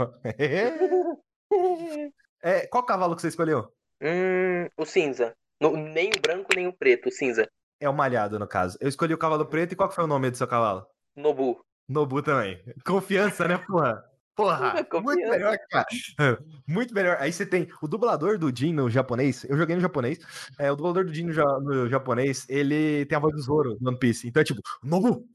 É, 2.43 2.67
qual 2.67 2.85
cavalo 2.85 3.15
que 3.15 3.23
você 3.23 3.29
escolheu? 3.29 3.73
hum, 4.03 4.69
o 4.77 4.85
cinza. 4.85 5.35
No- 5.61 5.77
nem 5.77 6.11
o 6.11 6.21
branco, 6.21 6.51
nem 6.55 6.67
o 6.67 6.73
preto, 6.77 7.09
o 7.09 7.13
cinza. 7.13 7.49
É 7.81 7.89
o 7.89 7.95
malhado, 7.95 8.39
no 8.39 8.47
caso. 8.47 8.77
Eu 8.81 8.89
escolhi 8.89 9.15
o 9.15 9.19
cavalo 9.19 9.47
preto 9.47 9.73
e 9.73 9.77
qual 9.77 9.91
foi 9.91 10.05
o 10.05 10.07
nome 10.09 10.31
do 10.31 10.37
seu 10.37 10.47
cavalo? 10.47 10.87
Nobu. 11.17 11.65
Nobu 11.89 12.23
também. 12.23 12.63
Confiança, 12.87 13.47
né, 13.47 13.59
porra? 13.59 14.03
Porra, 14.35 14.87
muito 15.03 15.29
melhor, 15.29 15.59
cara. 15.71 15.87
É, 16.19 16.39
Muito 16.67 16.95
melhor. 16.95 17.17
Aí 17.21 17.31
você 17.33 17.45
tem 17.45 17.69
o 17.83 17.87
dublador 17.89 18.39
do 18.39 18.55
Jin 18.55 18.73
no 18.73 18.89
japonês. 18.89 19.45
Eu 19.45 19.57
joguei 19.59 19.77
no 19.77 19.83
japonês. 19.83 20.19
É, 20.59 20.73
o 20.73 20.77
dublador 20.77 21.05
do 21.05 21.13
Jin 21.13 21.27
no, 21.27 21.33
ja- 21.33 21.61
no 21.61 21.89
japonês, 21.89 22.47
ele 22.49 23.05
tem 23.07 23.17
a 23.17 23.21
voz 23.21 23.35
do 23.35 23.43
Zoro 23.43 23.77
no 23.81 23.91
One 23.91 23.99
Piece. 23.99 24.27
Então 24.27 24.41
é 24.41 24.45
tipo, 24.45 24.63
Nobu! 24.83 25.27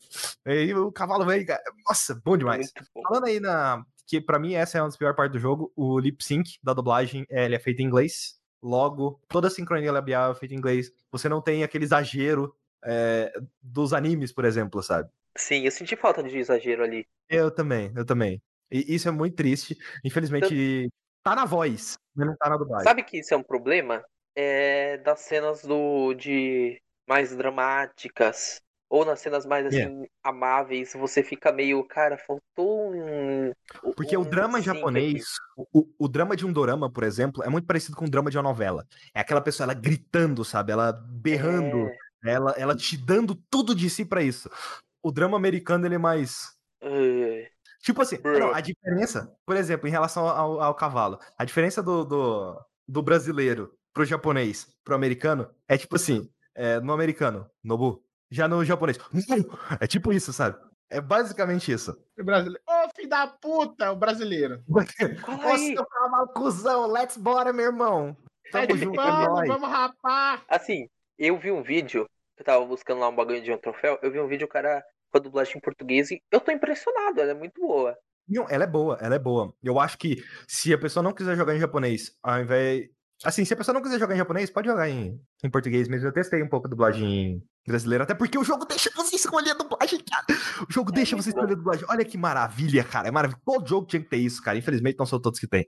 Aí 0.45 0.73
o 0.73 0.91
cavalo 0.91 1.25
vem. 1.25 1.45
Nossa, 1.87 2.19
bom 2.25 2.35
demais. 2.35 2.71
Muito 2.75 2.89
bom. 2.95 3.01
Falando 3.03 3.25
aí 3.25 3.39
na. 3.39 3.83
Que 4.07 4.21
pra 4.21 4.39
mim 4.39 4.53
essa 4.53 4.77
é 4.77 4.81
uma 4.81 4.87
das 4.87 4.97
piores 4.97 5.15
partes 5.15 5.33
do 5.33 5.39
jogo. 5.39 5.71
O 5.75 5.99
lip 5.99 6.23
sync 6.23 6.57
da 6.63 6.73
dublagem 6.73 7.25
é, 7.29 7.45
ele 7.45 7.55
é 7.55 7.59
feito 7.59 7.81
em 7.81 7.85
inglês. 7.85 8.35
Logo, 8.63 9.21
toda 9.27 9.47
a 9.47 9.51
sincronia 9.51 9.91
labial 9.91 10.31
é 10.31 10.35
feita 10.35 10.55
em 10.55 10.57
inglês. 10.57 10.91
Você 11.11 11.29
não 11.29 11.41
tem 11.41 11.63
aquele 11.63 11.83
exagero 11.83 12.55
é, 12.83 13.31
dos 13.61 13.93
animes, 13.93 14.31
por 14.31 14.45
exemplo, 14.45 14.81
sabe? 14.81 15.09
Sim, 15.37 15.61
eu 15.65 15.71
senti 15.71 15.95
falta 15.95 16.23
de 16.23 16.35
exagero 16.37 16.83
ali. 16.83 17.05
Eu 17.29 17.51
também, 17.51 17.91
eu 17.95 18.03
também. 18.05 18.41
E 18.72 18.95
isso 18.95 19.07
é 19.07 19.11
muito 19.11 19.36
triste. 19.36 19.78
Infelizmente, 20.03 20.89
tá 21.24 21.36
na 21.36 21.45
voz, 21.45 21.97
mas 22.15 22.28
não 22.28 22.36
tá 22.38 22.49
na 22.49 22.57
dublagem. 22.57 22.86
Sabe 22.86 23.03
que 23.03 23.20
isso 23.20 23.34
é 23.34 23.38
um 23.38 23.43
problema? 23.43 24.03
É 24.36 24.97
das 24.99 25.22
cenas 25.22 25.63
do 25.63 26.13
de 26.13 26.82
mais 27.07 27.36
dramáticas 27.36 28.61
ou 28.89 29.03
nas 29.05 29.20
cenas 29.20 29.45
mais 29.45 29.65
assim 29.65 29.80
Yeah. 29.80 30.07
amáveis, 30.24 30.93
você 30.93 31.24
fica 31.24 31.51
meio, 31.51 31.84
cara, 31.88 32.18
faltou 32.18 32.93
um 32.93 33.51
Porque 33.95 34.15
o 34.15 34.22
um 34.22 34.30
drama 34.30 34.59
sync 34.59 34.65
japonês, 34.65 35.24
aqui. 35.24 35.68
o, 35.74 35.88
o 35.99 36.07
drama 36.07 36.36
de 36.36 36.45
um 36.45 36.53
dorama, 36.53 36.91
por 36.91 37.03
exemplo, 37.03 37.43
é 37.43 37.49
muito 37.49 37.65
parecido 37.68 37.95
com 37.97 38.05
o 38.05 38.09
drama 38.09 38.30
de 38.30 38.38
uma 38.38 38.43
novela. 38.43 38.88
É 39.13 39.20
aquela 39.20 39.41
pessoa, 39.41 39.65
ela 39.65 39.74
gritando, 39.74 40.43
sabe? 40.45 40.72
Ela 40.72 40.91
berrando, 40.91 41.91
É, 41.91 41.97
ela, 42.24 42.51
ela 42.57 42.76
te 42.76 42.97
dando 42.97 43.36
tudo 43.49 43.76
de 43.76 43.89
si 43.89 44.05
pra 44.05 44.24
isso. 44.24 44.49
O 45.03 45.11
drama 45.11 45.38
americano, 45.38 45.86
ele 45.86 45.95
é 45.95 45.97
mais. 45.99 46.57
é, 46.82 47.51
Tipo 47.88 48.01
assim, 48.01 48.17
não, 48.21 48.53
a 48.53 48.59
diferença, 48.59 49.33
por 49.45 49.55
exemplo, 49.55 49.88
em 49.88 49.91
relação 49.91 50.27
ao, 50.27 50.59
ao 50.59 50.75
cavalo, 50.75 51.17
a 51.38 51.45
diferença 51.45 51.81
do, 51.81 52.03
do, 52.03 52.61
do 52.85 53.01
brasileiro 53.01 53.73
pro 53.93 54.03
japonês, 54.03 54.67
pro 54.83 54.93
americano, 54.93 55.49
é 55.69 55.77
tipo 55.77 55.95
assim, 55.95 56.29
é, 56.53 56.81
no 56.81 56.91
americano, 56.91 57.49
Nobu, 57.63 58.03
já 58.29 58.45
no 58.45 58.65
japonês, 58.65 58.97
é 59.79 59.88
tipo 59.88 60.11
isso, 60.11 60.33
sabe? 60.33 60.57
É 60.89 60.99
basicamente 60.99 61.71
isso. 61.71 61.97
O 62.19 62.25
brasileiro. 62.25 62.61
Ô, 62.67 62.89
filho 62.93 63.07
da 63.07 63.25
puta, 63.25 63.89
o 63.89 63.95
brasileiro. 63.95 64.61
Aí. 65.45 65.73
seu 65.73 65.85
cavalo 65.85 66.27
cuzão, 66.33 66.91
let's 66.91 67.15
bora, 67.15 67.53
meu 67.53 67.67
irmão. 67.67 68.17
Tamo 68.51 68.67
de 68.67 68.79
junto, 68.79 68.99
é 68.99 69.03
pano, 69.05 69.47
vamos 69.47 69.69
rapar. 69.69 70.43
Assim, 70.49 70.89
eu 71.17 71.39
vi 71.39 71.53
um 71.53 71.63
vídeo, 71.63 72.05
eu 72.38 72.43
tava 72.43 72.65
buscando 72.65 72.99
lá 72.99 73.07
um 73.07 73.15
bagulho 73.15 73.41
de 73.41 73.53
um 73.53 73.57
troféu, 73.57 73.97
eu 74.01 74.11
vi 74.11 74.19
um 74.19 74.27
vídeo, 74.27 74.43
o 74.43 74.49
cara 74.49 74.83
com 75.12 75.18
a 75.18 75.22
dublagem 75.22 75.58
em 75.58 75.62
português 75.62 76.12
e 76.12 76.22
eu 76.32 76.39
tô 76.39 76.51
impressionado, 76.51 77.22
ela 77.22 77.32
é 77.32 77.36
muito 77.36 77.60
boa. 77.62 77.95
Não, 78.28 78.45
ela 78.49 78.66
é 78.66 78.68
boa, 78.68 78.97
ela 78.99 79.16
é 79.16 79.20
boa. 79.20 79.53
Eu 79.64 79.80
acho 79.80 79.97
que 79.97 80.22
se 80.47 80.74
a 80.74 80.78
pessoa 80.78 81.01
não 81.01 81.14
quiser 81.14 81.36
jogar 81.36 81.55
em 81.55 81.60
japonês, 81.60 82.12
ao 82.22 82.41
invés. 82.41 82.89
Assim, 83.24 83.43
se 83.45 83.53
a 83.53 83.58
pessoa 83.58 83.74
não 83.74 83.82
quiser 83.82 83.97
jogar 83.97 84.14
em 84.14 84.18
japonês, 84.18 84.49
pode 84.49 84.68
jogar 84.68 84.89
em, 84.89 85.20
em 85.43 85.49
português 85.49 85.88
mesmo. 85.88 86.08
Eu 86.08 86.14
testei 86.14 86.43
um 86.43 86.49
pouco 86.49 86.68
a 86.68 86.70
dublagem 86.70 87.41
brasileira, 87.66 88.03
até 88.03 88.14
porque 88.14 88.38
o 88.38 88.43
jogo 88.43 88.66
deixa 88.66 88.91
você 88.95 89.16
escolher 89.16 89.51
a 89.51 89.53
dublagem, 89.55 89.99
cara. 90.03 90.26
O 90.70 90.72
jogo 90.72 90.91
deixa 90.91 91.16
muito 91.16 91.24
você 91.24 91.32
bom. 91.32 91.39
escolher 91.39 91.53
a 91.53 91.55
dublagem. 91.55 91.86
Olha 91.89 92.05
que 92.05 92.18
maravilha, 92.18 92.84
cara. 92.84 93.08
É 93.08 93.12
maravilhoso. 93.12 93.41
Todo 93.45 93.68
jogo 93.68 93.88
tinha 93.88 94.01
que 94.01 94.10
ter 94.10 94.18
isso, 94.18 94.43
cara. 94.43 94.58
Infelizmente, 94.58 94.99
não 94.99 95.05
são 95.05 95.20
todos 95.20 95.39
que 95.39 95.47
tem. 95.47 95.68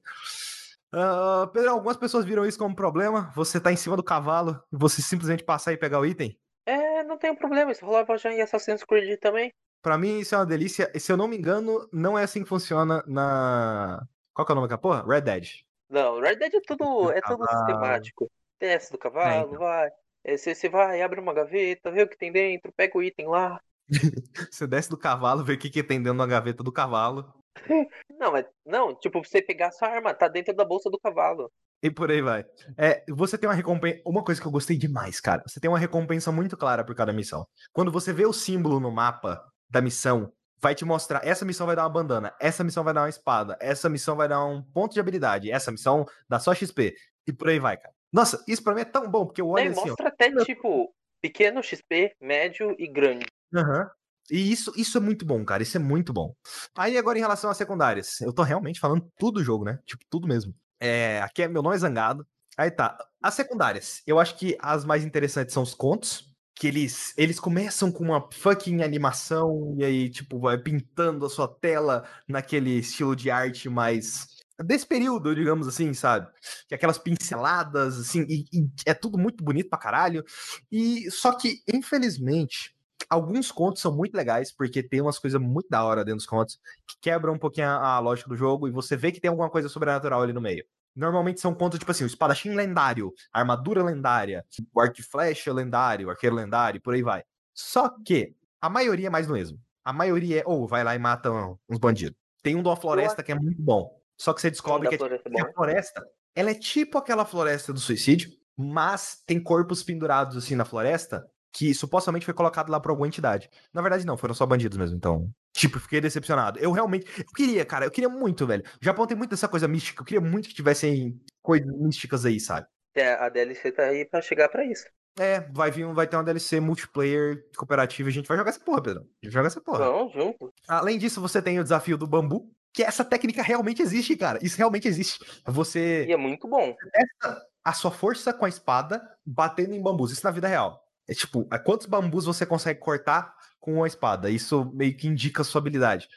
Ah, 0.91 1.49
Pedro, 1.53 1.71
algumas 1.71 1.97
pessoas 1.97 2.25
viram 2.25 2.45
isso 2.45 2.57
como 2.57 2.75
problema. 2.75 3.31
Você 3.35 3.59
tá 3.59 3.71
em 3.71 3.75
cima 3.77 3.95
do 3.95 4.03
cavalo 4.03 4.61
e 4.71 4.77
você 4.77 5.01
simplesmente 5.01 5.43
passar 5.43 5.71
e 5.71 5.77
pegar 5.77 5.99
o 5.99 6.05
item. 6.05 6.37
É, 6.65 7.03
não 7.03 7.17
tem 7.17 7.35
problema, 7.35 7.71
isso 7.71 7.85
rolava 7.85 8.17
já 8.17 8.31
em 8.31 8.41
Assassin's 8.41 8.83
Creed 8.83 9.19
também. 9.19 9.51
Pra 9.81 9.97
mim, 9.97 10.19
isso 10.19 10.35
é 10.35 10.37
uma 10.37 10.45
delícia. 10.45 10.91
E 10.93 10.99
se 10.99 11.11
eu 11.11 11.17
não 11.17 11.27
me 11.27 11.37
engano, 11.37 11.87
não 11.91 12.17
é 12.17 12.23
assim 12.23 12.43
que 12.43 12.49
funciona 12.49 13.03
na. 13.07 14.05
Qual 14.33 14.45
que 14.45 14.51
é 14.51 14.53
o 14.53 14.55
nome 14.55 14.67
daquela 14.67 14.81
porra? 14.81 15.05
Red 15.07 15.21
Dead. 15.21 15.47
Não, 15.89 16.19
Red 16.19 16.35
Dead 16.35 16.53
é 16.53 16.61
tudo, 16.61 17.11
é 17.11 17.21
tudo 17.21 17.47
sistemático. 17.47 18.29
Desce 18.59 18.91
do 18.91 18.97
cavalo, 18.97 19.47
então. 19.47 19.59
vai. 19.59 19.89
É, 20.23 20.37
Você 20.37 20.53
você 20.53 20.67
vai, 20.69 21.01
abre 21.01 21.19
uma 21.19 21.33
gaveta, 21.33 21.91
vê 21.91 22.03
o 22.03 22.07
que 22.07 22.17
tem 22.17 22.31
dentro, 22.31 22.73
pega 22.73 22.97
o 22.97 23.01
item 23.01 23.27
lá. 23.27 23.59
Você 24.51 24.67
desce 24.67 24.89
do 24.89 24.97
cavalo, 24.97 25.43
vê 25.43 25.53
o 25.53 25.57
que, 25.57 25.69
que 25.69 25.81
tem 25.83 26.01
dentro 26.01 26.19
da 26.19 26.27
gaveta 26.27 26.61
do 26.63 26.71
cavalo. 26.71 27.33
Não, 28.19 28.31
mas 28.33 28.45
não, 28.65 28.93
tipo, 28.95 29.23
você 29.23 29.41
pegar 29.41 29.71
sua 29.71 29.87
arma, 29.87 30.13
tá 30.13 30.27
dentro 30.27 30.53
da 30.53 30.65
bolsa 30.65 30.89
do 30.89 30.99
cavalo. 30.99 31.51
E 31.81 31.89
por 31.89 32.11
aí 32.11 32.21
vai. 32.21 32.45
É, 32.77 33.03
você 33.09 33.37
tem 33.37 33.49
uma 33.49 33.55
recompensa. 33.55 34.01
Uma 34.05 34.23
coisa 34.23 34.41
que 34.41 34.45
eu 34.45 34.51
gostei 34.51 34.77
demais, 34.77 35.19
cara. 35.19 35.43
Você 35.47 35.59
tem 35.59 35.69
uma 35.69 35.79
recompensa 35.79 36.31
muito 36.31 36.57
clara 36.57 36.83
por 36.83 36.93
cada 36.93 37.13
missão. 37.13 37.47
Quando 37.71 37.91
você 37.91 38.11
vê 38.11 38.25
o 38.25 38.33
símbolo 38.33 38.79
no 38.79 38.91
mapa 38.91 39.41
da 39.69 39.81
missão, 39.81 40.31
vai 40.61 40.75
te 40.75 40.83
mostrar. 40.83 41.25
Essa 41.25 41.45
missão 41.45 41.65
vai 41.65 41.75
dar 41.75 41.83
uma 41.83 41.89
bandana. 41.89 42.33
Essa 42.39 42.63
missão 42.63 42.83
vai 42.83 42.93
dar 42.93 43.01
uma 43.01 43.09
espada. 43.09 43.57
Essa 43.61 43.89
missão 43.89 44.15
vai 44.15 44.27
dar 44.27 44.43
um 44.43 44.61
ponto 44.61 44.93
de 44.93 44.99
habilidade. 44.99 45.49
Essa 45.49 45.71
missão 45.71 46.05
dá 46.27 46.37
só 46.37 46.53
XP. 46.53 46.93
E 47.25 47.31
por 47.31 47.47
aí 47.47 47.59
vai, 47.59 47.77
cara. 47.77 47.93
Nossa, 48.11 48.43
isso 48.47 48.63
pra 48.63 48.73
mim 48.73 48.81
é 48.81 48.85
tão 48.85 49.09
bom, 49.09 49.25
porque 49.25 49.41
eu 49.41 49.47
olho 49.47 49.71
assim, 49.71 49.81
ó. 49.81 49.87
mostra 49.87 50.09
até, 50.09 50.31
tipo, 50.43 50.93
pequeno 51.21 51.61
XP, 51.61 52.15
médio 52.19 52.75
e 52.77 52.87
grande. 52.87 53.25
Aham. 53.55 53.89
E 54.31 54.51
isso, 54.51 54.71
isso 54.75 54.97
é 54.97 55.01
muito 55.01 55.25
bom, 55.25 55.43
cara. 55.45 55.63
Isso 55.63 55.77
é 55.77 55.79
muito 55.79 56.11
bom. 56.11 56.33
Aí 56.75 56.97
agora 56.97 57.17
em 57.17 57.21
relação 57.21 57.49
às 57.49 57.57
secundárias, 57.57 58.19
eu 58.21 58.33
tô 58.33 58.43
realmente 58.43 58.79
falando 58.79 59.07
tudo 59.17 59.39
do 59.39 59.43
jogo, 59.43 59.63
né? 59.65 59.79
Tipo, 59.85 60.03
tudo 60.09 60.27
mesmo. 60.27 60.53
É, 60.79 61.21
aqui 61.21 61.43
é 61.43 61.47
meu 61.47 61.61
nome 61.61 61.75
é 61.75 61.79
Zangado. 61.79 62.25
Aí 62.57 62.71
tá. 62.71 62.97
As 63.21 63.33
secundárias, 63.33 64.01
eu 64.07 64.19
acho 64.19 64.37
que 64.37 64.57
as 64.59 64.85
mais 64.85 65.03
interessantes 65.03 65.53
são 65.53 65.63
os 65.63 65.73
contos. 65.73 66.27
Que 66.55 66.67
eles, 66.67 67.13
eles 67.17 67.39
começam 67.39 67.89
com 67.89 68.03
uma 68.03 68.27
fucking 68.33 68.83
animação 68.83 69.75
e 69.77 69.85
aí, 69.85 70.09
tipo, 70.09 70.39
vai 70.39 70.57
pintando 70.57 71.25
a 71.25 71.29
sua 71.29 71.47
tela 71.47 72.03
naquele 72.27 72.79
estilo 72.79 73.15
de 73.15 73.31
arte 73.31 73.69
mais. 73.69 74.27
Desse 74.65 74.85
período, 74.85 75.33
digamos 75.33 75.69
assim, 75.69 75.93
sabe? 75.93 76.27
Que 76.67 76.75
aquelas 76.75 76.97
pinceladas, 76.97 77.97
assim, 77.97 78.25
e, 78.27 78.45
e 78.51 78.69
é 78.85 78.93
tudo 78.93 79.17
muito 79.17 79.41
bonito 79.41 79.69
pra 79.69 79.79
caralho. 79.79 80.21
E 80.69 81.09
só 81.09 81.31
que, 81.31 81.61
infelizmente, 81.73 82.75
alguns 83.09 83.51
contos 83.51 83.81
são 83.81 83.95
muito 83.95 84.15
legais, 84.15 84.51
porque 84.51 84.81
tem 84.81 85.01
umas 85.01 85.19
coisas 85.19 85.39
muito 85.39 85.69
da 85.69 85.83
hora 85.83 86.03
dentro 86.03 86.17
dos 86.17 86.25
contos 86.25 86.59
que 86.87 86.95
quebram 87.01 87.33
um 87.33 87.39
pouquinho 87.39 87.67
a, 87.67 87.95
a 87.95 87.99
lógica 87.99 88.29
do 88.29 88.35
jogo 88.35 88.67
e 88.67 88.71
você 88.71 88.95
vê 88.97 89.11
que 89.11 89.19
tem 89.19 89.29
alguma 89.29 89.49
coisa 89.49 89.69
sobrenatural 89.69 90.21
ali 90.21 90.33
no 90.33 90.41
meio. 90.41 90.65
Normalmente 90.95 91.39
são 91.39 91.53
contos 91.53 91.79
tipo 91.79 91.91
assim, 91.91 92.03
o 92.03 92.07
espadachim 92.07 92.49
lendário, 92.49 93.13
a 93.31 93.39
armadura 93.39 93.83
lendária, 93.83 94.45
o 94.73 94.81
arco 94.81 94.99
e 94.99 95.03
flecha 95.03 95.53
lendário, 95.53 96.07
o 96.07 96.09
arqueiro 96.09 96.35
lendário, 96.35 96.81
por 96.81 96.93
aí 96.93 97.01
vai. 97.01 97.23
Só 97.53 97.89
que 98.03 98.35
a 98.59 98.69
maioria 98.69 99.07
é 99.07 99.09
mais 99.09 99.27
do 99.27 99.33
mesmo. 99.33 99.59
A 99.83 99.93
maioria 99.93 100.41
é, 100.41 100.43
ou 100.45 100.67
vai 100.67 100.83
lá 100.83 100.95
e 100.95 100.99
mata 100.99 101.31
uns 101.69 101.77
bandidos. 101.79 102.17
Tem 102.41 102.55
um 102.55 102.61
de 102.61 102.67
uma 102.67 102.75
floresta 102.75 103.23
que 103.23 103.31
é 103.31 103.35
muito 103.35 103.61
bom. 103.61 103.97
Só 104.17 104.33
que 104.33 104.41
você 104.41 104.49
descobre 104.49 104.89
da 104.89 104.89
que 104.89 104.95
é 104.95 104.97
floresta 104.97 105.29
é 105.29 105.31
que 105.31 105.41
a 105.41 105.53
floresta, 105.53 106.07
ela 106.35 106.51
é 106.51 106.53
tipo 106.53 106.97
aquela 106.97 107.25
floresta 107.25 107.71
do 107.71 107.79
suicídio, 107.79 108.31
mas 108.57 109.23
tem 109.25 109.41
corpos 109.41 109.81
pendurados 109.81 110.35
assim 110.35 110.55
na 110.55 110.65
floresta 110.65 111.25
que 111.51 111.73
supostamente 111.73 112.25
foi 112.25 112.33
colocado 112.33 112.69
lá 112.69 112.79
por 112.79 112.89
alguma 112.91 113.07
entidade. 113.07 113.49
Na 113.73 113.81
verdade, 113.81 114.05
não, 114.05 114.17
foram 114.17 114.33
só 114.33 114.45
bandidos 114.45 114.77
mesmo. 114.77 114.95
Então, 114.95 115.29
tipo, 115.53 115.79
fiquei 115.79 115.99
decepcionado. 116.01 116.59
Eu 116.59 116.71
realmente. 116.71 117.05
Eu 117.17 117.25
queria, 117.35 117.65
cara, 117.65 117.85
eu 117.85 117.91
queria 117.91 118.09
muito, 118.09 118.45
velho. 118.45 118.63
O 118.81 118.85
Japão 118.85 119.07
tem 119.07 119.17
muito 119.17 119.31
dessa 119.31 119.47
coisa 119.47 119.67
mística. 119.67 120.01
Eu 120.01 120.05
queria 120.05 120.21
muito 120.21 120.47
que 120.49 120.55
tivessem 120.55 121.19
coisas 121.41 121.67
místicas 121.77 122.25
aí, 122.25 122.39
sabe? 122.39 122.67
É, 122.95 123.13
A 123.13 123.29
DLC 123.29 123.71
tá 123.71 123.83
aí 123.83 124.05
pra 124.05 124.21
chegar 124.21 124.49
pra 124.49 124.65
isso. 124.65 124.85
É, 125.17 125.41
vai 125.51 125.69
vir, 125.69 125.85
vai 125.93 126.07
ter 126.07 126.15
uma 126.15 126.23
DLC 126.23 126.59
multiplayer 126.59 127.43
cooperativa 127.57 128.07
e 128.07 128.11
a 128.11 128.13
gente 128.13 128.27
vai 128.27 128.37
jogar 128.37 128.51
essa 128.51 128.59
porra, 128.59 128.81
Pedro. 128.81 129.01
A 129.21 129.25
gente 129.25 129.33
joga 129.33 129.47
essa 129.47 129.59
porra. 129.59 129.79
Não, 129.85 130.09
junto. 130.11 130.53
Além 130.67 130.97
disso, 130.97 131.19
você 131.19 131.41
tem 131.41 131.59
o 131.59 131.63
desafio 131.63 131.97
do 131.97 132.07
bambu, 132.07 132.49
que 132.73 132.83
essa 132.83 133.03
técnica 133.03 133.41
realmente 133.41 133.81
existe, 133.81 134.15
cara. 134.15 134.39
Isso 134.41 134.55
realmente 134.57 134.87
existe. 134.87 135.19
Você 135.45 136.05
E 136.07 136.13
é 136.13 136.17
muito 136.17 136.47
bom. 136.47 136.73
testa 136.91 137.41
a 137.65 137.73
sua 137.73 137.91
força 137.91 138.31
com 138.31 138.45
a 138.45 138.49
espada 138.49 139.01
batendo 139.25 139.73
em 139.73 139.81
bambus. 139.81 140.11
Isso 140.11 140.23
na 140.25 140.31
vida 140.31 140.47
real. 140.47 140.81
É 141.09 141.13
tipo, 141.15 141.47
quantos 141.65 141.87
bambus 141.87 142.25
você 142.25 142.45
consegue 142.45 142.79
cortar 142.79 143.33
com 143.59 143.83
a 143.83 143.87
espada? 143.87 144.29
Isso 144.29 144.69
meio 144.73 144.95
que 144.95 145.07
indica 145.07 145.41
a 145.41 145.45
sua 145.45 145.59
habilidade. 145.59 146.07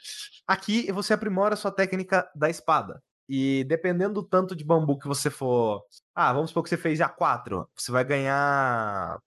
Aqui 0.47 0.91
você 0.91 1.13
aprimora 1.13 1.55
a 1.55 1.57
sua 1.57 1.71
técnica 1.71 2.29
da 2.35 2.49
espada. 2.49 3.01
E 3.27 3.63
dependendo 3.63 4.15
do 4.15 4.23
tanto 4.23 4.55
de 4.55 4.63
bambu 4.63 4.99
que 4.99 5.07
você 5.07 5.29
for. 5.29 5.83
Ah, 6.13 6.31
vamos 6.33 6.51
supor 6.51 6.61
que 6.63 6.69
você 6.69 6.77
fez 6.77 6.99
A4. 6.99 7.65
Você 7.75 7.91
vai 7.91 8.03
ganhar. 8.03 9.17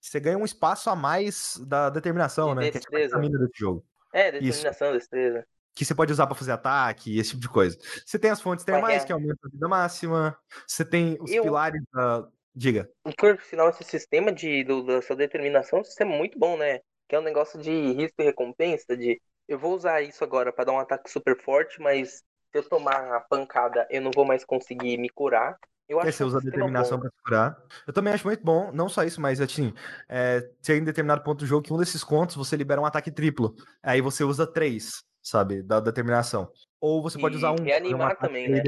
Você 0.00 0.18
ganha 0.18 0.38
um 0.38 0.44
espaço 0.44 0.88
a 0.90 0.96
mais 0.96 1.56
da 1.66 1.90
determinação, 1.90 2.48
De 2.50 2.54
né? 2.56 2.62
Que 2.70 2.78
é 2.78 2.80
destreza. 2.80 3.18
desse 3.18 3.50
jogo 3.54 3.84
É, 4.12 4.32
determinação, 4.32 4.92
destreza. 4.92 5.46
que 5.74 5.84
você 5.84 5.94
pode 5.94 6.12
usar 6.12 6.26
pra 6.26 6.34
fazer 6.34 6.52
ataque, 6.52 7.18
esse 7.18 7.30
tipo 7.30 7.42
de 7.42 7.48
coisa. 7.48 7.76
Você 8.04 8.18
tem 8.18 8.30
as 8.30 8.40
fontes 8.40 8.64
termais, 8.64 9.02
é. 9.02 9.06
que 9.06 9.12
aumentam 9.12 9.36
a 9.44 9.48
vida 9.50 9.68
máxima. 9.68 10.36
Você 10.66 10.84
tem 10.84 11.16
os 11.20 11.30
Eu- 11.30 11.42
pilares 11.44 11.82
da. 11.92 12.26
Diga. 12.56 12.88
Por 13.18 13.40
sinal, 13.42 13.68
esse 13.70 13.84
sistema 13.84 14.32
de, 14.32 14.64
do, 14.64 14.82
da 14.82 15.00
sua 15.00 15.14
determinação 15.16 15.78
é 15.78 15.82
um 15.82 15.84
sistema 15.84 16.16
muito 16.16 16.38
bom, 16.38 16.56
né? 16.56 16.80
Que 17.08 17.14
é 17.14 17.18
um 17.20 17.22
negócio 17.22 17.60
de 17.60 17.70
risco 17.92 18.20
e 18.20 18.24
recompensa, 18.24 18.96
de 18.96 19.20
eu 19.46 19.58
vou 19.58 19.74
usar 19.74 20.02
isso 20.02 20.24
agora 20.24 20.52
pra 20.52 20.64
dar 20.64 20.72
um 20.72 20.78
ataque 20.80 21.08
super 21.10 21.40
forte, 21.40 21.80
mas 21.80 22.16
se 22.16 22.24
eu 22.54 22.68
tomar 22.68 23.14
a 23.14 23.20
pancada, 23.20 23.86
eu 23.90 24.02
não 24.02 24.10
vou 24.10 24.24
mais 24.24 24.44
conseguir 24.44 24.98
me 24.98 25.08
curar. 25.08 25.56
Eu 25.88 26.00
É, 26.00 26.02
acho 26.08 26.18
você 26.18 26.24
um 26.24 26.26
usa 26.26 26.38
a 26.38 26.40
sistema 26.40 26.64
determinação 26.66 27.00
se 27.00 27.08
curar. 27.24 27.56
Eu 27.86 27.92
também 27.92 28.12
acho 28.12 28.26
muito 28.26 28.42
bom, 28.44 28.72
não 28.72 28.88
só 28.88 29.04
isso, 29.04 29.20
mas 29.20 29.40
assim, 29.40 29.72
é, 30.08 30.40
tem 30.62 30.78
em 30.78 30.84
determinado 30.84 31.22
ponto 31.22 31.38
do 31.40 31.46
jogo 31.46 31.62
que 31.62 31.72
um 31.72 31.78
desses 31.78 32.02
contos 32.02 32.34
você 32.34 32.56
libera 32.56 32.80
um 32.80 32.86
ataque 32.86 33.10
triplo. 33.12 33.54
Aí 33.82 34.00
você 34.00 34.24
usa 34.24 34.46
três. 34.46 35.04
sabe? 35.22 35.62
Da 35.62 35.80
determinação. 35.80 36.50
Ou 36.80 37.02
você 37.02 37.18
pode 37.18 37.34
E 37.34 37.38
usar 37.38 37.52
um. 37.52 37.56
reanimar 37.64 38.12
ataque 38.12 38.28
também, 38.28 38.48
né? 38.48 38.62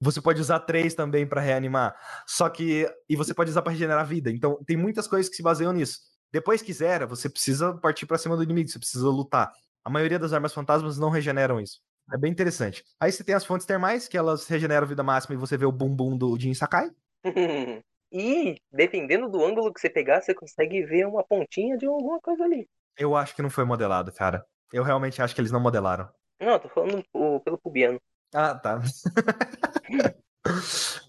Você 0.00 0.20
pode 0.20 0.40
usar 0.40 0.60
três 0.60 0.94
também 0.94 1.26
pra 1.26 1.40
reanimar. 1.40 1.94
Só 2.26 2.48
que. 2.48 2.88
E 3.08 3.16
você 3.16 3.34
pode 3.34 3.50
usar 3.50 3.62
pra 3.62 3.72
regenerar 3.72 4.06
vida. 4.06 4.30
Então, 4.30 4.62
tem 4.64 4.76
muitas 4.76 5.08
coisas 5.08 5.28
que 5.28 5.36
se 5.36 5.42
baseiam 5.42 5.72
nisso. 5.72 5.98
Depois 6.32 6.62
que 6.62 6.72
zera, 6.72 7.06
você 7.06 7.28
precisa 7.28 7.74
partir 7.74 8.06
pra 8.06 8.18
cima 8.18 8.36
do 8.36 8.42
inimigo, 8.42 8.68
você 8.68 8.78
precisa 8.78 9.08
lutar. 9.08 9.50
A 9.84 9.90
maioria 9.90 10.18
das 10.18 10.32
armas 10.32 10.52
fantasmas 10.52 10.98
não 10.98 11.08
regeneram 11.08 11.60
isso. 11.60 11.80
É 12.12 12.18
bem 12.18 12.30
interessante. 12.30 12.84
Aí 13.00 13.10
você 13.10 13.24
tem 13.24 13.34
as 13.34 13.44
fontes 13.44 13.66
termais, 13.66 14.08
que 14.08 14.16
elas 14.16 14.46
regeneram 14.46 14.86
vida 14.86 15.02
máxima 15.02 15.34
e 15.34 15.38
você 15.38 15.56
vê 15.56 15.64
o 15.64 15.72
bumbum 15.72 16.16
do 16.16 16.38
Jin 16.38 16.54
Sakai. 16.54 16.90
e 18.12 18.56
dependendo 18.70 19.28
do 19.28 19.44
ângulo 19.44 19.72
que 19.72 19.80
você 19.80 19.90
pegar, 19.90 20.20
você 20.20 20.34
consegue 20.34 20.84
ver 20.84 21.06
uma 21.06 21.24
pontinha 21.24 21.76
de 21.76 21.86
alguma 21.86 22.20
coisa 22.20 22.44
ali. 22.44 22.68
Eu 22.96 23.16
acho 23.16 23.34
que 23.34 23.42
não 23.42 23.50
foi 23.50 23.64
modelado, 23.64 24.12
cara. 24.12 24.44
Eu 24.72 24.82
realmente 24.82 25.22
acho 25.22 25.34
que 25.34 25.40
eles 25.40 25.52
não 25.52 25.60
modelaram. 25.60 26.08
Não, 26.40 26.58
tô 26.58 26.68
falando 26.68 27.02
pelo 27.42 27.58
pubiano. 27.58 28.00
Ah, 28.34 28.54
tá. 28.54 28.80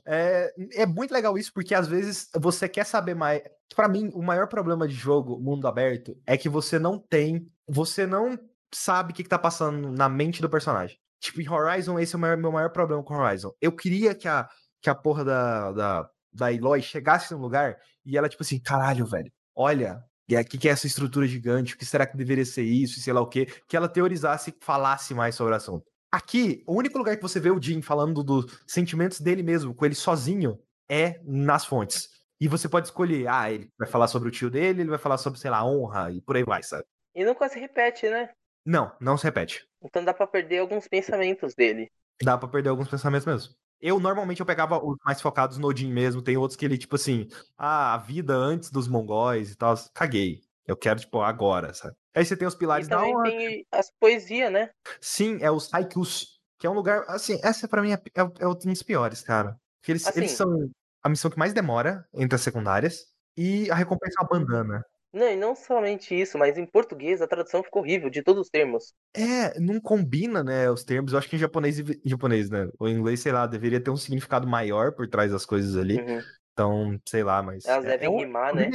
é, 0.05 0.53
é 0.73 0.85
muito 0.85 1.13
legal 1.13 1.37
isso, 1.37 1.51
porque 1.53 1.73
às 1.75 1.87
vezes 1.87 2.29
você 2.35 2.67
quer 2.67 2.85
saber 2.85 3.15
mais. 3.15 3.41
Pra 3.75 3.87
mim, 3.87 4.09
o 4.13 4.21
maior 4.21 4.47
problema 4.47 4.87
de 4.87 4.93
jogo, 4.93 5.39
mundo 5.39 5.67
aberto, 5.67 6.17
é 6.25 6.37
que 6.37 6.49
você 6.49 6.79
não 6.79 6.97
tem. 6.97 7.47
Você 7.67 8.05
não 8.05 8.37
sabe 8.73 9.11
o 9.11 9.15
que, 9.15 9.23
que 9.23 9.29
tá 9.29 9.39
passando 9.39 9.91
na 9.91 10.09
mente 10.09 10.41
do 10.41 10.49
personagem. 10.49 10.97
Tipo, 11.21 11.41
em 11.41 11.49
Horizon, 11.49 11.99
esse 11.99 12.15
é 12.15 12.17
o 12.17 12.19
maior- 12.21 12.37
meu 12.37 12.51
maior 12.51 12.71
problema 12.71 13.03
com 13.03 13.15
Horizon. 13.15 13.51
Eu 13.61 13.71
queria 13.71 14.15
que 14.15 14.27
a, 14.27 14.47
que 14.81 14.89
a 14.89 14.95
porra 14.95 15.23
da, 15.25 15.71
da, 15.71 16.09
da 16.33 16.53
Eloy 16.53 16.81
chegasse 16.81 17.33
num 17.33 17.41
lugar 17.41 17.77
e 18.05 18.17
ela, 18.17 18.29
tipo 18.29 18.43
assim, 18.43 18.59
caralho, 18.59 19.05
velho, 19.05 19.31
olha, 19.55 20.01
o 20.31 20.45
que, 20.45 20.57
que 20.57 20.69
é 20.69 20.71
essa 20.71 20.87
estrutura 20.87 21.27
gigante? 21.27 21.73
O 21.73 21.77
que 21.77 21.85
será 21.85 22.05
que 22.05 22.15
deveria 22.15 22.45
ser 22.45 22.63
isso? 22.63 22.99
E 22.99 23.01
sei 23.01 23.11
lá 23.13 23.21
o 23.21 23.27
quê. 23.27 23.47
Que 23.67 23.75
ela 23.75 23.89
teorizasse 23.89 24.51
e 24.51 24.65
falasse 24.65 25.13
mais 25.13 25.35
sobre 25.35 25.53
o 25.53 25.57
assunto. 25.57 25.85
Aqui, 26.11 26.63
o 26.65 26.75
único 26.75 26.97
lugar 26.97 27.15
que 27.15 27.21
você 27.21 27.39
vê 27.39 27.51
o 27.51 27.61
Jim 27.61 27.81
falando 27.81 28.23
dos 28.23 28.45
sentimentos 28.65 29.19
dele 29.19 29.43
mesmo, 29.43 29.75
com 29.75 29.85
ele 29.85 29.95
sozinho, 29.95 30.59
é 30.89 31.21
nas 31.23 31.65
fontes. 31.65 32.09
E 32.41 32.47
você 32.47 32.67
pode 32.67 32.87
escolher, 32.87 33.27
ah, 33.27 33.51
ele 33.51 33.69
vai 33.77 33.87
falar 33.87 34.07
sobre 34.07 34.29
o 34.29 34.31
tio 34.31 34.49
dele, 34.49 34.81
ele 34.81 34.89
vai 34.89 34.97
falar 34.97 35.17
sobre, 35.17 35.39
sei 35.39 35.51
lá, 35.51 35.63
honra 35.63 36.11
e 36.11 36.21
por 36.21 36.35
aí 36.35 36.43
vai, 36.43 36.63
sabe? 36.63 36.85
E 37.13 37.23
nunca 37.23 37.47
se 37.49 37.59
repete, 37.59 38.09
né? 38.09 38.29
Não, 38.65 38.91
não 38.99 39.17
se 39.17 39.23
repete. 39.23 39.67
Então 39.83 40.03
dá 40.03 40.13
pra 40.13 40.25
perder 40.25 40.59
alguns 40.59 40.87
pensamentos 40.87 41.53
dele. 41.53 41.91
Dá 42.21 42.37
pra 42.37 42.47
perder 42.47 42.69
alguns 42.69 42.89
pensamentos 42.89 43.25
mesmo. 43.25 43.53
Eu, 43.81 43.99
normalmente, 43.99 44.39
eu 44.39 44.45
pegava 44.45 44.83
os 44.83 44.97
mais 45.05 45.21
focados 45.21 45.57
no 45.57 45.67
Odin 45.67 45.91
mesmo. 45.91 46.21
Tem 46.21 46.35
outros 46.37 46.57
que 46.57 46.65
ele, 46.65 46.77
tipo 46.77 46.95
assim, 46.95 47.27
ah, 47.57 47.93
a 47.93 47.97
vida 47.97 48.33
antes 48.33 48.69
dos 48.69 48.87
mongóis 48.87 49.51
e 49.51 49.55
tal. 49.55 49.75
Caguei. 49.93 50.41
Eu 50.69 50.77
quero, 50.77 50.99
tipo, 50.99 51.21
agora, 51.21 51.73
sabe? 51.73 51.95
Aí 52.15 52.23
você 52.25 52.35
tem 52.37 52.47
os 52.47 52.53
E 52.53 52.57
pilares 52.57 52.87
da 52.87 52.97
também 52.97 53.15
honra. 53.15 53.29
tem 53.31 53.65
as 53.71 53.91
poesias, 53.99 54.51
né? 54.51 54.69
Sim, 55.01 55.37
é 55.41 55.51
os 55.51 55.73
haikus, 55.73 56.39
que 56.57 56.67
é 56.67 56.69
um 56.69 56.73
lugar, 56.73 57.03
assim, 57.07 57.39
essa 57.43 57.67
pra 57.67 57.81
mim 57.81 57.91
é, 57.91 57.95
é, 57.95 58.21
é 58.39 58.47
um 58.47 58.53
dos 58.53 58.83
piores, 58.83 59.21
cara. 59.21 59.57
Porque 59.81 59.91
eles, 59.91 60.05
eles 60.15 60.31
Assim. 60.31 60.35
são 60.37 60.69
a 61.01 61.09
missão 61.09 61.31
que 61.31 61.37
mais 61.39 61.53
demora 61.53 62.05
entre 62.13 62.35
as 62.35 62.41
secundárias 62.41 63.05
e 63.37 63.69
a 63.71 63.75
recompensa 63.75 64.19
é 64.19 64.23
uma 64.23 64.29
bandana. 64.29 64.83
Não, 65.11 65.27
e 65.27 65.35
não 65.35 65.55
somente 65.55 66.13
isso, 66.13 66.37
mas 66.37 66.55
em 66.57 66.65
português 66.67 67.19
a 67.21 67.27
tradução 67.27 67.63
ficou 67.63 67.81
horrível 67.81 68.09
de 68.11 68.21
todos 68.21 68.43
os 68.43 68.49
termos. 68.49 68.93
É, 69.15 69.59
não 69.59 69.79
combina, 69.81 70.43
né, 70.43 70.69
os 70.69 70.83
termos. 70.83 71.13
Eu 71.13 71.19
acho 71.19 71.27
que 71.27 71.35
em 71.35 71.39
japonês, 71.39 71.79
e- 71.79 72.01
em 72.05 72.09
japonês, 72.09 72.49
né, 72.49 72.67
ou 72.77 72.87
em 72.87 72.95
inglês, 72.95 73.19
sei 73.19 73.31
lá, 73.31 73.47
deveria 73.47 73.81
ter 73.81 73.89
um 73.89 73.97
significado 73.97 74.47
maior 74.47 74.93
por 74.93 75.07
trás 75.07 75.31
das 75.31 75.45
coisas 75.45 75.75
ali. 75.75 75.99
Uhum. 75.99 76.21
Então, 76.53 76.99
sei 77.07 77.23
lá, 77.23 77.41
mas. 77.41 77.65
Elas 77.65 77.85
é, 77.85 77.89
devem 77.91 78.07
é 78.07 78.09
um- 78.11 78.19
rimar, 78.19 78.53
né? 78.53 78.69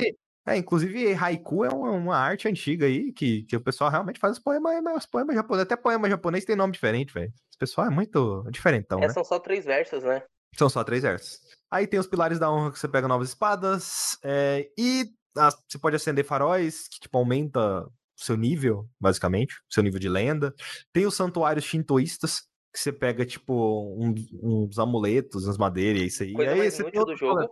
Inclusive- 0.46 0.46
É, 0.46 0.56
inclusive, 0.58 1.14
haiku 1.14 1.64
é 1.64 1.68
uma, 1.68 1.90
uma 1.90 2.16
arte 2.16 2.46
antiga 2.48 2.86
aí, 2.86 3.12
que, 3.12 3.42
que 3.44 3.56
o 3.56 3.60
pessoal 3.60 3.90
realmente 3.90 4.18
faz 4.20 4.34
os 4.36 4.42
poemas, 4.42 4.74
os 4.96 5.06
poemas 5.06 5.34
japoneses. 5.34 5.64
Até 5.64 5.76
poema 5.76 6.08
japonês 6.08 6.44
tem 6.44 6.54
nome 6.56 6.72
diferente, 6.72 7.12
velho. 7.14 7.32
Esse 7.50 7.58
pessoal 7.58 7.86
é 7.86 7.90
muito 7.90 8.44
diferentão, 8.50 8.98
É, 8.98 9.06
né? 9.06 9.12
são 9.12 9.24
só 9.24 9.38
três 9.38 9.64
versos, 9.64 10.02
né? 10.04 10.22
São 10.56 10.68
só 10.68 10.84
três 10.84 11.02
versos. 11.02 11.40
Aí 11.70 11.86
tem 11.86 11.98
os 11.98 12.06
pilares 12.06 12.38
da 12.38 12.50
honra 12.50 12.70
que 12.72 12.78
você 12.78 12.86
pega 12.88 13.08
novas 13.08 13.28
espadas. 13.30 14.18
é, 14.22 14.68
e 14.78 15.06
as- 15.36 15.56
você 15.68 15.78
pode 15.78 15.96
acender 15.96 16.24
faróis, 16.24 16.86
que 16.88 17.00
tipo 17.00 17.18
aumenta 17.18 17.82
o 17.84 17.90
seu 18.16 18.36
nível, 18.36 18.88
basicamente, 19.00 19.54
o 19.68 19.74
seu 19.74 19.82
nível 19.82 19.98
de 19.98 20.08
lenda. 20.08 20.54
Tem 20.92 21.04
os 21.06 21.14
santuários 21.16 21.64
shintoístas, 21.64 22.42
que 22.72 22.78
você 22.78 22.92
pega, 22.92 23.24
tipo, 23.26 23.96
um- 23.98 24.14
uns 24.42 24.78
amuletos, 24.78 25.44
umas 25.46 25.58
madeiras, 25.58 26.02
e 26.02 26.06
isso 26.06 26.22
aí. 26.22 26.32
Coisa 26.32 26.52
aí 26.52 26.58
mais 26.58 26.78
inútil 26.78 27.04
do 27.04 27.16
jogo. 27.16 27.48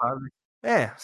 É, 0.63 0.95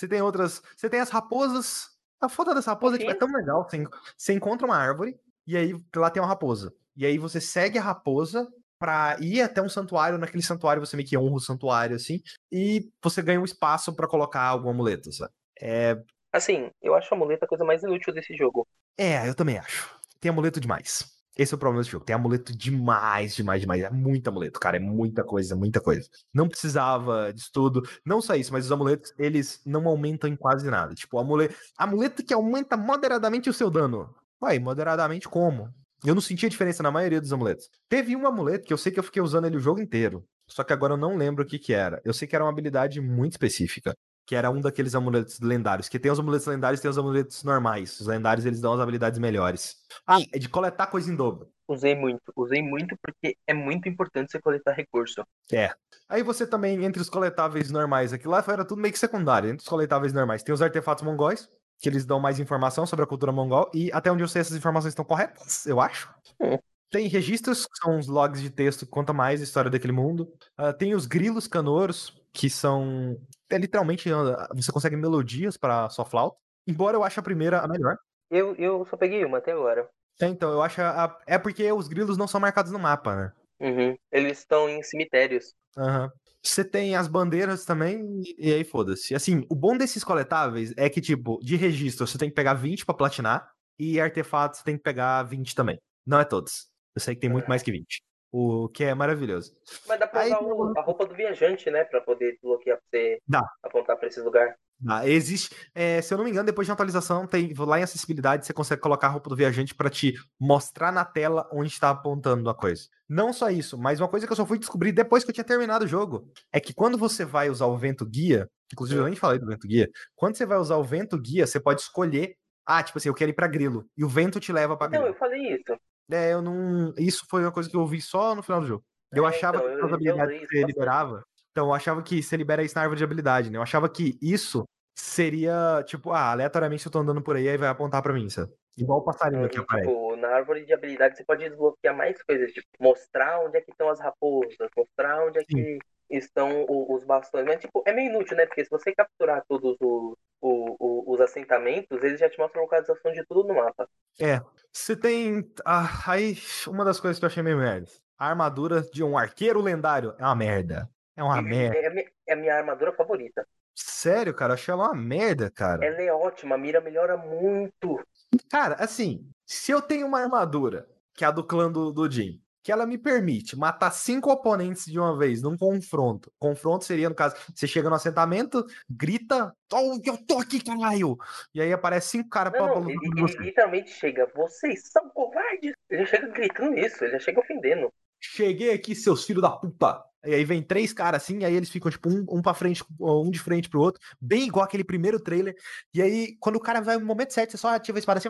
você 0.00 0.08
tem 0.08 0.22
outras. 0.22 0.62
Você 0.76 0.88
tem 0.88 1.00
as 1.00 1.10
raposas. 1.10 1.90
A 2.20 2.28
foda 2.28 2.54
dessa 2.54 2.72
raposa 2.72 2.98
tipo, 2.98 3.10
é 3.10 3.14
tão 3.14 3.28
legal. 3.32 3.66
Você, 3.68 3.84
você 4.16 4.32
encontra 4.34 4.66
uma 4.66 4.76
árvore, 4.76 5.18
e 5.46 5.56
aí 5.56 5.74
lá 5.96 6.10
tem 6.10 6.22
uma 6.22 6.28
raposa. 6.28 6.74
E 6.96 7.06
aí 7.06 7.16
você 7.16 7.40
segue 7.40 7.78
a 7.78 7.82
raposa 7.82 8.46
pra 8.78 9.16
ir 9.20 9.40
até 9.42 9.62
um 9.62 9.68
santuário, 9.68 10.18
naquele 10.18 10.42
santuário 10.42 10.84
você 10.84 10.96
meio 10.96 11.08
que 11.08 11.16
honra 11.16 11.36
o 11.36 11.40
santuário, 11.40 11.96
assim, 11.96 12.22
e 12.50 12.90
você 13.02 13.22
ganha 13.22 13.40
um 13.40 13.44
espaço 13.44 13.92
pra 13.94 14.08
colocar 14.08 14.42
algum 14.42 14.70
amuleto, 14.70 15.12
sabe? 15.12 15.32
É, 15.60 15.98
Assim, 16.32 16.70
eu 16.80 16.94
acho 16.94 17.12
a 17.12 17.16
muleta 17.16 17.44
a 17.44 17.48
coisa 17.48 17.64
mais 17.64 17.82
inútil 17.82 18.14
desse 18.14 18.34
jogo. 18.36 18.66
é, 18.96 19.28
eu 19.28 19.34
também 19.34 19.58
acho. 19.58 19.98
Tem 20.20 20.30
amuleto 20.30 20.60
demais. 20.60 21.10
Esse 21.40 21.54
é 21.54 21.56
o 21.56 21.58
problema 21.58 21.80
desse 21.80 21.90
jogo. 21.90 22.04
Tem 22.04 22.14
amuleto 22.14 22.54
demais, 22.54 23.34
demais, 23.34 23.62
demais. 23.62 23.82
É 23.82 23.88
muito 23.88 24.28
amuleto, 24.28 24.60
cara. 24.60 24.76
É 24.76 24.80
muita 24.80 25.24
coisa, 25.24 25.56
muita 25.56 25.80
coisa. 25.80 26.06
Não 26.34 26.46
precisava 26.46 27.32
disso 27.32 27.48
tudo. 27.50 27.82
Não 28.04 28.20
só 28.20 28.34
isso, 28.34 28.52
mas 28.52 28.66
os 28.66 28.72
amuletos, 28.72 29.14
eles 29.18 29.58
não 29.64 29.88
aumentam 29.88 30.28
em 30.28 30.36
quase 30.36 30.68
nada. 30.70 30.94
Tipo, 30.94 31.18
amuleto, 31.18 31.54
amuleto 31.78 32.22
que 32.22 32.34
aumenta 32.34 32.76
moderadamente 32.76 33.48
o 33.48 33.54
seu 33.54 33.70
dano. 33.70 34.14
Ué, 34.42 34.58
moderadamente 34.58 35.30
como? 35.30 35.72
Eu 36.04 36.14
não 36.14 36.20
sentia 36.20 36.50
diferença 36.50 36.82
na 36.82 36.90
maioria 36.90 37.22
dos 37.22 37.32
amuletos. 37.32 37.70
Teve 37.88 38.14
um 38.14 38.26
amuleto 38.26 38.66
que 38.66 38.72
eu 38.74 38.78
sei 38.78 38.92
que 38.92 38.98
eu 38.98 39.04
fiquei 39.04 39.22
usando 39.22 39.46
ele 39.46 39.56
o 39.56 39.60
jogo 39.60 39.80
inteiro. 39.80 40.22
Só 40.46 40.62
que 40.62 40.74
agora 40.74 40.92
eu 40.92 40.98
não 40.98 41.16
lembro 41.16 41.42
o 41.42 41.46
que 41.46 41.58
que 41.58 41.72
era. 41.72 42.02
Eu 42.04 42.12
sei 42.12 42.28
que 42.28 42.36
era 42.36 42.44
uma 42.44 42.50
habilidade 42.50 43.00
muito 43.00 43.32
específica. 43.32 43.94
Que 44.30 44.36
era 44.36 44.48
um 44.48 44.60
daqueles 44.60 44.94
amuletos 44.94 45.40
lendários. 45.40 45.88
Que 45.88 45.98
tem 45.98 46.08
os 46.08 46.20
amuletos 46.20 46.46
lendários 46.46 46.78
e 46.78 46.82
tem 46.82 46.88
os 46.88 46.96
amuletos 46.96 47.42
normais. 47.42 47.98
Os 47.98 48.06
lendários, 48.06 48.46
eles 48.46 48.60
dão 48.60 48.72
as 48.72 48.78
habilidades 48.78 49.18
melhores. 49.18 49.78
Ah, 50.06 50.20
é 50.32 50.38
de 50.38 50.48
coletar 50.48 50.86
coisa 50.86 51.10
em 51.10 51.16
dobro. 51.16 51.48
Usei 51.66 51.96
muito, 51.96 52.32
usei 52.36 52.62
muito 52.62 52.96
porque 53.02 53.36
é 53.44 53.52
muito 53.52 53.88
importante 53.88 54.30
você 54.30 54.40
coletar 54.40 54.70
recurso. 54.70 55.24
É. 55.52 55.72
Aí 56.08 56.22
você 56.22 56.46
também, 56.46 56.84
entre 56.84 57.02
os 57.02 57.10
coletáveis 57.10 57.72
normais, 57.72 58.12
aqui 58.12 58.28
lá 58.28 58.44
era 58.46 58.64
tudo 58.64 58.80
meio 58.80 58.92
que 58.92 59.00
secundário. 59.00 59.50
Entre 59.50 59.64
os 59.64 59.68
coletáveis 59.68 60.12
normais, 60.12 60.44
tem 60.44 60.54
os 60.54 60.62
artefatos 60.62 61.02
mongóis, 61.02 61.48
que 61.80 61.88
eles 61.88 62.04
dão 62.04 62.20
mais 62.20 62.38
informação 62.38 62.86
sobre 62.86 63.02
a 63.02 63.08
cultura 63.08 63.32
mongol. 63.32 63.68
E 63.74 63.90
até 63.92 64.12
onde 64.12 64.22
eu 64.22 64.28
sei, 64.28 64.42
essas 64.42 64.56
informações 64.56 64.92
estão 64.92 65.04
corretas, 65.04 65.66
eu 65.66 65.80
acho. 65.80 66.08
Hum. 66.40 66.56
Tem 66.88 67.08
registros, 67.08 67.66
que 67.66 67.78
são 67.78 67.98
os 67.98 68.06
logs 68.06 68.40
de 68.40 68.50
texto 68.50 68.84
que 68.84 68.92
conta 68.92 69.12
mais 69.12 69.40
a 69.40 69.44
história 69.44 69.70
daquele 69.70 69.92
mundo. 69.92 70.32
Ah, 70.56 70.72
tem 70.72 70.94
os 70.94 71.06
grilos 71.06 71.48
canoros, 71.48 72.16
que 72.32 72.48
são. 72.48 73.16
É, 73.50 73.58
literalmente, 73.58 74.08
você 74.54 74.72
consegue 74.72 74.96
melodias 74.96 75.56
para 75.56 75.88
sua 75.90 76.04
flauta. 76.04 76.38
Embora 76.66 76.96
eu 76.96 77.04
ache 77.04 77.18
a 77.18 77.22
primeira 77.22 77.60
a 77.60 77.68
melhor. 77.68 77.96
Eu, 78.30 78.54
eu 78.56 78.86
só 78.86 78.96
peguei 78.96 79.24
uma 79.24 79.38
até 79.38 79.52
agora. 79.52 79.88
É, 80.20 80.26
então, 80.26 80.50
eu 80.52 80.62
acho. 80.62 80.80
A... 80.80 81.18
É 81.26 81.38
porque 81.38 81.70
os 81.72 81.88
grilos 81.88 82.16
não 82.16 82.28
são 82.28 82.40
marcados 82.40 82.70
no 82.70 82.78
mapa, 82.78 83.16
né? 83.16 83.32
Uhum. 83.60 83.96
Eles 84.12 84.38
estão 84.38 84.68
em 84.68 84.82
cemitérios. 84.82 85.54
Aham. 85.76 86.10
Você 86.42 86.64
tem 86.64 86.96
as 86.96 87.06
bandeiras 87.06 87.66
também, 87.66 88.22
e 88.38 88.52
aí 88.52 88.64
foda-se. 88.64 89.14
Assim, 89.14 89.44
o 89.50 89.54
bom 89.54 89.76
desses 89.76 90.02
coletáveis 90.02 90.72
é 90.76 90.88
que, 90.88 91.00
tipo, 91.00 91.38
de 91.42 91.54
registro 91.54 92.06
você 92.06 92.16
tem 92.16 92.30
que 92.30 92.34
pegar 92.34 92.54
20 92.54 92.86
pra 92.86 92.94
platinar, 92.94 93.50
e 93.78 94.00
artefatos 94.00 94.60
você 94.60 94.64
tem 94.64 94.76
que 94.76 94.82
pegar 94.82 95.22
20 95.24 95.54
também. 95.54 95.78
Não 96.06 96.18
é 96.18 96.24
todos. 96.24 96.68
Eu 96.94 97.00
sei 97.00 97.14
que 97.14 97.20
tem 97.20 97.30
muito 97.30 97.46
mais 97.46 97.62
que 97.62 97.70
20. 97.70 98.02
O 98.32 98.68
que 98.68 98.84
é 98.84 98.94
maravilhoso. 98.94 99.52
Mas 99.88 99.98
dá 99.98 100.06
pra 100.06 100.20
Aí 100.20 100.28
usar 100.28 100.40
o- 100.42 100.72
a 100.78 100.82
roupa 100.82 101.04
do 101.04 101.14
viajante, 101.14 101.68
né? 101.70 101.82
Pra 101.84 102.00
poder 102.00 102.32
desbloquear 102.32 102.76
pra 102.78 102.84
você 102.90 103.18
Dá. 103.26 103.42
apontar 103.62 103.96
pra 103.96 104.06
esse 104.08 104.20
lugar. 104.20 104.54
Ah, 104.88 105.06
existe. 105.06 105.54
é, 105.74 106.00
se 106.00 106.14
eu 106.14 106.16
não 106.16 106.24
me 106.24 106.30
engano, 106.30 106.46
depois 106.46 106.64
de 106.66 106.70
uma 106.70 106.74
atualização, 106.74 107.26
tem 107.26 107.52
lá 107.58 107.78
em 107.78 107.82
acessibilidade, 107.82 108.46
você 108.46 108.52
consegue 108.54 108.80
colocar 108.80 109.08
a 109.08 109.10
roupa 109.10 109.28
do 109.28 109.36
viajante 109.36 109.74
pra 109.74 109.90
te 109.90 110.14
mostrar 110.40 110.90
na 110.90 111.04
tela 111.04 111.46
onde 111.52 111.68
está 111.70 111.90
apontando 111.90 112.48
a 112.48 112.54
coisa. 112.54 112.84
Não 113.06 113.30
só 113.30 113.50
isso, 113.50 113.76
mas 113.76 114.00
uma 114.00 114.08
coisa 114.08 114.26
que 114.26 114.32
eu 114.32 114.36
só 114.36 114.46
fui 114.46 114.58
descobrir 114.58 114.92
depois 114.92 115.22
que 115.22 115.30
eu 115.30 115.34
tinha 115.34 115.44
terminado 115.44 115.84
o 115.84 115.88
jogo 115.88 116.26
é 116.50 116.58
que 116.60 116.72
quando 116.72 116.96
você 116.96 117.26
vai 117.26 117.50
usar 117.50 117.66
o 117.66 117.76
vento 117.76 118.06
guia, 118.06 118.48
inclusive 118.72 118.98
eu 118.98 119.04
nem 119.04 119.16
falei 119.16 119.38
do 119.38 119.46
vento 119.46 119.66
guia, 119.68 119.90
quando 120.16 120.36
você 120.36 120.46
vai 120.46 120.56
usar 120.56 120.76
o 120.76 120.84
vento 120.84 121.18
guia, 121.20 121.46
você 121.46 121.60
pode 121.60 121.82
escolher. 121.82 122.34
Ah, 122.64 122.82
tipo 122.82 122.96
assim, 122.96 123.08
eu 123.10 123.14
quero 123.14 123.30
ir 123.30 123.34
pra 123.34 123.48
grilo. 123.48 123.84
E 123.98 124.04
o 124.04 124.08
vento 124.08 124.38
te 124.40 124.50
leva 124.52 124.76
pra 124.78 124.86
grilo. 124.86 125.06
eu 125.08 125.14
falei 125.14 125.56
isso. 125.56 125.76
É, 126.10 126.32
eu 126.32 126.42
não. 126.42 126.92
Isso 126.98 127.24
foi 127.28 127.42
uma 127.42 127.52
coisa 127.52 127.68
que 127.68 127.76
eu 127.76 127.80
ouvi 127.80 128.00
só 128.00 128.34
no 128.34 128.42
final 128.42 128.60
do 128.60 128.66
jogo. 128.66 128.84
Eu 129.12 129.24
É, 129.24 129.28
achava 129.28 129.58
então, 129.58 129.78
que 129.78 129.84
as 129.86 129.92
habilidades 129.92 130.38
que 130.38 130.44
isso 130.44 130.52
você 130.52 130.64
liberava. 130.64 131.22
Então, 131.50 131.66
eu 131.66 131.74
achava 131.74 132.02
que 132.02 132.22
você 132.22 132.36
libera 132.36 132.62
isso 132.62 132.74
na 132.76 132.82
árvore 132.82 132.98
de 132.98 133.04
habilidade, 133.04 133.50
né? 133.50 133.58
Eu 133.58 133.62
achava 133.62 133.88
que 133.88 134.16
isso 134.22 134.64
seria, 134.96 135.82
tipo, 135.84 136.12
ah, 136.12 136.30
aleatoriamente 136.30 136.86
eu 136.86 136.92
tô 136.92 136.98
andando 137.00 137.22
por 137.22 137.36
aí, 137.36 137.48
aí 137.48 137.56
vai 137.56 137.68
apontar 137.68 138.02
pra 138.02 138.12
mim, 138.12 138.28
sabe? 138.28 138.52
Igual 138.76 139.00
o 139.00 139.04
passarinho 139.04 139.48
que 139.48 139.58
Hum, 139.58 139.62
aparece. 139.62 139.88
Tipo, 139.88 140.16
na 140.16 140.28
árvore 140.28 140.64
de 140.64 140.72
habilidade 140.72 141.16
você 141.16 141.24
pode 141.24 141.48
desbloquear 141.48 141.96
mais 141.96 142.22
coisas, 142.22 142.52
tipo, 142.52 142.68
mostrar 142.78 143.40
onde 143.44 143.58
é 143.58 143.60
que 143.60 143.72
estão 143.72 143.88
as 143.88 144.00
raposas, 144.00 144.56
mostrar 144.76 145.26
onde 145.26 145.38
é 145.38 145.44
que 145.44 145.78
estão 146.10 146.66
os 146.68 147.04
bastões. 147.04 147.44
Mas, 147.46 147.60
tipo, 147.60 147.82
é 147.86 147.92
meio 147.92 148.10
inútil, 148.10 148.36
né? 148.36 148.46
Porque 148.46 148.64
se 148.64 148.70
você 148.70 148.94
capturar 148.94 149.44
todos 149.48 149.76
os, 149.80 150.16
os 150.40 150.76
os 151.06 151.20
assentamentos, 151.20 152.02
eles 152.02 152.18
já 152.20 152.28
te 152.30 152.38
mostram 152.38 152.60
a 152.62 152.64
localização 152.64 153.12
de 153.12 153.24
tudo 153.26 153.48
no 153.48 153.54
mapa. 153.54 153.88
É. 154.18 154.40
Você 154.72 154.96
tem. 154.96 155.50
Ah, 155.64 155.88
aí, 156.06 156.36
uma 156.68 156.84
das 156.84 157.00
coisas 157.00 157.18
que 157.18 157.24
eu 157.24 157.28
achei 157.28 157.42
meio 157.42 157.58
merda. 157.58 157.88
A 158.18 158.28
armadura 158.28 158.82
de 158.82 159.02
um 159.02 159.18
arqueiro 159.18 159.60
lendário 159.60 160.14
é 160.18 160.22
uma 160.24 160.34
merda. 160.36 160.88
É 161.16 161.22
uma 161.22 161.38
E- 161.38 161.42
merda. 161.42 161.76
É, 161.76 161.86
a 161.86 161.90
minha- 161.90 162.10
é 162.28 162.32
a 162.32 162.36
minha 162.36 162.54
armadura 162.54 162.92
favorita. 162.92 163.46
Sério, 163.74 164.32
cara, 164.34 164.52
eu 164.52 164.54
achei 164.54 164.72
ela 164.72 164.88
uma 164.88 164.94
merda, 164.94 165.50
cara. 165.50 165.84
Ela 165.84 166.00
é 166.02 166.12
ótima, 166.12 166.54
a 166.54 166.58
mira 166.58 166.80
melhora 166.80 167.16
muito. 167.16 168.00
Cara, 168.48 168.74
assim, 168.74 169.28
se 169.44 169.72
eu 169.72 169.80
tenho 169.82 170.06
uma 170.06 170.20
armadura, 170.20 170.88
que 171.14 171.24
é 171.24 171.28
a 171.28 171.30
do 171.30 171.42
clã 171.44 171.70
do, 171.70 171.90
do 171.90 172.10
Jim, 172.10 172.40
que 172.62 172.70
ela 172.70 172.86
me 172.86 172.98
permite 172.98 173.56
matar 173.56 173.90
cinco 173.90 174.30
oponentes 174.30 174.84
de 174.84 174.98
uma 174.98 175.16
vez 175.16 175.42
num 175.42 175.56
confronto. 175.56 176.32
Confronto 176.38 176.84
seria, 176.84 177.08
no 177.08 177.14
caso, 177.14 177.34
você 177.54 177.66
chega 177.66 177.88
no 177.88 177.96
assentamento, 177.96 178.64
grita, 178.88 179.54
oh, 179.72 179.98
eu 180.04 180.18
tô 180.26 180.38
aqui, 180.38 180.62
caralho! 180.62 181.16
E 181.54 181.60
aí 181.60 181.72
aparece 181.72 182.10
cinco 182.10 182.28
caras 182.28 182.52
pra 182.52 182.66
Não, 182.66 182.78
lutar 182.78 182.90
ele, 182.90 183.20
ele 183.20 183.44
literalmente 183.44 183.90
chega, 183.90 184.30
vocês 184.34 184.88
são 184.90 185.08
covardes. 185.10 185.72
Ele 185.88 186.06
chega 186.06 186.28
gritando 186.28 186.78
isso, 186.78 187.04
ele 187.04 187.12
já 187.12 187.18
chega 187.18 187.40
ofendendo. 187.40 187.92
Cheguei 188.20 188.72
aqui, 188.72 188.94
seus 188.94 189.24
filhos 189.24 189.42
da 189.42 189.50
puta! 189.50 190.02
E 190.22 190.34
aí 190.34 190.44
vem 190.44 190.62
três 190.62 190.92
caras 190.92 191.22
assim, 191.22 191.38
e 191.38 191.44
aí 191.46 191.54
eles 191.54 191.70
ficam, 191.70 191.90
tipo, 191.90 192.10
um, 192.10 192.26
um 192.30 192.42
pra 192.42 192.52
frente, 192.52 192.84
um 193.00 193.30
de 193.30 193.38
frente 193.38 193.70
pro 193.70 193.80
outro, 193.80 194.02
bem 194.20 194.46
igual 194.46 194.66
aquele 194.66 194.84
primeiro 194.84 195.18
trailer. 195.18 195.56
E 195.94 196.02
aí, 196.02 196.36
quando 196.38 196.56
o 196.56 196.60
cara 196.60 196.82
vai 196.82 196.98
no 196.98 197.06
momento 197.06 197.32
certo, 197.32 197.52
você 197.52 197.56
só 197.56 197.74
ativa 197.74 197.96
a 197.96 198.00
espada 198.00 198.18
assim, 198.18 198.28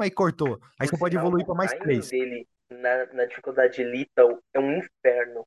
aí 0.00 0.10
cortou. 0.12 0.60
Aí 0.78 0.86
você 0.86 0.96
pode 0.96 1.14
sinal, 1.14 1.26
evoluir 1.26 1.44
pra 1.44 1.56
mais 1.56 1.72
três. 1.72 2.08
dele 2.08 2.46
na, 2.70 3.06
na 3.12 3.24
dificuldade 3.24 3.82
Lethal 3.82 4.38
é 4.52 4.58
um 4.58 4.78
inferno. 4.78 5.46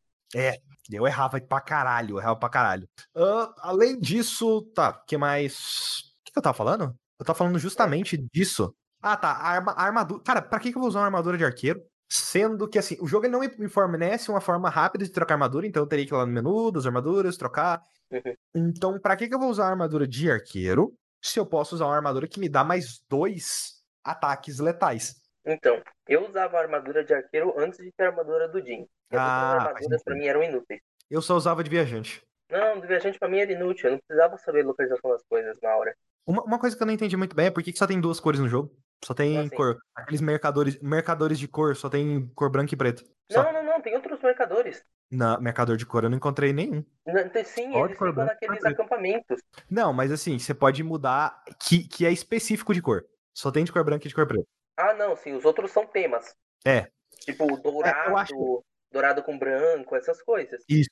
Eu 0.91 1.05
errava 1.05 1.39
pra 1.39 1.61
caralho, 1.61 2.15
eu 2.15 2.19
errava 2.19 2.39
pra 2.39 2.49
caralho. 2.49 2.87
Ah, 3.15 3.53
além 3.59 3.99
disso, 3.99 4.63
tá, 4.73 4.89
o 4.89 5.05
que 5.05 5.17
mais. 5.17 5.99
O 6.21 6.23
que, 6.25 6.31
que 6.31 6.39
eu 6.39 6.43
tava 6.43 6.57
falando? 6.57 6.95
Eu 7.19 7.25
tava 7.25 7.37
falando 7.37 7.59
justamente 7.59 8.17
disso. 8.33 8.73
Ah, 9.01 9.15
tá, 9.15 9.31
a, 9.31 9.47
arma, 9.47 9.71
a 9.73 9.83
armadura. 9.83 10.21
Cara, 10.23 10.41
pra 10.41 10.59
que, 10.59 10.71
que 10.71 10.77
eu 10.77 10.81
vou 10.81 10.89
usar 10.89 10.99
uma 10.99 11.05
armadura 11.05 11.37
de 11.37 11.45
arqueiro? 11.45 11.81
Sendo 12.11 12.67
que, 12.67 12.79
assim, 12.79 12.97
o 12.99 13.07
jogo 13.07 13.27
não 13.27 13.39
me 13.39 13.47
me 13.57 13.69
fornece 13.69 14.31
uma 14.31 14.41
forma 14.41 14.67
rápida 14.69 15.05
de 15.05 15.11
trocar 15.11 15.35
armadura, 15.35 15.67
então 15.67 15.83
eu 15.83 15.87
teria 15.87 16.05
que 16.05 16.13
ir 16.13 16.17
lá 16.17 16.25
no 16.25 16.31
menu 16.31 16.71
das 16.71 16.85
armaduras, 16.85 17.37
trocar. 17.37 17.81
Uhum. 18.11 18.33
Então, 18.55 18.99
pra 18.99 19.15
que, 19.15 19.27
que 19.27 19.35
eu 19.35 19.39
vou 19.39 19.49
usar 19.49 19.65
a 19.65 19.69
armadura 19.69 20.07
de 20.07 20.31
arqueiro 20.31 20.93
se 21.21 21.39
eu 21.39 21.45
posso 21.45 21.75
usar 21.75 21.85
uma 21.85 21.95
armadura 21.95 22.27
que 22.27 22.39
me 22.39 22.49
dá 22.49 22.63
mais 22.63 23.01
dois 23.07 23.83
ataques 24.03 24.59
letais? 24.59 25.15
Então, 25.51 25.81
eu 26.07 26.27
usava 26.27 26.57
a 26.57 26.61
armadura 26.61 27.03
de 27.03 27.13
arqueiro 27.13 27.53
antes 27.57 27.80
de 27.80 27.91
ter 27.91 28.03
a 28.03 28.07
armadura 28.09 28.47
do 28.47 28.63
Jin. 28.63 28.88
As 29.11 29.19
Ah, 29.19 29.57
armaduras 29.67 30.03
pra 30.03 30.15
mim 30.15 30.27
eram 30.27 30.43
inúteis. 30.43 30.81
Eu 31.09 31.21
só 31.21 31.35
usava 31.35 31.63
de 31.63 31.69
viajante. 31.69 32.21
Não, 32.51 32.80
do 32.80 32.88
viajante 32.88 33.17
pra 33.17 33.27
mim 33.27 33.39
era 33.39 33.51
inútil, 33.51 33.88
eu 33.89 33.91
não 33.93 33.99
precisava 33.99 34.38
saber 34.38 34.61
a 34.61 34.67
localização 34.67 35.11
das 35.11 35.23
coisas 35.23 35.57
na 35.61 35.76
hora. 35.76 35.95
Uma, 36.26 36.43
uma 36.43 36.59
coisa 36.59 36.76
que 36.76 36.81
eu 36.81 36.88
não 36.88 36.93
entendi 36.93 37.17
muito 37.17 37.35
bem 37.35 37.47
é 37.47 37.51
por 37.51 37.63
que, 37.63 37.71
que 37.71 37.77
só 37.80 37.88
tem 37.88 37.99
duas 37.99 38.19
cores 38.19 38.39
no 38.39 38.47
jogo. 38.47 38.76
Só 39.03 39.13
tem 39.13 39.38
assim? 39.39 39.55
cor. 39.55 39.77
Aqueles 39.95 40.21
mercadores, 40.21 40.80
mercadores 40.80 41.39
de 41.39 41.47
cor 41.47 41.76
só 41.76 41.89
tem 41.89 42.27
cor 42.35 42.49
branca 42.51 42.73
e 42.73 42.77
preto. 42.77 43.03
Só. 43.31 43.43
Não, 43.43 43.53
não, 43.53 43.63
não, 43.63 43.81
tem 43.81 43.95
outros 43.95 44.21
mercadores. 44.21 44.84
Na 45.11 45.39
mercador 45.39 45.77
de 45.77 45.85
cor 45.85 46.03
eu 46.03 46.09
não 46.09 46.17
encontrei 46.17 46.53
nenhum. 46.53 46.84
Não, 47.05 47.43
Sim, 47.43 47.71
Só 47.71 47.80
de 47.80 47.85
eles 47.85 47.91
ficam 47.93 48.13
branca 48.13 48.34
naqueles 48.34 48.65
acampamentos. 48.65 49.41
Não, 49.69 49.93
mas 49.93 50.11
assim, 50.11 50.38
você 50.38 50.53
pode 50.53 50.84
mudar 50.84 51.43
que, 51.59 51.88
que 51.88 52.05
é 52.05 52.11
específico 52.11 52.73
de 52.73 52.81
cor. 52.81 53.05
Só 53.34 53.51
tem 53.51 53.63
de 53.63 53.71
cor 53.71 53.84
branca 53.84 54.05
e 54.05 54.09
de 54.09 54.15
cor 54.15 54.27
preta. 54.27 54.45
Ah, 54.80 54.93
não, 54.93 55.15
sim, 55.15 55.34
os 55.34 55.43
outros 55.45 55.72
são 55.72 55.85
temas. 55.85 56.34
É. 56.65 56.88
Tipo, 57.22 57.57
dourado, 57.57 58.10
eu 58.11 58.18
acho- 58.18 58.64
dourado 58.91 59.22
com 59.23 59.38
branco, 59.38 59.95
essas 59.95 60.22
coisas. 60.22 60.64
Isso. 60.69 60.89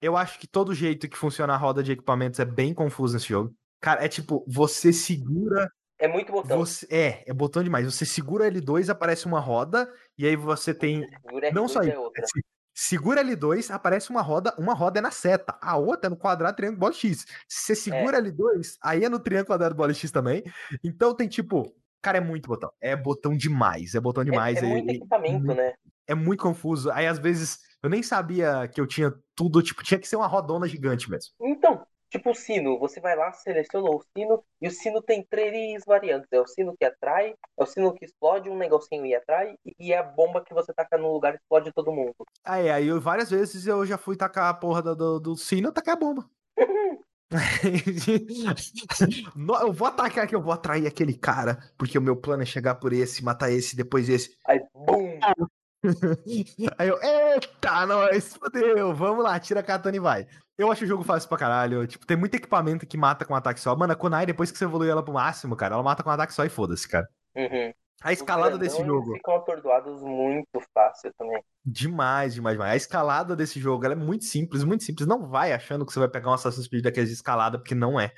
Eu 0.00 0.16
acho 0.16 0.38
que 0.38 0.46
todo 0.46 0.74
jeito 0.74 1.08
que 1.08 1.16
funciona 1.16 1.54
a 1.54 1.56
roda 1.56 1.82
de 1.82 1.92
equipamentos 1.92 2.40
é 2.40 2.44
bem 2.44 2.74
confuso 2.74 3.14
nesse 3.14 3.28
jogo. 3.28 3.54
Cara, 3.80 4.04
é 4.04 4.08
tipo, 4.08 4.44
você 4.48 4.92
segura. 4.92 5.70
É 6.00 6.06
muito 6.08 6.30
botão. 6.32 6.58
Você, 6.58 6.86
é, 6.90 7.24
é 7.28 7.32
botão 7.32 7.62
demais. 7.62 7.84
Você 7.84 8.04
segura 8.04 8.46
L2, 8.50 8.88
aparece 8.90 9.26
uma 9.26 9.40
roda, 9.40 9.92
e 10.16 10.26
aí 10.26 10.36
você 10.36 10.72
tem 10.74 11.00
Segura 11.22 11.50
Não 11.52 11.64
R2 11.66 11.68
só 11.68 11.82
é 11.82 11.88
isso. 11.88 12.12
se- 12.24 12.42
Segura 12.80 13.24
L2, 13.24 13.70
aparece 13.72 14.08
uma 14.10 14.22
roda, 14.22 14.54
uma 14.56 14.72
roda 14.72 15.00
é 15.00 15.02
na 15.02 15.10
seta, 15.10 15.58
a 15.60 15.76
outra 15.76 16.06
é 16.06 16.10
no 16.10 16.16
quadrado, 16.16 16.56
triângulo, 16.56 16.78
bola 16.78 16.92
X. 16.92 17.24
Se 17.48 17.74
você 17.74 17.74
segura 17.74 18.18
L2, 18.22 18.76
aí 18.80 19.04
é 19.04 19.08
no 19.08 19.18
triângulo, 19.18 19.48
quadrado, 19.48 19.74
bola 19.74 19.92
X 19.92 20.12
também. 20.12 20.44
Então 20.84 21.12
tem 21.12 21.26
tipo, 21.28 21.74
cara, 22.02 22.18
é 22.18 22.20
muito 22.20 22.48
botão. 22.48 22.70
É 22.80 22.94
botão 22.96 23.36
demais, 23.36 23.94
é 23.94 24.00
botão 24.00 24.22
É, 24.22 24.26
demais. 24.26 24.58
é 24.58 24.66
muito 24.66 24.90
equipamento, 24.90 25.54
né? 25.54 25.74
é 26.06 26.14
muito 26.14 26.42
confuso. 26.42 26.90
Aí 26.90 27.06
às 27.06 27.18
vezes 27.18 27.58
eu 27.82 27.90
nem 27.90 28.02
sabia 28.02 28.66
que 28.68 28.80
eu 28.80 28.86
tinha 28.86 29.12
tudo, 29.34 29.62
tipo, 29.62 29.82
tinha 29.82 30.00
que 30.00 30.08
ser 30.08 30.16
uma 30.16 30.26
rodona 30.26 30.66
gigante 30.66 31.10
mesmo. 31.10 31.32
Então, 31.40 31.86
tipo 32.10 32.30
o 32.30 32.34
sino, 32.34 32.78
você 32.78 33.00
vai 33.00 33.14
lá, 33.14 33.30
seleciona 33.32 33.88
o 33.90 34.02
sino, 34.16 34.42
e 34.60 34.66
o 34.68 34.70
sino 34.70 35.02
tem 35.02 35.22
três 35.28 35.84
variantes. 35.86 36.28
É 36.32 36.40
o 36.40 36.46
sino 36.46 36.74
que 36.76 36.84
atrai, 36.84 37.34
é 37.58 37.62
o 37.62 37.66
sino 37.66 37.92
que 37.94 38.04
explode 38.06 38.48
um 38.48 38.56
negocinho 38.56 39.04
e 39.04 39.14
atrai, 39.14 39.54
e 39.78 39.92
é 39.92 39.98
a 39.98 40.02
bomba 40.02 40.42
que 40.42 40.54
você 40.54 40.72
taca 40.72 40.96
no 40.96 41.12
lugar 41.12 41.34
e 41.34 41.36
explode 41.36 41.70
todo 41.72 41.92
mundo. 41.92 42.14
Aí, 42.42 42.70
aí 42.70 42.86
eu, 42.88 43.00
várias 43.00 43.30
vezes 43.30 43.66
eu 43.66 43.84
já 43.84 43.98
fui 43.98 44.16
tacar 44.16 44.48
a 44.48 44.54
porra 44.54 44.82
do, 44.82 44.96
do, 44.96 45.20
do 45.20 45.36
sino, 45.36 45.68
eu 45.68 45.72
taquei 45.72 45.92
a 45.92 45.96
bomba. 45.96 46.28
Eu 49.62 49.72
vou 49.72 49.88
atacar 49.88 50.24
aqui, 50.24 50.34
eu 50.34 50.40
vou 50.40 50.52
atrair 50.52 50.86
aquele 50.86 51.14
cara, 51.14 51.58
porque 51.76 51.98
o 51.98 52.02
meu 52.02 52.16
plano 52.16 52.42
é 52.42 52.46
chegar 52.46 52.76
por 52.76 52.92
esse, 52.92 53.22
matar 53.22 53.50
esse, 53.50 53.76
depois 53.76 54.08
esse. 54.08 54.36
Aí, 54.46 54.60
bum! 54.72 55.18
Aí 56.78 56.88
eu, 56.88 56.98
eita, 57.02 57.86
nós, 57.86 58.34
fodeu, 58.34 58.94
vamos 58.94 59.22
lá, 59.22 59.38
tira 59.38 59.60
a 59.60 59.62
katana 59.62 59.96
e 59.96 60.00
vai. 60.00 60.26
Eu 60.56 60.72
acho 60.72 60.84
o 60.84 60.88
jogo 60.88 61.04
fácil 61.04 61.28
pra 61.28 61.38
caralho. 61.38 61.86
Tipo, 61.86 62.04
tem 62.04 62.16
muito 62.16 62.34
equipamento 62.34 62.86
que 62.86 62.96
mata 62.96 63.24
com 63.24 63.32
um 63.32 63.36
ataque 63.36 63.60
só. 63.60 63.76
Mano, 63.76 63.92
a 63.92 63.96
Kunai, 63.96 64.26
depois 64.26 64.50
que 64.50 64.58
você 64.58 64.64
evolui 64.64 64.88
ela 64.88 65.04
pro 65.04 65.14
máximo, 65.14 65.54
cara, 65.54 65.74
ela 65.74 65.84
mata 65.84 66.02
com 66.02 66.10
um 66.10 66.12
ataque 66.12 66.34
só 66.34 66.44
e 66.44 66.48
foda-se, 66.48 66.88
cara. 66.88 67.08
Uhum. 67.36 67.72
A 68.02 68.12
escalada 68.12 68.56
desse 68.56 68.84
jogo, 68.84 69.12
ficam 69.14 69.34
atordoados 69.34 70.00
muito 70.02 70.60
fácil 70.72 71.12
também. 71.18 71.42
demais, 71.64 72.34
demais, 72.34 72.54
demais. 72.54 72.72
A 72.72 72.76
escalada 72.76 73.34
desse 73.34 73.58
jogo, 73.58 73.84
é 73.86 73.94
muito 73.94 74.24
simples, 74.24 74.62
muito 74.62 74.84
simples. 74.84 75.06
Não 75.06 75.28
vai 75.28 75.52
achando 75.52 75.84
que 75.84 75.92
você 75.92 75.98
vai 75.98 76.08
pegar 76.08 76.30
um 76.30 76.34
Assassin's 76.34 76.68
Creed 76.68 76.84
daqueles 76.84 77.08
de 77.08 77.16
escalada, 77.16 77.58
porque 77.58 77.74
não 77.74 77.98
é. 77.98 78.12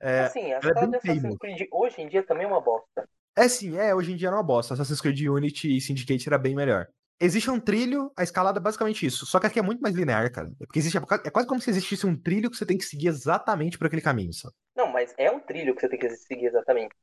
É, 0.00 0.20
assim, 0.24 0.52
a 0.52 0.60
ela 0.62 0.80
é 0.80 0.86
de 0.86 0.96
Assassin's. 0.96 1.38
Creed 1.38 1.68
hoje 1.70 2.02
em 2.02 2.08
dia 2.08 2.22
também 2.24 2.44
é 2.44 2.48
uma 2.48 2.60
bosta. 2.60 3.08
É 3.36 3.48
sim, 3.48 3.76
é, 3.76 3.94
hoje 3.94 4.12
em 4.12 4.16
dia 4.16 4.30
não 4.30 4.38
é 4.38 4.40
uma 4.40 4.46
bosta. 4.46 4.74
Assassin's 4.74 5.00
Creed 5.00 5.20
Unity 5.20 5.76
e 5.76 5.80
Syndicate 5.80 6.28
era 6.28 6.38
bem 6.38 6.54
melhor. 6.54 6.88
Existe 7.18 7.50
um 7.50 7.58
trilho, 7.58 8.12
a 8.14 8.22
escalada 8.22 8.58
é 8.58 8.62
basicamente 8.62 9.06
isso. 9.06 9.24
Só 9.24 9.38
que 9.38 9.46
aqui 9.46 9.58
é 9.58 9.62
muito 9.62 9.80
mais 9.80 9.94
linear, 9.94 10.30
cara. 10.30 10.48
É 10.60 10.66
Porque 10.66 10.78
existe, 10.78 10.98
é 10.98 11.30
quase 11.30 11.48
como 11.48 11.60
se 11.60 11.70
existisse 11.70 12.06
um 12.06 12.14
trilho 12.14 12.50
que 12.50 12.56
você 12.56 12.66
tem 12.66 12.76
que 12.76 12.84
seguir 12.84 13.08
exatamente 13.08 13.78
por 13.78 13.86
aquele 13.86 14.02
caminho, 14.02 14.32
sabe? 14.34 14.54
Não, 14.76 14.92
mas 14.92 15.14
é 15.16 15.30
um 15.30 15.40
trilho 15.40 15.74
que 15.74 15.80
você 15.80 15.88
tem 15.88 15.98
que 15.98 16.10
seguir 16.10 16.46
exatamente. 16.46 16.94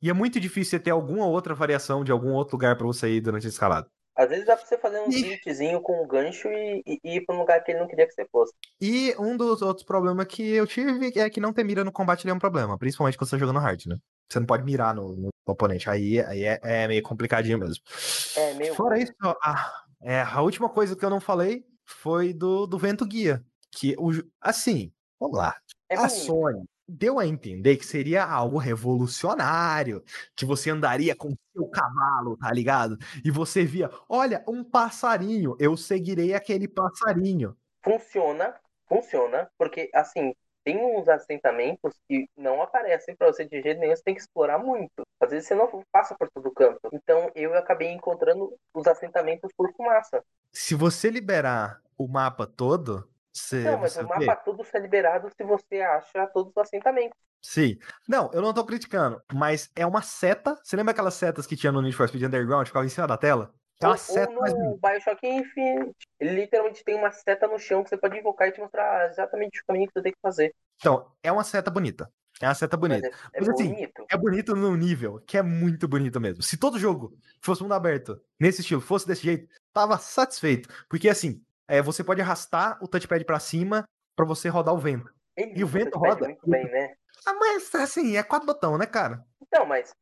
E 0.00 0.10
é 0.10 0.12
muito 0.12 0.38
difícil 0.40 0.70
você 0.70 0.80
ter 0.80 0.90
alguma 0.90 1.26
outra 1.26 1.54
variação 1.54 2.04
de 2.04 2.12
algum 2.12 2.32
outro 2.32 2.56
lugar 2.56 2.76
pra 2.76 2.86
você 2.86 3.08
ir 3.10 3.20
durante 3.20 3.46
a 3.46 3.50
escalada. 3.50 3.88
Às 4.16 4.30
vezes 4.30 4.46
dá 4.46 4.56
pra 4.56 4.64
você 4.64 4.78
fazer 4.78 4.98
um 5.00 5.10
glitchzinho 5.10 5.80
com 5.82 6.02
um 6.02 6.06
gancho 6.06 6.48
e, 6.48 6.82
e- 6.86 6.98
e 7.04 7.16
ir 7.16 7.26
pra 7.26 7.34
um 7.34 7.38
lugar 7.40 7.62
que 7.62 7.70
ele 7.70 7.80
não 7.80 7.86
queria 7.86 8.06
que 8.06 8.14
você 8.14 8.24
fosse. 8.32 8.54
E 8.80 9.14
um 9.18 9.36
dos 9.36 9.60
outros 9.60 9.84
problemas 9.84 10.26
que 10.26 10.42
eu 10.54 10.66
tive 10.66 11.12
é 11.18 11.28
que 11.28 11.38
não 11.38 11.52
ter 11.52 11.64
mira 11.64 11.84
no 11.84 11.92
combate 11.92 12.24
ele 12.24 12.30
é 12.30 12.34
um 12.34 12.38
problema, 12.38 12.78
principalmente 12.78 13.18
quando 13.18 13.28
você 13.28 13.36
tá 13.36 13.40
jogando 13.40 13.58
hard, 13.58 13.84
né? 13.86 13.96
Você 14.32 14.40
não 14.40 14.46
pode 14.46 14.64
mirar 14.64 14.94
no, 14.94 15.14
no 15.16 15.28
oponente. 15.46 15.90
Aí, 15.90 16.18
aí 16.20 16.44
é, 16.44 16.58
é 16.62 16.88
meio 16.88 17.02
complicadinho 17.02 17.58
mesmo. 17.58 17.82
É, 18.36 18.54
meio 18.54 18.74
Fora 18.74 18.98
isso, 18.98 19.12
a, 19.22 19.70
é, 20.02 20.22
a 20.22 20.40
última 20.40 20.68
coisa 20.70 20.96
que 20.96 21.04
eu 21.04 21.10
não 21.10 21.20
falei 21.20 21.64
foi 21.84 22.32
do, 22.32 22.66
do 22.66 22.78
vento 22.78 23.04
guia. 23.04 23.44
Que 23.70 23.94
o, 23.98 24.10
assim, 24.40 24.90
vamos 25.20 25.36
lá. 25.36 25.54
É 25.90 25.94
a 25.94 25.98
bonito. 25.98 26.14
Sony 26.14 26.64
deu 26.88 27.18
a 27.18 27.26
entender 27.26 27.76
que 27.76 27.86
seria 27.86 28.24
algo 28.24 28.58
revolucionário, 28.58 30.02
que 30.34 30.44
você 30.44 30.70
andaria 30.70 31.14
com 31.16 31.34
seu 31.52 31.66
cavalo, 31.68 32.36
tá 32.36 32.52
ligado? 32.52 32.96
E 33.24 33.30
você 33.30 33.64
via, 33.64 33.90
olha, 34.08 34.44
um 34.46 34.62
passarinho, 34.62 35.56
eu 35.58 35.76
seguirei 35.76 36.34
aquele 36.34 36.68
passarinho. 36.68 37.56
Funciona, 37.82 38.54
funciona, 38.88 39.50
porque 39.58 39.90
assim, 39.92 40.34
tem 40.66 40.84
uns 40.84 41.08
assentamentos 41.08 41.94
que 42.08 42.28
não 42.36 42.60
aparecem 42.60 43.14
pra 43.14 43.28
você 43.28 43.44
de 43.44 43.62
jeito 43.62 43.78
nenhum, 43.78 43.94
você 43.94 44.02
tem 44.02 44.14
que 44.14 44.20
explorar 44.20 44.58
muito. 44.58 45.06
Às 45.20 45.30
vezes 45.30 45.46
você 45.46 45.54
não 45.54 45.84
passa 45.92 46.14
por 46.18 46.28
todo 46.28 46.50
canto. 46.50 46.80
Então 46.92 47.30
eu 47.36 47.56
acabei 47.56 47.92
encontrando 47.92 48.52
os 48.74 48.86
assentamentos 48.88 49.50
por 49.56 49.72
fumaça. 49.74 50.24
Se 50.52 50.74
você 50.74 51.08
liberar 51.08 51.80
o 51.96 52.08
mapa 52.08 52.46
todo, 52.46 53.08
você, 53.38 53.62
Não, 53.62 53.78
mas 53.78 53.96
o 53.96 54.00
vê. 54.00 54.06
mapa 54.06 54.36
todo 54.36 54.66
é 54.72 54.78
liberado 54.78 55.30
se 55.30 55.44
você 55.44 55.80
acha 55.80 56.26
todos 56.28 56.50
os 56.50 56.56
assentamentos. 56.58 57.18
Sim. 57.42 57.78
Não, 58.08 58.30
eu 58.32 58.42
não 58.42 58.52
tô 58.52 58.64
criticando, 58.64 59.22
mas 59.32 59.70
é 59.76 59.86
uma 59.86 60.02
seta. 60.02 60.58
Você 60.62 60.76
lembra 60.76 60.92
aquelas 60.92 61.14
setas 61.14 61.46
que 61.46 61.56
tinha 61.56 61.70
no 61.70 61.80
Need 61.80 61.96
for 61.96 62.08
Speed 62.08 62.24
Underground, 62.24 62.66
ficava 62.66 62.84
em 62.84 62.88
cima 62.88 63.06
da 63.06 63.16
tela? 63.16 63.54
É 63.80 63.86
uma 63.86 63.92
Ou, 63.92 63.98
seta 63.98 64.32
ou 64.32 64.58
no 64.58 64.78
Bioshock 64.78 65.26
Infinite, 65.26 65.94
literalmente 66.20 66.82
tem 66.82 66.96
uma 66.96 67.10
seta 67.12 67.46
no 67.46 67.58
chão 67.58 67.84
que 67.84 67.90
você 67.90 67.98
pode 67.98 68.18
invocar 68.18 68.48
e 68.48 68.52
te 68.52 68.60
mostrar 68.60 69.10
exatamente 69.10 69.60
o 69.60 69.66
caminho 69.66 69.86
que 69.86 69.92
você 69.92 70.02
tem 70.02 70.12
que 70.12 70.18
fazer. 70.20 70.54
Então, 70.78 71.12
é 71.22 71.30
uma 71.30 71.44
seta 71.44 71.70
bonita. 71.70 72.10
É 72.40 72.46
uma 72.48 72.54
seta 72.54 72.76
Mas 72.76 73.00
bonita. 73.00 73.08
é, 73.08 73.10
é 73.38 73.40
Mas 73.40 73.48
assim, 73.48 73.68
bonito. 73.70 74.06
É 74.10 74.16
bonito 74.16 74.56
num 74.56 74.74
nível 74.76 75.20
que 75.26 75.38
é 75.38 75.42
muito 75.42 75.86
bonito 75.88 76.20
mesmo. 76.20 76.42
Se 76.42 76.56
todo 76.56 76.78
jogo 76.78 77.16
fosse 77.40 77.62
mundo 77.62 77.74
aberto, 77.74 78.20
nesse 78.40 78.60
estilo, 78.60 78.80
fosse 78.80 79.06
desse 79.06 79.22
jeito, 79.22 79.48
tava 79.72 79.98
satisfeito. 79.98 80.68
Porque 80.88 81.08
assim, 81.08 81.42
é, 81.68 81.82
você 81.82 82.02
pode 82.04 82.20
arrastar 82.20 82.78
o 82.82 82.88
touchpad 82.88 83.24
pra 83.24 83.38
cima 83.38 83.84
pra 84.14 84.24
você 84.24 84.48
rodar 84.48 84.74
o 84.74 84.78
vento. 84.78 85.12
E 85.36 85.62
o 85.62 85.66
vento 85.66 85.98
roda. 85.98 86.26
muito 86.26 86.48
bem, 86.48 86.64
né? 86.64 86.94
Ah, 87.26 87.34
mas 87.34 87.74
assim, 87.74 88.16
é 88.16 88.22
quatro 88.22 88.46
botão, 88.46 88.78
né, 88.78 88.86
cara? 88.86 89.22
Então, 89.42 89.66
mas 89.66 89.92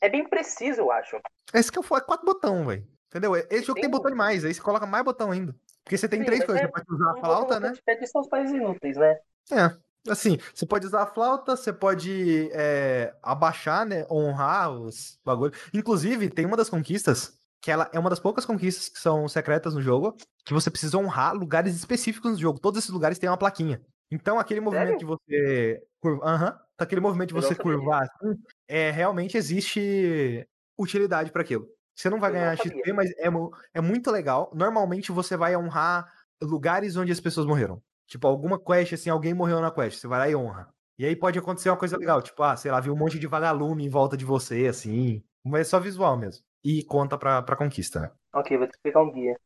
é 0.00 0.08
bem 0.08 0.28
preciso, 0.28 0.82
eu 0.82 0.90
acho. 0.92 1.20
Esse 1.52 1.70
que 1.70 1.78
eu 1.78 1.82
falo 1.82 2.00
é 2.00 2.04
quatro 2.04 2.24
botão, 2.24 2.66
velho. 2.66 2.86
Entendeu? 3.08 3.36
Esse 3.36 3.62
jogo 3.62 3.74
tem 3.74 3.82
Tem- 3.82 3.90
botão 3.90 4.10
demais, 4.10 4.44
aí 4.44 4.52
você 4.52 4.60
coloca 4.60 4.86
mais 4.86 5.04
botão 5.04 5.30
ainda. 5.30 5.54
Porque 5.84 5.96
você 5.96 6.08
tem 6.08 6.20
Sim, 6.20 6.26
três 6.26 6.44
coisas. 6.44 6.62
é 6.62 6.66
Você 6.66 6.72
pode 6.72 6.92
usar 6.92 7.10
a 7.10 7.16
flauta, 7.20 7.60
né? 7.60 7.68
touchpad 7.68 8.06
são 8.08 8.20
os 8.22 8.28
mais 8.28 8.50
inúteis, 8.50 8.96
né? 8.96 9.18
É. 9.52 10.10
Assim, 10.10 10.38
você 10.54 10.66
pode 10.66 10.86
usar 10.86 11.02
a 11.02 11.06
flauta, 11.06 11.56
você 11.56 11.72
pode 11.72 12.50
é, 12.52 13.14
abaixar, 13.22 13.86
né? 13.86 14.04
Honrar 14.10 14.70
os 14.70 15.18
bagulhos. 15.24 15.56
Inclusive, 15.72 16.28
tem 16.28 16.44
uma 16.44 16.56
das 16.56 16.68
conquistas, 16.68 17.38
que 17.64 17.70
ela 17.70 17.88
é 17.94 17.98
uma 17.98 18.10
das 18.10 18.20
poucas 18.20 18.44
conquistas 18.44 18.90
que 18.90 19.00
são 19.00 19.26
secretas 19.26 19.72
no 19.74 19.80
jogo, 19.80 20.14
que 20.44 20.52
você 20.52 20.70
precisa 20.70 20.98
honrar 20.98 21.34
lugares 21.34 21.74
específicos 21.74 22.32
no 22.32 22.38
jogo. 22.38 22.60
Todos 22.60 22.78
esses 22.78 22.90
lugares 22.90 23.18
têm 23.18 23.30
uma 23.30 23.38
plaquinha. 23.38 23.80
Então, 24.12 24.38
aquele 24.38 24.60
movimento 24.60 24.84
Sério? 24.84 24.98
de 24.98 25.04
você. 25.06 25.82
Curva... 25.98 26.26
Aham. 26.26 26.60
Aquele 26.76 27.00
movimento 27.00 27.28
de 27.28 27.34
você 27.34 27.54
curvar 27.54 28.02
assim, 28.02 28.34
é, 28.68 28.90
realmente 28.90 29.38
existe 29.38 30.46
utilidade 30.78 31.32
para 31.32 31.40
aquilo. 31.40 31.66
Você 31.96 32.10
não 32.10 32.20
vai 32.20 32.30
Eu 32.30 32.34
ganhar. 32.34 32.56
XP, 32.58 32.92
mas 32.92 33.10
é, 33.12 33.28
é 33.72 33.80
muito 33.80 34.10
legal. 34.10 34.50
Normalmente 34.54 35.10
você 35.10 35.34
vai 35.34 35.56
honrar 35.56 36.06
lugares 36.42 36.98
onde 36.98 37.12
as 37.12 37.20
pessoas 37.20 37.46
morreram. 37.46 37.80
Tipo, 38.06 38.26
alguma 38.26 38.58
quest, 38.58 38.92
assim, 38.92 39.08
alguém 39.08 39.32
morreu 39.32 39.62
na 39.62 39.70
quest, 39.70 40.00
você 40.00 40.06
vai 40.06 40.18
lá 40.18 40.28
e 40.28 40.36
honra. 40.36 40.68
E 40.98 41.06
aí 41.06 41.16
pode 41.16 41.38
acontecer 41.38 41.70
uma 41.70 41.78
coisa 41.78 41.96
legal, 41.96 42.20
tipo, 42.20 42.42
ah, 42.42 42.56
sei 42.56 42.70
lá, 42.70 42.78
viu 42.78 42.92
um 42.92 42.98
monte 42.98 43.18
de 43.18 43.26
vagalume 43.26 43.86
em 43.86 43.88
volta 43.88 44.18
de 44.18 44.24
você, 44.26 44.66
assim. 44.66 45.24
Mas 45.42 45.62
é 45.62 45.64
só 45.64 45.80
visual 45.80 46.14
mesmo. 46.18 46.44
E 46.64 46.82
conta 46.84 47.18
pra, 47.18 47.42
pra 47.42 47.56
conquista, 47.56 48.00
né? 48.00 48.10
Ok, 48.32 48.56
vou 48.56 48.66
ter 48.66 48.72
que 48.72 48.82
pegar 48.82 49.02
um 49.02 49.12
guia. 49.12 49.38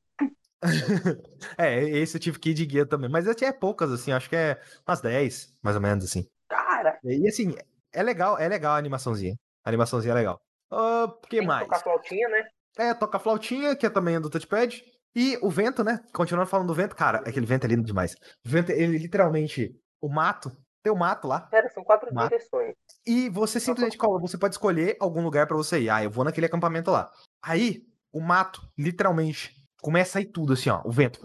É, 1.57 1.83
esse 1.83 2.17
eu 2.17 2.21
tive 2.21 2.39
que 2.39 2.51
ir 2.51 2.55
de 2.55 2.67
guia 2.67 2.87
também. 2.87 3.11
Mas 3.11 3.29
até 3.29 3.47
é 3.47 3.53
poucas, 3.53 3.93
assim, 3.93 4.13
acho 4.13 4.29
que 4.29 4.37
é 4.37 4.61
umas 4.87 5.01
10, 5.01 5.55
mais 5.63 5.77
ou 5.77 5.83
menos, 5.83 6.05
assim. 6.05 6.27
Cara, 6.49 6.99
E 7.05 7.29
assim, 7.29 7.55
é 7.93 8.03
legal, 8.03 8.39
é 8.39 8.49
legal 8.49 8.73
a 8.75 8.79
animaçãozinha. 8.79 9.35
A 9.65 9.71
animaçãozinha 9.71 10.13
é 10.13 10.15
legal. 10.15 10.41
O 10.71 11.09
que 11.23 11.31
tem 11.31 11.41
que 11.41 11.47
mais? 11.47 11.65
tocar 11.65 11.81
flautinha, 11.81 12.29
né? 12.29 12.49
É, 12.77 12.95
toca 12.95 13.17
a 13.17 13.21
flautinha, 13.21 13.77
que 13.77 13.87
é 13.87 13.91
também 13.91 14.21
do 14.21 14.31
touchpad. 14.31 14.83
E 15.15 15.37
o 15.43 15.51
vento, 15.51 15.83
né? 15.83 16.01
Continuando 16.13 16.49
falando 16.49 16.69
do 16.69 16.75
vento, 16.75 16.95
cara, 16.95 17.19
aquele 17.19 17.47
vento 17.47 17.65
é 17.65 17.69
lindo 17.69 17.83
demais. 17.83 18.15
O 18.45 18.49
vento, 18.49 18.71
ele 18.71 18.99
literalmente, 18.99 19.75
o 20.01 20.09
mato, 20.09 20.51
tem 20.83 20.93
o 20.93 20.97
mato 20.97 21.27
lá. 21.27 21.49
São 21.75 21.85
quatro 21.85 22.13
Mata. 22.15 22.29
direções. 22.29 22.75
E 23.07 23.29
você 23.29 23.59
simplesmente 23.61 23.99
coloca, 23.99 24.27
você 24.27 24.39
pode 24.39 24.55
escolher 24.55 24.97
algum 25.01 25.23
lugar 25.23 25.47
pra 25.47 25.57
você 25.57 25.81
ir. 25.81 25.91
Ah, 25.91 26.03
eu 26.03 26.11
vou 26.11 26.25
naquele 26.25 26.47
acampamento 26.47 26.91
lá. 26.91 27.11
Aí, 27.43 27.83
o 28.13 28.21
mato, 28.21 28.63
literalmente, 28.77 29.55
começa 29.81 30.19
a 30.19 30.23
ir 30.23 30.27
tudo 30.27 30.53
assim, 30.53 30.71
ó, 30.71 30.81
o 30.85 30.91
vento. 30.91 31.21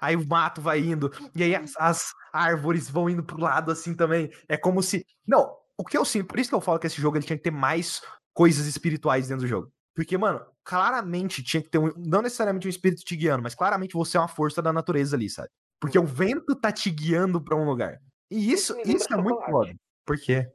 Aí 0.00 0.16
o 0.16 0.26
mato 0.26 0.60
vai 0.60 0.80
indo, 0.80 1.10
e 1.34 1.42
aí 1.42 1.54
as, 1.54 1.74
as 1.76 2.12
árvores 2.32 2.88
vão 2.88 3.10
indo 3.10 3.22
pro 3.22 3.40
lado 3.40 3.70
assim 3.70 3.94
também. 3.94 4.30
É 4.48 4.56
como 4.56 4.82
se. 4.82 5.04
Não, 5.26 5.56
o 5.76 5.84
que 5.84 5.96
eu 5.96 6.04
sinto, 6.04 6.26
por 6.26 6.38
isso 6.38 6.50
que 6.50 6.54
eu 6.54 6.60
falo 6.60 6.78
que 6.78 6.86
esse 6.86 7.00
jogo 7.00 7.16
ele 7.16 7.24
tinha 7.24 7.36
que 7.36 7.42
ter 7.42 7.50
mais 7.50 8.00
coisas 8.32 8.66
espirituais 8.66 9.28
dentro 9.28 9.44
do 9.44 9.48
jogo. 9.48 9.72
Porque, 9.94 10.16
mano, 10.16 10.40
claramente 10.62 11.42
tinha 11.42 11.62
que 11.62 11.68
ter 11.68 11.78
um. 11.78 11.92
Não 11.96 12.22
necessariamente 12.22 12.66
um 12.66 12.70
espírito 12.70 13.02
te 13.02 13.16
guiando, 13.16 13.42
mas 13.42 13.54
claramente 13.54 13.94
você 13.94 14.16
é 14.16 14.20
uma 14.20 14.28
força 14.28 14.62
da 14.62 14.72
natureza 14.72 15.16
ali, 15.16 15.28
sabe? 15.28 15.48
Porque 15.80 15.98
o 15.98 16.04
vento 16.04 16.54
tá 16.56 16.72
te 16.72 16.90
guiando 16.90 17.42
pra 17.42 17.56
um 17.56 17.64
lugar. 17.64 17.98
E 18.30 18.52
isso, 18.52 18.78
Isso 18.80 18.96
isso 18.96 19.12
é 19.12 19.16
muito 19.16 19.40
chocolate. 19.40 19.50
foda. 19.50 19.74
Por 20.04 20.16
quê? 20.18 20.50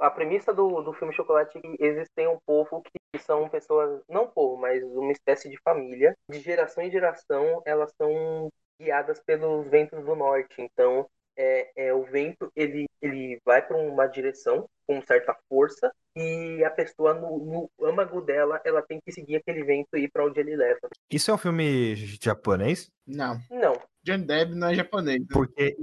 A 0.00 0.10
premissa 0.10 0.54
do, 0.54 0.80
do 0.82 0.92
filme 0.92 1.12
Chocolate 1.12 1.58
é 1.58 1.60
que 1.60 1.76
existem 1.78 2.26
um 2.26 2.38
povo 2.46 2.82
que 2.82 3.18
são 3.20 3.48
pessoas, 3.48 4.00
não 4.08 4.26
povo, 4.26 4.56
mas 4.56 4.82
uma 4.82 5.12
espécie 5.12 5.50
de 5.50 5.58
família. 5.62 6.16
De 6.28 6.40
geração 6.40 6.82
em 6.82 6.90
geração, 6.90 7.62
elas 7.66 7.92
são 8.00 8.48
guiadas 8.80 9.20
pelos 9.20 9.68
ventos 9.68 10.02
do 10.04 10.14
norte. 10.16 10.54
Então, 10.58 11.06
é, 11.36 11.88
é 11.88 11.94
o 11.94 12.04
vento, 12.04 12.50
ele, 12.56 12.86
ele 13.00 13.38
vai 13.44 13.60
para 13.66 13.76
uma 13.76 14.06
direção 14.06 14.66
com 14.92 15.06
certa 15.06 15.34
força 15.48 15.90
e 16.16 16.62
a 16.64 16.70
pessoa, 16.70 17.14
no, 17.14 17.70
no 17.78 17.86
âmago 17.86 18.20
dela, 18.20 18.60
ela 18.64 18.82
tem 18.82 19.00
que 19.04 19.12
seguir 19.12 19.36
aquele 19.36 19.64
vento 19.64 19.96
e 19.96 20.04
ir 20.04 20.10
para 20.10 20.26
onde 20.26 20.38
ele 20.38 20.54
leva. 20.54 20.80
Isso 21.10 21.30
é 21.30 21.34
um 21.34 21.38
filme 21.38 21.94
japonês? 22.22 22.88
Não. 23.06 23.38
Não, 23.50 23.72
John 24.04 24.18
Deb 24.20 24.52
não 24.54 24.68
é 24.68 24.74
japonês. 24.74 25.20
né? 25.20 25.26
Porque 25.32 25.76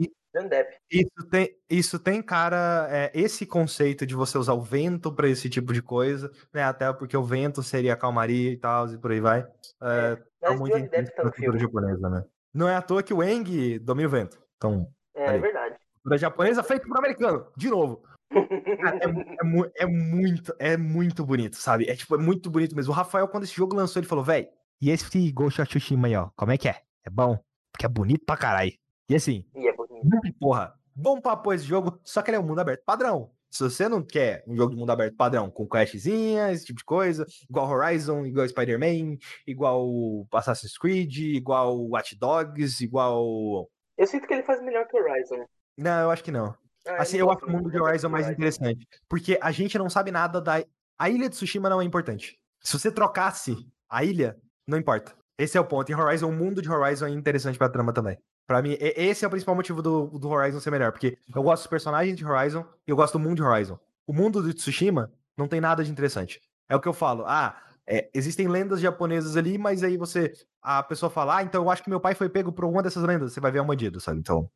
isso 0.92 1.30
tem, 1.32 1.58
isso 1.68 2.00
tem 2.00 2.22
cara, 2.22 2.88
é, 2.92 3.12
esse 3.16 3.46
conceito 3.48 4.06
de 4.06 4.14
você 4.14 4.38
usar 4.38 4.54
o 4.54 4.62
vento 4.62 5.12
pra 5.12 5.28
esse 5.28 5.50
tipo 5.50 5.74
de 5.74 5.82
coisa, 5.82 6.32
né? 6.54 6.62
Até 6.64 6.92
porque 6.94 7.18
o 7.18 7.24
vento 7.24 7.64
seria 7.64 7.94
a 7.94 7.98
calmaria 7.98 8.52
e 8.52 8.58
tal, 8.58 8.88
e 8.94 8.98
por 9.00 9.12
aí 9.12 9.20
vai. 9.20 9.40
É, 9.82 10.16
tá 10.16 10.52
Mas 10.52 10.60
muito 10.60 10.74
Depp 10.74 10.86
intrínseco 10.86 11.18
tá 11.24 11.32
cultura 11.32 11.58
japonesa, 11.58 12.10
né? 12.10 12.24
Não 12.54 12.70
é 12.70 12.76
à 12.76 12.82
toa 12.82 13.02
que 13.02 13.14
o 13.14 13.24
Eng 13.24 13.80
domina 13.80 14.08
o 14.08 14.12
vento. 14.12 14.40
Então, 14.58 14.88
É 15.16 15.30
Aí. 15.30 15.40
verdade. 15.40 15.76
cultura 16.04 16.18
japonesa 16.20 16.64
feito 16.64 16.88
por 16.88 16.98
americano, 17.00 17.52
de 17.58 17.70
novo. 17.70 18.04
Cara, 18.30 18.98
é, 18.98 19.38
é 19.42 19.44
mu- 19.44 19.72
é 19.76 19.86
muito, 19.86 20.56
é 20.60 20.78
muito 20.78 21.26
bonito, 21.26 21.56
sabe? 21.58 21.90
É 21.90 21.96
tipo, 21.96 22.16
é 22.16 22.18
muito 22.18 22.50
bonito 22.50 22.76
mesmo. 22.76 22.92
O 22.92 22.96
Rafael, 22.96 23.28
quando 23.28 23.44
esse 23.44 23.54
jogo 23.56 23.76
lançou, 23.76 24.00
ele 24.00 24.08
falou, 24.08 24.24
véi, 24.24 24.50
e 24.82 24.90
esse 24.90 25.32
Ghost 25.32 25.62
of 25.62 25.70
Tsushima 25.70 26.08
aí, 26.08 26.16
ó, 26.16 26.30
como 26.36 26.52
é 26.52 26.58
que 26.58 26.70
é? 26.70 26.82
É 27.06 27.10
bom? 27.10 27.38
Porque 27.72 27.86
é 27.86 27.90
bonito 27.90 28.26
pra 28.26 28.38
caralho. 28.38 28.72
E 29.10 29.16
assim, 29.16 29.44
e 29.56 29.68
é 29.68 29.74
bonito. 29.76 30.08
porra, 30.40 30.74
bom 30.96 31.20
papo 31.20 31.52
esse 31.52 31.66
jogo, 31.66 32.00
só 32.04 32.22
que 32.22 32.30
ele 32.30 32.38
é 32.38 32.40
um 32.40 32.44
mundo 32.44 32.60
aberto 32.60 32.84
padrão. 32.86 33.32
Se 33.52 33.64
você 33.64 33.90
não 33.90 34.04
quer 34.04 34.44
um 34.48 34.56
jogo 34.56 34.72
de 34.74 34.78
mundo 34.78 34.92
aberto 34.92 35.16
padrão, 35.16 35.50
com 35.50 35.68
questzinha, 35.68 36.52
esse 36.52 36.68
tipo 36.68 36.78
de 36.78 36.86
coisa, 36.86 37.26
igual 37.50 37.68
Horizon, 37.68 38.24
igual 38.24 38.48
Spider-Man, 38.48 39.18
igual 39.48 40.28
Assassin's 40.32 40.78
Creed, 40.78 41.18
igual 41.18 41.76
Watch 41.88 42.16
Dogs, 42.16 42.84
igual... 42.84 43.68
Eu 43.98 44.06
sinto 44.06 44.28
que 44.28 44.34
ele 44.36 44.44
faz 44.44 44.62
melhor 44.62 44.88
que 44.88 44.96
o 44.96 45.04
Horizon. 45.04 45.46
Não, 45.76 46.04
eu 46.04 46.12
acho 46.12 46.24
que 46.24 46.32
não. 46.32 46.54
Ah, 46.88 47.02
Assim, 47.02 47.18
eu 47.18 47.30
acho 47.32 47.46
o 47.46 47.52
mundo 47.52 47.70
de 47.70 47.80
Horizon 47.80 48.10
mais 48.10 48.30
interessante. 48.30 48.88
Porque 49.08 49.38
a 49.42 49.52
gente 49.52 49.78
não 49.78 49.90
sabe 49.90 50.12
nada 50.12 50.42
da. 50.42 50.64
A 50.98 51.10
ilha 51.10 51.30
de 51.30 51.36
Tsushima 51.36 51.70
não 51.70 51.82
é 51.82 51.86
importante. 51.86 52.38
Se 52.62 52.78
você 52.78 52.92
trocasse 52.92 53.56
a 53.90 54.04
ilha, 54.04 54.38
não 54.68 54.78
importa. 54.78 55.14
Esse 55.38 55.58
é 55.58 55.62
o 55.62 55.66
ponto. 55.66 55.90
Em 55.90 55.96
Horizon, 55.96 56.30
o 56.30 56.34
mundo 56.34 56.62
de 56.62 56.70
Horizon 56.70 57.08
é 57.08 57.10
interessante 57.12 57.58
pra 57.58 57.70
trama 57.70 57.94
também. 57.94 58.18
Pra 58.46 58.62
mim, 58.62 58.76
esse 58.80 59.24
é 59.24 59.28
o 59.28 59.32
principal 59.32 59.56
motivo 59.56 59.82
do, 59.82 60.08
do 60.08 60.30
Horizon 60.30 60.60
ser 60.60 60.72
melhor. 60.72 60.92
Porque 60.92 61.18
eu 61.34 61.44
gosto 61.44 61.64
dos 61.64 61.70
personagens 61.70 62.18
de 62.18 62.26
Horizon 62.26 62.66
e 62.86 62.92
eu 62.92 62.96
gosto 62.96 63.14
do 63.14 63.20
mundo 63.20 63.36
de 63.36 63.44
Horizon. 63.44 63.80
O 64.06 64.14
mundo 64.14 64.44
de 64.44 64.54
Tsushima 64.54 65.12
não 65.38 65.48
tem 65.48 65.62
nada 65.62 65.84
de 65.84 65.92
interessante. 65.92 66.42
É 66.68 66.76
o 66.76 66.80
que 66.80 66.88
eu 66.88 66.94
falo. 66.94 67.24
Ah, 67.26 67.56
é, 67.88 68.10
existem 68.14 68.48
lendas 68.48 68.82
japonesas 68.82 69.38
ali, 69.38 69.58
mas 69.58 69.84
aí 69.84 69.98
você. 69.98 70.34
A 70.62 70.84
pessoa 70.84 71.10
fala, 71.10 71.38
ah, 71.38 71.44
então 71.44 71.64
eu 71.64 71.70
acho 71.70 71.84
que 71.84 71.90
meu 71.90 72.00
pai 72.00 72.14
foi 72.14 72.28
pego 72.28 72.52
por 72.52 72.66
uma 72.66 72.84
dessas 72.84 73.04
lendas. 73.04 73.34
Você 73.34 73.40
vai 73.40 73.52
ver 73.52 73.60
é 73.60 73.62
um 73.62 73.68
bandido, 73.68 74.00
sabe? 74.00 74.20
Então. 74.20 74.50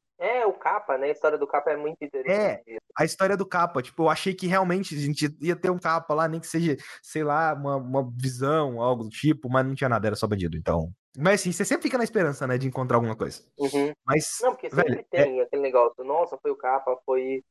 É, 0.63 0.69
capa, 0.69 0.97
né? 0.97 1.07
A 1.07 1.11
história 1.11 1.37
do 1.37 1.45
capa 1.45 1.71
é 1.71 1.77
muito 1.77 1.97
interessante. 2.01 2.77
a 2.97 3.03
história 3.03 3.35
do 3.35 3.45
capa. 3.45 3.81
Tipo, 3.81 4.03
eu 4.03 4.09
achei 4.09 4.33
que 4.33 4.47
realmente 4.47 4.95
a 4.95 4.99
gente 4.99 5.35
ia 5.41 5.55
ter 5.55 5.69
um 5.69 5.77
capa 5.77 6.13
lá, 6.13 6.27
nem 6.27 6.39
que 6.39 6.47
seja, 6.47 6.77
sei 7.01 7.23
lá, 7.23 7.53
uma, 7.53 7.75
uma 7.75 8.11
visão, 8.15 8.81
algo 8.81 9.03
do 9.03 9.09
tipo, 9.09 9.49
mas 9.49 9.65
não 9.65 9.75
tinha 9.75 9.89
nada, 9.89 10.07
era 10.07 10.15
só 10.15 10.25
bandido. 10.25 10.57
Então. 10.57 10.91
Mas 11.17 11.41
assim, 11.41 11.51
você 11.51 11.65
sempre 11.65 11.83
fica 11.83 11.97
na 11.97 12.03
esperança, 12.03 12.47
né, 12.47 12.57
de 12.57 12.67
encontrar 12.67 12.97
alguma 12.97 13.15
coisa. 13.15 13.41
Uhum. 13.57 13.91
Mas. 14.05 14.39
Não, 14.41 14.51
porque 14.51 14.69
sempre 14.69 14.89
Velho, 14.89 14.99
é 15.11 15.23
tem 15.23 15.41
aquele 15.41 15.61
negócio. 15.61 16.03
Nossa, 16.03 16.37
foi 16.41 16.51
o 16.51 16.55
capa, 16.55 16.97
foi, 17.05 17.43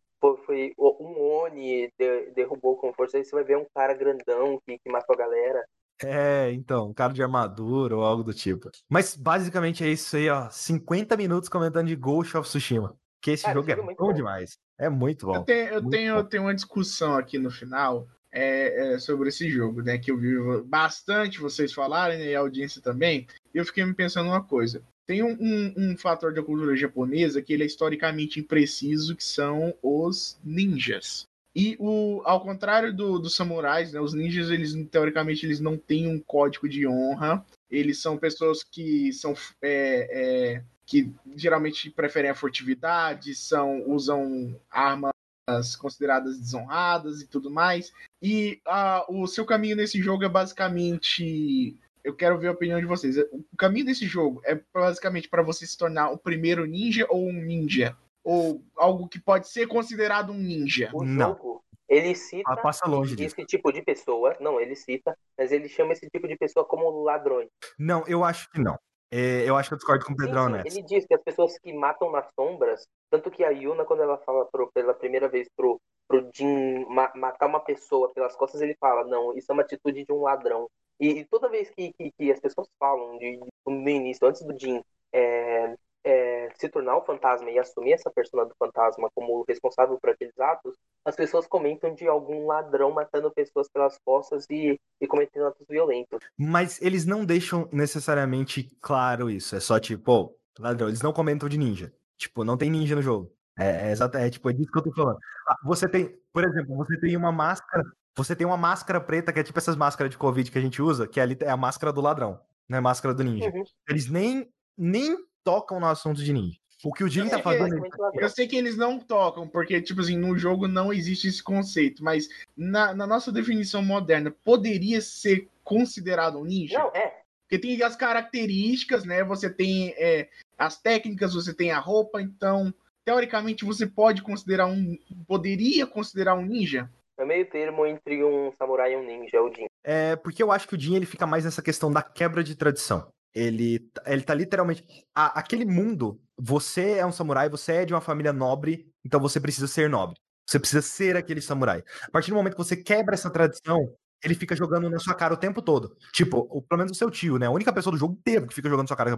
foi, 0.47 0.73
um 0.79 1.21
Oni 1.21 1.93
de- 1.99 2.31
derrubou 2.31 2.77
com 2.77 2.93
força. 2.93 3.19
Aí 3.19 3.25
você 3.25 3.35
vai 3.35 3.45
ver 3.45 3.59
um 3.59 3.67
cara 3.75 3.95
grandão 3.95 4.59
que, 4.67 4.79
que 4.79 4.91
matou 4.91 5.15
a 5.15 5.19
galera. 5.19 5.65
É, 6.05 6.51
então, 6.53 6.89
um 6.89 6.95
cara 6.95 7.13
de 7.13 7.23
armadura 7.23 7.97
ou 7.97 8.03
algo 8.03 8.25
do 8.25 8.35
tipo. 8.35 8.69
Mas 8.89 9.15
basicamente 9.15 9.85
é 9.85 9.89
isso 9.89 10.17
aí, 10.17 10.29
ó. 10.29 10.51
50 10.51 11.17
minutos 11.17 11.49
comentando 11.49 11.87
de 11.87 11.97
Ghost 11.97 12.37
of 12.37 12.49
Tsushima. 12.49 12.97
Que 13.23 13.31
esse 13.31 13.47
é 13.47 13.53
jogo 13.55 13.71
é 13.71 13.77
bom, 13.77 13.95
bom. 13.97 14.13
demais. 14.13 14.59
É 14.79 14.89
muito 14.89 15.27
bom. 15.27 15.37
Eu 15.37 15.43
tenho, 15.45 15.69
eu 15.69 15.89
tenho, 15.89 16.15
bom. 16.15 16.21
eu 16.21 16.25
tenho 16.25 16.43
uma 16.43 16.55
discussão 16.55 17.15
aqui 17.15 17.39
no 17.39 17.51
final 17.51 18.07
é, 18.33 18.95
é, 18.95 18.99
sobre 18.99 19.29
esse 19.29 19.49
jogo, 19.49 19.81
né? 19.81 19.97
Que 19.97 20.11
eu 20.11 20.19
vi 20.19 20.35
bastante 20.67 21.39
vocês 21.41 21.73
falarem, 21.73 22.19
né, 22.19 22.27
e 22.31 22.35
a 22.35 22.41
audiência 22.41 22.83
também. 22.83 23.27
E 23.55 23.59
eu 23.59 23.65
fiquei 23.65 23.85
me 23.85 23.95
pensando 23.95 24.29
uma 24.29 24.43
coisa. 24.43 24.83
Tem 25.07 25.23
um, 25.23 25.37
um- 25.41 25.75
um 25.77 25.97
fator 25.97 26.33
da 26.35 26.43
cultura 26.43 26.75
japonesa 26.77 27.41
que 27.43 27.53
ele 27.53 27.63
é 27.63 27.67
historicamente 27.67 28.41
impreciso, 28.41 29.15
que 29.15 29.25
são 29.25 29.75
os 29.83 30.39
ninjas. 30.45 31.25
E 31.55 31.77
o, 31.79 32.23
ao 32.25 32.41
contrário 32.41 32.93
do- 32.97 33.19
dos 33.19 33.37
samurais, 33.37 33.93
né, 33.93 34.01
os 34.01 34.15
ninjas, 34.15 34.51
eles 34.51 34.73
teoricamente 34.91 35.45
eles 35.45 35.61
não 35.61 35.77
têm 35.77 36.09
um 36.09 36.19
código 36.19 36.69
de 36.69 36.87
honra. 36.87 37.45
Eles 37.71 38.01
são 38.01 38.17
pessoas 38.17 38.63
que 38.65 39.13
são 39.13 39.35
é, 39.63 40.09
é, 40.57 40.63
que 40.93 41.11
geralmente 41.35 41.89
preferem 41.91 42.31
a 42.31 42.35
furtividade, 42.35 43.35
são 43.35 43.83
usam 43.89 44.55
armas 44.71 45.75
consideradas 45.81 46.39
desonradas 46.39 47.23
e 47.23 47.27
tudo 47.27 47.51
mais. 47.51 47.91
E 48.21 48.61
ah, 48.67 49.03
o 49.09 49.27
seu 49.27 49.47
caminho 49.47 49.75
nesse 49.75 50.03
jogo 50.03 50.23
é 50.25 50.29
basicamente. 50.29 51.75
Eu 52.05 52.15
quero 52.15 52.39
ver 52.39 52.49
a 52.49 52.53
opinião 52.53 52.79
de 52.79 52.85
vocês. 52.85 53.17
O 53.17 53.57
caminho 53.57 53.87
desse 53.87 54.07
jogo 54.07 54.43
é 54.45 54.61
basicamente 54.75 55.31
para 55.31 55.43
você 55.43 55.67
se 55.67 55.79
tornar 55.79 56.11
o 56.11 56.19
primeiro 56.19 56.67
ninja 56.67 57.07
ou 57.09 57.27
um 57.27 57.33
ninja? 57.33 57.97
Ou 58.23 58.63
algo 58.77 59.09
que 59.09 59.19
pode 59.19 59.49
ser 59.49 59.67
considerado 59.67 60.31
um 60.31 60.37
ninja? 60.39 60.91
O 60.93 61.05
Não. 61.05 61.31
jogo, 61.31 61.65
ele 61.89 62.15
cita 62.15 62.53
Ah, 62.53 62.57
passa 62.57 62.87
longe 62.87 63.17
disso. 63.17 63.35
esse 63.35 63.47
tipo 63.47 63.73
de 63.73 63.81
pessoa. 63.81 64.37
Não, 64.41 64.61
ele 64.61 64.77
cita, 64.77 65.17
mas 65.39 65.53
ele 65.53 65.69
chama 65.69 65.93
esse 65.93 66.09
tipo 66.11 66.29
de 66.29 66.37
pessoa 66.37 66.67
como 66.67 67.03
ladrões. 67.03 67.49
Não, 67.79 68.05
eu 68.07 68.23
acho 68.25 68.51
que 68.51 68.61
não. 68.61 68.77
É, 69.15 69.47
eu 69.47 69.55
acho 69.57 69.69
que 69.69 69.75
eu 69.75 69.77
discordo 69.77 70.07
com 70.07 70.15
o 70.15 70.17
Pedrão 70.17 70.47
sim, 70.47 70.53
nessa. 70.53 70.69
Ele 70.69 70.87
diz 70.87 71.05
que 71.05 71.13
as 71.13 71.23
pessoas 71.23 71.59
que 71.59 71.71
matam 71.71 72.11
nas 72.11 72.27
sombras, 72.35 72.89
tanto 73.11 73.31
que 73.31 73.45
a 73.45 73.51
Yuna, 73.51 73.85
quando 73.85 74.03
ela 74.03 74.17
fala 74.17 74.47
pro, 74.47 74.73
pela 74.73 74.95
primeira 74.95 75.29
vez 75.29 75.51
pro, 75.55 75.79
pro 76.09 76.31
Jin 76.35 76.87
ma 76.87 77.13
matar 77.15 77.47
uma 77.47 77.61
pessoa 77.61 78.11
pelas 78.15 78.35
costas, 78.35 78.63
ele 78.63 78.75
fala, 78.81 79.05
não, 79.05 79.37
isso 79.37 79.53
é 79.53 79.53
uma 79.53 79.63
atitude 79.63 80.07
de 80.07 80.13
um 80.13 80.23
ladrão. 80.23 80.67
E, 80.99 81.09
e 81.11 81.25
toda 81.27 81.51
vez 81.51 81.69
que, 81.71 81.93
que, 81.93 82.11
que, 82.11 82.33
as 82.33 82.41
pessoas 82.41 82.67
falam 82.79 83.19
de, 83.19 83.37
de, 83.37 83.47
no 83.67 83.89
início, 83.89 84.27
antes 84.27 84.43
do 84.43 84.59
Jin 84.59 84.83
é, 85.13 85.77
é, 86.05 86.49
se 86.57 86.69
tornar 86.69 86.97
o 86.97 87.05
fantasma 87.05 87.51
e 87.51 87.59
assumir 87.59 87.93
essa 87.93 88.11
persona 88.11 88.45
do 88.45 88.55
fantasma 88.59 89.09
como 89.15 89.45
responsável 89.49 89.99
por 89.99 90.11
aqueles 90.11 90.39
atos, 90.39 90.75
as 91.05 91.15
pessoas 91.15 91.47
comentam 91.47 91.95
de 91.95 92.07
algum 92.07 92.47
ladrão 92.47 92.91
matando 92.91 93.31
pessoas 93.31 93.69
pelas 93.69 93.99
costas 94.05 94.47
e, 94.51 94.79
e 95.01 95.07
cometendo 95.07 95.47
atos 95.47 95.67
violentos. 95.69 96.19
Mas 96.37 96.81
eles 96.83 97.07
não 97.07 97.25
deixam 97.25 97.69
necessariamente 97.73 98.71
claro 98.81 99.31
isso. 99.31 99.55
É 99.55 99.61
só 99.61 99.79
tipo, 99.79 100.03
pô, 100.03 100.37
ladrão. 100.59 100.89
Eles 100.89 101.03
não 101.03 101.13
comentam 101.13 101.49
de 101.49 101.59
ninja. 101.59 101.93
Tipo, 102.17 102.45
não 102.45 102.57
tem 102.57 102.71
ninja 102.71 102.95
no 102.95 103.03
jogo. 103.03 103.33
É, 103.59 103.89
é, 103.89 103.93
exato, 103.93 104.17
é 104.17 104.31
tipo, 104.31 104.49
é 104.49 104.53
disso 104.53 104.71
que 104.71 104.79
eu 104.79 104.83
tô 104.83 104.93
falando. 104.93 105.19
Ah, 105.49 105.57
você 105.65 105.89
tem, 105.89 106.17
por 106.33 106.45
exemplo, 106.45 106.77
você 106.77 106.99
tem 106.99 107.17
uma 107.17 107.33
máscara. 107.33 107.85
Você 108.17 108.37
tem 108.37 108.47
uma 108.47 108.57
máscara 108.57 109.01
preta, 109.01 109.33
que 109.33 109.41
é 109.41 109.43
tipo 109.43 109.59
essas 109.59 109.77
máscaras 109.77 110.11
de 110.11 110.19
Covid 110.19 110.51
que 110.51 110.59
a 110.59 110.61
gente 110.61 110.83
usa, 110.83 111.07
que 111.07 111.19
ali 111.19 111.37
é 111.41 111.51
a 111.51 111.57
máscara 111.57 111.93
do 111.93 112.01
ladrão, 112.01 112.39
não 112.69 112.77
é 112.77 112.79
a 112.79 112.83
máscara 112.83 113.15
do 113.15 113.25
ninja. 113.25 113.51
Uhum. 113.51 113.65
Eles 113.89 114.11
nem, 114.11 114.47
nem 114.77 115.17
tocam 115.45 115.81
no 115.81 115.87
assunto 115.87 116.23
de 116.23 116.33
ninja. 116.33 116.59
O 116.85 116.93
que 116.93 117.05
o 117.05 117.09
Jim 117.09 117.29
tá 117.29 117.39
fazendo. 117.39 117.81
Eu 118.15 118.29
sei 118.29 118.49
que 118.49 118.57
eles 118.57 118.77
não 118.77 118.99
tocam, 118.99 119.47
porque, 119.47 119.81
tipo 119.81 120.01
assim, 120.01 120.17
no 120.17 120.37
jogo 120.37 120.67
não 120.67 120.93
existe 120.93 121.29
esse 121.29 121.43
conceito, 121.43 122.03
mas 122.03 122.29
na, 122.57 122.93
na 122.93 123.07
nossa 123.07 123.31
definição 123.31 123.83
moderna, 123.83 124.35
poderia 124.45 125.01
ser 125.01 125.49
considerado 125.63 126.39
um 126.39 126.45
ninja? 126.45 126.79
Não, 126.79 126.89
é. 126.89 127.23
Porque 127.43 127.59
tem 127.59 127.81
as 127.83 127.95
características, 127.95 129.05
né? 129.05 129.23
Você 129.23 129.49
tem 129.49 129.95
é, 129.97 130.29
as 130.59 130.81
técnicas, 130.81 131.35
você 131.35 131.55
tem 131.55 131.71
a 131.71 131.79
roupa, 131.79 132.21
então, 132.21 132.75
teoricamente, 133.05 133.65
você 133.65 133.87
pode 133.87 134.23
considerar 134.23 134.67
um. 134.67 134.99
Poderia 135.29 135.87
considerar 135.87 136.35
um 136.35 136.45
ninja? 136.45 136.91
É 137.17 137.25
meio 137.25 137.49
termo 137.49 137.87
entre 137.87 138.25
um 138.25 138.53
samurai 138.59 138.95
e 138.95 138.97
um 138.97 139.05
ninja, 139.05 139.41
o 139.41 139.55
Jin. 139.55 139.67
É, 139.85 140.17
porque 140.17 140.43
eu 140.43 140.51
acho 140.51 140.67
que 140.67 140.75
o 140.75 140.81
Jin 140.81 140.97
ele 140.97 141.07
fica 141.07 141.27
mais 141.27 141.45
nessa 141.45 141.63
questão 141.63 141.93
da 141.93 142.03
quebra 142.03 142.43
de 142.43 142.57
tradição. 142.57 143.07
Ele, 143.35 143.91
ele 144.07 144.23
tá 144.23 144.35
literalmente. 144.35 144.85
A, 145.15 145.39
aquele 145.39 145.65
mundo, 145.65 146.21
você 146.37 146.99
é 146.99 147.07
um 147.07 147.13
samurai, 147.13 147.49
você 147.49 147.73
é 147.73 147.85
de 147.85 147.95
uma 147.95 148.01
família 148.01 148.33
nobre, 148.33 148.93
então 149.05 149.21
você 149.21 149.41
precisa 149.41 149.67
ser 149.67 149.89
nobre. 149.89 150.19
Você 150.47 150.59
precisa 150.59 150.83
ser 150.83 151.17
aquele 151.17 151.41
samurai. 151.41 151.83
A 152.03 152.11
partir 152.11 152.31
do 152.31 152.37
momento 152.37 152.55
que 152.55 152.63
você 152.63 152.77
quebra 152.77 153.15
essa 153.15 153.31
tradição, 153.31 153.95
ele 154.23 154.35
fica 154.35 154.55
jogando 154.55 154.89
na 154.89 154.99
sua 154.99 155.15
cara 155.15 155.35
o 155.35 155.37
tempo 155.37 155.61
todo. 155.61 155.97
Tipo, 156.13 156.47
o, 156.51 156.63
pelo 156.63 156.79
menos 156.79 156.93
o 156.93 156.95
seu 156.95 157.11
tio, 157.11 157.39
né? 157.39 157.47
A 157.47 157.51
única 157.51 157.73
pessoa 157.73 157.93
do 157.93 157.99
jogo 157.99 158.15
inteiro 158.15 158.47
que 158.47 158.55
fica 158.55 158.69
jogando 158.69 158.85
na 158.85 158.89
sua 158.89 158.97
cara. 158.97 159.11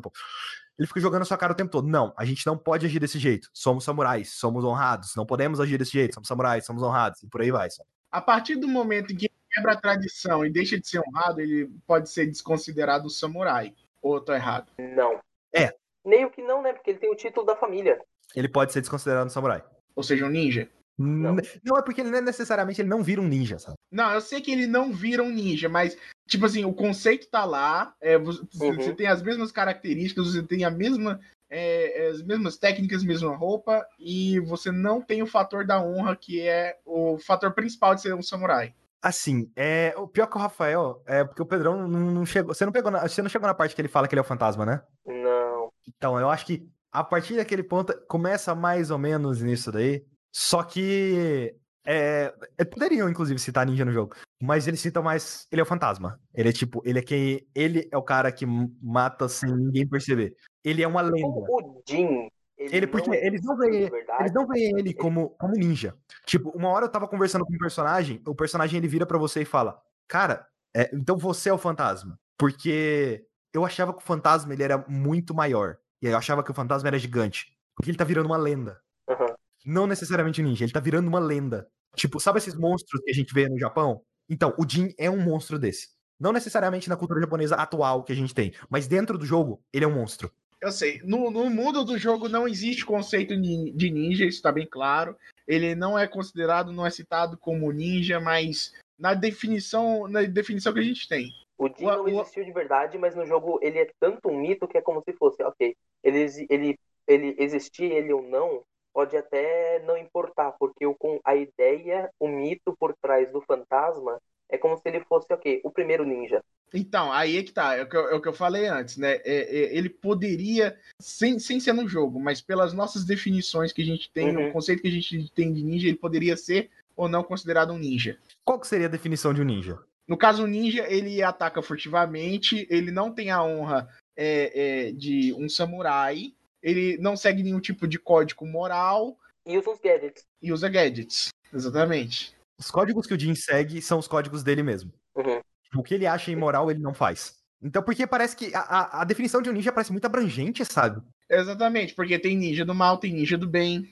Ele 0.78 0.88
fica 0.88 1.00
jogando 1.00 1.20
na 1.20 1.24
sua 1.26 1.36
cara 1.36 1.52
o 1.52 1.56
tempo 1.56 1.70
todo. 1.70 1.86
Não, 1.86 2.14
a 2.16 2.24
gente 2.24 2.46
não 2.46 2.56
pode 2.56 2.86
agir 2.86 2.98
desse 2.98 3.18
jeito. 3.18 3.48
Somos 3.52 3.84
samurais, 3.84 4.30
somos 4.32 4.64
honrados. 4.64 5.14
Não 5.14 5.26
podemos 5.26 5.60
agir 5.60 5.78
desse 5.78 5.92
jeito. 5.92 6.14
Somos 6.14 6.28
samurais, 6.28 6.64
somos 6.64 6.82
honrados. 6.82 7.22
E 7.22 7.28
por 7.28 7.42
aí 7.42 7.50
vai. 7.50 7.70
Sabe? 7.70 7.88
A 8.10 8.20
partir 8.20 8.56
do 8.56 8.66
momento 8.66 9.12
em 9.12 9.16
que 9.16 9.30
quebra 9.50 9.72
a 9.72 9.76
tradição 9.76 10.44
e 10.44 10.50
deixa 10.50 10.78
de 10.78 10.88
ser 10.88 11.00
honrado, 11.00 11.40
ele 11.40 11.70
pode 11.86 12.08
ser 12.08 12.26
desconsiderado 12.26 13.10
samurai. 13.10 13.74
Ou 14.04 14.16
eu 14.16 14.20
tô 14.20 14.34
errado? 14.34 14.70
Não. 14.78 15.18
É. 15.50 15.74
Meio 16.04 16.30
que 16.30 16.42
não, 16.42 16.60
né? 16.60 16.74
Porque 16.74 16.90
ele 16.90 16.98
tem 16.98 17.10
o 17.10 17.16
título 17.16 17.46
da 17.46 17.56
família. 17.56 17.98
Ele 18.36 18.50
pode 18.50 18.70
ser 18.70 18.82
desconsiderado 18.82 19.26
um 19.26 19.30
samurai. 19.30 19.64
Ou 19.96 20.02
seja, 20.02 20.26
um 20.26 20.28
ninja? 20.28 20.68
Não. 20.96 21.36
não, 21.64 21.78
é 21.78 21.82
porque 21.82 22.02
ele 22.02 22.10
não 22.10 22.18
é 22.18 22.20
necessariamente 22.20 22.80
ele 22.80 22.88
não 22.88 23.02
vira 23.02 23.20
um 23.20 23.26
ninja, 23.26 23.58
sabe? 23.58 23.76
Não, 23.90 24.12
eu 24.12 24.20
sei 24.20 24.42
que 24.42 24.52
ele 24.52 24.66
não 24.66 24.92
vira 24.92 25.22
um 25.22 25.30
ninja, 25.30 25.68
mas, 25.68 25.96
tipo 26.28 26.44
assim, 26.44 26.64
o 26.64 26.72
conceito 26.72 27.28
tá 27.28 27.44
lá, 27.44 27.94
é, 28.00 28.16
você, 28.18 28.42
uhum. 28.62 28.74
você, 28.74 28.94
tem 28.94 29.06
as 29.06 29.22
mesmas 29.22 29.50
características, 29.50 30.32
você 30.32 30.42
tem 30.42 30.64
a 30.64 30.70
mesma, 30.70 31.18
é, 31.50 32.08
as 32.08 32.22
mesmas 32.22 32.58
técnicas, 32.58 33.02
mesma 33.02 33.34
roupa, 33.34 33.84
e 33.98 34.38
você 34.40 34.70
não 34.70 35.00
tem 35.00 35.22
o 35.22 35.26
fator 35.26 35.66
da 35.66 35.82
honra, 35.82 36.14
que 36.14 36.42
é 36.42 36.78
o 36.84 37.18
fator 37.18 37.52
principal 37.54 37.94
de 37.94 38.02
ser 38.02 38.14
um 38.14 38.22
samurai. 38.22 38.72
Assim, 39.04 39.52
é, 39.54 39.92
o 39.98 40.08
pior 40.08 40.26
que 40.26 40.38
o 40.38 40.40
Rafael 40.40 41.02
é 41.04 41.22
porque 41.22 41.42
o 41.42 41.46
Pedrão 41.46 41.86
não, 41.86 42.00
não 42.10 42.24
chegou. 42.24 42.54
Você 42.54 42.64
não 42.64 42.72
pegou 42.72 42.90
na, 42.90 43.06
você 43.06 43.20
não 43.20 43.28
chegou 43.28 43.46
na 43.46 43.52
parte 43.52 43.74
que 43.74 43.80
ele 43.82 43.86
fala 43.86 44.08
que 44.08 44.14
ele 44.14 44.20
é 44.20 44.22
o 44.22 44.26
fantasma, 44.26 44.64
né? 44.64 44.82
Não. 45.04 45.70
Então, 45.86 46.18
eu 46.18 46.30
acho 46.30 46.46
que 46.46 46.66
a 46.90 47.04
partir 47.04 47.36
daquele 47.36 47.62
ponto 47.62 47.92
começa 48.08 48.54
mais 48.54 48.90
ou 48.90 48.96
menos 48.96 49.42
nisso 49.42 49.70
daí. 49.70 50.02
Só 50.32 50.62
que 50.62 51.54
é, 51.86 52.32
é, 52.56 52.64
poderiam, 52.64 53.06
inclusive, 53.06 53.38
citar 53.38 53.66
ninja 53.66 53.84
no 53.84 53.92
jogo. 53.92 54.16
Mas 54.40 54.66
eles 54.66 54.80
citam 54.80 55.02
mais. 55.02 55.46
Ele 55.52 55.60
é 55.60 55.64
o 55.64 55.66
fantasma. 55.66 56.18
Ele 56.34 56.48
é 56.48 56.52
tipo, 56.52 56.80
ele 56.82 56.98
é 56.98 57.02
quem. 57.02 57.46
Ele 57.54 57.86
é 57.92 57.98
o 57.98 58.02
cara 58.02 58.32
que 58.32 58.46
mata 58.80 59.28
sem 59.28 59.54
ninguém 59.54 59.86
perceber. 59.86 60.34
Ele 60.64 60.82
é 60.82 60.88
uma 60.88 61.02
lenda. 61.02 61.26
O 61.26 61.82
Jin 61.86 62.30
ele, 62.66 62.76
ele 62.76 62.86
porque 62.86 63.10
eles 63.10 63.42
não 63.42 63.56
veem, 63.56 63.90
eles 64.20 64.32
não 64.32 64.46
veem 64.46 64.78
ele 64.78 64.94
como, 64.94 65.30
como 65.30 65.54
ninja. 65.54 65.94
Tipo, 66.26 66.50
uma 66.50 66.68
hora 66.68 66.86
eu 66.86 66.90
tava 66.90 67.08
conversando 67.08 67.44
com 67.44 67.54
um 67.54 67.58
personagem, 67.58 68.22
o 68.26 68.34
personagem 68.34 68.78
ele 68.78 68.88
vira 68.88 69.06
para 69.06 69.18
você 69.18 69.42
e 69.42 69.44
fala: 69.44 69.80
"Cara, 70.08 70.46
é, 70.74 70.90
então 70.92 71.16
você 71.16 71.48
é 71.48 71.52
o 71.52 71.58
fantasma". 71.58 72.18
Porque 72.38 73.26
eu 73.52 73.64
achava 73.64 73.92
que 73.92 74.00
o 74.00 74.06
fantasma 74.06 74.52
ele 74.52 74.62
era 74.62 74.84
muito 74.88 75.34
maior. 75.34 75.78
E 76.02 76.06
eu 76.06 76.16
achava 76.16 76.42
que 76.42 76.50
o 76.50 76.54
fantasma 76.54 76.88
era 76.88 76.98
gigante. 76.98 77.56
Porque 77.74 77.90
ele 77.90 77.98
tá 77.98 78.04
virando 78.04 78.26
uma 78.26 78.36
lenda. 78.36 78.80
Uhum. 79.08 79.34
Não 79.64 79.86
necessariamente 79.86 80.42
ninja, 80.42 80.64
ele 80.64 80.72
tá 80.72 80.80
virando 80.80 81.08
uma 81.08 81.20
lenda. 81.20 81.68
Tipo, 81.94 82.20
sabe 82.20 82.38
esses 82.38 82.54
monstros 82.54 83.00
que 83.02 83.10
a 83.10 83.14
gente 83.14 83.32
vê 83.32 83.48
no 83.48 83.58
Japão? 83.58 84.02
Então, 84.28 84.54
o 84.58 84.68
Jin 84.68 84.92
é 84.98 85.08
um 85.08 85.20
monstro 85.20 85.58
desse. 85.58 85.88
Não 86.18 86.32
necessariamente 86.32 86.88
na 86.88 86.96
cultura 86.96 87.20
japonesa 87.20 87.56
atual 87.56 88.02
que 88.02 88.12
a 88.12 88.16
gente 88.16 88.34
tem, 88.34 88.52
mas 88.68 88.86
dentro 88.86 89.18
do 89.18 89.26
jogo, 89.26 89.62
ele 89.72 89.84
é 89.84 89.88
um 89.88 89.94
monstro. 89.94 90.30
Eu 90.64 90.72
sei, 90.72 90.98
no, 91.04 91.30
no 91.30 91.50
mundo 91.50 91.84
do 91.84 91.98
jogo 91.98 92.26
não 92.26 92.48
existe 92.48 92.86
conceito 92.86 93.38
de 93.38 93.90
ninja, 93.90 94.24
isso 94.24 94.40
tá 94.40 94.50
bem 94.50 94.66
claro. 94.66 95.14
Ele 95.46 95.74
não 95.74 95.98
é 95.98 96.08
considerado, 96.08 96.72
não 96.72 96.86
é 96.86 96.90
citado 96.90 97.36
como 97.36 97.70
ninja, 97.70 98.18
mas 98.18 98.72
na 98.98 99.12
definição, 99.12 100.08
na 100.08 100.22
definição 100.22 100.72
que 100.72 100.80
a 100.80 100.82
gente 100.82 101.06
tem. 101.06 101.28
O 101.58 101.68
Jin 101.68 101.84
não 101.84 102.08
existiu 102.08 102.46
de 102.46 102.50
verdade, 102.50 102.96
mas 102.96 103.14
no 103.14 103.26
jogo 103.26 103.58
ele 103.60 103.78
é 103.78 103.90
tanto 104.00 104.30
um 104.30 104.40
mito 104.40 104.66
que 104.66 104.78
é 104.78 104.80
como 104.80 105.02
se 105.02 105.12
fosse, 105.12 105.42
ok, 105.42 105.76
ele, 106.02 106.46
ele, 106.48 106.78
ele 107.06 107.36
existir 107.38 107.92
ele 107.92 108.14
ou 108.14 108.22
não, 108.22 108.62
pode 108.90 109.18
até 109.18 109.80
não 109.80 109.98
importar, 109.98 110.52
porque 110.52 110.86
o, 110.86 110.94
com 110.94 111.20
a 111.22 111.36
ideia, 111.36 112.08
o 112.18 112.26
mito 112.26 112.74
por 112.80 112.94
trás 113.02 113.30
do 113.30 113.42
fantasma 113.42 114.18
é 114.54 114.58
como 114.58 114.76
se 114.76 114.88
ele 114.88 115.00
fosse, 115.00 115.32
ok, 115.32 115.60
o 115.64 115.70
primeiro 115.70 116.04
ninja. 116.04 116.42
Então, 116.72 117.12
aí 117.12 117.38
é 117.38 117.42
que 117.42 117.52
tá, 117.52 117.76
é 117.76 117.82
o 117.82 117.88
que 117.88 117.96
eu, 117.96 118.08
é 118.08 118.14
o 118.14 118.20
que 118.20 118.28
eu 118.28 118.32
falei 118.32 118.66
antes, 118.66 118.96
né? 118.96 119.14
É, 119.16 119.22
é, 119.24 119.76
ele 119.76 119.88
poderia, 119.88 120.76
sem, 121.00 121.38
sem 121.38 121.60
ser 121.60 121.72
no 121.72 121.88
jogo, 121.88 122.18
mas 122.18 122.40
pelas 122.40 122.72
nossas 122.72 123.04
definições 123.04 123.72
que 123.72 123.82
a 123.82 123.84
gente 123.84 124.10
tem, 124.10 124.36
uhum. 124.36 124.48
o 124.48 124.52
conceito 124.52 124.82
que 124.82 124.88
a 124.88 124.92
gente 124.92 125.30
tem 125.32 125.52
de 125.52 125.62
ninja, 125.62 125.88
ele 125.88 125.96
poderia 125.96 126.36
ser 126.36 126.70
ou 126.96 127.08
não 127.08 127.22
considerado 127.24 127.72
um 127.72 127.78
ninja. 127.78 128.18
Qual 128.44 128.58
que 128.58 128.66
seria 128.66 128.86
a 128.86 128.90
definição 128.90 129.34
de 129.34 129.40
um 129.40 129.44
ninja? 129.44 129.78
No 130.06 130.16
caso, 130.16 130.44
o 130.44 130.46
ninja, 130.46 130.86
ele 130.88 131.22
ataca 131.22 131.62
furtivamente, 131.62 132.66
ele 132.70 132.90
não 132.90 133.10
tem 133.10 133.30
a 133.30 133.42
honra 133.42 133.88
é, 134.16 134.88
é, 134.88 134.92
de 134.92 135.32
um 135.34 135.48
samurai, 135.48 136.34
ele 136.62 136.96
não 136.98 137.16
segue 137.16 137.42
nenhum 137.42 137.60
tipo 137.60 137.86
de 137.86 137.98
código 137.98 138.46
moral. 138.46 139.16
E 139.46 139.56
usa 139.58 139.70
os 139.70 139.78
gadgets. 139.78 140.24
E 140.42 140.52
usa 140.52 140.68
gadgets, 140.68 141.28
exatamente. 141.52 142.34
Os 142.64 142.70
códigos 142.70 143.06
que 143.06 143.12
o 143.12 143.20
Jin 143.20 143.34
segue 143.34 143.82
são 143.82 143.98
os 143.98 144.08
códigos 144.08 144.42
dele 144.42 144.62
mesmo. 144.62 144.90
Uhum. 145.14 145.40
O 145.76 145.82
que 145.82 145.92
ele 145.92 146.06
acha 146.06 146.30
imoral, 146.30 146.70
ele 146.70 146.80
não 146.80 146.94
faz. 146.94 147.34
Então, 147.62 147.82
porque 147.82 148.06
parece 148.06 148.34
que 148.34 148.54
a, 148.54 148.60
a, 148.60 149.02
a, 149.02 149.04
definição 149.04 149.42
de 149.42 149.50
um 149.50 149.52
ninja 149.52 149.70
parece 149.70 149.92
muito 149.92 150.06
abrangente, 150.06 150.64
sabe? 150.64 151.02
Exatamente, 151.30 151.94
porque 151.94 152.18
tem 152.18 152.36
ninja 152.36 152.64
do 152.64 152.74
mal, 152.74 152.96
tem 152.96 153.12
ninja 153.12 153.36
do 153.36 153.46
bem. 153.46 153.86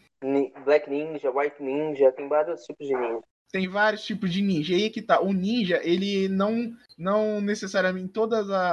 Black 0.65 0.89
Ninja, 0.89 1.31
White 1.31 1.63
Ninja, 1.63 2.13
tem 2.13 2.29
vários 2.29 2.63
tipos 2.63 2.87
de 2.87 2.95
ninja. 2.95 3.21
Tem 3.53 3.69
vários 3.69 4.03
tipos 4.03 4.33
de 4.33 4.41
ninja. 4.41 4.73
E 4.73 4.85
aí 4.85 4.91
que 4.91 5.03
tá, 5.03 5.21
o 5.21 5.31
ninja, 5.31 5.79
ele 5.85 6.27
não, 6.27 6.75
não 6.97 7.39
necessariamente, 7.39 8.07
em 8.07 8.09
todas 8.09 8.51
a, 8.51 8.73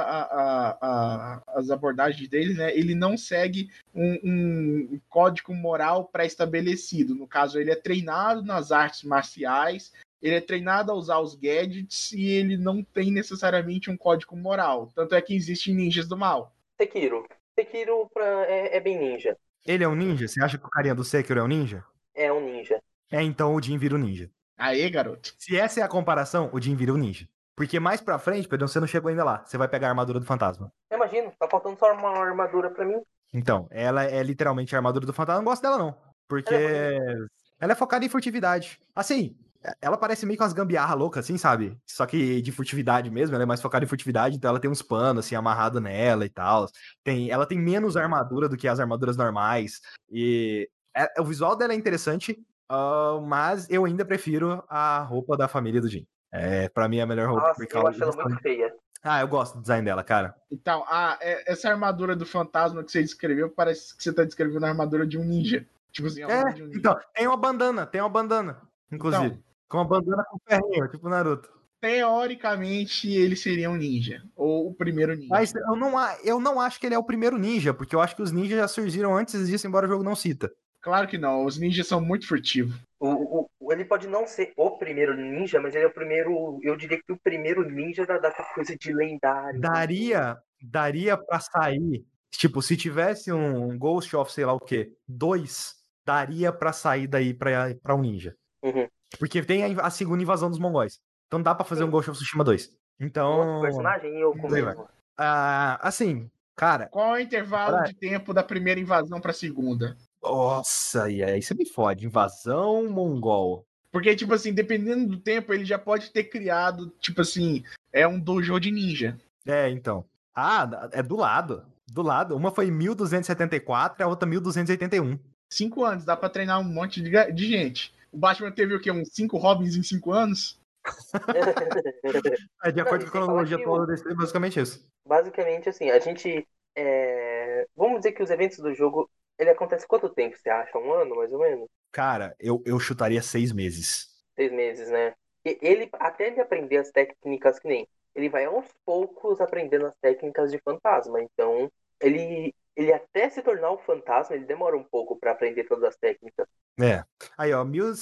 a, 0.80 1.42
as 1.48 1.70
abordagens 1.70 2.26
dele, 2.28 2.54
né, 2.54 2.74
ele 2.74 2.94
não 2.94 3.14
segue 3.14 3.70
um, 3.94 4.18
um 4.24 5.00
código 5.10 5.54
moral 5.54 6.06
pré-estabelecido. 6.06 7.14
No 7.14 7.28
caso, 7.28 7.60
ele 7.60 7.70
é 7.70 7.76
treinado 7.76 8.42
nas 8.42 8.72
artes 8.72 9.02
marciais, 9.02 9.92
ele 10.22 10.36
é 10.36 10.40
treinado 10.40 10.90
a 10.90 10.94
usar 10.94 11.18
os 11.18 11.34
gadgets 11.34 12.12
e 12.12 12.26
ele 12.26 12.56
não 12.56 12.82
tem 12.82 13.10
necessariamente 13.10 13.90
um 13.90 13.96
código 13.98 14.34
moral. 14.34 14.90
Tanto 14.94 15.14
é 15.14 15.20
que 15.20 15.34
existem 15.34 15.74
ninjas 15.74 16.08
do 16.08 16.16
mal. 16.16 16.54
Sekiro. 16.80 17.26
Sekiro 17.58 18.08
pra, 18.14 18.46
é, 18.46 18.76
é, 18.76 18.80
bem 18.80 18.98
ninja. 18.98 19.36
Ele 19.66 19.84
é 19.84 19.88
um 19.88 19.94
ninja? 19.94 20.26
Você 20.26 20.42
acha 20.42 20.56
que 20.56 20.64
o 20.64 20.70
carinha 20.70 20.94
do 20.94 21.04
Sekiro 21.04 21.40
é 21.40 21.42
um 21.42 21.48
ninja? 21.48 21.84
É 22.14 22.32
um 22.32 22.40
ninja. 22.40 22.80
É, 23.10 23.22
então 23.22 23.54
o 23.54 23.62
Jin 23.62 23.76
vira 23.76 23.94
um 23.94 23.98
ninja. 23.98 24.30
Aê, 24.60 24.90
garoto. 24.90 25.34
Se 25.38 25.56
essa 25.56 25.80
é 25.80 25.82
a 25.82 25.88
comparação, 25.88 26.50
o 26.52 26.60
Jin 26.60 26.76
vira 26.76 26.92
um 26.92 26.96
ninja. 26.96 27.26
Porque 27.56 27.80
mais 27.80 28.00
pra 28.00 28.18
frente, 28.18 28.46
Pedro, 28.46 28.68
você 28.68 28.78
não 28.78 28.86
chegou 28.86 29.08
ainda 29.08 29.24
lá. 29.24 29.42
Você 29.44 29.58
vai 29.58 29.68
pegar 29.68 29.88
a 29.88 29.90
armadura 29.90 30.20
do 30.20 30.26
fantasma. 30.26 30.72
Imagino, 30.92 31.32
tá 31.38 31.48
faltando 31.48 31.78
só 31.78 31.92
uma 31.92 32.10
armadura 32.10 32.70
pra 32.70 32.84
mim. 32.84 33.00
Então, 33.32 33.66
ela 33.70 34.04
é 34.04 34.22
literalmente 34.22 34.74
a 34.74 34.78
armadura 34.78 35.06
do 35.06 35.12
fantasma. 35.12 35.38
Eu 35.38 35.44
não 35.44 35.50
gosto 35.50 35.62
dela, 35.62 35.78
não. 35.78 35.96
Porque 36.28 36.54
ela 36.54 36.62
é, 36.62 37.16
ela 37.58 37.72
é 37.72 37.74
focada 37.74 38.04
em 38.04 38.08
furtividade. 38.08 38.78
Assim, 38.94 39.36
ela 39.80 39.96
parece 39.96 40.24
meio 40.26 40.38
com 40.38 40.44
as 40.44 40.52
gambiarra 40.52 40.94
loucas, 40.94 41.24
assim, 41.24 41.36
sabe? 41.36 41.76
Só 41.86 42.06
que 42.06 42.40
de 42.40 42.52
furtividade 42.52 43.10
mesmo, 43.10 43.34
ela 43.34 43.44
é 43.44 43.46
mais 43.46 43.60
focada 43.60 43.84
em 43.84 43.88
furtividade, 43.88 44.36
então 44.36 44.48
ela 44.48 44.60
tem 44.60 44.70
uns 44.70 44.82
panos, 44.82 45.24
assim, 45.24 45.34
amarrado 45.34 45.80
nela 45.80 46.24
e 46.24 46.30
tal. 46.30 46.66
Tem, 47.04 47.30
ela 47.30 47.46
tem 47.46 47.58
menos 47.58 47.96
armadura 47.96 48.48
do 48.48 48.56
que 48.56 48.68
as 48.68 48.80
armaduras 48.80 49.16
normais. 49.16 49.80
E 50.10 50.68
é, 50.96 51.20
o 51.20 51.24
visual 51.24 51.56
dela 51.56 51.72
é 51.72 51.76
interessante, 51.76 52.38
uh, 52.70 53.20
mas 53.20 53.68
eu 53.68 53.84
ainda 53.84 54.04
prefiro 54.04 54.62
a 54.68 55.00
roupa 55.00 55.36
da 55.36 55.48
família 55.48 55.80
do 55.80 55.88
Jim. 55.88 56.06
É, 56.32 56.68
pra 56.68 56.88
mim 56.88 56.98
é 56.98 57.02
a 57.02 57.06
melhor 57.06 57.28
roupa. 57.28 57.48
Nossa, 57.48 57.66
eu 57.70 57.86
acho 57.86 58.02
ela 58.02 58.24
muito 58.24 58.40
feia. 58.40 58.72
Ah, 59.02 59.20
eu 59.20 59.28
gosto 59.28 59.54
do 59.54 59.62
design 59.62 59.84
dela, 59.84 60.04
cara. 60.04 60.34
Então, 60.50 60.84
ah, 60.86 61.18
essa 61.20 61.70
armadura 61.70 62.14
do 62.14 62.26
fantasma 62.26 62.84
que 62.84 62.92
você 62.92 63.02
descreveu, 63.02 63.48
parece 63.48 63.96
que 63.96 64.02
você 64.02 64.12
tá 64.12 64.24
descrevendo 64.24 64.66
a 64.66 64.68
armadura 64.68 65.06
de 65.06 65.18
um 65.18 65.24
ninja. 65.24 65.66
Tipo 65.90 66.08
assim, 66.08 66.22
é, 66.22 66.26
um 66.26 66.44
ninja. 66.44 66.70
então, 66.74 66.98
tem 67.14 67.26
uma 67.26 67.36
bandana, 67.36 67.86
tem 67.86 68.00
uma 68.00 68.10
bandana, 68.10 68.60
inclusive. 68.92 69.26
Então, 69.26 69.42
com 69.68 69.78
uma 69.78 69.84
bandana 69.86 70.24
com 70.30 70.38
ferrinho, 70.46 70.88
tipo 70.88 71.08
Naruto. 71.08 71.50
Teoricamente, 71.80 73.10
ele 73.10 73.34
seria 73.34 73.70
um 73.70 73.76
ninja. 73.76 74.22
Ou 74.36 74.68
o 74.68 74.74
primeiro 74.74 75.14
ninja. 75.14 75.28
Mas 75.30 75.54
eu 75.54 75.76
não, 75.76 75.94
eu 76.22 76.38
não 76.38 76.60
acho 76.60 76.78
que 76.78 76.84
ele 76.84 76.94
é 76.94 76.98
o 76.98 77.04
primeiro 77.04 77.38
ninja, 77.38 77.72
porque 77.72 77.96
eu 77.96 78.02
acho 78.02 78.14
que 78.14 78.22
os 78.22 78.32
ninjas 78.32 78.58
já 78.58 78.68
surgiram 78.68 79.16
antes 79.16 79.48
disso, 79.48 79.66
embora 79.66 79.86
o 79.86 79.88
jogo 79.88 80.04
não 80.04 80.14
cita. 80.14 80.52
Claro 80.80 81.06
que 81.06 81.18
não, 81.18 81.44
os 81.44 81.58
ninjas 81.58 81.86
são 81.86 82.00
muito 82.00 82.26
furtivos. 82.26 82.74
O, 82.98 83.48
o, 83.60 83.72
ele 83.72 83.84
pode 83.84 84.06
não 84.06 84.26
ser 84.26 84.52
o 84.56 84.78
primeiro 84.78 85.14
ninja, 85.14 85.60
mas 85.60 85.74
ele 85.74 85.84
é 85.84 85.88
o 85.88 85.92
primeiro. 85.92 86.58
Eu 86.62 86.76
diria 86.76 86.98
que 86.98 87.12
o 87.12 87.18
primeiro 87.18 87.68
ninja 87.68 88.06
da, 88.06 88.18
da 88.18 88.32
coisa 88.54 88.76
de 88.76 88.92
lendário. 88.92 89.60
Daria, 89.60 90.38
daria 90.62 91.16
para 91.16 91.40
sair. 91.40 92.04
Tipo, 92.30 92.62
se 92.62 92.76
tivesse 92.76 93.32
um 93.32 93.78
Ghost 93.78 94.14
of 94.16 94.32
sei 94.32 94.44
lá 94.44 94.52
o 94.52 94.60
que, 94.60 94.92
dois, 95.06 95.74
daria 96.06 96.52
para 96.52 96.72
sair 96.72 97.06
daí 97.06 97.34
pra, 97.34 97.74
pra 97.82 97.94
um 97.94 98.00
ninja. 98.00 98.34
Uhum. 98.62 98.88
Porque 99.18 99.42
tem 99.42 99.64
a, 99.64 99.86
a, 99.86 99.90
segunda 99.90 100.22
invasão 100.22 100.48
dos 100.48 100.58
mongóis. 100.58 101.00
Então 101.26 101.42
dá 101.42 101.54
para 101.54 101.64
fazer 101.64 101.82
Sim. 101.82 101.88
um 101.88 101.90
Ghost 101.90 102.10
of 102.10 102.18
Tsushima 102.18 102.44
2. 102.44 102.70
Então. 103.00 103.38
Outro 103.38 103.62
personagem 103.62 104.18
eu 104.18 104.32
comigo. 104.32 104.88
Ah, 105.18 105.78
assim, 105.82 106.30
cara. 106.56 106.88
Qual 106.88 107.16
é 107.16 107.18
o 107.18 107.22
intervalo 107.22 107.82
de 107.84 107.94
tempo 107.94 108.32
da 108.32 108.42
primeira 108.42 108.80
invasão 108.80 109.20
pra 109.20 109.32
segunda? 109.32 109.96
Nossa, 110.30 111.10
e 111.10 111.24
aí 111.24 111.42
você 111.42 111.54
me 111.54 111.66
fode. 111.66 112.06
Invasão 112.06 112.88
mongol. 112.88 113.66
Porque, 113.90 114.14
tipo 114.14 114.32
assim, 114.32 114.52
dependendo 114.52 115.08
do 115.08 115.18
tempo, 115.18 115.52
ele 115.52 115.64
já 115.64 115.76
pode 115.76 116.12
ter 116.12 116.24
criado, 116.24 116.88
tipo 117.00 117.20
assim, 117.20 117.64
é 117.92 118.06
um 118.06 118.20
dojo 118.20 118.60
de 118.60 118.70
ninja. 118.70 119.18
É, 119.44 119.68
então. 119.68 120.04
Ah, 120.32 120.88
é 120.92 121.02
do 121.02 121.16
lado. 121.16 121.66
Do 121.88 122.02
lado. 122.02 122.36
Uma 122.36 122.52
foi 122.52 122.66
em 122.66 122.70
1274 122.70 124.00
e 124.00 124.04
a 124.04 124.06
outra 124.06 124.28
1281. 124.28 125.18
Cinco 125.52 125.84
anos, 125.84 126.04
dá 126.04 126.16
pra 126.16 126.28
treinar 126.28 126.60
um 126.60 126.64
monte 126.64 127.02
de, 127.02 127.32
de 127.32 127.48
gente. 127.48 127.92
O 128.12 128.16
Batman 128.16 128.52
teve 128.52 128.72
o 128.74 128.80
quê? 128.80 128.92
Uns 128.92 129.08
cinco 129.12 129.36
Robins 129.36 129.74
em 129.74 129.82
cinco 129.82 130.12
anos? 130.12 130.60
é, 132.62 132.70
de 132.70 132.80
acordo 132.80 133.02
com 133.02 133.08
a 133.08 133.12
cronologia 133.12 133.56
atual 133.56 133.84
desse, 133.84 134.08
é 134.08 134.14
basicamente 134.14 134.60
isso. 134.60 134.88
Basicamente, 135.04 135.68
assim, 135.68 135.90
a 135.90 135.98
gente. 135.98 136.46
É... 136.76 137.66
Vamos 137.76 137.98
dizer 137.98 138.12
que 138.12 138.22
os 138.22 138.30
eventos 138.30 138.58
do 138.58 138.72
jogo 138.72 139.10
ele 139.40 139.50
acontece 139.50 139.86
quanto 139.86 140.10
tempo, 140.10 140.36
você 140.36 140.50
acha? 140.50 140.78
Um 140.78 140.92
ano, 140.92 141.16
mais 141.16 141.32
ou 141.32 141.40
menos? 141.40 141.66
Cara, 141.90 142.36
eu, 142.38 142.62
eu 142.66 142.78
chutaria 142.78 143.22
seis 143.22 143.52
meses. 143.52 144.06
Seis 144.36 144.52
meses, 144.52 144.90
né? 144.90 145.14
E 145.44 145.58
ele, 145.62 145.88
até 145.94 146.26
ele 146.26 146.40
aprender 146.40 146.76
as 146.76 146.90
técnicas 146.90 147.58
que 147.58 147.66
nem. 147.66 147.88
Ele 148.14 148.28
vai 148.28 148.44
aos 148.44 148.66
poucos 148.84 149.40
aprendendo 149.40 149.86
as 149.86 149.96
técnicas 149.96 150.50
de 150.50 150.58
fantasma. 150.58 151.22
Então, 151.22 151.70
ele, 152.00 152.54
ele 152.76 152.92
até 152.92 153.30
se 153.30 153.40
tornar 153.42 153.70
o 153.70 153.78
fantasma, 153.78 154.36
ele 154.36 154.44
demora 154.44 154.76
um 154.76 154.84
pouco 154.84 155.18
para 155.18 155.30
aprender 155.30 155.64
todas 155.64 155.84
as 155.84 155.96
técnicas. 155.96 156.46
É. 156.78 157.02
Aí, 157.38 157.52
ó, 157.54 157.64
mil, 157.64 157.92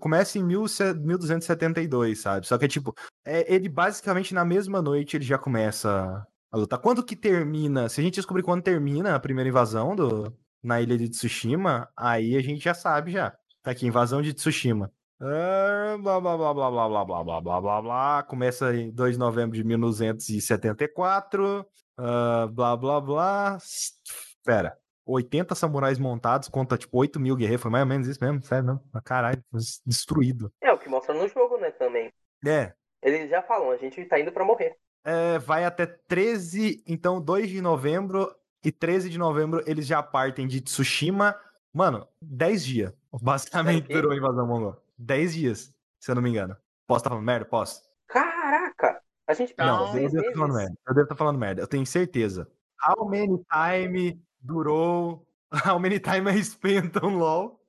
começa 0.00 0.38
em 0.38 0.42
mil, 0.42 0.62
1272, 0.62 2.20
sabe? 2.20 2.46
Só 2.48 2.58
que 2.58 2.64
é 2.64 2.68
tipo, 2.68 2.94
é, 3.24 3.52
ele 3.52 3.68
basicamente 3.68 4.34
na 4.34 4.44
mesma 4.44 4.82
noite 4.82 5.16
ele 5.16 5.24
já 5.24 5.38
começa 5.38 6.26
a 6.50 6.56
lutar. 6.56 6.80
Quando 6.80 7.04
que 7.04 7.14
termina? 7.14 7.88
Se 7.88 8.00
a 8.00 8.04
gente 8.04 8.14
descobrir 8.14 8.42
quando 8.42 8.62
termina 8.62 9.14
a 9.14 9.20
primeira 9.20 9.48
invasão 9.48 9.94
do, 9.94 10.36
na 10.62 10.80
ilha 10.80 10.96
de 10.96 11.08
Tsushima, 11.08 11.88
aí 11.96 12.36
a 12.36 12.42
gente 12.42 12.62
já 12.62 12.74
sabe 12.74 13.12
já. 13.12 13.30
Tá 13.62 13.70
aqui, 13.70 13.86
invasão 13.86 14.22
de 14.22 14.32
Tsushima. 14.32 14.92
blá, 15.18 16.20
blá, 16.20 16.20
blá, 16.20 16.54
blá, 16.54 16.70
blá, 16.70 16.70
blá, 16.70 17.04
blá, 17.04 17.24
blá, 17.24 17.40
blá, 17.40 17.60
blá, 17.60 17.82
blá. 17.82 18.22
Começa 18.22 18.74
em 18.74 18.90
2 18.90 19.14
de 19.14 19.18
novembro 19.18 19.56
de 19.56 19.64
1974. 19.64 21.66
Uh, 21.98 22.48
blá, 22.52 22.76
blá, 22.76 23.00
blá. 23.00 23.58
Espera. 23.58 24.76
80 25.04 25.54
samurais 25.54 25.98
montados 25.98 26.48
contra, 26.48 26.78
tipo, 26.78 26.98
8 26.98 27.18
mil 27.18 27.36
guerreiros. 27.36 27.62
Foi 27.62 27.70
mais 27.70 27.82
ou 27.82 27.88
menos 27.88 28.08
isso 28.08 28.22
mesmo, 28.22 28.42
sério 28.42 28.64
mesmo. 28.64 28.80
Caralho, 29.04 29.42
destruído. 29.84 30.52
É 30.62 30.72
o 30.72 30.78
que 30.78 30.88
mostra 30.88 31.14
no 31.14 31.28
jogo, 31.28 31.58
né, 31.58 31.70
também. 31.72 32.12
É. 32.46 32.72
Eles 33.02 33.28
já 33.28 33.42
falam, 33.42 33.70
a 33.70 33.76
gente 33.76 34.04
tá 34.04 34.20
indo 34.20 34.32
pra 34.32 34.44
morrer. 34.44 34.76
É, 35.04 35.38
vai 35.38 35.64
até 35.64 35.86
13, 35.86 36.82
então 36.86 37.20
2 37.20 37.48
de 37.48 37.60
novembro 37.60 38.30
e 38.64 38.70
13 38.70 39.08
de 39.08 39.18
novembro 39.18 39.62
eles 39.66 39.86
já 39.86 40.02
partem 40.02 40.46
de 40.46 40.60
Tsushima. 40.60 41.36
Mano, 41.72 42.06
10 42.22 42.64
dias. 42.64 42.92
Basicamente 43.22 43.88
durou 43.88 44.12
a 44.12 44.16
invasão 44.16 44.46
mongol. 44.46 44.76
10 44.98 45.34
dias, 45.34 45.74
se 45.98 46.10
eu 46.10 46.14
não 46.14 46.22
me 46.22 46.30
engano. 46.30 46.56
Posso 46.86 47.00
estar 47.00 47.10
tá 47.10 47.14
falando 47.14 47.26
merda? 47.26 47.44
Posso? 47.46 47.82
Caraca! 48.08 49.00
A 49.26 49.32
gente 49.32 49.54
Não, 49.56 49.86
eu 49.96 50.10
devo 50.10 50.18
estar 50.18 50.30
tá 50.30 50.38
falando 50.38 50.54
merda. 50.54 50.74
Eu 50.86 50.94
devo 50.94 51.04
estar 51.04 51.14
tá 51.14 51.18
falando 51.18 51.38
merda. 51.38 51.62
Eu 51.62 51.66
tenho 51.66 51.86
certeza. 51.86 52.50
How 52.84 53.08
many 53.08 53.40
time 53.52 54.20
durou. 54.40 55.26
How 55.66 55.78
many 55.78 55.98
time 55.98 56.30
I 56.30 56.42
spent 56.42 56.96
on 57.02 57.18
LOL? 57.18 57.60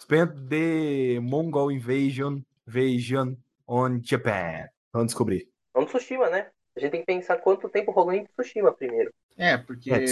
Spent 0.00 0.48
the 0.48 1.20
Mongol 1.20 1.70
invasion, 1.70 2.42
invasion 2.66 3.36
on 3.66 4.00
Japan. 4.02 4.68
Vamos 4.92 5.08
descobrir. 5.08 5.48
Vamos 5.74 5.90
Tsushima, 5.90 6.28
né? 6.28 6.50
A 6.76 6.80
gente 6.80 6.92
tem 6.92 7.00
que 7.00 7.06
pensar 7.06 7.36
quanto 7.38 7.68
tempo 7.68 7.90
rolou 7.90 8.12
em 8.12 8.24
Tsushima 8.24 8.72
primeiro. 8.72 9.12
É, 9.36 9.56
porque 9.56 9.90
é, 9.90 10.04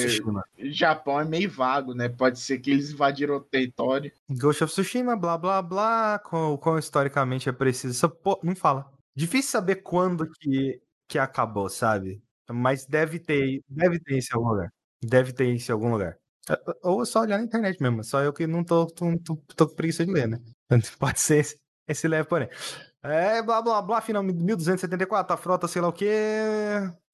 Japão 0.70 1.20
é 1.20 1.24
meio 1.24 1.50
vago, 1.50 1.94
né? 1.94 2.08
Pode 2.08 2.40
ser 2.40 2.58
que 2.58 2.70
eles 2.70 2.90
invadiram 2.90 3.36
o 3.36 3.40
território. 3.40 4.10
Ghost 4.30 4.64
of 4.64 4.72
Tsushima, 4.72 5.16
blá 5.16 5.36
blá 5.36 5.60
blá, 5.62 6.18
qual, 6.18 6.58
qual 6.58 6.78
historicamente 6.78 7.48
é 7.48 7.52
preciso. 7.52 8.08
Pô, 8.08 8.38
não 8.42 8.56
fala. 8.56 8.90
Difícil 9.14 9.50
saber 9.50 9.76
quando 9.76 10.30
que, 10.40 10.80
que 11.06 11.18
acabou, 11.18 11.68
sabe? 11.68 12.22
Mas 12.50 12.86
deve 12.86 13.18
ter, 13.18 13.62
deve 13.68 13.98
ter 14.00 14.18
isso 14.18 14.32
em 14.32 14.36
algum 14.36 14.48
lugar. 14.50 14.72
Deve 15.02 15.32
ter 15.32 15.46
isso 15.52 15.70
em 15.70 15.74
algum 15.74 15.90
lugar. 15.90 16.16
Ou 16.82 17.04
só 17.04 17.20
olhar 17.20 17.38
na 17.38 17.44
internet 17.44 17.80
mesmo. 17.82 18.02
Só 18.02 18.22
eu 18.22 18.32
que 18.32 18.46
não 18.46 18.64
tô, 18.64 18.86
tô, 18.86 19.18
tô, 19.18 19.36
tô 19.54 19.68
com 19.68 19.74
preguiça 19.74 20.06
de 20.06 20.12
ler, 20.12 20.28
né? 20.28 20.38
Pode 20.98 21.20
ser 21.20 21.38
esse, 21.38 21.60
esse 21.86 22.08
leve, 22.08 22.28
porém. 22.28 22.48
É, 23.02 23.40
blá 23.42 23.62
blá 23.62 23.80
blá, 23.80 24.00
final 24.00 24.22
1274, 24.22 25.32
a 25.32 25.36
frota, 25.36 25.68
sei 25.68 25.80
lá 25.80 25.88
o 25.88 25.92
quê. 25.92 26.10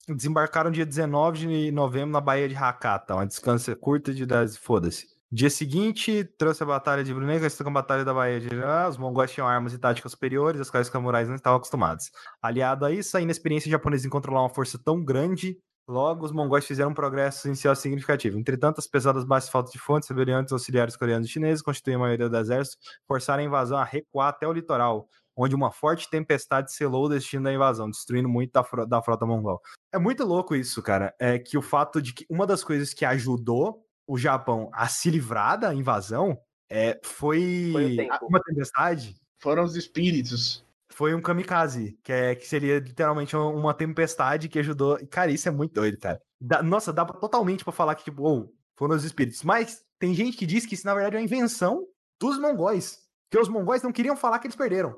Desembarcaram 0.08 0.70
dia 0.70 0.86
19 0.86 1.38
de 1.38 1.70
novembro 1.72 2.10
na 2.10 2.20
Baía 2.20 2.48
de 2.48 2.54
Hakata, 2.54 3.14
uma 3.14 3.26
descanso 3.26 3.74
curta 3.76 4.12
de 4.12 4.24
10, 4.24 4.56
foda-se. 4.56 5.06
Dia 5.30 5.50
seguinte, 5.50 6.24
trouxe 6.38 6.62
a 6.62 6.66
Batalha 6.66 7.02
de 7.02 7.12
Brunei, 7.12 7.40
com 7.40 7.68
a 7.68 7.72
Batalha 7.72 8.04
da 8.04 8.14
Baía 8.14 8.38
de 8.38 8.48
ah, 8.62 8.86
Os 8.88 8.96
mongóis 8.96 9.32
tinham 9.32 9.48
armas 9.48 9.72
e 9.72 9.78
táticas 9.78 10.12
superiores, 10.12 10.60
as 10.60 10.70
quais 10.70 10.86
os 10.86 10.92
samurais 10.92 11.28
não 11.28 11.34
estavam 11.34 11.56
acostumados. 11.56 12.10
Aliado 12.40 12.84
a 12.84 12.92
isso, 12.92 13.16
a 13.16 13.20
inexperiência 13.20 13.70
japonesa 13.70 14.06
em 14.06 14.10
controlar 14.10 14.42
uma 14.42 14.48
força 14.48 14.78
tão 14.78 15.04
grande, 15.04 15.58
logo 15.88 16.24
os 16.24 16.32
mongóis 16.32 16.64
fizeram 16.64 16.92
um 16.92 16.94
progresso 16.94 17.48
inicial 17.48 17.74
significativo. 17.74 18.38
Entretanto, 18.38 18.78
as 18.78 18.86
pesadas 18.86 19.24
baixas 19.24 19.50
faltas 19.50 19.72
de 19.72 19.78
fontes, 19.78 20.08
rebeliantes 20.08 20.52
auxiliares 20.52 20.96
coreanos 20.96 21.28
e 21.28 21.32
chineses, 21.32 21.62
constituem 21.62 21.96
a 21.96 21.98
maioria 21.98 22.28
do 22.28 22.36
exército, 22.36 22.76
forçaram 23.06 23.42
a 23.42 23.46
invasão 23.46 23.76
a 23.76 23.84
recuar 23.84 24.28
até 24.28 24.46
o 24.46 24.52
litoral, 24.52 25.08
onde 25.36 25.54
uma 25.54 25.70
forte 25.70 26.08
tempestade 26.08 26.72
selou 26.72 27.06
o 27.06 27.08
destino 27.08 27.44
da 27.44 27.52
invasão, 27.52 27.90
destruindo 27.90 28.28
muito 28.28 28.52
da, 28.52 28.62
frota, 28.62 28.88
da 28.88 29.02
frota 29.02 29.26
mongol. 29.26 29.60
É 29.92 29.98
muito 29.98 30.24
louco 30.24 30.54
isso, 30.54 30.82
cara. 30.82 31.14
É 31.18 31.38
que 31.38 31.58
o 31.58 31.62
fato 31.62 32.00
de 32.00 32.12
que 32.12 32.26
uma 32.28 32.46
das 32.46 32.62
coisas 32.62 32.94
que 32.94 33.04
ajudou 33.04 33.84
o 34.06 34.18
Japão 34.18 34.70
a 34.72 34.86
se 34.88 35.10
livrar 35.10 35.58
da 35.58 35.74
invasão 35.74 36.38
é, 36.70 36.98
foi, 37.04 37.70
foi 37.72 38.08
uma 38.22 38.40
tempestade. 38.40 39.16
Foram 39.40 39.64
os 39.64 39.76
espíritos. 39.76 40.64
Foi 40.90 41.14
um 41.14 41.20
kamikaze, 41.20 41.98
que, 42.04 42.12
é, 42.12 42.34
que 42.34 42.46
seria 42.46 42.78
literalmente 42.78 43.36
uma 43.36 43.74
tempestade 43.74 44.48
que 44.48 44.58
ajudou. 44.60 44.98
Cara, 45.10 45.30
isso 45.30 45.48
é 45.48 45.50
muito 45.50 45.74
doido, 45.74 45.98
cara. 45.98 46.20
Dá, 46.40 46.62
nossa, 46.62 46.92
dá 46.92 47.04
totalmente 47.04 47.64
para 47.64 47.72
falar 47.72 47.94
que, 47.94 48.04
tipo, 48.04 48.22
oh, 48.22 48.48
foram 48.76 48.94
os 48.94 49.04
espíritos. 49.04 49.42
Mas 49.42 49.82
tem 49.98 50.14
gente 50.14 50.36
que 50.36 50.46
diz 50.46 50.64
que 50.66 50.74
isso, 50.74 50.86
na 50.86 50.94
verdade, 50.94 51.16
é 51.16 51.18
uma 51.18 51.24
invenção 51.24 51.84
dos 52.20 52.38
mongóis. 52.38 52.98
Que 53.30 53.38
os 53.38 53.48
mongóis 53.48 53.82
não 53.82 53.92
queriam 53.92 54.16
falar 54.16 54.38
que 54.38 54.46
eles 54.46 54.56
perderam. 54.56 54.96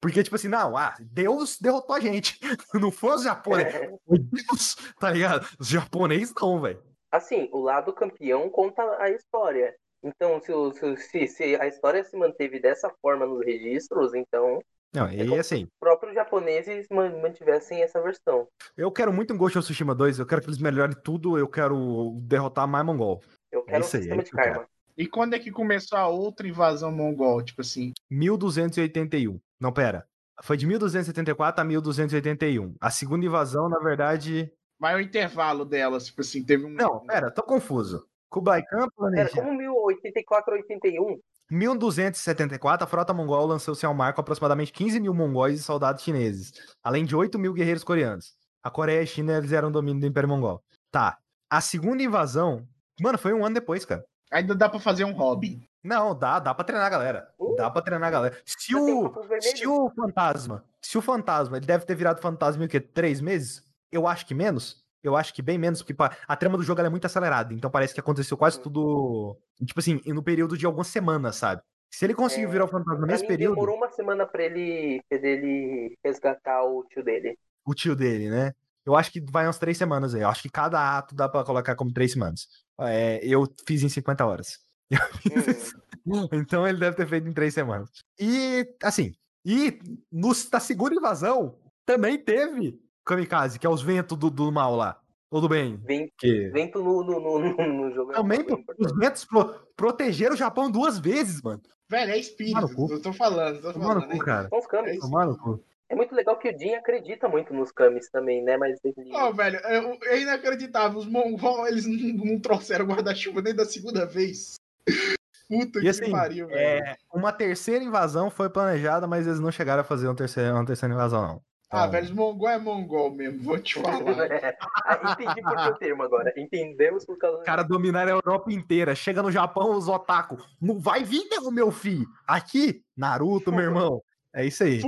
Porque, 0.00 0.22
tipo 0.22 0.36
assim, 0.36 0.48
não, 0.48 0.76
ah, 0.76 0.94
Deus 1.00 1.58
derrotou 1.58 1.96
a 1.96 2.00
gente. 2.00 2.38
Não 2.74 2.90
foi 2.90 3.14
os 3.14 3.22
japoneses. 3.22 3.74
É. 3.74 3.88
Deus, 4.08 4.76
tá 5.00 5.10
ligado? 5.10 5.48
Os 5.58 5.66
japoneses 5.66 6.34
não, 6.38 6.60
velho. 6.60 6.82
Assim, 7.10 7.48
o 7.52 7.60
lado 7.60 7.90
campeão 7.90 8.50
conta 8.50 8.82
a 8.98 9.08
história. 9.08 9.74
Então, 10.02 10.38
se, 10.40 10.96
se, 10.98 11.26
se, 11.26 11.56
a 11.56 11.66
história 11.66 12.04
se 12.04 12.14
manteve 12.18 12.60
dessa 12.60 12.90
forma 13.00 13.24
nos 13.24 13.42
registros, 13.46 14.12
então. 14.12 14.62
Não, 14.92 15.06
é 15.06 15.14
e 15.14 15.34
é 15.34 15.38
assim. 15.38 15.64
Os 15.64 15.78
próprios 15.80 16.14
japoneses 16.14 16.86
mantivessem 16.90 17.82
essa 17.82 18.02
versão. 18.02 18.46
Eu 18.76 18.92
quero 18.92 19.10
muito 19.10 19.32
um 19.32 19.38
Ghost 19.38 19.56
of 19.56 19.64
Tsushima 19.64 19.94
2, 19.94 20.18
eu 20.18 20.26
quero 20.26 20.42
que 20.42 20.48
eles 20.48 20.58
melhorem 20.58 20.94
tudo, 21.02 21.38
eu 21.38 21.48
quero 21.48 22.18
derrotar 22.20 22.68
mais 22.68 22.84
mongol. 22.84 23.22
Eu 23.50 23.62
quero 23.62 23.78
é 23.78 23.80
um 23.80 23.88
sistema 23.88 24.20
aí, 24.20 24.24
de 24.24 24.30
karma. 24.30 24.68
E 24.96 25.06
quando 25.06 25.34
é 25.34 25.38
que 25.38 25.50
começou 25.50 25.98
a 25.98 26.06
outra 26.06 26.46
invasão 26.46 26.92
mongol, 26.92 27.42
tipo 27.42 27.60
assim? 27.60 27.92
1281. 28.10 29.40
Não, 29.60 29.72
pera. 29.72 30.06
Foi 30.42 30.56
de 30.56 30.66
1274 30.66 31.60
a 31.60 31.64
1281. 31.64 32.74
A 32.80 32.90
segunda 32.90 33.26
invasão, 33.26 33.68
na 33.68 33.78
verdade. 33.78 34.50
Vai 34.78 34.96
o 34.96 35.00
intervalo 35.00 35.64
delas, 35.64 36.06
tipo 36.06 36.20
assim, 36.20 36.44
teve 36.44 36.64
um. 36.64 36.70
Não, 36.70 37.00
pera, 37.06 37.30
tô 37.30 37.42
confuso. 37.42 38.06
Kublai 38.28 38.62
Khan 38.64 38.78
Era 38.78 38.90
planeja. 38.96 39.30
como 39.30 39.54
1084 39.54 40.54
a 40.54 40.56
81. 40.56 41.20
1274, 41.50 42.84
a 42.84 42.88
frota 42.88 43.14
mongol 43.14 43.46
lançou-se 43.46 43.84
ao 43.86 43.94
mar 43.94 44.12
com 44.12 44.20
aproximadamente 44.20 44.72
15 44.72 44.98
mil 44.98 45.14
mongóis 45.14 45.60
e 45.60 45.62
soldados 45.62 46.02
chineses, 46.02 46.52
além 46.82 47.04
de 47.04 47.14
8 47.14 47.38
mil 47.38 47.52
guerreiros 47.52 47.84
coreanos. 47.84 48.34
A 48.62 48.70
Coreia 48.70 49.00
e 49.00 49.02
a 49.02 49.06
China 49.06 49.36
eles 49.36 49.52
eram 49.52 49.70
domínio 49.70 50.00
do 50.00 50.06
Império 50.06 50.28
Mongol. 50.28 50.62
Tá. 50.90 51.18
A 51.50 51.60
segunda 51.60 52.02
invasão, 52.02 52.66
mano, 53.00 53.18
foi 53.18 53.32
um 53.34 53.44
ano 53.44 53.54
depois, 53.54 53.84
cara. 53.84 54.04
Ainda 54.34 54.54
dá 54.54 54.68
pra 54.68 54.80
fazer 54.80 55.04
um 55.04 55.12
Robin. 55.12 55.62
Não, 55.82 56.14
dá, 56.18 56.38
dá 56.38 56.54
pra 56.54 56.64
treinar 56.64 56.86
a 56.86 56.90
galera. 56.90 57.28
Uh, 57.38 57.54
Dá 57.56 57.70
pra 57.70 57.82
treinar 57.82 58.08
a 58.08 58.10
galera. 58.10 58.38
Se 58.44 58.74
o, 58.74 59.12
se 59.40 59.66
o 59.66 59.90
fantasma, 59.94 60.64
se 60.80 60.96
o 60.96 61.02
fantasma, 61.02 61.56
ele 61.58 61.66
deve 61.66 61.84
ter 61.84 61.94
virado 61.94 62.20
fantasma 62.22 62.62
em 62.62 62.66
o 62.66 62.68
quê? 62.68 62.80
Três 62.80 63.20
meses? 63.20 63.62
Eu 63.92 64.06
acho 64.08 64.26
que 64.26 64.34
menos. 64.34 64.82
Eu 65.02 65.14
acho 65.14 65.34
que 65.34 65.42
bem 65.42 65.58
menos, 65.58 65.82
porque 65.82 65.92
pá, 65.92 66.16
a 66.26 66.34
trama 66.34 66.56
do 66.56 66.62
jogo 66.62 66.80
ela 66.80 66.88
é 66.88 66.90
muito 66.90 67.04
acelerada. 67.04 67.52
Então 67.52 67.70
parece 67.70 67.92
que 67.92 68.00
aconteceu 68.00 68.36
quase 68.38 68.58
tudo, 68.58 69.36
tipo 69.66 69.78
assim, 69.78 70.00
no 70.06 70.22
período 70.22 70.56
de 70.56 70.64
algumas 70.64 70.86
semanas, 70.86 71.36
sabe? 71.36 71.60
Se 71.92 72.06
ele 72.06 72.14
conseguiu 72.14 72.48
É, 72.48 72.52
virar 72.52 72.64
o 72.64 72.68
fantasma 72.68 73.06
nesse 73.06 73.26
período, 73.26 73.54
demorou 73.54 73.76
uma 73.76 73.90
semana 73.90 74.26
pra 74.26 74.42
ele, 74.42 75.02
pra 75.08 75.18
ele 75.18 75.96
resgatar 76.02 76.64
o 76.64 76.82
tio 76.88 77.04
dele. 77.04 77.38
o 77.66 77.74
tio 77.74 77.94
dele, 77.94 78.30
né? 78.30 78.52
Eu 78.86 78.96
acho 78.96 79.12
que 79.12 79.20
vai 79.30 79.46
umas 79.46 79.58
três 79.58 79.76
semanas 79.76 80.14
aí. 80.14 80.22
Eu 80.22 80.28
acho 80.28 80.42
que 80.42 80.50
cada 80.50 80.96
ato 80.98 81.14
dá 81.14 81.28
pra 81.28 81.44
colocar 81.44 81.74
como 81.76 81.92
três 81.92 82.12
semanas. 82.12 82.48
É, 82.80 83.20
eu 83.24 83.44
fiz 83.66 83.82
em 83.82 83.88
50 83.88 84.24
horas. 84.26 84.58
Hum, 86.06 86.28
Então 86.32 86.68
ele 86.68 86.78
deve 86.78 86.96
ter 86.96 87.06
feito 87.08 87.26
em 87.26 87.32
três 87.32 87.54
semanas. 87.54 87.88
E, 88.20 88.68
assim, 88.82 89.14
e 89.42 89.78
no, 90.12 90.32
na 90.52 90.60
segunda 90.60 90.94
invasão 90.94 91.58
também 91.86 92.18
teve 92.18 92.78
Kamikaze, 93.06 93.58
que 93.58 93.66
é 93.66 93.70
os 93.70 93.80
ventos 93.80 94.16
do, 94.18 94.28
do 94.28 94.52
mal 94.52 94.76
lá. 94.76 95.00
Ou 95.30 95.40
do 95.40 95.48
bem. 95.48 95.78
vem- 95.78 96.12
Que... 96.18 96.50
vento 96.50 96.82
no, 96.82 97.02
no, 97.02 97.18
no, 97.20 97.38
no- 97.72 97.94
jogo. 97.94 98.12
é 98.12 98.14
Também 98.16 98.44
pô, 98.44 98.62
os 98.78 98.92
ventos 98.98 99.24
pro- 99.24 99.54
protegeram 99.74 100.34
o 100.34 100.36
Japão 100.36 100.70
duas 100.70 100.98
vezes, 100.98 101.40
mano. 101.40 101.62
Velho, 101.88 102.12
é 102.12 102.18
espírito. 102.18 102.74
cu. 102.74 102.92
Eu 102.92 103.00
tô 103.00 103.12
falando, 103.12 103.62
tô 103.62 103.72
falando. 103.72 104.02
cu, 104.06 104.12
né? 104.12 104.18
cara. 104.18 104.48
Kamis. 104.68 104.96
É 105.02 105.38
cu. 105.38 105.64
É 105.88 105.94
muito 105.94 106.14
legal 106.14 106.38
que 106.38 106.48
o 106.48 106.58
Jin 106.58 106.74
acredita 106.74 107.28
muito 107.28 107.52
nos 107.52 107.70
Kamis 107.70 108.08
também, 108.10 108.42
né? 108.42 108.56
Mas 108.56 108.78
ele... 108.84 109.10
Ó, 109.12 109.30
velho, 109.32 109.58
é, 109.64 109.98
é 110.14 110.20
inacreditável. 110.20 110.98
Os 110.98 111.06
mongol, 111.06 111.66
eles 111.66 111.86
não, 111.86 112.24
não 112.24 112.40
trouxeram 112.40 112.86
guarda-chuva 112.86 113.42
nem 113.42 113.54
da 113.54 113.64
segunda 113.64 114.06
vez. 114.06 114.54
Puta 115.46 115.78
E 115.78 115.82
que 115.82 115.88
assim, 115.88 116.10
pariu, 116.10 116.46
velho. 116.48 116.58
é, 116.58 116.96
uma 117.12 117.30
terceira 117.30 117.84
invasão 117.84 118.30
foi 118.30 118.48
planejada, 118.48 119.06
mas 119.06 119.26
eles 119.26 119.38
não 119.40 119.52
chegaram 119.52 119.82
a 119.82 119.84
fazer 119.84 120.06
uma 120.08 120.16
terceira, 120.16 120.54
uma 120.54 120.64
terceira 120.64 120.94
invasão, 120.94 121.20
não. 121.20 121.42
Ah, 121.70 121.80
Então, 121.80 121.90
velho, 121.90 122.04
os 122.06 122.10
mongol 122.12 122.48
é 122.48 122.58
mongol 122.58 123.10
mesmo, 123.14 123.42
vou 123.42 123.58
te 123.58 123.74
falar. 123.80 124.00
Ah, 124.86 125.12
entendi 125.12 125.42
por 125.42 125.56
que 125.56 125.68
o 125.68 125.74
termo 125.76 126.02
agora. 126.02 126.32
Entendemos 126.36 127.04
por 127.04 127.16
causa 127.18 127.38
Os 127.38 127.44
caras 127.44 127.66
dominaram 127.66 128.12
a 128.12 128.16
Europa 128.16 128.52
inteira. 128.52 128.94
Chega 128.94 129.22
no 129.22 129.30
Japão, 129.30 129.70
os 129.76 129.88
otaku. 129.88 130.36
Não 130.60 130.78
vai 130.78 131.02
vir, 131.04 131.26
não, 131.30 131.50
meu 131.50 131.70
filho. 131.70 132.06
Aqui, 132.26 132.82
Naruto, 132.96 133.50
meu 133.50 133.60
irmão. 133.64 134.02
É 134.34 134.44
isso 134.44 134.64
aí. 134.64 134.80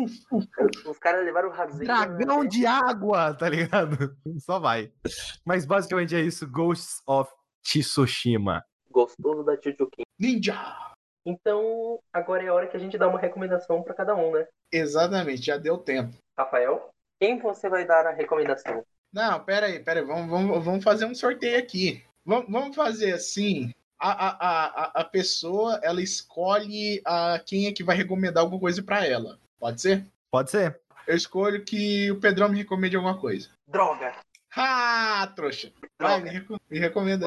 Os 0.84 0.98
caras 0.98 1.24
levaram 1.24 1.48
o 1.48 1.52
Razen. 1.52 1.86
Dragão 1.86 2.44
de 2.44 2.66
água, 2.66 3.32
tá 3.32 3.48
ligado? 3.48 4.16
Só 4.40 4.58
vai. 4.58 4.92
Mas 5.44 5.64
basicamente 5.64 6.16
é 6.16 6.20
isso. 6.20 6.50
Ghosts 6.50 7.00
of 7.06 7.30
Tsushima. 7.62 8.64
Gostoso 8.90 9.44
da 9.44 9.54
Chuchukin. 9.54 10.02
Ninja! 10.18 10.56
Então, 11.24 12.00
agora 12.12 12.42
é 12.42 12.48
a 12.48 12.54
hora 12.54 12.66
que 12.66 12.76
a 12.76 12.80
gente 12.80 12.98
dá 12.98 13.08
uma 13.08 13.20
recomendação 13.20 13.82
pra 13.82 13.94
cada 13.94 14.16
um, 14.16 14.32
né? 14.32 14.46
Exatamente, 14.72 15.42
já 15.42 15.56
deu 15.56 15.78
tempo. 15.78 16.16
Rafael, 16.36 16.90
quem 17.20 17.38
você 17.38 17.68
vai 17.68 17.86
dar 17.86 18.06
a 18.06 18.12
recomendação? 18.12 18.84
Não, 19.12 19.44
pera 19.44 19.66
aí, 19.66 19.78
pera 19.78 20.00
aí. 20.00 20.06
Vamos, 20.06 20.28
vamos, 20.28 20.64
vamos 20.64 20.84
fazer 20.84 21.04
um 21.04 21.14
sorteio 21.14 21.58
aqui. 21.58 22.04
Vamos, 22.24 22.50
vamos 22.50 22.76
fazer 22.76 23.12
assim. 23.12 23.72
A, 23.98 24.10
a, 24.10 25.00
a, 25.00 25.04
pessoa, 25.04 25.80
ela 25.82 26.02
escolhe 26.02 27.00
a, 27.04 27.40
quem 27.44 27.66
é 27.66 27.72
que 27.72 27.82
vai 27.82 27.96
recomendar 27.96 28.42
alguma 28.42 28.60
coisa 28.60 28.82
pra 28.82 29.06
ela. 29.06 29.38
Pode 29.58 29.80
ser? 29.80 30.06
Pode 30.30 30.50
ser? 30.50 30.78
Eu 31.06 31.16
escolho 31.16 31.64
que 31.64 32.10
o 32.10 32.20
Pedrão 32.20 32.48
me 32.48 32.58
recomende 32.58 32.96
alguma 32.96 33.18
coisa. 33.18 33.48
Droga! 33.66 34.14
Ah, 34.54 35.32
trouxa. 35.34 35.72
Vai, 35.98 36.22
me, 36.22 36.40
Droga! 36.40 36.62
me 36.70 36.78
recomenda 36.78 37.26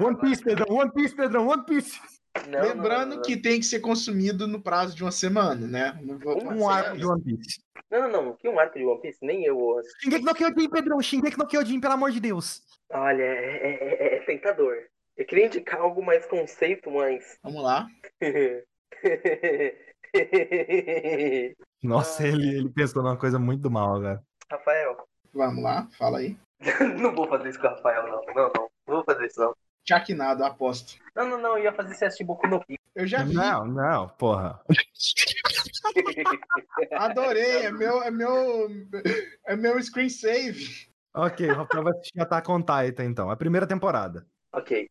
One 0.00 0.16
Piece, 0.20 0.42
Pedrão. 0.42 0.76
One 0.76 0.92
Piece, 0.92 1.14
Pedrão. 1.14 1.48
One 1.48 1.64
Piece. 1.64 2.00
Não, 2.48 2.62
Lembrando 2.62 3.10
não, 3.10 3.16
não, 3.16 3.22
que 3.22 3.36
tem 3.36 3.58
que 3.58 3.66
ser 3.66 3.80
consumido 3.80 4.46
no 4.46 4.60
prazo 4.60 4.94
de 4.94 5.02
uma 5.02 5.10
semana, 5.10 5.66
né? 5.66 5.98
Um 6.54 6.68
arco 6.68 6.96
de 6.96 7.04
One 7.04 7.22
Piece. 7.22 7.60
Não, 7.90 8.08
não, 8.08 8.24
não. 8.24 8.36
Que 8.36 8.48
um 8.48 8.58
arco 8.58 8.78
de 8.78 8.84
One 8.84 9.00
Piece? 9.00 9.18
Nem 9.20 9.44
eu. 9.44 9.80
Shingeki 10.00 10.24
no 10.24 10.34
Kyojin, 10.34 10.70
Pedrão. 10.70 11.02
Shingeki 11.02 11.38
no 11.38 11.46
Kyojin, 11.46 11.80
pelo 11.80 11.94
amor 11.94 12.12
de 12.12 12.20
Deus. 12.20 12.62
Olha, 12.92 13.22
é, 13.22 13.56
é- 13.56 14.14
é- 14.14 14.16
é 14.16 14.20
tentador. 14.20 14.76
Eu 15.20 15.26
queria 15.26 15.46
indicar 15.48 15.78
algo 15.78 16.02
mais 16.02 16.24
conceito, 16.24 16.90
mas. 16.90 17.36
Vamos 17.42 17.62
lá. 17.62 17.86
Nossa, 21.82 22.22
Ah. 22.22 22.26
ele, 22.26 22.56
ele 22.56 22.70
pensou 22.70 23.02
numa 23.02 23.18
coisa 23.18 23.38
muito 23.38 23.60
do 23.60 23.70
mal, 23.70 24.00
cara. 24.00 24.22
Rafael, 24.50 24.96
Vamos 25.34 25.62
lá, 25.62 25.86
fala 25.98 26.20
aí. 26.20 26.38
não 26.98 27.14
vou 27.14 27.28
fazer 27.28 27.50
isso 27.50 27.60
com 27.60 27.66
o 27.66 27.70
Rafael, 27.70 28.02
não. 28.04 28.24
Não, 28.34 28.50
não. 28.56 28.70
Não 28.88 28.94
vou 28.96 29.04
fazer 29.04 29.26
isso, 29.26 29.38
não. 29.40 29.54
Chaquinado, 29.86 30.42
aposto. 30.42 30.98
Não, 31.14 31.28
não, 31.28 31.38
não. 31.38 31.58
Eu 31.58 31.64
ia 31.64 31.72
fazer 31.74 31.92
esse 31.92 32.04
assistir 32.06 32.24
Boku 32.24 32.46
no 32.48 32.64
Pico. 32.64 32.82
Eu 32.94 33.06
já 33.06 33.22
vi. 33.22 33.34
Não, 33.34 33.66
não, 33.66 34.08
porra. 34.08 34.58
Adorei. 36.92 37.66
É 37.66 37.70
meu, 37.70 38.02
é 38.02 38.10
meu, 38.10 38.68
é 39.46 39.54
meu 39.54 39.78
screensave. 39.82 40.88
Ok, 41.14 41.46
o 41.46 41.54
Rafael 41.54 41.84
vai 41.84 41.92
assistir 41.92 42.20
Attack 42.22 42.50
on 42.50 42.60
Titan, 42.60 43.04
então. 43.04 43.30
A 43.30 43.36
primeira 43.36 43.66
temporada. 43.66 44.26
Ok. 44.52 44.88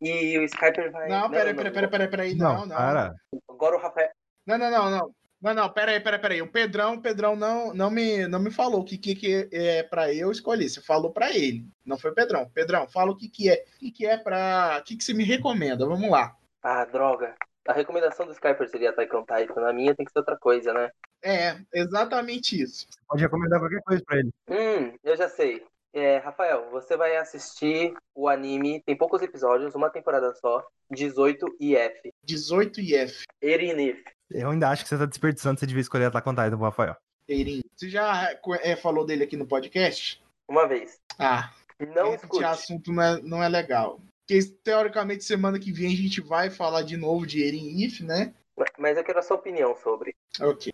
E 0.00 0.38
o 0.38 0.44
Skyper 0.44 0.92
vai. 0.92 1.08
Não, 1.08 1.30
peraí, 1.30 1.54
peraí, 1.54 1.72
peraí, 1.72 1.90
peraí, 1.90 2.08
peraí. 2.08 2.34
Não, 2.34 2.66
não. 2.66 2.76
para. 2.76 3.14
Agora 3.48 3.76
o 3.76 3.80
Rafael. 3.80 4.10
Não, 4.46 4.58
não, 4.58 4.70
não, 4.70 4.90
não. 4.90 5.14
Não, 5.40 5.54
não, 5.54 5.70
peraí, 5.70 6.00
peraí, 6.00 6.18
peraí. 6.18 6.42
O 6.42 6.50
Pedrão, 6.50 6.94
o 6.94 7.02
Pedrão 7.02 7.36
não, 7.36 7.72
não, 7.74 7.90
me, 7.90 8.26
não 8.26 8.40
me 8.40 8.50
falou 8.50 8.80
o 8.80 8.84
que, 8.84 8.96
que, 8.96 9.14
que 9.14 9.48
é 9.52 9.82
pra 9.82 10.12
eu 10.12 10.30
escolher. 10.30 10.68
Você 10.68 10.80
falou 10.80 11.12
pra 11.12 11.30
ele. 11.30 11.64
Não 11.84 11.98
foi 11.98 12.10
o 12.10 12.14
Pedrão. 12.14 12.50
Pedrão, 12.50 12.88
fala 12.88 13.12
o 13.12 13.16
que, 13.16 13.28
que 13.28 13.50
é. 13.50 13.64
O 13.76 13.78
que, 13.78 13.90
que 13.90 14.06
é 14.06 14.16
pra. 14.16 14.78
O 14.80 14.84
que, 14.84 14.96
que 14.96 15.04
você 15.04 15.12
me 15.12 15.24
recomenda? 15.24 15.86
Vamos 15.86 16.10
lá. 16.10 16.34
Ah, 16.62 16.84
droga. 16.84 17.34
A 17.68 17.72
recomendação 17.72 18.26
do 18.26 18.32
Skyper 18.32 18.68
seria 18.68 18.90
Attack 18.90 19.14
on 19.14 19.24
Titan. 19.24 19.60
Na 19.60 19.72
minha 19.72 19.94
tem 19.94 20.06
que 20.06 20.12
ser 20.12 20.20
outra 20.20 20.36
coisa, 20.36 20.72
né? 20.72 20.90
É, 21.22 21.56
exatamente 21.74 22.60
isso. 22.60 22.86
Pode 23.08 23.22
recomendar 23.22 23.58
qualquer 23.58 23.82
coisa 23.82 24.02
pra 24.06 24.18
ele. 24.18 24.30
Hum, 24.48 24.96
eu 25.02 25.16
já 25.16 25.28
sei. 25.28 25.64
É, 25.92 26.18
Rafael, 26.18 26.70
você 26.70 26.96
vai 26.96 27.16
assistir 27.16 27.94
o 28.14 28.28
anime, 28.28 28.82
tem 28.82 28.96
poucos 28.96 29.22
episódios, 29.22 29.74
uma 29.74 29.88
temporada 29.88 30.34
só, 30.34 30.66
18 30.90 31.56
IF. 31.58 32.12
18 32.22 32.80
IF. 32.80 33.24
Erinif. 33.40 34.02
Eu 34.30 34.50
ainda 34.50 34.68
acho 34.68 34.82
que 34.82 34.88
você 34.88 34.98
tá 34.98 35.06
desperdiçando, 35.06 35.58
você 35.58 35.66
devia 35.66 35.80
escolher 35.80 36.06
Attack 36.06 36.28
on 36.28 36.34
Titan 36.34 36.50
pro 36.50 36.64
Rafael. 36.64 36.96
Eirinho. 37.28 37.62
Você 37.74 37.88
já 37.88 38.30
é, 38.62 38.76
falou 38.76 39.04
dele 39.04 39.24
aqui 39.24 39.36
no 39.36 39.46
podcast? 39.46 40.22
Uma 40.48 40.66
vez. 40.68 41.00
Ah, 41.18 41.52
Não 41.94 42.14
esse 42.14 42.24
escute. 42.24 42.44
assunto 42.44 42.92
não 42.92 43.02
é, 43.02 43.22
não 43.22 43.42
é 43.42 43.48
legal. 43.48 44.00
Porque, 44.26 44.42
teoricamente, 44.62 45.24
semana 45.24 45.58
que 45.58 45.72
vem 45.72 45.92
a 45.92 45.96
gente 45.96 46.20
vai 46.20 46.50
falar 46.50 46.82
de 46.82 46.96
novo 46.96 47.26
de 47.26 47.42
Eren 47.46 47.84
If, 47.84 48.00
né? 48.00 48.34
Mas 48.78 48.96
eu 48.96 49.04
quero 49.04 49.18
a 49.18 49.22
sua 49.22 49.36
opinião 49.36 49.74
sobre. 49.76 50.14
Ok. 50.40 50.72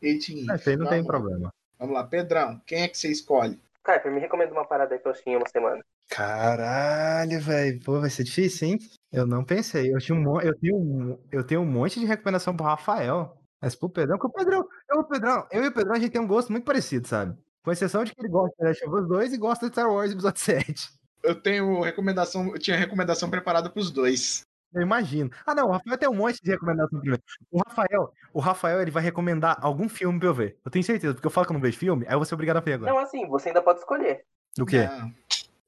Eirin 0.00 0.46
Isso 0.54 0.70
aí 0.70 0.76
não 0.76 0.88
tem 0.88 1.02
vamos 1.02 1.06
lá. 1.06 1.18
problema. 1.20 1.54
Vamos 1.78 1.94
lá, 1.94 2.04
Pedrão, 2.04 2.60
quem 2.66 2.82
é 2.82 2.88
que 2.88 2.96
você 2.98 3.10
escolhe? 3.10 3.58
Skyper, 3.84 4.12
me 4.12 4.20
recomenda 4.20 4.52
uma 4.52 4.66
parada 4.66 4.94
aí 4.94 5.00
que 5.00 5.08
eu 5.08 5.14
em 5.26 5.36
uma 5.36 5.48
semana. 5.48 5.82
Caralho, 6.08 7.40
velho. 7.40 7.80
Pô, 7.84 8.00
vai 8.00 8.10
ser 8.10 8.22
difícil, 8.22 8.68
hein? 8.68 8.78
Eu 9.10 9.26
não 9.26 9.44
pensei. 9.44 9.92
Eu, 9.92 9.98
tinha 9.98 10.16
um, 10.16 10.40
eu, 10.40 10.56
tenho 10.58 10.76
um, 10.76 11.18
eu 11.32 11.44
tenho 11.44 11.60
um 11.60 11.66
monte 11.66 11.98
de 11.98 12.06
recomendação 12.06 12.56
pro 12.56 12.64
Rafael. 12.64 13.36
Mas 13.60 13.74
pro 13.74 13.90
Pedrão, 13.90 14.18
que 14.18 14.26
o 14.26 14.30
Pedrão, 14.30 14.64
eu, 14.90 15.00
o 15.00 15.04
Pedrão, 15.04 15.46
eu 15.50 15.64
e 15.64 15.68
o 15.68 15.72
Pedrão, 15.72 15.94
a 15.94 15.98
gente 15.98 16.10
tem 16.10 16.20
um 16.20 16.26
gosto 16.26 16.50
muito 16.50 16.64
parecido, 16.64 17.06
sabe? 17.06 17.36
Com 17.64 17.70
exceção 17.70 18.02
de 18.02 18.12
que 18.12 18.20
ele 18.20 18.28
gosta 18.28 18.54
de 18.58 18.64
Last 18.64 18.84
of 18.84 18.94
Us 18.96 19.08
2 19.08 19.32
e 19.32 19.38
gosta 19.38 19.66
de 19.66 19.72
Star 19.72 19.88
Wars 19.88 20.10
Episódio 20.10 20.40
7. 20.40 20.90
Eu 21.22 21.40
tenho 21.40 21.80
recomendação, 21.80 22.48
eu 22.48 22.58
tinha 22.58 22.76
recomendação 22.76 23.30
preparada 23.30 23.70
pros 23.70 23.90
dois. 23.92 24.42
Eu 24.74 24.82
imagino. 24.82 25.30
Ah, 25.46 25.54
não, 25.54 25.68
o 25.68 25.72
Rafael 25.72 25.98
tem 25.98 26.08
um 26.08 26.14
monte 26.14 26.40
de 26.42 26.50
recomendação 26.50 26.98
primeiro. 26.98 27.22
O 27.50 27.58
Rafael, 27.66 28.12
o 28.32 28.40
Rafael, 28.40 28.80
ele 28.80 28.90
vai 28.90 29.02
recomendar 29.02 29.58
algum 29.60 29.88
filme 29.88 30.18
pra 30.18 30.28
eu 30.28 30.34
ver. 30.34 30.56
Eu 30.64 30.70
tenho 30.70 30.84
certeza, 30.84 31.14
porque 31.14 31.26
eu 31.26 31.30
falo 31.30 31.46
que 31.46 31.52
eu 31.52 31.54
não 31.54 31.60
vejo 31.60 31.78
filme, 31.78 32.06
aí 32.06 32.14
eu 32.14 32.18
vou 32.18 32.24
ser 32.24 32.34
obrigado 32.34 32.56
a 32.56 32.60
ver 32.60 32.74
agora. 32.74 32.90
Não, 32.92 32.98
assim, 32.98 33.26
você 33.28 33.48
ainda 33.48 33.60
pode 33.62 33.80
escolher. 33.80 34.24
O 34.58 34.64
quê? 34.66 34.86
Não. 34.86 35.12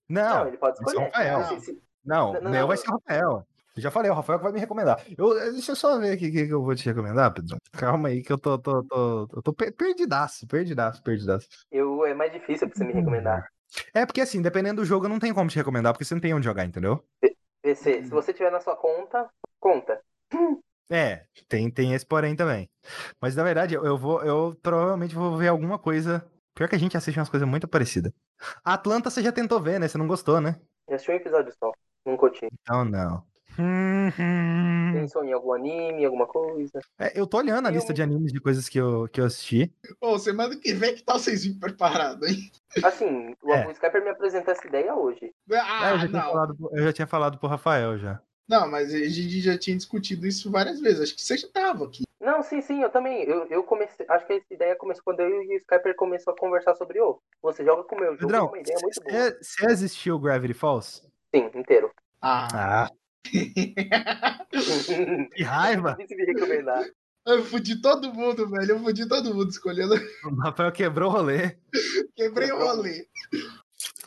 Não, 0.09 0.39
Não, 0.40 0.48
ele 0.48 0.56
pode 0.56 0.78
é 0.78 0.81
o 0.81 0.86
escolher. 0.89 1.06
Rafael. 1.06 1.44
Se- 1.44 1.60
se- 1.60 1.82
não, 2.05 2.32
Não, 2.35 2.40
o 2.40 2.55
não, 2.55 2.66
vai 2.66 2.76
ser 2.76 2.89
o 2.89 2.93
Rafael. 2.93 3.47
Eu 3.76 3.82
já 3.82 3.90
falei, 3.90 4.10
o 4.10 4.14
Rafael 4.14 4.39
que 4.39 4.44
vai 4.44 4.52
me 4.52 4.60
recomendar. 4.60 5.01
Eu, 5.18 5.35
deixa 5.52 5.72
eu 5.72 5.76
só 5.76 5.98
ver 5.98 6.12
aqui 6.12 6.28
o 6.28 6.32
que, 6.32 6.47
que 6.47 6.52
eu 6.55 6.62
vou 6.62 6.74
te 6.76 6.85
recomendar, 6.85 7.32
Pedro. 7.35 7.56
Calma 7.72 8.09
aí, 8.09 8.22
que 8.22 8.32
eu 8.32 8.39
tô, 8.39 8.56
tô, 8.59 8.85
tô, 8.85 9.28
eu 9.35 9.43
tô 9.43 9.52
per- 9.52 9.74
perdidaço, 9.74 10.47
perdidaço, 10.47 11.02
perdidaço. 11.02 11.48
Eu, 11.72 12.06
é 12.06 12.14
mais 12.14 12.31
difícil 12.32 12.68
pra 12.68 12.76
você 12.78 12.85
me 12.85 12.93
recomendar. 12.93 13.48
É 13.93 14.06
porque 14.06 14.20
assim, 14.20 14.40
dependendo 14.40 14.81
do 14.82 14.85
jogo, 14.86 15.06
eu 15.06 15.09
não 15.09 15.18
tenho 15.18 15.35
como 15.35 15.51
te 15.51 15.56
recomendar, 15.56 15.93
porque 15.93 16.05
você 16.05 16.14
não 16.14 16.20
tem 16.20 16.32
onde 16.32 16.44
jogar, 16.44 16.64
entendeu? 16.64 17.02
PC, 17.65 18.05
se 18.05 18.11
você 18.11 18.35
tiver 18.35 18.51
na 18.53 18.61
sua 18.61 18.77
conta, 18.77 19.28
conta. 19.59 19.99
É, 20.91 21.24
tem, 21.49 21.70
tem 21.70 21.95
esse 21.95 22.05
porém 22.05 22.36
também. 22.36 22.69
Mas 23.19 23.35
na 23.35 23.43
verdade, 23.43 23.74
eu, 23.74 23.86
eu 23.86 23.97
vou, 23.97 24.23
eu 24.23 24.55
provavelmente 24.62 25.15
vou 25.15 25.35
ver 25.35 25.49
alguma 25.49 25.78
coisa. 25.78 26.23
Pior 26.55 26.69
que 26.69 26.74
a 26.74 26.78
gente 26.78 26.95
assiste 26.95 27.19
umas 27.19 27.31
coisas 27.31 27.49
muito 27.49 27.66
parecidas. 27.66 28.12
A 28.62 28.74
Atlanta 28.74 29.09
você 29.09 29.23
já 29.23 29.32
tentou 29.32 29.62
ver, 29.62 29.81
né? 29.81 29.89
Você 29.89 29.97
não 29.97 30.07
gostou, 30.07 30.43
né? 30.43 30.61
Eu 30.86 30.97
assisti 30.97 31.11
um 31.11 31.15
episódio 31.15 31.55
só. 31.59 31.73
Não 32.05 32.19
curti. 32.19 32.47
Então 32.53 32.85
não. 32.85 33.24
Pensou 34.93 35.24
em 35.24 35.32
algum 35.32 35.52
anime, 35.52 36.05
alguma 36.05 36.26
coisa? 36.26 36.81
É, 36.98 37.18
eu 37.18 37.26
tô 37.26 37.39
olhando 37.39 37.66
a 37.66 37.70
Eu- 37.70 37.74
lista 37.74 37.93
de 37.93 38.02
animes 38.02 38.32
de 38.32 38.40
coisas 38.40 38.68
que 38.68 38.78
eu, 38.78 39.09
que 39.09 39.20
eu 39.20 39.24
assisti. 39.26 39.72
Ô, 40.01 40.18
semana 40.18 40.56
que 40.56 40.72
vem, 40.72 40.94
que 40.94 41.02
tal 41.02 41.18
vocês 41.18 41.44
virem 41.44 41.59
preparados, 41.59 42.28
hein? 42.28 42.51
Assim, 42.82 43.35
o, 43.43 43.52
É. 43.52 43.70
Skyper 43.72 44.02
me 44.02 44.10
apresentou 44.10 44.52
essa 44.52 44.66
ideia 44.66 44.94
hoje. 44.94 45.32
É, 45.51 45.56
Ah, 45.59 45.90
eu, 45.93 45.98
já 45.98 46.09
tinha 46.09 46.22
não. 46.22 46.31
falado, 46.32 46.56
pro- 46.56 46.70
eu 46.76 46.82
já 46.85 46.93
tinha 46.93 47.06
falado 47.06 47.39
pro 47.39 47.48
Rafael 47.48 47.98
já. 47.98 48.20
Não, 48.48 48.70
mas 48.70 48.93
a 48.93 48.98
gente 48.98 49.40
já 49.40 49.56
tinha 49.56 49.76
discutido 49.76 50.26
isso 50.26 50.51
várias 50.51 50.81
vezes. 50.81 51.01
Acho 51.01 51.14
que 51.14 51.22
você 51.22 51.36
já 51.36 51.48
tava 51.48 51.86
aqui. 51.86 52.05
Não, 52.20 52.43
sim, 52.43 52.60
sim, 52.60 52.82
eu 52.82 52.90
também. 52.90 53.22
Eu, 53.24 53.47
eu 53.47 53.62
comecei. 53.64 54.05
Acho 54.09 54.26
que 54.26 54.35
essa 54.35 54.44
ideia 54.55 54.76
começou 54.76 55.02
quando 55.05 55.20
eu 55.20 55.28
e 55.43 55.48
o 55.48 55.56
Skyper 55.59 55.94
começou 55.97 56.32
a 56.32 56.36
conversar 56.36 56.74
sobre 56.74 57.01
o. 57.01 57.18
Você 57.43 57.64
joga 57.64 57.85
com 57.85 57.97
o 57.97 58.01
meu 58.01 58.12
jogo, 58.16 58.24
é 58.24 58.26
Pedrão, 58.26 58.47
uma 58.48 58.59
ideia 58.59 58.78
muito 58.82 59.01
boa. 59.02 59.12
você 59.12 59.39
você 59.43 59.66
assistiu 59.66 60.18
Gravity 60.18 60.55
Falls? 60.55 61.02
Sim, 61.35 61.51
inteiro. 61.55 61.90
Ah. 62.20 62.48
Ah, 62.52 62.90
que 65.32 65.42
raiva! 65.42 65.96
Difícil 65.98 66.16
me 66.16 66.24
recomendar. 66.26 66.84
eu 67.26 67.44
fudi 67.44 67.80
todo 67.80 68.12
mundo, 68.12 68.48
velho. 68.48 68.72
Eu 68.72 68.78
fudi 68.80 69.09
todo 69.09 69.34
mundo 69.34 69.51
escolhendo. 69.51 69.94
O 70.24 70.34
Rafael 70.42 70.72
quebrou 70.72 71.10
o 71.10 71.12
rolê. 71.12 71.56
Quebrei 72.14 72.52
o 72.52 72.59
rolê. 72.59 73.06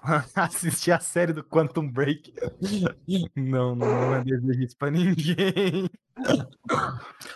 Assistir 0.35 0.91
a 0.91 0.99
série 0.99 1.34
do 1.34 1.44
Quantum 1.44 1.89
Break. 1.89 2.34
Não, 3.35 3.76
não, 3.76 3.76
não 3.76 4.15
é 4.15 4.23
desejo 4.23 4.61
isso 4.64 4.77
pra 4.77 4.91
ninguém. 4.91 5.89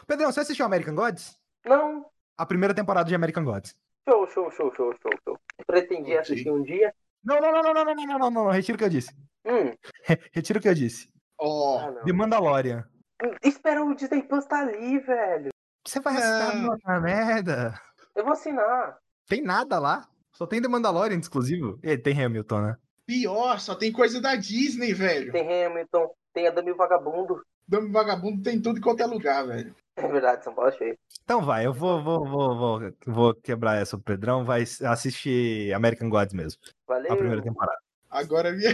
Pedrão, 0.08 0.32
você 0.32 0.40
assistiu 0.42 0.66
American 0.66 0.96
Gods? 0.96 1.38
Não, 1.66 2.06
A 2.38 2.46
primeira 2.46 2.74
temporada 2.74 3.08
de 3.10 3.16
American 3.16 3.44
Gods. 3.44 3.76
show, 4.08 4.28
show, 4.28 4.52
show, 4.52 4.74
show, 4.76 4.94
show, 5.02 5.12
show. 5.24 5.38
Pretendia 5.68 6.22
assistir 6.22 6.50
um 6.52 6.64
dia. 6.64 6.94
Não, 7.24 7.40
não, 7.40 7.52
não, 7.52 7.62
não, 7.62 7.74
não, 7.74 7.86
não, 7.86 7.96
não, 7.96 8.06
não, 8.06 8.20
não, 8.20 8.32
não, 8.46 8.52
retiro 8.52 8.76
o 8.76 8.80
que 8.80 8.86
eu 8.86 8.90
disse. 8.90 9.14
Hum, 9.46 9.74
Retiro 10.32 10.60
o 10.60 10.62
que 10.62 10.68
eu 10.70 10.74
disse. 10.74 11.11
Ó. 11.42 11.80
ah. 11.80 12.04
The 12.06 12.14
Mandalorian. 12.14 12.86
Espera 13.44 13.84
o 13.84 13.96
Disney 13.96 14.24
Plus 14.24 14.46
tá 14.46 14.60
ali, 14.60 15.00
velho. 15.00 15.50
Você 15.86 16.00
vai 16.00 16.16
assinar 16.16 16.70
outra 16.70 17.00
merda. 17.00 17.82
Eu 18.16 18.24
vou 18.24 18.34
assinar. 18.34 18.98
Tem 19.28 19.42
nada 19.42 19.80
lá. 19.80 20.08
Só 20.32 20.46
tem 20.46 20.62
The 20.62 20.68
Mandalorian 20.68 21.18
exclusivo. 21.18 21.80
E 21.84 21.98
tem 21.98 22.24
Hamilton, 22.24 22.62
né? 22.62 22.78
Pior, 23.06 23.60
só 23.60 23.76
tem 23.76 23.92
coisa 23.92 24.22
da 24.22 24.36
Disney, 24.36 24.94
velho. 24.94 25.32
Tem 25.32 25.66
Hamilton, 25.66 26.10
tem 26.34 26.48
a 26.48 26.52
Dami 26.52 26.74
Vagabundo. 26.74 27.42
Dame 27.68 27.90
vagabundo 27.90 28.44
tem 28.44 28.62
tudo 28.62 28.80
em 28.80 28.82
qualquer 28.82 29.06
lugar, 29.06 29.48
velho. 29.48 29.74
É 29.96 30.08
verdade, 30.08 30.44
São 30.44 30.54
Paulo 30.54 30.72
é 30.72 30.78
cheio. 30.78 30.98
Então 31.24 31.42
vai, 31.42 31.66
eu 31.66 31.74
vou, 31.74 32.04
vou, 32.04 32.26
vou, 32.26 32.58
vou, 32.58 32.94
vou 33.06 33.36
quebrar 33.36 33.82
essa. 33.82 33.96
O 33.96 34.02
Pedrão 34.02 34.44
vai 34.44 34.64
assistir 34.64 35.74
American 35.74 36.10
Gods 36.10 36.34
mesmo. 36.34 36.62
Valeu. 36.86 37.14
A 37.14 37.16
primeira 37.16 37.42
temporada. 37.42 37.78
Agora 38.10 38.52
minha. 38.52 38.72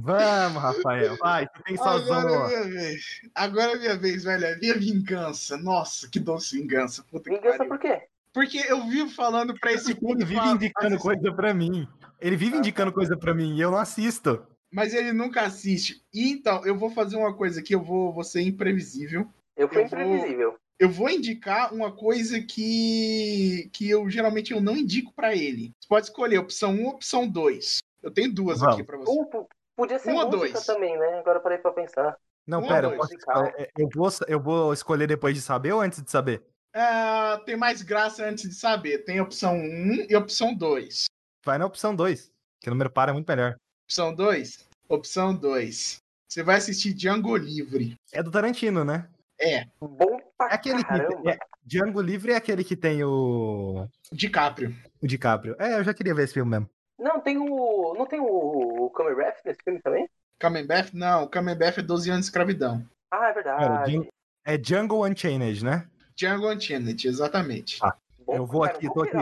Vamos, 0.00 0.62
Rafael. 0.62 1.16
Vai, 1.16 1.46
você 1.46 1.62
tem 1.64 1.76
sozão. 1.76 2.18
Agora 2.18 2.52
é 2.52 2.64
minha 2.64 2.80
vez. 2.80 3.20
Agora 3.34 3.72
é 3.72 3.76
minha 3.78 3.96
vez, 3.96 4.24
velho. 4.24 4.44
É 4.44 4.56
minha 4.58 4.74
vingança. 4.74 5.56
Nossa, 5.56 6.08
que 6.08 6.20
doce 6.20 6.58
vingança. 6.60 7.02
Puta 7.10 7.30
Vingança 7.30 7.64
por 7.64 7.78
quê? 7.78 8.02
Porque 8.32 8.58
eu 8.68 8.86
vivo 8.86 9.10
falando 9.10 9.54
pra 9.58 9.72
esse 9.72 9.92
Ele 9.92 10.00
puto 10.00 10.18
vive 10.18 10.34
falar- 10.36 10.52
indicando 10.54 10.86
assistir, 10.94 11.02
coisa 11.02 11.32
pra 11.34 11.52
mim. 11.54 11.88
Ele 12.20 12.36
vive 12.36 12.56
Ah, 12.56 12.58
indicando 12.58 12.92
coisa 12.92 13.16
pra 13.16 13.34
mim 13.34 13.56
e 13.56 13.60
eu 13.60 13.70
não 13.70 13.78
assisto. 13.78 14.44
Mas 14.70 14.92
ele 14.94 15.12
nunca 15.12 15.42
assiste. 15.42 16.02
E 16.12 16.30
Então, 16.30 16.64
eu 16.66 16.76
vou 16.76 16.90
fazer 16.90 17.16
uma 17.16 17.34
coisa 17.34 17.60
aqui. 17.60 17.74
Eu 17.74 17.82
vou, 17.82 18.12
vou 18.12 18.22
ser 18.24 18.42
imprevisível. 18.42 19.26
Eu 19.56 19.68
fui 19.68 19.82
Eu 19.82 19.88
vou- 19.88 20.00
imprevisível. 20.00 20.56
Eu 20.78 20.88
vou 20.90 21.10
indicar 21.10 21.74
uma 21.74 21.90
coisa 21.90 22.40
que, 22.40 23.68
que 23.72 23.88
eu 23.90 24.08
geralmente 24.08 24.52
eu 24.52 24.60
não 24.60 24.76
indico 24.76 25.12
pra 25.12 25.34
ele. 25.34 25.72
Você 25.80 25.88
pode 25.88 26.06
escolher 26.06 26.38
opção 26.38 26.72
1 26.74 26.84
ou 26.84 26.90
opção 26.90 27.26
2. 27.28 27.78
Eu 28.00 28.12
tenho 28.12 28.32
duas 28.32 28.60
Vamos. 28.60 28.74
aqui 28.76 28.84
pra 28.84 28.96
você. 28.98 29.10
Uh, 29.10 29.26
p- 29.26 29.38
podia 29.78 29.98
ser 30.00 30.10
Um 30.10 30.14
música 30.14 30.36
dois? 30.36 30.66
também, 30.66 30.98
né? 30.98 31.20
Agora 31.20 31.38
eu 31.38 31.42
parei 31.42 31.58
pra 31.58 31.70
pensar. 31.70 32.16
Não, 32.44 32.60
Um 32.60 32.66
pera, 32.66 32.88
eu, 32.88 32.96
posso 32.96 33.14
é, 33.14 33.70
eu, 33.78 33.88
vou, 33.94 34.10
eu 34.26 34.40
vou 34.40 34.72
escolher 34.72 35.06
depois 35.06 35.36
de 35.36 35.40
saber 35.40 35.72
ou 35.72 35.80
antes 35.80 36.02
de 36.02 36.10
saber? 36.10 36.42
Ah, 36.74 37.40
tem 37.46 37.56
mais 37.56 37.82
graça 37.82 38.24
antes 38.26 38.48
de 38.48 38.54
saber. 38.54 39.04
Tem 39.04 39.20
opção 39.20 39.54
1 39.54 40.06
e 40.10 40.16
opção 40.16 40.52
2. 40.54 41.04
Vai 41.44 41.58
na 41.58 41.66
opção 41.66 41.94
2, 41.94 42.32
que 42.60 42.68
o 42.68 42.72
número 42.72 42.90
par 42.90 43.08
é 43.08 43.12
muito 43.12 43.28
melhor. 43.28 43.56
Opção 43.84 44.12
2? 44.12 44.66
Opção 44.88 45.34
2. 45.34 45.98
Você 46.28 46.42
vai 46.42 46.56
assistir 46.56 46.92
Django 46.92 47.36
Livre. 47.36 47.94
É 48.12 48.22
do 48.22 48.30
Tarantino, 48.30 48.84
né? 48.84 49.08
É, 49.40 49.64
Bom 49.80 50.18
pra 50.36 50.48
É 50.50 50.54
aquele 50.54 50.82
que. 50.82 51.30
É, 51.30 51.38
Django 51.62 52.00
Livre 52.00 52.32
é 52.32 52.36
aquele 52.36 52.64
que 52.64 52.76
tem 52.76 53.04
o. 53.04 53.86
DiCaprio. 54.10 54.74
O 55.00 55.06
DiCaprio. 55.06 55.54
É, 55.58 55.78
eu 55.78 55.84
já 55.84 55.94
queria 55.94 56.14
ver 56.14 56.24
esse 56.24 56.34
filme 56.34 56.50
mesmo. 56.50 56.68
Não, 56.98 57.20
tem 57.20 57.38
o. 57.38 57.94
Não 57.96 58.06
tem 58.06 58.20
o, 58.20 58.26
o 58.26 58.90
Camerath 58.90 59.38
nesse 59.44 59.62
filme 59.62 59.80
também? 59.80 60.08
Camembert? 60.38 60.90
Não, 60.92 61.28
Camembert 61.28 61.78
é 61.78 61.82
12 61.82 62.10
anos 62.10 62.22
de 62.22 62.26
escravidão. 62.26 62.84
Ah, 63.10 63.28
é 63.28 63.42
Cara, 63.42 63.84
verdade. 63.84 64.08
É 64.44 64.56
Django 64.56 65.06
Unchained, 65.06 65.64
né? 65.64 65.86
Django 66.16 66.50
Unchained, 66.50 67.06
exatamente. 67.06 67.78
Ah. 67.82 67.96
Bom 68.28 68.36
eu 68.36 68.46
vou 68.46 68.60
pra 68.60 68.72
aqui, 68.72 68.92
tô 68.92 69.02
aqui. 69.02 69.16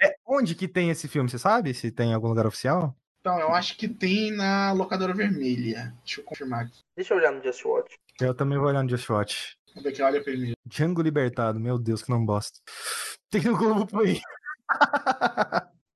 É, 0.00 0.14
onde 0.26 0.54
que 0.54 0.68
tem 0.68 0.90
esse 0.90 1.08
filme? 1.08 1.30
Você 1.30 1.38
sabe 1.38 1.72
se 1.72 1.90
tem 1.90 2.10
em 2.10 2.14
algum 2.14 2.28
lugar 2.28 2.46
oficial? 2.46 2.94
Então, 3.20 3.38
eu 3.38 3.54
acho 3.54 3.78
que 3.78 3.88
tem 3.88 4.30
na 4.30 4.72
locadora 4.72 5.14
vermelha. 5.14 5.94
Deixa 6.04 6.20
eu 6.20 6.24
confirmar 6.24 6.66
aqui. 6.66 6.80
Deixa 6.94 7.14
eu 7.14 7.18
olhar 7.18 7.32
no 7.32 7.42
Just 7.42 7.64
Watch. 7.64 7.96
Eu 8.20 8.34
também 8.34 8.58
vou 8.58 8.66
olhar 8.66 8.82
no 8.82 8.90
Just 8.90 9.08
Watch. 9.08 9.56
Vamos 9.68 9.84
ver 9.84 9.90
aqui, 9.90 10.02
olha 10.02 10.22
primeiro. 10.22 10.56
Django 10.66 11.00
Libertado, 11.00 11.58
meu 11.58 11.78
Deus, 11.78 12.02
que 12.02 12.10
não 12.10 12.26
bosta. 12.26 12.58
Tem 13.30 13.42
no 13.42 13.56
Globoplay. 13.56 14.20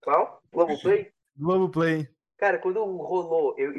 Qual? 0.02 0.40
Globoplay? 0.50 1.12
Globoplay. 1.36 2.08
Cara, 2.38 2.58
quando 2.58 2.84
rolou 2.84 3.54
eu, 3.56 3.72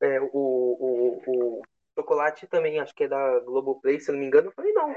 é, 0.00 0.20
o, 0.20 0.28
o, 0.32 1.22
o 1.26 1.62
chocolate 1.96 2.46
também, 2.46 2.80
acho 2.80 2.94
que 2.94 3.04
é 3.04 3.08
da 3.08 3.40
Globoplay, 3.40 4.00
se 4.00 4.10
eu 4.10 4.14
não 4.14 4.20
me 4.20 4.26
engano, 4.26 4.48
eu 4.48 4.52
falei, 4.52 4.72
não, 4.72 4.94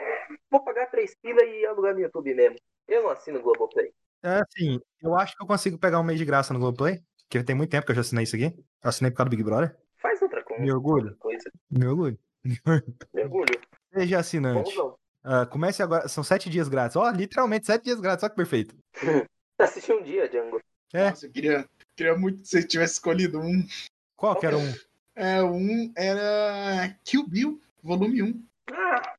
vou 0.50 0.64
pagar 0.64 0.90
três 0.90 1.16
pila 1.22 1.44
e 1.44 1.66
alugar 1.66 1.94
no 1.94 2.02
YouTube 2.02 2.34
mesmo. 2.34 2.58
Eu 2.88 3.04
não 3.04 3.10
assino 3.10 3.42
Globoplay. 3.42 3.92
É 4.24 4.42
assim, 4.42 4.80
eu 5.02 5.16
acho 5.16 5.36
que 5.36 5.44
eu 5.44 5.48
consigo 5.48 5.78
pegar 5.78 6.00
um 6.00 6.04
mês 6.04 6.18
de 6.18 6.26
graça 6.26 6.54
no 6.54 6.60
Globoplay. 6.60 7.00
Porque 7.28 7.44
tem 7.44 7.56
muito 7.56 7.72
tempo 7.72 7.86
que 7.86 7.92
eu 7.92 7.96
já 7.96 8.02
assinei 8.02 8.24
isso 8.24 8.36
aqui. 8.36 8.46
Eu 8.46 8.90
assinei 8.90 9.12
por 9.12 9.18
causa 9.18 9.30
do 9.30 9.36
Big 9.36 9.44
Brother. 9.44 9.76
Faz 9.98 10.22
outra 10.22 10.44
coisa. 10.44 10.64
Me 10.64 10.72
orgulho. 10.72 11.16
coisa. 11.18 11.52
Me 11.70 11.86
orgulho. 11.86 12.20
Me 12.44 13.24
orgulho. 13.24 13.60
Seja 13.94 14.20
assinante. 14.20 14.72
Ah, 15.24 15.46
comece 15.46 15.82
agora. 15.82 16.08
São 16.08 16.24
sete 16.24 16.50
dias 16.50 16.68
grátis. 16.68 16.96
Ó, 16.96 17.10
literalmente 17.10 17.66
sete 17.66 17.86
dias 17.86 18.00
grátis. 18.00 18.24
Olha 18.24 18.30
que 18.30 18.36
perfeito. 18.36 18.76
Assisti 19.58 19.92
um 19.92 20.04
dia, 20.04 20.30
Django. 20.30 20.62
É. 20.94 21.10
Nossa, 21.10 21.26
eu 21.26 21.32
queria, 21.32 21.68
queria 21.96 22.16
muito 22.18 22.42
que 22.42 22.48
você 22.48 22.64
tivesse 22.64 22.94
escolhido 22.94 23.40
um. 23.40 23.66
Qual 24.16 24.36
que 24.36 24.46
era 24.46 24.58
um? 24.58 24.74
É, 25.16 25.42
um 25.42 25.92
era 25.96 26.94
Kill 27.04 27.28
Bill, 27.28 27.62
volume 27.82 28.22
1. 28.24 28.44
Ah, 28.72 29.14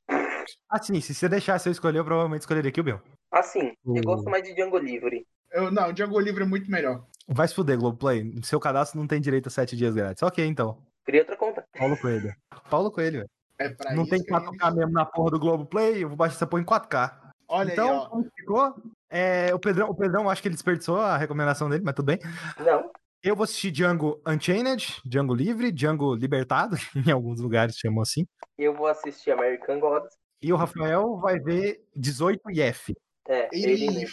Assim, 0.69 1.01
se 1.01 1.15
você 1.15 1.29
deixasse 1.29 1.69
eu 1.69 1.73
escolher, 1.73 1.99
eu 1.99 2.05
provavelmente 2.05 2.43
escolheria 2.43 2.71
Kill 2.71 2.85
Bill. 2.85 3.01
assim, 3.33 3.73
eu 3.85 4.03
gosto 4.03 4.29
mais 4.31 4.43
de 4.45 4.55
Django 4.55 4.79
Livre. 4.79 5.27
Eu, 5.51 5.71
não, 5.71 5.93
Django 5.93 6.21
Livre 6.21 6.45
é 6.45 6.47
muito 6.47 6.71
melhor. 6.71 7.05
Vai 7.27 7.49
se 7.49 7.55
fuder, 7.55 7.79
Globoplay. 7.79 8.33
Seu 8.43 8.61
cadastro 8.61 8.99
não 9.01 9.07
tem 9.07 9.21
direito 9.21 9.49
a 9.49 9.51
sete 9.51 9.77
dias 9.77 9.95
grátis. 9.95 10.23
Ok, 10.23 10.45
então. 10.45 10.79
Queria 11.05 11.23
outra 11.23 11.37
conta. 11.37 11.65
Paulo 11.77 11.97
Coelho. 11.97 12.35
Paulo 12.71 12.91
Coelho, 12.91 13.19
velho. 13.21 13.31
É 13.59 13.69
pra 13.71 13.95
Não 13.95 14.03
isso 14.03 14.11
tem 14.11 14.23
que 14.23 14.33
a 14.35 14.41
4K 14.41 14.67
gente- 14.67 14.77
mesmo 14.77 14.93
na 14.93 15.07
porra 15.07 15.31
do 15.31 15.39
Globoplay, 15.41 16.05
eu 16.05 16.09
vou 16.09 16.17
baixar 16.17 16.37
essa 16.37 16.47
porra 16.47 16.63
em 16.63 16.67
4K. 16.67 17.33
Olha 17.49 17.73
então, 17.73 17.89
aí, 17.89 17.97
ó. 17.97 18.09
como 18.09 18.27
ficou? 18.37 18.77
É, 19.11 19.55
o, 19.55 19.59
Pedrão, 19.59 19.89
o 19.91 19.95
Pedrão, 19.95 20.29
acho 20.29 20.43
que 20.43 20.49
ele 20.49 20.55
desperdiçou 20.55 20.97
a 20.99 21.17
recomendação 21.17 21.69
dele, 21.69 21.83
mas 21.85 21.95
tudo 21.95 22.07
bem. 22.07 22.19
Não, 22.59 22.91
Eu 23.23 23.37
vou 23.37 23.45
assistir 23.45 23.71
Django 23.71 24.21
Unchained, 24.27 25.01
Django 25.05 25.35
Livre, 25.35 25.71
Django 25.73 26.15
Libertado, 26.15 26.77
em 27.07 27.11
alguns 27.11 27.41
lugares 27.41 27.77
chamam 27.77 28.03
assim. 28.03 28.27
eu 28.59 28.75
vou 28.75 28.87
assistir 28.87 29.31
American 29.31 29.79
Gods. 29.81 30.17
E 30.43 30.53
o 30.53 30.57
Rafael 30.57 31.17
vai 31.19 31.39
ver 31.39 31.81
18 31.95 32.41
IF. 32.51 32.95
É, 33.29 33.49
ele. 33.53 34.07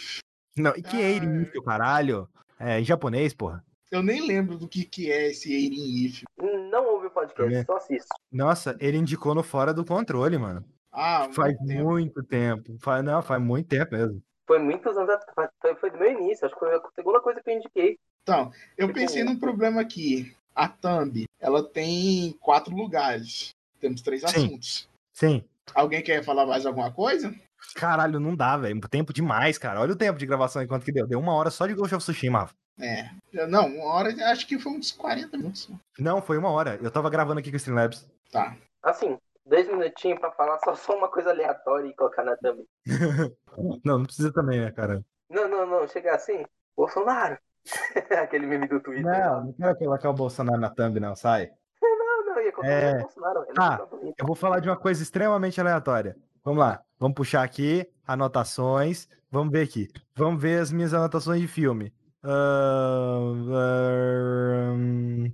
Não, 0.56 0.70
e 0.76 0.82
que 0.82 0.96
Ah. 0.96 1.00
Eirin 1.00 1.42
If, 1.42 1.52
caralho? 1.64 2.28
É, 2.58 2.80
em 2.80 2.84
japonês, 2.84 3.34
porra. 3.34 3.62
Eu 3.90 4.02
nem 4.02 4.26
lembro 4.26 4.56
do 4.58 4.66
que, 4.66 4.84
que 4.84 5.10
é 5.12 5.28
esse 5.30 5.52
Eirin 5.52 6.06
If. 6.06 6.22
Não 6.70 6.86
ouve 6.94 7.06
o 7.08 7.10
podcast, 7.10 7.42
Também. 7.50 7.64
só 7.64 7.76
assisto. 7.76 8.08
Nossa, 8.32 8.76
ele 8.80 8.96
indicou 8.96 9.34
no 9.34 9.42
Fora 9.42 9.72
do 9.74 9.84
Controle, 9.84 10.38
mano. 10.38 10.64
Ah, 10.92 11.28
Faz 11.32 11.54
muito 11.58 11.66
tempo. 11.68 11.84
muito 11.90 12.22
tempo. 12.24 12.76
Faz, 12.80 13.04
não, 13.04 13.20
faz 13.22 13.42
muito 13.42 13.68
tempo 13.68 13.92
mesmo. 13.94 14.22
Foi 14.46 14.58
muitos 14.58 14.96
anos 14.96 15.10
atrás. 15.10 15.50
Foi, 15.60 15.74
foi 15.76 15.90
do 15.90 15.98
meu 15.98 16.10
início, 16.12 16.44
acho 16.46 16.54
que 16.54 16.60
foi 16.60 16.74
a 16.74 16.80
segunda 16.94 17.20
coisa 17.20 17.40
que 17.42 17.50
eu 17.50 17.54
indiquei. 17.56 17.98
Então, 18.22 18.52
eu 18.76 18.86
Tipo, 18.88 18.98
pensei 19.00 19.24
num 19.24 19.38
problema 19.38 19.80
aqui. 19.80 20.34
A 20.54 20.68
Thumb, 20.68 21.24
ela 21.40 21.62
tem 21.64 22.32
quatro 22.40 22.74
lugares. 22.74 23.50
Temos 23.80 24.00
três 24.02 24.20
Sim. 24.22 24.26
assuntos. 24.28 24.88
Sim. 25.12 25.44
Alguém 25.74 26.00
quer 26.02 26.22
falar 26.22 26.46
mais 26.46 26.64
alguma 26.64 26.92
coisa? 26.92 27.34
Caralho, 27.74 28.20
não 28.20 28.36
dá, 28.36 28.56
velho. 28.56 28.80
Tempo 28.88 29.12
demais, 29.12 29.58
cara. 29.58 29.80
Olha 29.80 29.92
o 29.92 29.96
tempo 29.96 30.18
de 30.18 30.26
gravação 30.26 30.62
aí, 30.62 30.68
quanto 30.68 30.84
que 30.84 30.92
deu. 30.92 31.06
Deu 31.06 31.18
uma 31.18 31.34
hora 31.34 31.50
só 31.50 31.66
de 31.66 31.74
Ghost 31.74 31.94
of 31.94 32.04
Tsushima. 32.04 32.48
É. 32.78 33.10
Não, 33.48 33.66
uma 33.66 33.84
hora, 33.86 34.14
acho 34.30 34.46
que 34.46 34.58
foi 34.58 34.72
uns 34.72 34.92
40 34.92 35.36
minutos. 35.36 35.68
Não, 35.98 36.22
foi 36.22 36.38
uma 36.38 36.50
hora. 36.50 36.78
Eu 36.82 36.90
tava 36.90 37.10
gravando 37.10 37.40
aqui 37.40 37.50
com 37.50 37.54
o 37.54 37.56
Streamlabs. 37.56 38.06
Tá. 38.30 38.56
Assim, 38.82 39.18
dois 39.46 39.68
minutinhos 39.68 40.18
pra 40.18 40.32
falar 40.32 40.58
só, 40.60 40.74
só 40.74 40.96
uma 40.96 41.08
coisa 41.08 41.30
aleatória 41.30 41.88
e 41.88 41.94
colocar 41.94 42.24
na 42.24 42.36
thumb. 42.36 42.64
Não, 43.84 43.98
não 43.98 44.04
precisa 44.04 44.32
também, 44.32 44.60
né, 44.60 44.72
cara? 44.72 45.04
Não, 45.30 45.48
não, 45.48 45.64
não, 45.64 45.86
chega 45.86 46.12
assim, 46.14 46.44
Bolsonaro. 46.76 47.38
Aquele 48.20 48.46
meme 48.46 48.66
do 48.66 48.80
Twitter. 48.80 49.04
Não, 49.04 49.44
não 49.44 49.52
quero 49.52 49.78
colocar 49.78 50.10
o 50.10 50.14
Bolsonaro 50.14 50.60
na 50.60 50.70
thumb, 50.70 50.98
não, 50.98 51.14
sai. 51.14 51.50
Não, 51.80 52.26
não, 52.26 52.40
ia 52.40 52.52
colocar 52.52 52.72
É. 52.72 52.96
o 52.96 53.00
Bolsonaro. 53.00 53.46
Ah. 53.56 53.86
Eu 54.18 54.26
vou 54.26 54.34
falar 54.34 54.58
de 54.58 54.68
uma 54.68 54.76
coisa 54.76 55.02
extremamente 55.02 55.60
aleatória. 55.60 56.16
Vamos 56.42 56.58
lá, 56.60 56.82
vamos 56.98 57.14
puxar 57.14 57.42
aqui 57.44 57.88
anotações. 58.06 59.08
Vamos 59.30 59.52
ver 59.52 59.62
aqui. 59.62 59.88
Vamos 60.16 60.42
ver 60.42 60.60
as 60.60 60.72
minhas 60.72 60.92
anotações 60.92 61.40
de 61.40 61.46
filme. 61.48 61.94
Ahn, 62.22 63.52
ahn, 63.54 65.32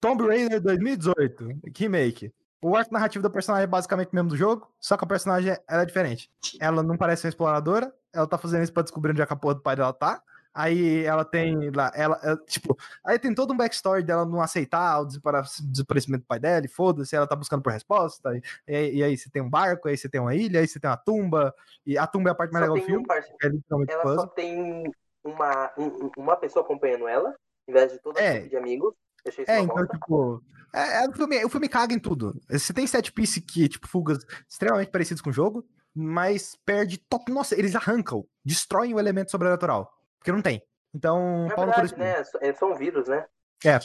Tomb 0.00 0.26
Raider 0.26 0.60
2018, 0.60 1.48
remake. 1.76 2.32
O 2.62 2.74
arco 2.76 2.92
narrativo 2.92 3.22
do 3.22 3.30
personagem 3.30 3.64
é 3.64 3.66
basicamente 3.66 4.08
o 4.12 4.14
mesmo 4.14 4.30
do 4.30 4.36
jogo, 4.36 4.66
só 4.80 4.96
que 4.96 5.04
a 5.04 5.06
personagem 5.06 5.56
ela 5.68 5.82
é 5.82 5.86
diferente. 5.86 6.30
Ela 6.60 6.82
não 6.82 6.96
parece 6.96 7.26
uma 7.26 7.28
exploradora, 7.28 7.92
ela 8.12 8.26
tá 8.26 8.38
fazendo 8.38 8.62
isso 8.62 8.72
pra 8.72 8.82
descobrir 8.82 9.10
onde 9.12 9.20
é 9.22 9.26
que 9.26 9.32
a 9.32 9.36
porra 9.36 9.54
do 9.54 9.60
pai 9.62 9.76
dela 9.76 9.92
tá. 9.92 10.22
Aí 10.58 11.04
ela 11.04 11.22
tem 11.22 11.70
lá, 11.70 11.92
ela, 11.94 12.18
ela, 12.22 12.36
tipo, 12.46 12.74
aí 13.04 13.18
tem 13.18 13.34
todo 13.34 13.52
um 13.52 13.56
backstory 13.58 14.02
dela 14.02 14.24
não 14.24 14.40
aceitar 14.40 15.00
o 15.00 15.04
desaparecimento 15.04 16.22
do 16.24 16.26
pai 16.26 16.38
dela, 16.40 16.64
e 16.64 16.68
foda-se, 16.68 17.14
ela 17.14 17.26
tá 17.26 17.36
buscando 17.36 17.60
por 17.62 17.74
resposta. 17.74 18.34
E, 18.66 18.94
e 18.96 19.04
aí 19.04 19.18
você 19.18 19.28
tem 19.28 19.42
um 19.42 19.50
barco, 19.50 19.86
aí 19.86 19.98
você 19.98 20.08
tem 20.08 20.18
uma 20.18 20.34
ilha, 20.34 20.60
aí 20.60 20.66
você 20.66 20.80
tem 20.80 20.88
uma 20.88 20.96
tumba, 20.96 21.54
e 21.84 21.98
a 21.98 22.06
tumba 22.06 22.30
é 22.30 22.32
a 22.32 22.34
parte 22.34 22.52
mais 22.54 22.64
Só 22.64 22.72
legal 22.72 22.78
do 22.78 22.82
um 22.82 22.86
filme, 22.94 23.06
parceiro. 23.06 23.36
é 23.42 23.48
literalmente 23.48 23.92
Ela 23.92 24.02
puzzle. 24.02 24.20
só 24.20 24.26
tem 24.28 24.92
uma, 25.22 25.72
um- 25.76 26.10
uma 26.16 26.36
pessoa 26.38 26.64
acompanhando 26.64 27.06
ela, 27.06 27.34
em 27.68 27.72
vez 27.74 27.92
de 27.92 27.98
todo 27.98 28.18
É. 28.18 28.38
tipo 28.38 28.48
de 28.48 28.56
amigos. 28.56 28.94
Achei 29.26 29.44
É, 29.48 29.60
então, 29.60 29.74
bosta. 29.74 29.92
tipo. 29.94 30.42
É, 30.74 31.04
é, 31.04 31.08
o, 31.08 31.12
filme, 31.12 31.44
o 31.44 31.48
filme 31.48 31.68
caga 31.68 31.94
em 31.94 31.98
tudo. 31.98 32.38
Você 32.50 32.72
tem 32.72 32.86
set 32.86 33.12
piece 33.12 33.40
que, 33.40 33.68
tipo, 33.68 33.88
fugas 33.88 34.18
extremamente 34.48 34.90
parecidos 34.90 35.22
com 35.22 35.30
o 35.30 35.32
jogo, 35.32 35.66
mas 35.94 36.54
perde 36.64 36.98
top. 36.98 37.32
Nossa, 37.32 37.58
eles 37.58 37.74
arrancam, 37.74 38.26
destroem 38.44 38.92
o 38.94 38.98
elemento 39.00 39.30
sobrenatural. 39.30 39.90
Porque 40.18 40.32
não 40.32 40.42
tem. 40.42 40.62
Então, 40.94 41.46
Na 41.46 41.54
pau 41.54 41.66
no 41.66 41.72
cu 41.72 41.82
desse 41.82 41.94
verdade, 41.94 42.30
filme. 42.30 42.46
né? 42.46 42.54
É 42.60 42.64
um 42.64 42.74
vírus, 42.76 43.08
né? 43.08 43.24
É, 43.64 43.78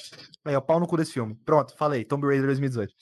aí, 0.45 0.55
ó, 0.55 0.61
pau 0.61 0.79
no 0.79 0.87
cu 0.87 0.97
desse 0.97 1.13
filme. 1.13 1.35
Pronto, 1.45 1.75
falei. 1.77 2.03
Tomb 2.03 2.25
Raider 2.27 2.45
2018. 2.45 2.93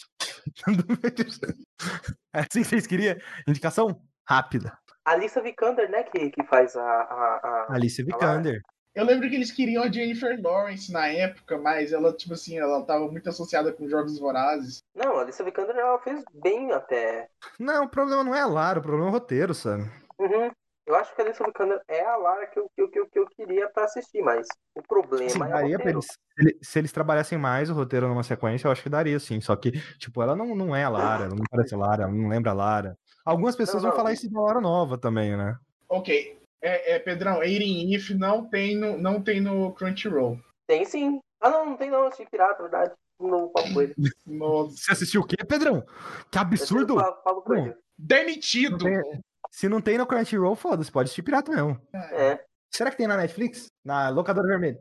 é 2.34 2.40
assim 2.40 2.62
que 2.62 2.66
vocês 2.66 2.88
queriam? 2.88 3.16
Indicação? 3.48 4.02
Rápida. 4.28 4.78
A 5.06 5.16
Lisa 5.16 5.42
Vikander, 5.42 5.90
né? 5.90 6.04
Que, 6.04 6.30
que 6.30 6.44
faz 6.44 6.76
a. 6.76 6.82
a, 6.82 7.40
a... 7.70 7.74
Alice 7.74 8.02
Vikander. 8.04 8.62
Eu 8.96 9.06
lembro 9.06 9.30
que 9.30 9.36
eles 9.36 9.52
queriam 9.52 9.84
a 9.84 9.92
Jennifer 9.92 10.40
Lawrence 10.42 10.92
na 10.92 11.08
época, 11.08 11.58
mas 11.58 11.94
ela, 11.94 12.12
tipo 12.12 12.34
assim, 12.34 12.58
ela 12.58 12.84
tava 12.84 13.08
muito 13.08 13.30
associada 13.30 13.72
com 13.72 13.88
jogos 13.88 14.20
vorazes. 14.20 14.80
Não, 14.96 15.18
a 15.20 15.24
Lisa 15.24 15.44
Vikander 15.44 15.76
ela 15.78 16.00
fez 16.00 16.24
bem 16.34 16.72
até. 16.72 17.30
Não, 17.60 17.86
o 17.86 17.90
problema 17.90 18.24
não 18.24 18.34
é 18.36 18.42
a 18.42 18.48
Lara, 18.48 18.80
o 18.80 18.82
problema 18.82 19.08
é 19.08 19.10
o 19.10 19.14
roteiro, 19.14 19.54
sabe? 19.54 19.84
Uhum. 20.18 20.52
Eu 20.88 20.96
acho 20.96 21.16
que 21.16 21.22
a 21.22 21.26
Lisa 21.26 21.44
Vikander 21.46 21.80
é 21.88 22.04
a 22.04 22.16
Lara 22.18 22.48
que 22.48 22.60
eu, 22.60 22.68
que, 22.76 22.82
eu- 22.82 22.90
que, 22.90 23.00
eu, 23.00 23.08
que 23.10 23.20
eu 23.20 23.26
queria 23.28 23.70
pra 23.70 23.84
assistir, 23.86 24.24
mas 24.24 24.48
o 24.76 24.82
problema 24.82 25.30
Sim, 25.30 25.44
é 25.44 25.46
o 25.46 25.50
daria 25.50 25.78
pra 25.78 25.92
roteiro. 25.92 26.00
eles, 26.00 26.06
se 26.08 26.18
ele- 26.40 26.58
se 26.62 26.80
eles 26.80 26.92
trabalhassem 26.92 27.38
mais 27.38 27.70
o 27.70 27.76
roteiro 27.76 28.08
numa 28.08 28.24
sequência, 28.24 28.68
eu 28.68 28.72
acho 28.72 28.82
que 28.82 28.90
daria 28.90 29.20
sim. 29.20 29.40
Só 29.40 29.56
que, 29.56 29.72
tipo, 30.00 30.22
ela 30.22 30.36
não, 30.36 30.56
não 30.56 30.76
é 30.76 30.84
a 30.84 30.90
Lara, 30.90 31.26
ela 31.26 31.36
não 31.36 31.46
parece 31.50 31.76
a 31.76 31.78
Lara, 31.78 32.04
ela 32.04 32.12
não 32.12 32.28
lembra 32.28 32.52
a 32.52 32.56
Lara. 32.56 32.98
Algumas 33.24 33.56
pessoas 33.56 33.84
Não, 33.84 33.90
vão 33.90 33.90
não. 33.92 33.98
falar 33.98 34.14
isso 34.14 34.30
da 34.32 34.42
Lara 34.42 34.60
nova 34.60 34.98
também, 34.98 35.38
né? 35.38 35.56
Ok. 35.88 36.40
É, 36.62 36.96
é, 36.96 37.00
Pedrão, 37.00 37.40
Aiden 37.40 37.94
If 37.94 38.10
não 38.12 38.46
tem 38.50 38.76
no, 38.78 38.98
não 38.98 39.22
tem 39.22 39.40
no 39.40 39.72
Crunchyroll. 39.74 40.40
Tem 40.68 40.86
sim. 40.86 41.20
Ah, 41.42 41.50
não, 41.50 41.66
não 41.68 41.78
tem 41.78 41.90
não, 41.90 42.06
assisti 42.08 42.30
pirata, 42.30 42.62
na 42.64 42.70
verdade. 42.70 42.94
No 43.20 43.50
Paulo 43.50 43.74
Coelho. 43.74 43.96
Nossa. 44.28 44.76
Você 44.78 44.92
assistiu 44.92 45.22
o 45.22 45.26
quê, 45.26 45.38
Pedrão? 45.38 45.84
Que 46.32 46.38
absurdo! 46.38 47.00
assisti 47.00 47.10
no 47.10 47.16
Pa- 47.16 47.22
Paulo 47.24 47.42
Coelho. 47.42 47.66
Não 47.68 47.76
Demitido! 47.98 48.78
tem- 48.86 49.22
se 49.52 49.68
não 49.68 49.82
tem 49.82 49.98
no 49.98 50.06
Crunchyroll, 50.06 50.56
foda-se, 50.56 50.92
pode 50.92 51.06
assistir 51.08 51.24
pirata 51.24 51.52
mesmo. 51.52 51.80
É. 51.94 52.44
Será 52.72 52.92
que 52.92 52.98
tem 52.98 53.08
na 53.08 53.18
Netflix? 53.18 53.66
Na 53.84 54.10
locadora 54.10 54.48
vermelha? 54.48 54.80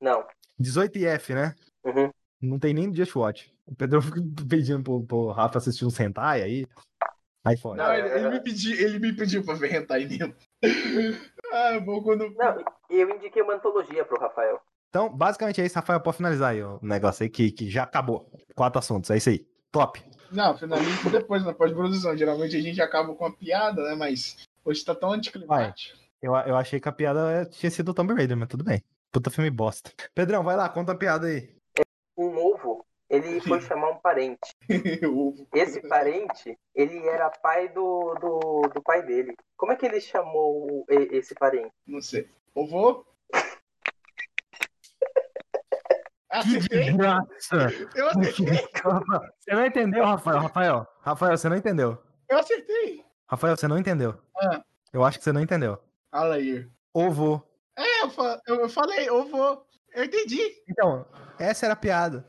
Não. 0.00 0.24
18F, 0.60 1.34
né? 1.34 1.54
Uhum. 1.84 2.10
Não 2.40 2.58
tem 2.58 2.72
nem 2.72 2.86
no 2.86 2.94
Just 2.94 3.16
Watch. 3.16 3.52
O 3.66 3.74
Pedrão 3.74 4.00
fica 4.02 4.20
pedindo 4.48 4.82
pro, 4.84 5.02
pro 5.04 5.30
Rafa 5.32 5.58
assistir 5.58 5.84
um 5.84 5.90
Sentai 5.90 6.42
aí. 6.42 6.66
Aí 7.48 7.56
fora. 7.56 7.82
Não, 7.82 7.94
ele, 7.94 8.08
ele 8.08 8.28
me 8.28 8.40
pediu, 8.40 8.78
ele 8.78 8.98
me 8.98 9.12
pediu 9.14 9.42
pra 9.42 9.54
ver 9.54 9.74
hentai 9.74 10.06
mesmo. 10.06 10.34
ah, 11.52 11.74
eu 11.74 11.84
vou 11.84 12.02
quando. 12.02 12.28
Não, 12.34 12.64
eu 12.90 13.10
indiquei 13.10 13.40
uma 13.40 13.54
antologia 13.54 14.04
pro 14.04 14.20
Rafael. 14.20 14.60
Então, 14.90 15.08
basicamente 15.08 15.60
é 15.60 15.66
isso, 15.66 15.76
Rafael. 15.76 16.00
Pode 16.00 16.18
finalizar 16.18 16.50
aí 16.50 16.62
o 16.62 16.78
negócio 16.82 17.22
aí 17.22 17.30
que, 17.30 17.50
que 17.50 17.70
já 17.70 17.84
acabou. 17.84 18.30
Quatro 18.54 18.78
assuntos, 18.78 19.10
é 19.10 19.16
isso 19.16 19.30
aí. 19.30 19.46
Top. 19.72 20.02
Não, 20.30 20.56
finaliza 20.56 21.10
depois 21.10 21.44
na 21.44 21.54
pós-produção. 21.54 22.16
Geralmente 22.16 22.56
a 22.56 22.60
gente 22.60 22.80
acaba 22.82 23.14
com 23.14 23.24
a 23.24 23.34
piada, 23.34 23.82
né? 23.82 23.94
Mas 23.94 24.36
hoje 24.64 24.84
tá 24.84 24.94
tão 24.94 25.12
anticlimático. 25.12 25.96
Eu, 26.20 26.34
eu 26.34 26.56
achei 26.56 26.80
que 26.80 26.88
a 26.88 26.92
piada 26.92 27.46
tinha 27.50 27.70
sido 27.70 27.90
o 27.90 27.94
Tomb 27.94 28.12
Raider, 28.12 28.36
mas 28.36 28.48
tudo 28.48 28.64
bem. 28.64 28.82
Puta 29.10 29.30
filme 29.30 29.50
bosta. 29.50 29.90
Pedrão, 30.14 30.42
vai 30.42 30.56
lá, 30.56 30.68
conta 30.68 30.92
a 30.92 30.96
piada 30.96 31.26
aí. 31.26 31.57
Ovo, 33.10 33.26
ele 33.26 33.40
foi 33.40 33.60
chamar 33.62 33.90
um 33.90 33.98
parente. 34.00 34.38
Esse 35.54 35.80
parente, 35.88 36.58
ele 36.74 37.06
era 37.06 37.30
pai 37.30 37.68
do, 37.68 38.14
do, 38.20 38.60
do 38.74 38.82
pai 38.82 39.02
dele. 39.02 39.34
Como 39.56 39.72
é 39.72 39.76
que 39.76 39.86
ele 39.86 40.00
chamou 40.00 40.84
esse 40.88 41.34
parente? 41.34 41.72
Não 41.86 42.00
sei. 42.00 42.28
Eu 42.54 42.66
vou. 42.66 43.06
Que 46.30 46.36
Acertei? 46.36 46.84
desgraça! 46.84 47.56
Eu 47.96 48.08
acertei! 48.08 48.44
Você 49.40 49.50
não 49.54 49.64
entendeu, 49.66 50.04
Rafael? 50.04 50.38
Rafael, 50.40 50.86
Rafael, 51.00 51.38
você 51.38 51.48
não 51.48 51.56
entendeu. 51.56 51.96
Eu 52.28 52.38
acertei! 52.38 53.02
Rafael, 53.26 53.56
você 53.56 53.66
não 53.66 53.78
entendeu. 53.78 54.14
Ah. 54.36 54.62
Eu 54.92 55.04
acho 55.04 55.16
que 55.18 55.24
você 55.24 55.32
não 55.32 55.40
entendeu. 55.40 55.78
Fala 56.10 56.34
aí. 56.34 56.68
Ovo. 56.92 57.42
É, 57.76 58.02
eu, 58.02 58.10
fa- 58.10 58.40
eu 58.46 58.68
falei, 58.68 59.08
vou. 59.24 59.66
Eu 59.94 60.04
entendi. 60.04 60.62
Então, 60.68 61.06
essa 61.38 61.64
era 61.66 61.72
a 61.72 61.76
piada. 61.76 62.24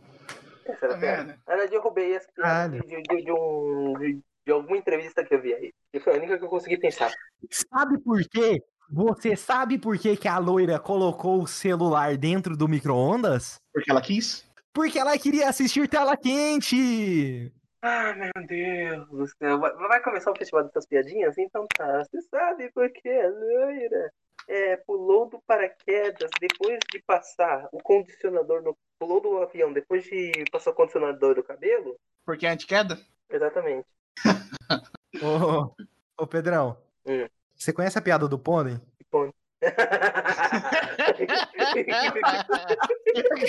Era 0.70 0.78
Tá 0.90 0.96
a 0.96 0.98
piada. 0.98 1.24
vendo? 1.24 1.40
Na 1.48 1.54
verdade, 1.56 1.76
eu 1.76 1.82
roubei 1.82 2.16
essa 2.16 2.32
piada 2.34 2.80
de, 2.80 2.88
de, 2.88 3.02
de, 3.04 3.24
de 3.24 3.32
um, 3.32 3.94
de, 4.00 4.20
de 4.46 4.52
alguma 4.52 4.78
entrevista 4.78 5.24
que 5.24 5.34
eu 5.34 5.42
vi 5.42 5.54
aí. 5.54 5.74
E 5.94 6.00
foi 6.00 6.14
a 6.14 6.18
única 6.18 6.38
que 6.38 6.44
eu 6.46 6.50
consegui 6.50 6.78
pensar. 6.78 7.12
Sabe 7.52 7.98
por 8.00 8.22
quê? 8.30 8.62
Você 8.92 9.36
sabe 9.36 9.78
por 9.78 9.98
que, 10.00 10.18
que 10.18 10.28
a 10.28 10.40
loira 10.40 10.80
colocou 10.80 11.44
o 11.44 11.48
celular 11.48 12.18
dentro 12.18 12.58
do 12.58 12.68
micro-ondas? 12.68 13.60
Porque 13.72 13.92
ela 13.92 14.02
quis? 14.02 14.48
Porque 14.74 14.98
ela 14.98 15.18
queria 15.18 15.50
assistir 15.50 15.88
tela 15.88 16.18
quente! 16.18 17.52
Ah, 17.82 18.14
meu 18.14 18.46
Deus 18.48 19.08
do 19.10 19.28
céu. 19.38 19.60
Vai, 19.60 19.72
vai 19.74 20.02
começar 20.02 20.32
o 20.32 20.36
festival 20.36 20.66
dessas 20.66 20.86
piadinhas? 20.86 21.38
Então 21.38 21.66
tá. 21.78 22.04
Você 22.04 22.22
sabe 22.24 22.70
por 22.74 22.90
que 22.92 23.08
a 23.10 23.30
loira 23.30 24.12
é, 24.50 24.76
pulou 24.78 25.30
do 25.30 25.40
paraquedas 25.42 26.30
depois 26.42 26.80
de 26.92 27.00
passar 27.04 27.70
o 27.72 27.78
condicionador 27.82 28.62
no. 28.64 28.76
Pulou 28.98 29.22
do 29.22 29.38
avião 29.38 29.72
depois 29.72 30.04
de 30.04 30.44
passar 30.52 30.72
o 30.72 30.74
condicionador 30.74 31.36
do 31.36 31.44
cabelo? 31.44 31.96
Porque 32.26 32.46
é 32.46 32.50
antiqueda? 32.50 33.00
Exatamente. 33.30 33.88
Ô, 35.24 35.74
ô 36.22 36.28
Pedrão, 36.28 36.78
Hum. 37.06 37.28
você 37.56 37.72
conhece 37.72 37.98
a 37.98 38.02
piada 38.02 38.28
do 38.28 38.38
pônei? 38.38 38.78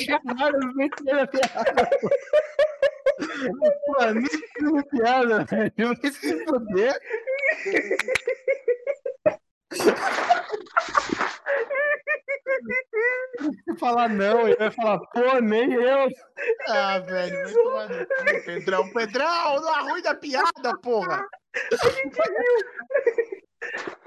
Caralho, 0.07 0.57
eu 0.57 0.61
não 0.61 1.21
a 1.21 1.27
piada. 1.27 1.91
Pô, 3.87 4.05
nem 4.13 4.25
entendi 4.25 4.79
a 4.79 4.83
piada, 4.85 5.45
velho. 5.45 5.73
Eu 5.77 5.95
nem 6.03 6.13
se 6.13 6.45
foder. 6.45 6.95
Se 13.65 13.77
falar 13.79 14.09
não, 14.09 14.47
ele 14.49 14.57
vai 14.57 14.71
falar, 14.71 14.99
pô, 14.99 15.41
nem 15.41 15.73
eu. 15.73 16.09
Ah, 16.69 16.99
velho, 16.99 17.45
vai 17.45 17.53
tomar 17.53 17.89
no 17.89 18.07
cu, 18.07 18.45
Pedrão. 18.45 18.93
Pedrão, 18.93 19.61
não 19.61 19.75
arruina 19.75 20.11
a 20.11 20.15
piada, 20.15 20.77
porra! 20.83 21.27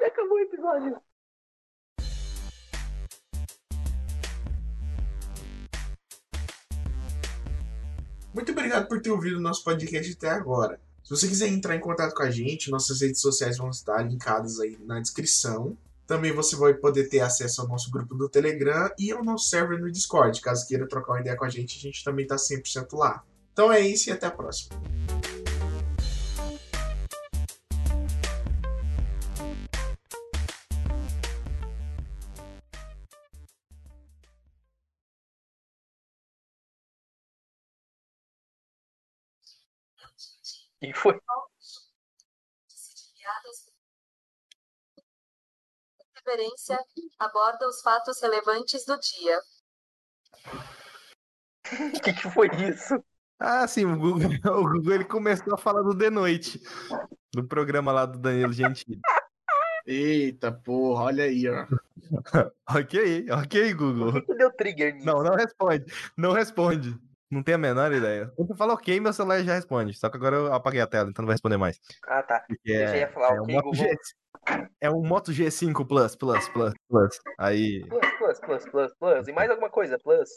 Acabou 0.06 0.38
o 0.38 0.42
episódio. 0.42 1.02
Muito 8.34 8.52
obrigado 8.52 8.88
por 8.88 9.02
ter 9.02 9.12
ouvido 9.12 9.38
o 9.38 9.42
nosso 9.42 9.64
podcast 9.64 10.12
até 10.14 10.30
agora. 10.30 10.80
Você 11.14 11.28
quiser 11.28 11.48
entrar 11.48 11.76
em 11.76 11.80
contato 11.80 12.16
com 12.16 12.24
a 12.24 12.32
gente, 12.32 12.72
nossas 12.72 13.02
redes 13.02 13.22
sociais 13.22 13.60
vão 13.60 13.70
estar 13.70 14.02
linkadas 14.02 14.60
aí 14.60 14.76
na 14.84 15.00
descrição. 15.00 15.78
Também 16.08 16.34
você 16.34 16.56
vai 16.56 16.74
poder 16.74 17.08
ter 17.08 17.20
acesso 17.20 17.62
ao 17.62 17.68
nosso 17.68 17.92
grupo 17.92 18.16
do 18.16 18.28
Telegram 18.28 18.90
e 18.98 19.12
ao 19.12 19.24
nosso 19.24 19.48
server 19.48 19.80
no 19.80 19.92
Discord. 19.92 20.42
Caso 20.42 20.68
queira 20.68 20.88
trocar 20.88 21.14
uma 21.14 21.22
ideia 21.22 21.36
com 21.36 21.46
a 21.46 21.50
gente, 21.50 21.78
a 21.78 21.82
gente 21.82 22.04
também 22.04 22.24
está 22.24 22.36
100% 22.36 22.98
lá. 22.98 23.24
Então 23.52 23.72
é 23.72 23.80
isso 23.80 24.10
e 24.10 24.12
até 24.12 24.26
a 24.26 24.32
próxima. 24.32 24.76
Que 40.92 40.94
foi? 40.94 41.18
Referência 46.16 46.80
aborda 47.20 47.68
os 47.68 47.82
fatos 47.82 48.22
relevantes 48.22 48.86
do 48.86 48.98
dia. 49.00 49.40
O 51.64 51.64
que, 52.04 52.14
que 52.14 52.30
foi 52.32 52.48
isso? 52.70 53.04
Ah, 53.40 53.68
sim, 53.68 53.86
o 53.86 53.98
Google, 53.98 54.30
o 54.60 54.70
Google 54.70 54.94
ele 54.94 55.06
começou 55.06 55.54
a 55.54 55.58
falar 55.58 55.82
do 55.82 55.98
The 55.98 56.10
Noite, 56.10 56.62
do 57.34 57.46
programa 57.46 57.92
lá 57.92 58.06
do 58.06 58.20
Danilo 58.20 58.54
Gentili. 58.54 59.00
Eita 59.86 60.52
porra, 60.52 61.06
olha 61.06 61.26
aí, 61.26 61.46
ó. 61.50 61.68
ok, 62.70 63.30
ok, 63.32 63.74
Google. 63.74 64.14
que, 64.14 64.22
que 64.22 64.36
deu 64.36 64.52
trigger 64.54 64.94
nisso? 64.94 65.06
Não, 65.06 65.24
não 65.24 65.36
responde. 65.36 65.86
Não 66.18 66.32
responde. 66.32 66.98
Não 67.34 67.42
tenho 67.42 67.56
a 67.56 67.60
menor 67.60 67.92
ideia. 67.92 68.32
Quando 68.36 68.50
você 68.50 68.56
fala 68.56 68.74
ok, 68.74 69.00
meu 69.00 69.12
celular 69.12 69.44
já 69.44 69.56
responde. 69.56 69.96
Só 69.96 70.08
que 70.08 70.18
agora 70.18 70.36
eu 70.36 70.54
apaguei 70.54 70.80
a 70.80 70.86
tela, 70.86 71.10
então 71.10 71.24
não 71.24 71.28
vai 71.28 71.34
responder 71.34 71.58
mais. 71.58 71.80
Ah, 72.08 72.22
tá. 72.22 72.42
Porque 72.48 72.72
Eu 72.72 72.88
é, 72.88 73.00
ia 73.00 73.08
falar, 73.08 73.36
é 73.36 73.42
ok, 73.42 73.42
um 73.42 73.58
Moto 73.58 73.64
Google. 73.66 73.86
G, 73.86 73.98
é 74.80 74.92
um 74.92 75.02
Moto 75.02 75.32
G5 75.32 75.88
Plus, 75.88 76.16
Plus, 76.16 76.48
Plus, 76.50 76.74
Plus. 76.88 77.20
Aí. 77.40 77.84
Plus, 77.88 78.08
plus, 78.18 78.40
plus, 78.40 78.66
plus, 78.70 78.94
plus. 79.00 79.28
E 79.28 79.32
mais 79.32 79.50
alguma 79.50 79.70
coisa, 79.70 79.98
plus. 79.98 80.30